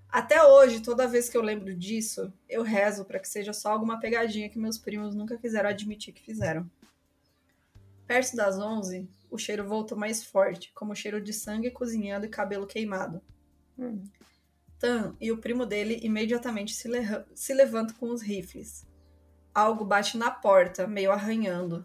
Até 0.09 0.43
hoje, 0.45 0.81
toda 0.81 1.09
vez 1.09 1.29
que 1.29 1.37
eu 1.37 1.43
lembro 1.43 1.75
disso, 1.75 2.33
eu 2.49 2.63
rezo 2.63 3.05
pra 3.05 3.19
que 3.19 3.29
seja 3.29 3.53
só 3.53 3.71
alguma 3.73 3.99
pegadinha 3.99 4.49
que 4.49 4.59
meus 4.59 4.79
primos 4.79 5.15
nunca 5.15 5.37
quiseram 5.37 5.69
admitir 5.71 6.13
que 6.13 6.23
fizeram. 6.23 6.71
Perto 8.07 8.37
das 8.37 8.59
11, 8.59 9.09
o 9.31 9.37
cheiro 9.39 9.67
voltou 9.67 9.99
mais 9.99 10.23
forte, 10.25 10.71
como 10.75 10.93
o 10.93 10.97
cheiro 10.97 11.21
de 11.21 11.33
sangue 11.33 11.71
cozinhando 11.71 12.25
e 12.27 12.29
cabelo 12.29 12.67
queimado. 12.67 13.21
Hum. 13.79 14.05
Tan 14.79 15.17
e 15.21 15.33
o 15.33 15.39
primo 15.39 15.67
dele 15.67 15.99
imediatamente 16.03 16.75
se, 16.75 16.87
leha- 16.87 17.27
se 17.35 17.53
levantam 17.53 17.97
com 17.97 18.11
os 18.11 18.23
rifles. 18.23 18.87
Algo 19.55 19.85
bate 19.85 20.17
na 20.17 20.31
porta, 20.31 20.87
meio 20.87 21.11
arranhando. 21.11 21.85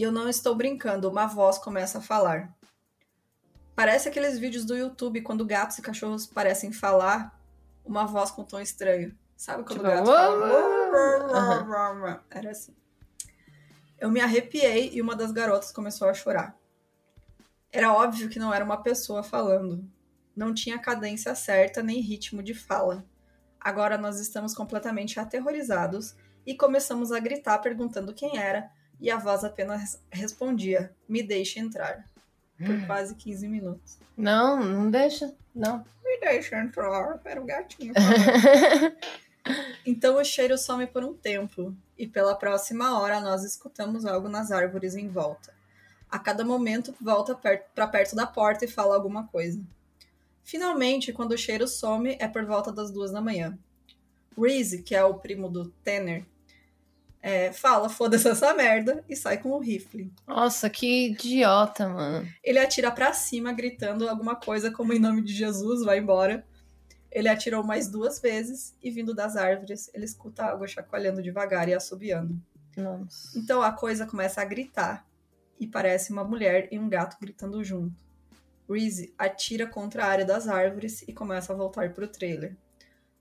E 0.00 0.02
eu 0.02 0.10
não 0.10 0.30
estou 0.30 0.54
brincando, 0.54 1.10
uma 1.10 1.26
voz 1.26 1.58
começa 1.58 1.98
a 1.98 2.00
falar. 2.00 2.50
Parece 3.76 4.08
aqueles 4.08 4.38
vídeos 4.38 4.64
do 4.64 4.74
YouTube 4.74 5.20
quando 5.20 5.44
gatos 5.44 5.76
e 5.76 5.82
cachorros 5.82 6.24
parecem 6.24 6.72
falar 6.72 7.38
uma 7.84 8.06
voz 8.06 8.30
com 8.30 8.42
tom 8.42 8.60
estranho. 8.60 9.14
Sabe 9.36 9.62
quando 9.62 9.76
Tipo, 9.76 9.88
o 9.88 9.90
gato 9.90 10.06
fala? 10.06 12.24
Era 12.30 12.50
assim. 12.50 12.74
Eu 13.98 14.10
me 14.10 14.22
arrepiei 14.22 14.88
e 14.90 15.02
uma 15.02 15.14
das 15.14 15.32
garotas 15.32 15.70
começou 15.70 16.08
a 16.08 16.14
chorar. 16.14 16.56
Era 17.70 17.92
óbvio 17.92 18.30
que 18.30 18.38
não 18.38 18.54
era 18.54 18.64
uma 18.64 18.82
pessoa 18.82 19.22
falando. 19.22 19.86
Não 20.34 20.54
tinha 20.54 20.78
cadência 20.78 21.34
certa 21.34 21.82
nem 21.82 22.00
ritmo 22.00 22.42
de 22.42 22.54
fala. 22.54 23.04
Agora 23.60 23.98
nós 23.98 24.18
estamos 24.18 24.54
completamente 24.54 25.20
aterrorizados 25.20 26.14
e 26.46 26.54
começamos 26.54 27.12
a 27.12 27.20
gritar 27.20 27.58
perguntando 27.58 28.14
quem 28.14 28.38
era, 28.38 28.70
e 29.00 29.10
a 29.10 29.16
voz 29.16 29.44
apenas 29.44 30.00
respondia: 30.10 30.92
Me 31.08 31.22
deixe 31.22 31.58
entrar. 31.58 32.04
Por 32.58 32.86
quase 32.86 33.14
15 33.14 33.48
minutos. 33.48 33.96
Não, 34.14 34.62
não 34.62 34.90
deixa. 34.90 35.34
Não. 35.54 35.78
Me 36.04 36.20
deixe 36.20 36.54
entrar. 36.54 37.18
Era 37.24 37.40
o 37.40 37.44
gatinho. 37.44 37.94
Então 39.86 40.16
o 40.16 40.24
cheiro 40.24 40.58
some 40.58 40.86
por 40.86 41.02
um 41.02 41.14
tempo, 41.14 41.74
e 41.96 42.06
pela 42.06 42.34
próxima 42.34 43.00
hora 43.00 43.20
nós 43.20 43.42
escutamos 43.42 44.04
algo 44.04 44.28
nas 44.28 44.50
árvores 44.50 44.94
em 44.94 45.08
volta. 45.08 45.52
A 46.10 46.18
cada 46.18 46.44
momento 46.44 46.94
volta 47.00 47.34
para 47.34 47.86
perto 47.88 48.14
da 48.14 48.26
porta 48.26 48.64
e 48.64 48.68
fala 48.68 48.94
alguma 48.94 49.26
coisa. 49.28 49.60
Finalmente, 50.42 51.12
quando 51.12 51.32
o 51.32 51.38
cheiro 51.38 51.66
some, 51.66 52.16
é 52.18 52.26
por 52.26 52.44
volta 52.44 52.72
das 52.72 52.90
duas 52.90 53.10
da 53.10 53.20
manhã. 53.20 53.58
Reese, 54.36 54.82
que 54.82 54.94
é 54.94 55.04
o 55.04 55.14
primo 55.14 55.48
do 55.48 55.68
Tanner, 55.84 56.24
é, 57.22 57.52
fala, 57.52 57.88
foda-se 57.88 58.28
essa 58.28 58.54
merda, 58.54 59.04
e 59.08 59.14
sai 59.14 59.38
com 59.38 59.50
o 59.50 59.58
rifle. 59.58 60.12
Nossa, 60.26 60.70
que 60.70 61.08
idiota, 61.08 61.88
mano. 61.88 62.26
Ele 62.42 62.58
atira 62.58 62.90
pra 62.90 63.12
cima, 63.12 63.52
gritando 63.52 64.08
alguma 64.08 64.34
coisa 64.34 64.70
como 64.70 64.92
em 64.92 64.98
nome 64.98 65.22
de 65.22 65.32
Jesus, 65.32 65.84
vai 65.84 65.98
embora. 65.98 66.44
Ele 67.10 67.28
atirou 67.28 67.62
mais 67.62 67.88
duas 67.88 68.20
vezes 68.20 68.74
e 68.82 68.90
vindo 68.90 69.12
das 69.12 69.36
árvores, 69.36 69.90
ele 69.92 70.04
escuta 70.04 70.44
a 70.44 70.50
água 70.50 70.66
chacoalhando 70.66 71.22
devagar 71.22 71.68
e 71.68 71.74
assobiando. 71.74 72.40
Nossa. 72.76 73.38
Então 73.38 73.60
a 73.60 73.72
coisa 73.72 74.06
começa 74.06 74.40
a 74.40 74.44
gritar 74.44 75.04
e 75.58 75.66
parece 75.66 76.12
uma 76.12 76.24
mulher 76.24 76.68
e 76.70 76.78
um 76.78 76.88
gato 76.88 77.16
gritando 77.20 77.62
junto. 77.62 77.94
Reese 78.68 79.12
atira 79.18 79.66
contra 79.66 80.04
a 80.04 80.08
área 80.08 80.24
das 80.24 80.46
árvores 80.46 81.02
e 81.06 81.12
começa 81.12 81.52
a 81.52 81.56
voltar 81.56 81.92
pro 81.92 82.06
trailer. 82.06 82.56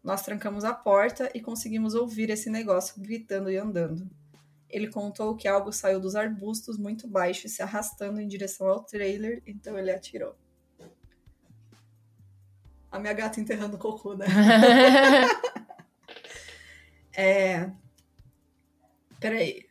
Nós 0.04 0.22
trancamos 0.22 0.64
a 0.64 0.74
porta 0.74 1.30
e 1.34 1.42
conseguimos 1.42 1.94
ouvir 1.94 2.30
esse 2.30 2.50
negócio 2.50 3.02
gritando 3.02 3.52
e 3.52 3.58
andando. 3.58 4.10
Ele 4.70 4.88
contou 4.88 5.36
que 5.36 5.48
algo 5.48 5.72
saiu 5.72 6.00
dos 6.00 6.16
arbustos 6.16 6.78
muito 6.78 7.08
baixo 7.08 7.48
e 7.48 7.50
se 7.50 7.62
arrastando 7.62 8.22
em 8.22 8.28
direção 8.28 8.68
ao 8.68 8.84
trailer, 8.84 9.42
então 9.46 9.78
ele 9.78 9.92
atirou. 9.92 10.36
A 12.92 13.00
minha 13.00 13.14
gata 13.14 13.40
enterrando 13.40 13.78
cocô, 13.78 14.16
né? 14.16 14.26
É. 17.12 17.70
Peraí. 19.20 19.66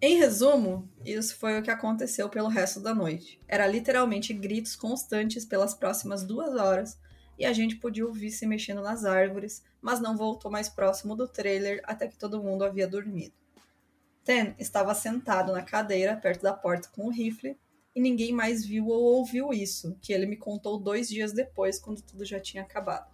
Em 0.00 0.16
resumo, 0.16 0.88
isso 1.04 1.36
foi 1.36 1.58
o 1.58 1.62
que 1.62 1.70
aconteceu 1.70 2.30
pelo 2.30 2.48
resto 2.48 2.80
da 2.80 2.94
noite. 2.94 3.38
Era 3.46 3.66
literalmente 3.66 4.32
gritos 4.32 4.74
constantes 4.74 5.44
pelas 5.44 5.74
próximas 5.74 6.24
duas 6.24 6.54
horas 6.54 6.98
e 7.38 7.46
a 7.46 7.52
gente 7.52 7.76
podia 7.76 8.04
ouvir 8.04 8.30
se 8.30 8.46
mexendo 8.46 8.82
nas 8.82 9.04
árvores, 9.04 9.62
mas 9.80 10.00
não 10.00 10.16
voltou 10.16 10.50
mais 10.50 10.68
próximo 10.68 11.14
do 11.14 11.28
trailer 11.28 11.80
até 11.84 12.08
que 12.08 12.18
todo 12.18 12.42
mundo 12.42 12.64
havia 12.64 12.88
dormido. 12.88 13.34
Ten 14.24 14.54
estava 14.58 14.94
sentado 14.94 15.52
na 15.52 15.62
cadeira 15.62 16.16
perto 16.16 16.42
da 16.42 16.52
porta 16.52 16.88
com 16.88 17.06
o 17.06 17.10
rifle 17.10 17.56
e 17.94 18.00
ninguém 18.00 18.32
mais 18.32 18.64
viu 18.64 18.88
ou 18.88 19.02
ouviu 19.18 19.52
isso, 19.52 19.96
que 20.02 20.12
ele 20.12 20.26
me 20.26 20.36
contou 20.36 20.78
dois 20.78 21.08
dias 21.08 21.32
depois, 21.32 21.78
quando 21.78 22.02
tudo 22.02 22.24
já 22.24 22.38
tinha 22.38 22.62
acabado. 22.62 23.10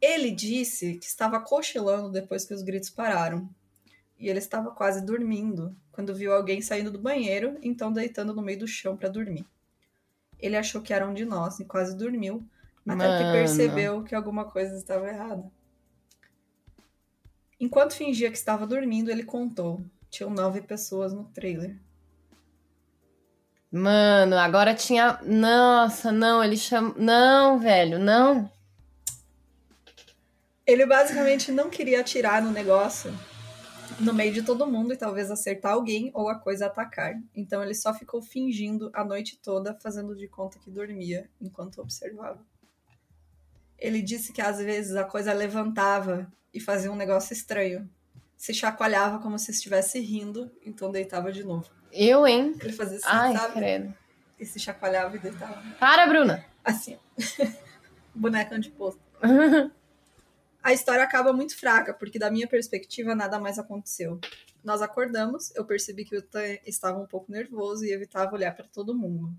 Ele 0.00 0.30
disse 0.30 0.94
que 0.94 1.06
estava 1.06 1.40
cochilando 1.40 2.10
depois 2.10 2.44
que 2.44 2.54
os 2.54 2.62
gritos 2.62 2.88
pararam. 2.88 3.48
E 4.18 4.28
ele 4.28 4.38
estava 4.38 4.70
quase 4.70 5.04
dormindo 5.04 5.76
quando 5.92 6.14
viu 6.14 6.32
alguém 6.32 6.62
saindo 6.62 6.90
do 6.90 6.98
banheiro, 6.98 7.58
então 7.62 7.92
deitando 7.92 8.34
no 8.34 8.42
meio 8.42 8.60
do 8.60 8.68
chão 8.68 8.96
para 8.96 9.08
dormir. 9.08 9.46
Ele 10.40 10.56
achou 10.56 10.80
que 10.80 10.92
era 10.92 11.06
um 11.06 11.14
de 11.14 11.24
nós 11.24 11.60
e 11.60 11.64
quase 11.64 11.96
dormiu, 11.96 12.42
até 12.86 13.04
que 13.04 13.24
Mano. 13.24 13.32
percebeu 13.32 14.02
que 14.02 14.14
alguma 14.14 14.44
coisa 14.44 14.76
estava 14.76 15.08
errada. 15.08 15.44
Enquanto 17.58 17.94
fingia 17.94 18.30
que 18.30 18.38
estava 18.38 18.66
dormindo, 18.66 19.10
ele 19.10 19.22
contou. 19.22 19.84
Tinham 20.08 20.30
nove 20.30 20.62
pessoas 20.62 21.12
no 21.12 21.24
trailer. 21.24 21.76
Mano, 23.70 24.36
agora 24.36 24.74
tinha. 24.74 25.20
Nossa, 25.22 26.10
não, 26.10 26.42
ele 26.42 26.56
chama. 26.56 26.94
Não, 26.96 27.58
velho, 27.58 27.98
não. 27.98 28.50
Ele 30.66 30.86
basicamente 30.86 31.52
não 31.52 31.68
queria 31.68 32.00
atirar 32.00 32.42
no 32.42 32.50
negócio 32.50 33.12
no 34.00 34.14
meio 34.14 34.32
de 34.32 34.42
todo 34.42 34.66
mundo 34.66 34.92
e 34.92 34.96
talvez 34.96 35.30
acertar 35.30 35.72
alguém 35.72 36.10
ou 36.14 36.28
a 36.28 36.34
coisa 36.38 36.66
atacar. 36.66 37.14
Então 37.34 37.62
ele 37.62 37.74
só 37.74 37.92
ficou 37.94 38.22
fingindo 38.22 38.90
a 38.94 39.04
noite 39.04 39.38
toda, 39.42 39.74
fazendo 39.80 40.16
de 40.16 40.26
conta 40.26 40.58
que 40.58 40.70
dormia 40.70 41.28
enquanto 41.40 41.80
observava. 41.80 42.44
Ele 43.78 44.02
disse 44.02 44.32
que 44.32 44.42
às 44.42 44.58
vezes 44.58 44.96
a 44.96 45.04
coisa 45.04 45.32
levantava 45.32 46.30
e 46.52 46.60
fazia 46.60 46.90
um 46.90 46.96
negócio 46.96 47.32
estranho. 47.32 47.88
Se 48.36 48.52
chacoalhava 48.54 49.18
como 49.18 49.38
se 49.38 49.50
estivesse 49.50 50.00
rindo, 50.00 50.50
então 50.64 50.90
deitava 50.90 51.30
de 51.30 51.44
novo. 51.44 51.68
Eu, 51.92 52.26
hein? 52.26 52.54
Ele 52.60 52.72
fazia 52.72 52.96
assim, 52.98 53.06
Ai, 53.06 53.36
sabe? 53.36 53.54
credo. 53.54 53.94
E 54.38 54.46
se 54.46 54.58
chacoalhava 54.58 55.16
e 55.16 55.18
deitava. 55.18 55.62
Para, 55.78 56.06
Bruna! 56.06 56.44
Assim, 56.64 56.96
ó. 56.96 57.46
Boneca 58.14 58.58
de 58.58 58.70
posto. 58.70 59.00
A 60.62 60.74
história 60.74 61.02
acaba 61.02 61.32
muito 61.32 61.56
fraca, 61.58 61.94
porque 61.94 62.18
da 62.18 62.30
minha 62.30 62.46
perspectiva 62.46 63.14
nada 63.14 63.38
mais 63.38 63.58
aconteceu. 63.58 64.20
Nós 64.62 64.82
acordamos, 64.82 65.54
eu 65.56 65.64
percebi 65.64 66.04
que 66.04 66.16
o 66.16 66.22
Tan 66.22 66.58
estava 66.66 66.98
um 66.98 67.06
pouco 67.06 67.32
nervoso 67.32 67.84
e 67.84 67.92
evitava 67.92 68.34
olhar 68.34 68.54
para 68.54 68.66
todo 68.66 68.94
mundo. 68.94 69.34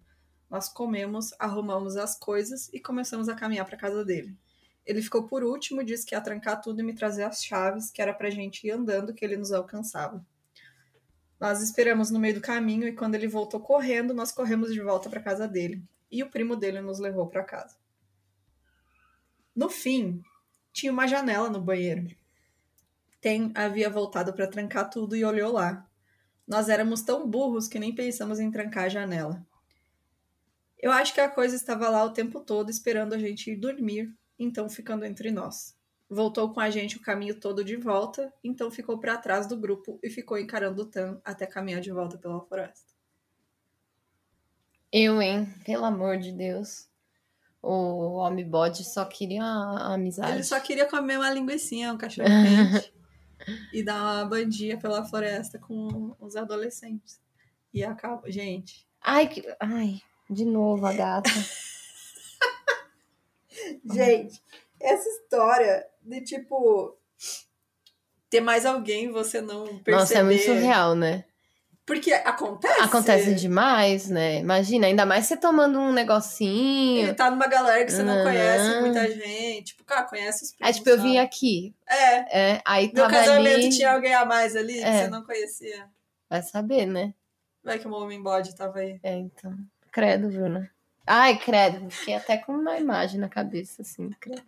Nós 0.49 0.67
comemos, 0.67 1.31
arrumamos 1.37 1.95
as 1.95 2.17
coisas 2.17 2.69
e 2.73 2.79
começamos 2.79 3.29
a 3.29 3.35
caminhar 3.35 3.65
para 3.65 3.77
casa 3.77 4.03
dele. 4.03 4.35
Ele 4.83 5.01
ficou 5.01 5.27
por 5.27 5.43
último, 5.43 5.83
disse 5.83 6.05
que 6.05 6.15
ia 6.15 6.21
trancar 6.21 6.59
tudo 6.59 6.79
e 6.79 6.83
me 6.83 6.93
trazer 6.93 7.23
as 7.23 7.43
chaves, 7.43 7.91
que 7.91 8.01
era 8.01 8.13
pra 8.13 8.31
gente 8.31 8.65
ir 8.65 8.71
andando, 8.71 9.13
que 9.13 9.23
ele 9.23 9.37
nos 9.37 9.51
alcançava. 9.51 10.25
Nós 11.39 11.61
esperamos 11.61 12.09
no 12.09 12.19
meio 12.19 12.33
do 12.35 12.41
caminho 12.41 12.87
e 12.87 12.93
quando 12.93 13.13
ele 13.15 13.27
voltou 13.27 13.59
correndo, 13.59 14.13
nós 14.13 14.31
corremos 14.31 14.73
de 14.73 14.81
volta 14.81 15.09
para 15.09 15.21
casa 15.21 15.47
dele. 15.47 15.83
E 16.11 16.23
o 16.23 16.29
primo 16.29 16.55
dele 16.55 16.81
nos 16.81 16.99
levou 16.99 17.27
para 17.27 17.43
casa. 17.43 17.77
No 19.55 19.69
fim, 19.69 20.23
tinha 20.71 20.91
uma 20.91 21.07
janela 21.07 21.49
no 21.49 21.61
banheiro. 21.61 22.07
Tem 23.19 23.51
havia 23.53 23.89
voltado 23.89 24.33
para 24.33 24.47
trancar 24.47 24.89
tudo 24.89 25.15
e 25.15 25.23
olhou 25.23 25.51
lá. 25.51 25.87
Nós 26.47 26.69
éramos 26.69 27.01
tão 27.01 27.29
burros 27.29 27.67
que 27.67 27.79
nem 27.79 27.93
pensamos 27.93 28.39
em 28.39 28.51
trancar 28.51 28.85
a 28.85 28.89
janela. 28.89 29.45
Eu 30.79 30.91
acho 30.91 31.13
que 31.13 31.21
a 31.21 31.29
coisa 31.29 31.55
estava 31.55 31.87
lá 31.89 32.03
o 32.03 32.13
tempo 32.13 32.39
todo 32.39 32.71
esperando 32.71 33.13
a 33.13 33.17
gente 33.17 33.51
ir 33.51 33.55
dormir, 33.55 34.11
então 34.39 34.67
ficando 34.67 35.05
entre 35.05 35.29
nós. 35.29 35.77
Voltou 36.09 36.51
com 36.53 36.59
a 36.59 36.69
gente 36.69 36.97
o 36.97 37.01
caminho 37.01 37.39
todo 37.39 37.63
de 37.63 37.77
volta, 37.77 38.33
então 38.43 38.69
ficou 38.69 38.99
para 38.99 39.15
trás 39.17 39.47
do 39.47 39.55
grupo 39.55 39.99
e 40.03 40.09
ficou 40.09 40.37
encarando 40.37 40.81
o 40.81 40.85
Tan 40.85 41.21
até 41.23 41.45
caminhar 41.45 41.79
de 41.79 41.91
volta 41.91 42.17
pela 42.17 42.41
floresta. 42.41 42.91
Eu, 44.91 45.21
hein? 45.21 45.47
Pelo 45.63 45.85
amor 45.85 46.17
de 46.17 46.33
Deus. 46.33 46.90
O 47.61 48.15
homem 48.15 48.47
bode 48.47 48.83
só 48.83 49.05
queria 49.05 49.43
a 49.43 49.93
amizade. 49.93 50.33
Ele 50.33 50.43
só 50.43 50.59
queria 50.59 50.87
comer 50.87 51.17
uma 51.17 51.31
linguiçinha, 51.31 51.93
um 51.93 51.97
cachorro 51.97 52.27
quente 52.27 52.93
e 53.71 53.83
dar 53.83 54.01
uma 54.01 54.25
bandinha 54.25 54.77
pela 54.77 55.05
floresta 55.05 55.59
com 55.59 56.15
os 56.19 56.35
adolescentes. 56.35 57.21
E 57.73 57.83
acaba. 57.83 58.29
Gente, 58.29 58.85
Ai, 59.01 59.27
que... 59.27 59.43
Ai, 59.59 60.01
de 60.29 60.45
novo 60.45 60.85
a 60.85 60.93
gata. 60.93 61.29
Gente, 63.91 64.41
essa 64.79 65.09
história 65.09 65.85
de 66.01 66.21
tipo 66.21 66.95
ter 68.29 68.41
mais 68.41 68.65
alguém 68.65 69.05
e 69.05 69.11
você 69.11 69.41
não 69.41 69.65
perceber. 69.65 69.91
Nossa, 69.91 70.19
é 70.19 70.23
muito 70.23 70.43
surreal, 70.43 70.95
né? 70.95 71.25
Porque 71.91 72.13
acontece. 72.13 72.81
Acontece 72.81 73.35
demais, 73.35 74.09
né? 74.09 74.39
Imagina, 74.39 74.87
ainda 74.87 75.05
mais 75.05 75.25
você 75.25 75.35
tomando 75.35 75.77
um 75.77 75.91
negocinho. 75.91 77.01
Ele 77.03 77.13
tá 77.13 77.29
numa 77.29 77.47
galera 77.47 77.83
que 77.83 77.91
você 77.91 78.01
não 78.01 78.23
conhece 78.23 78.79
muita 78.79 79.11
gente. 79.11 79.63
Tipo, 79.65 79.83
cara, 79.83 80.03
conhece 80.03 80.45
os 80.45 80.51
primos. 80.53 80.67
Aí, 80.69 80.73
tipo, 80.73 80.89
eu 80.89 81.01
vim 81.01 81.17
aqui. 81.17 81.75
É. 81.85 82.53
É, 82.53 82.61
aí 82.63 82.87
No 82.95 83.09
casamento 83.09 83.55
ali. 83.55 83.69
tinha 83.71 83.91
alguém 83.91 84.13
a 84.13 84.23
mais 84.23 84.55
ali 84.55 84.75
que 84.75 84.83
É. 84.85 85.01
você 85.03 85.07
não 85.09 85.21
conhecia. 85.25 85.85
Vai 86.29 86.41
saber, 86.41 86.85
né? 86.85 87.13
Vai 87.61 87.77
que 87.77 87.85
o 87.85 87.91
homem 87.91 88.23
bode 88.23 88.55
tava 88.55 88.79
aí. 88.79 88.97
É, 89.03 89.13
então. 89.17 89.53
Credo, 89.91 90.29
Bruna. 90.29 90.71
Ai, 91.05 91.37
credo. 91.39 91.89
Fiquei 91.91 92.15
até 92.15 92.37
com 92.37 92.53
uma 92.53 92.77
imagem 92.79 93.19
na 93.19 93.27
cabeça, 93.27 93.81
assim, 93.81 94.09
credo. 94.17 94.45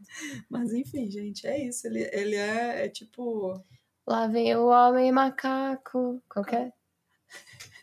Mas 0.50 0.72
enfim, 0.72 1.12
gente, 1.12 1.46
é 1.46 1.60
isso. 1.62 1.86
Ele, 1.88 2.10
ele 2.14 2.38
é, 2.38 2.86
é 2.86 2.88
tipo. 2.88 3.62
Lá 4.08 4.28
vem 4.28 4.56
o 4.56 4.68
homem 4.68 5.12
macaco. 5.12 6.24
Qualquer? 6.30 6.72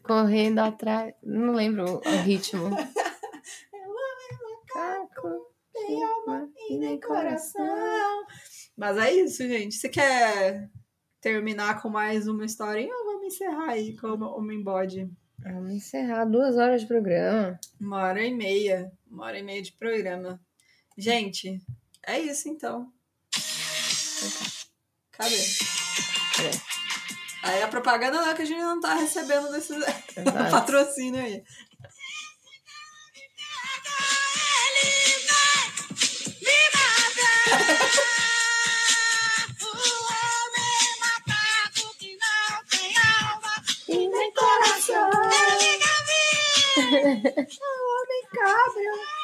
Correndo 0.02 0.58
atrás. 0.60 1.14
Não 1.22 1.54
lembro 1.54 2.00
o 2.04 2.22
ritmo. 2.22 2.70
Macaco. 4.74 5.50
Tem 5.72 6.02
alma 6.02 6.48
e 6.68 6.78
nem 6.78 7.00
coração. 7.00 8.26
Mas 8.76 8.96
é 8.98 9.12
isso, 9.12 9.46
gente. 9.46 9.74
Você 9.74 9.88
quer 9.88 10.68
terminar 11.20 11.82
com 11.82 11.88
mais 11.88 12.26
uma 12.26 12.44
historinha 12.44 12.94
ou 12.94 13.04
vamos 13.04 13.34
encerrar 13.34 13.70
aí 13.70 13.96
com 13.96 14.08
o 14.08 14.38
Homem 14.38 14.62
Bode? 14.62 15.10
Vamos 15.38 15.72
encerrar 15.72 16.24
duas 16.24 16.56
horas 16.56 16.82
de 16.82 16.86
programa. 16.86 17.58
Uma 17.80 18.02
hora 18.04 18.22
e 18.24 18.32
meia. 18.32 18.92
Uma 19.10 19.26
hora 19.26 19.38
e 19.38 19.42
meia 19.42 19.62
de 19.62 19.72
programa. 19.72 20.40
Gente, 20.96 21.60
é 22.06 22.18
isso 22.18 22.48
então. 22.48 22.92
Cadê? 25.12 25.36
Cadê? 26.36 26.69
Aí 27.42 27.62
a 27.62 27.68
propaganda 27.68 28.20
não, 28.20 28.34
que 28.34 28.42
a 28.42 28.44
gente 28.44 28.60
não 28.60 28.80
tá 28.80 28.94
recebendo 28.94 29.50
desses 29.50 29.76
Exato. 30.16 30.50
patrocínio 30.50 31.20
aí. 31.22 31.42
E 43.88 44.08
nem 44.08 44.32
coração. 44.32 45.10
Homem 46.80 48.22
cabra. 48.32 49.19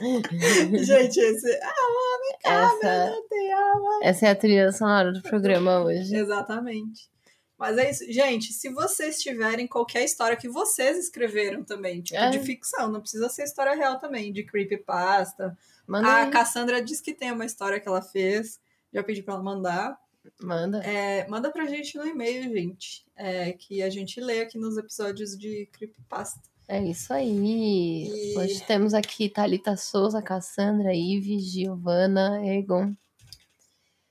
Gente, 0.84 1.20
esse. 1.20 1.60
Ah, 1.62 1.74
homem, 2.14 2.38
cabra, 2.42 3.10
não 3.10 3.28
tem 3.28 3.52
alma. 3.52 4.00
essa 4.02 4.26
é 4.26 4.30
a 4.30 4.34
trilha 4.36 4.72
sonora 4.72 5.12
do 5.12 5.22
programa 5.22 5.82
hoje. 5.84 6.14
Exatamente. 6.14 7.10
Mas 7.58 7.76
é 7.76 7.90
isso. 7.90 8.10
Gente, 8.10 8.52
se 8.54 8.70
vocês 8.70 9.20
tiverem 9.20 9.66
qualquer 9.66 10.02
história 10.04 10.36
que 10.36 10.48
vocês 10.48 10.96
escreveram 10.98 11.62
também, 11.62 12.00
tipo 12.00 12.18
É. 12.18 12.30
de 12.30 12.38
ficção, 12.38 12.90
não 12.90 13.00
precisa 13.02 13.28
ser 13.28 13.44
história 13.44 13.74
real 13.74 13.98
também, 13.98 14.32
de 14.32 14.42
creepypasta. 14.44 15.56
Manda 15.86 16.08
A 16.08 16.22
aí. 16.24 16.30
Cassandra 16.30 16.80
disse 16.82 17.02
que 17.02 17.12
tem 17.12 17.30
uma 17.32 17.44
história 17.44 17.78
que 17.78 17.86
ela 17.86 18.00
fez. 18.00 18.58
Já 18.92 19.02
pedi 19.02 19.22
pra 19.22 19.34
ela 19.34 19.42
mandar. 19.42 19.98
Manda. 20.40 20.78
É, 20.84 21.26
manda 21.28 21.50
pra 21.50 21.66
gente 21.66 21.96
no 21.98 22.06
e-mail, 22.06 22.44
gente. 22.44 23.04
é, 23.16 23.52
que 23.52 23.82
a 23.82 23.90
gente 23.90 24.18
lê 24.20 24.40
aqui 24.40 24.56
nos 24.58 24.78
episódios 24.78 25.36
de 25.36 25.68
creepypasta. 25.72 26.40
É 26.72 26.80
isso 26.84 27.12
aí. 27.12 27.28
E- 27.28 28.38
Hoje 28.38 28.62
temos 28.64 28.94
aqui 28.94 29.28
Thalita 29.28 29.76
Souza, 29.76 30.22
Cassandra, 30.22 30.94
Ives, 30.94 31.42
Giovana, 31.50 32.46
Egon. 32.46 32.94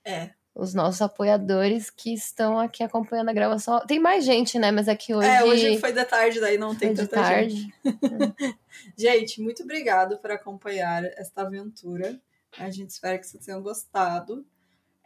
É. 0.04 0.32
Os 0.54 0.74
nossos 0.74 1.02
apoiadores 1.02 1.90
que 1.90 2.14
estão 2.14 2.60
aqui 2.60 2.84
acompanhando 2.84 3.30
a 3.30 3.34
gravação. 3.34 3.80
Tem 3.88 3.98
mais 3.98 4.26
gente, 4.26 4.60
né? 4.60 4.72
Mas 4.72 4.90
é 4.90 4.96
que 4.96 5.16
hoje, 5.16 5.26
é, 5.30 5.42
hoje 5.46 5.78
foi 5.80 5.94
de 5.94 6.04
tarde, 6.04 6.42
daí 6.42 6.58
não 6.58 6.76
tem 6.76 6.94
foi 6.94 7.06
de 7.06 7.10
tanta 7.10 7.42
gente. 7.42 7.72
tarde. 7.82 8.56
Gente, 8.98 9.42
muito 9.42 9.64
obrigado 9.64 10.18
por 10.20 10.32
acompanhar 10.32 11.04
esta 11.18 11.42
aventura. 11.44 12.20
A 12.58 12.70
gente 12.70 12.90
espera 12.90 13.18
que 13.18 13.26
vocês 13.28 13.46
tenham 13.46 13.62
gostado. 13.62 14.46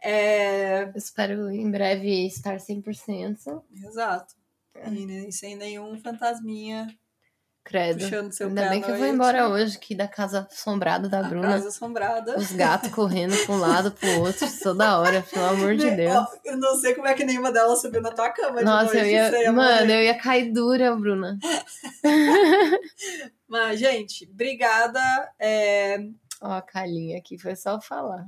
É, 0.02 0.92
espero 0.96 1.50
em 1.50 1.70
breve 1.70 2.26
estar 2.26 2.58
100%. 2.58 3.62
Exato. 3.84 4.34
E 4.86 5.06
nem- 5.06 5.30
sem 5.30 5.56
nenhum 5.56 5.96
fantasminha 6.00 6.86
Credo. 7.64 8.00
puxando 8.04 8.30
seu 8.30 8.48
Ainda 8.48 8.68
bem 8.68 8.82
que 8.82 8.90
eu 8.90 8.96
vou 8.98 9.06
embora 9.06 9.48
hoje, 9.48 9.78
que 9.78 9.94
da 9.94 10.06
casa 10.06 10.46
assombrada 10.52 11.08
da 11.08 11.20
A 11.20 11.22
Bruna. 11.22 11.48
casa 11.48 11.68
assombrada. 11.68 12.36
Os 12.38 12.52
gatos 12.52 12.90
correndo 12.90 13.34
pra 13.46 13.54
um 13.54 13.58
lado, 13.58 13.90
pro 13.90 14.20
outro, 14.20 14.46
toda 14.62 14.98
hora, 14.98 15.22
pelo 15.22 15.46
amor 15.46 15.74
de 15.74 15.90
Deus. 15.90 16.14
ó, 16.14 16.26
Eu 16.44 16.58
não 16.58 16.76
sei 16.76 16.94
como 16.94 17.08
é 17.08 17.14
que 17.14 17.24
nenhuma 17.24 17.50
delas 17.50 17.80
subiu 17.80 18.02
na 18.02 18.10
tua 18.10 18.28
cama 18.30 18.58
de 18.58 18.64
Nossa, 18.64 18.84
noite. 18.94 18.98
eu 18.98 19.06
ia. 19.06 19.42
ia 19.44 19.52
Mano, 19.52 19.90
eu 19.90 20.02
ia 20.02 20.18
cair 20.18 20.52
dura, 20.52 20.94
Bruna. 20.94 21.38
Mas, 23.48 23.80
gente, 23.80 24.28
obrigada. 24.30 25.00
É, 25.38 25.98
Ó, 26.42 26.52
a 26.52 26.60
Calinha 26.62 27.16
aqui, 27.18 27.38
foi 27.38 27.56
só 27.56 27.80
falar. 27.80 28.26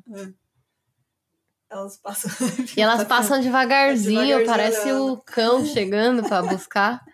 Elas 1.71 1.97
passam. 1.99 2.31
E 2.77 2.81
elas 2.81 3.05
passam 3.05 3.41
devagarzinho, 3.41 4.39
Devagarzinho 4.39 4.47
parece 4.47 4.91
olhando. 4.93 5.13
o 5.13 5.17
cão 5.19 5.65
chegando 5.67 6.23
pra 6.23 6.41
buscar. 6.43 7.05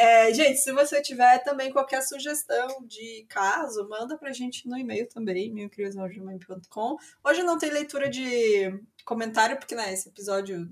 É, 0.00 0.32
gente, 0.32 0.56
se 0.60 0.72
você 0.72 1.02
tiver 1.02 1.40
também 1.40 1.70
qualquer 1.70 2.00
sugestão 2.02 2.66
de 2.86 3.26
caso, 3.28 3.86
manda 3.86 4.16
pra 4.16 4.32
gente 4.32 4.66
no 4.66 4.78
e-mail 4.78 5.06
também, 5.06 5.52
milcriasmãojamãe.com. 5.52 6.96
Hoje 7.22 7.42
não 7.42 7.58
tem 7.58 7.70
leitura 7.70 8.08
de 8.08 8.80
comentário, 9.04 9.58
porque 9.58 9.74
né, 9.74 9.92
esse 9.92 10.08
episódio, 10.08 10.70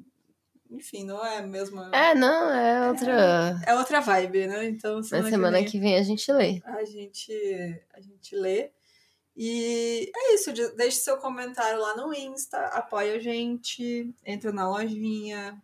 enfim, 0.70 1.04
não 1.04 1.24
é 1.26 1.38
a 1.38 1.42
mesma. 1.46 1.90
É, 1.94 2.14
não, 2.14 2.50
é 2.50 2.88
outra. 2.88 3.60
É 3.66 3.74
outra 3.74 4.00
vibe, 4.00 4.46
né? 4.46 4.64
Então, 4.66 4.96
Na 4.96 5.02
semana, 5.02 5.28
semana 5.30 5.58
que 5.58 5.62
vem 5.64 5.70
que 5.72 5.78
vem 5.80 5.96
a 5.98 6.02
gente 6.02 6.32
lê. 6.32 6.62
a 6.64 6.84
gente, 6.86 7.82
a 7.92 8.00
gente 8.00 8.34
lê. 8.34 8.70
E 9.36 10.10
é 10.16 10.34
isso, 10.34 10.52
de- 10.54 10.70
deixe 10.74 10.98
seu 10.98 11.16
comentário 11.18 11.78
lá 11.78 11.94
no 11.96 12.12
Insta, 12.14 12.58
apoia 12.68 13.14
a 13.16 13.18
gente, 13.18 14.10
entra 14.24 14.50
na 14.52 14.68
lojinha, 14.68 15.62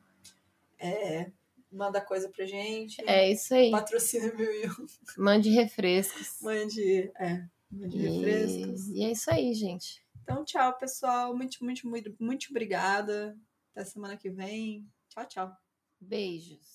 é, 0.79 1.31
manda 1.75 2.01
coisa 2.01 2.29
pra 2.29 2.47
gente. 2.47 3.03
É 3.09 3.31
isso 3.31 3.55
aí. 3.55 3.71
Patrocina 3.71 4.33
mil 4.35 4.51
e 4.51 4.67
um. 4.67 4.87
Mande 5.19 5.51
refrescos. 5.51 6.39
Mande, 6.41 7.13
é, 7.19 7.45
mande 7.71 7.99
refrescos. 7.99 8.89
E, 8.89 9.01
e 9.01 9.05
é 9.05 9.11
isso 9.11 9.31
aí, 9.31 9.53
gente. 9.55 10.05
Então, 10.23 10.45
tchau, 10.45 10.77
pessoal. 10.79 11.37
Muito, 11.37 11.63
muito, 11.63 11.89
muito, 11.89 12.15
muito 12.19 12.47
obrigada. 12.51 13.37
Até 13.75 13.85
semana 13.85 14.17
que 14.17 14.31
vem. 14.31 14.89
Tchau, 15.09 15.27
tchau. 15.27 15.57
Beijos. 16.01 16.74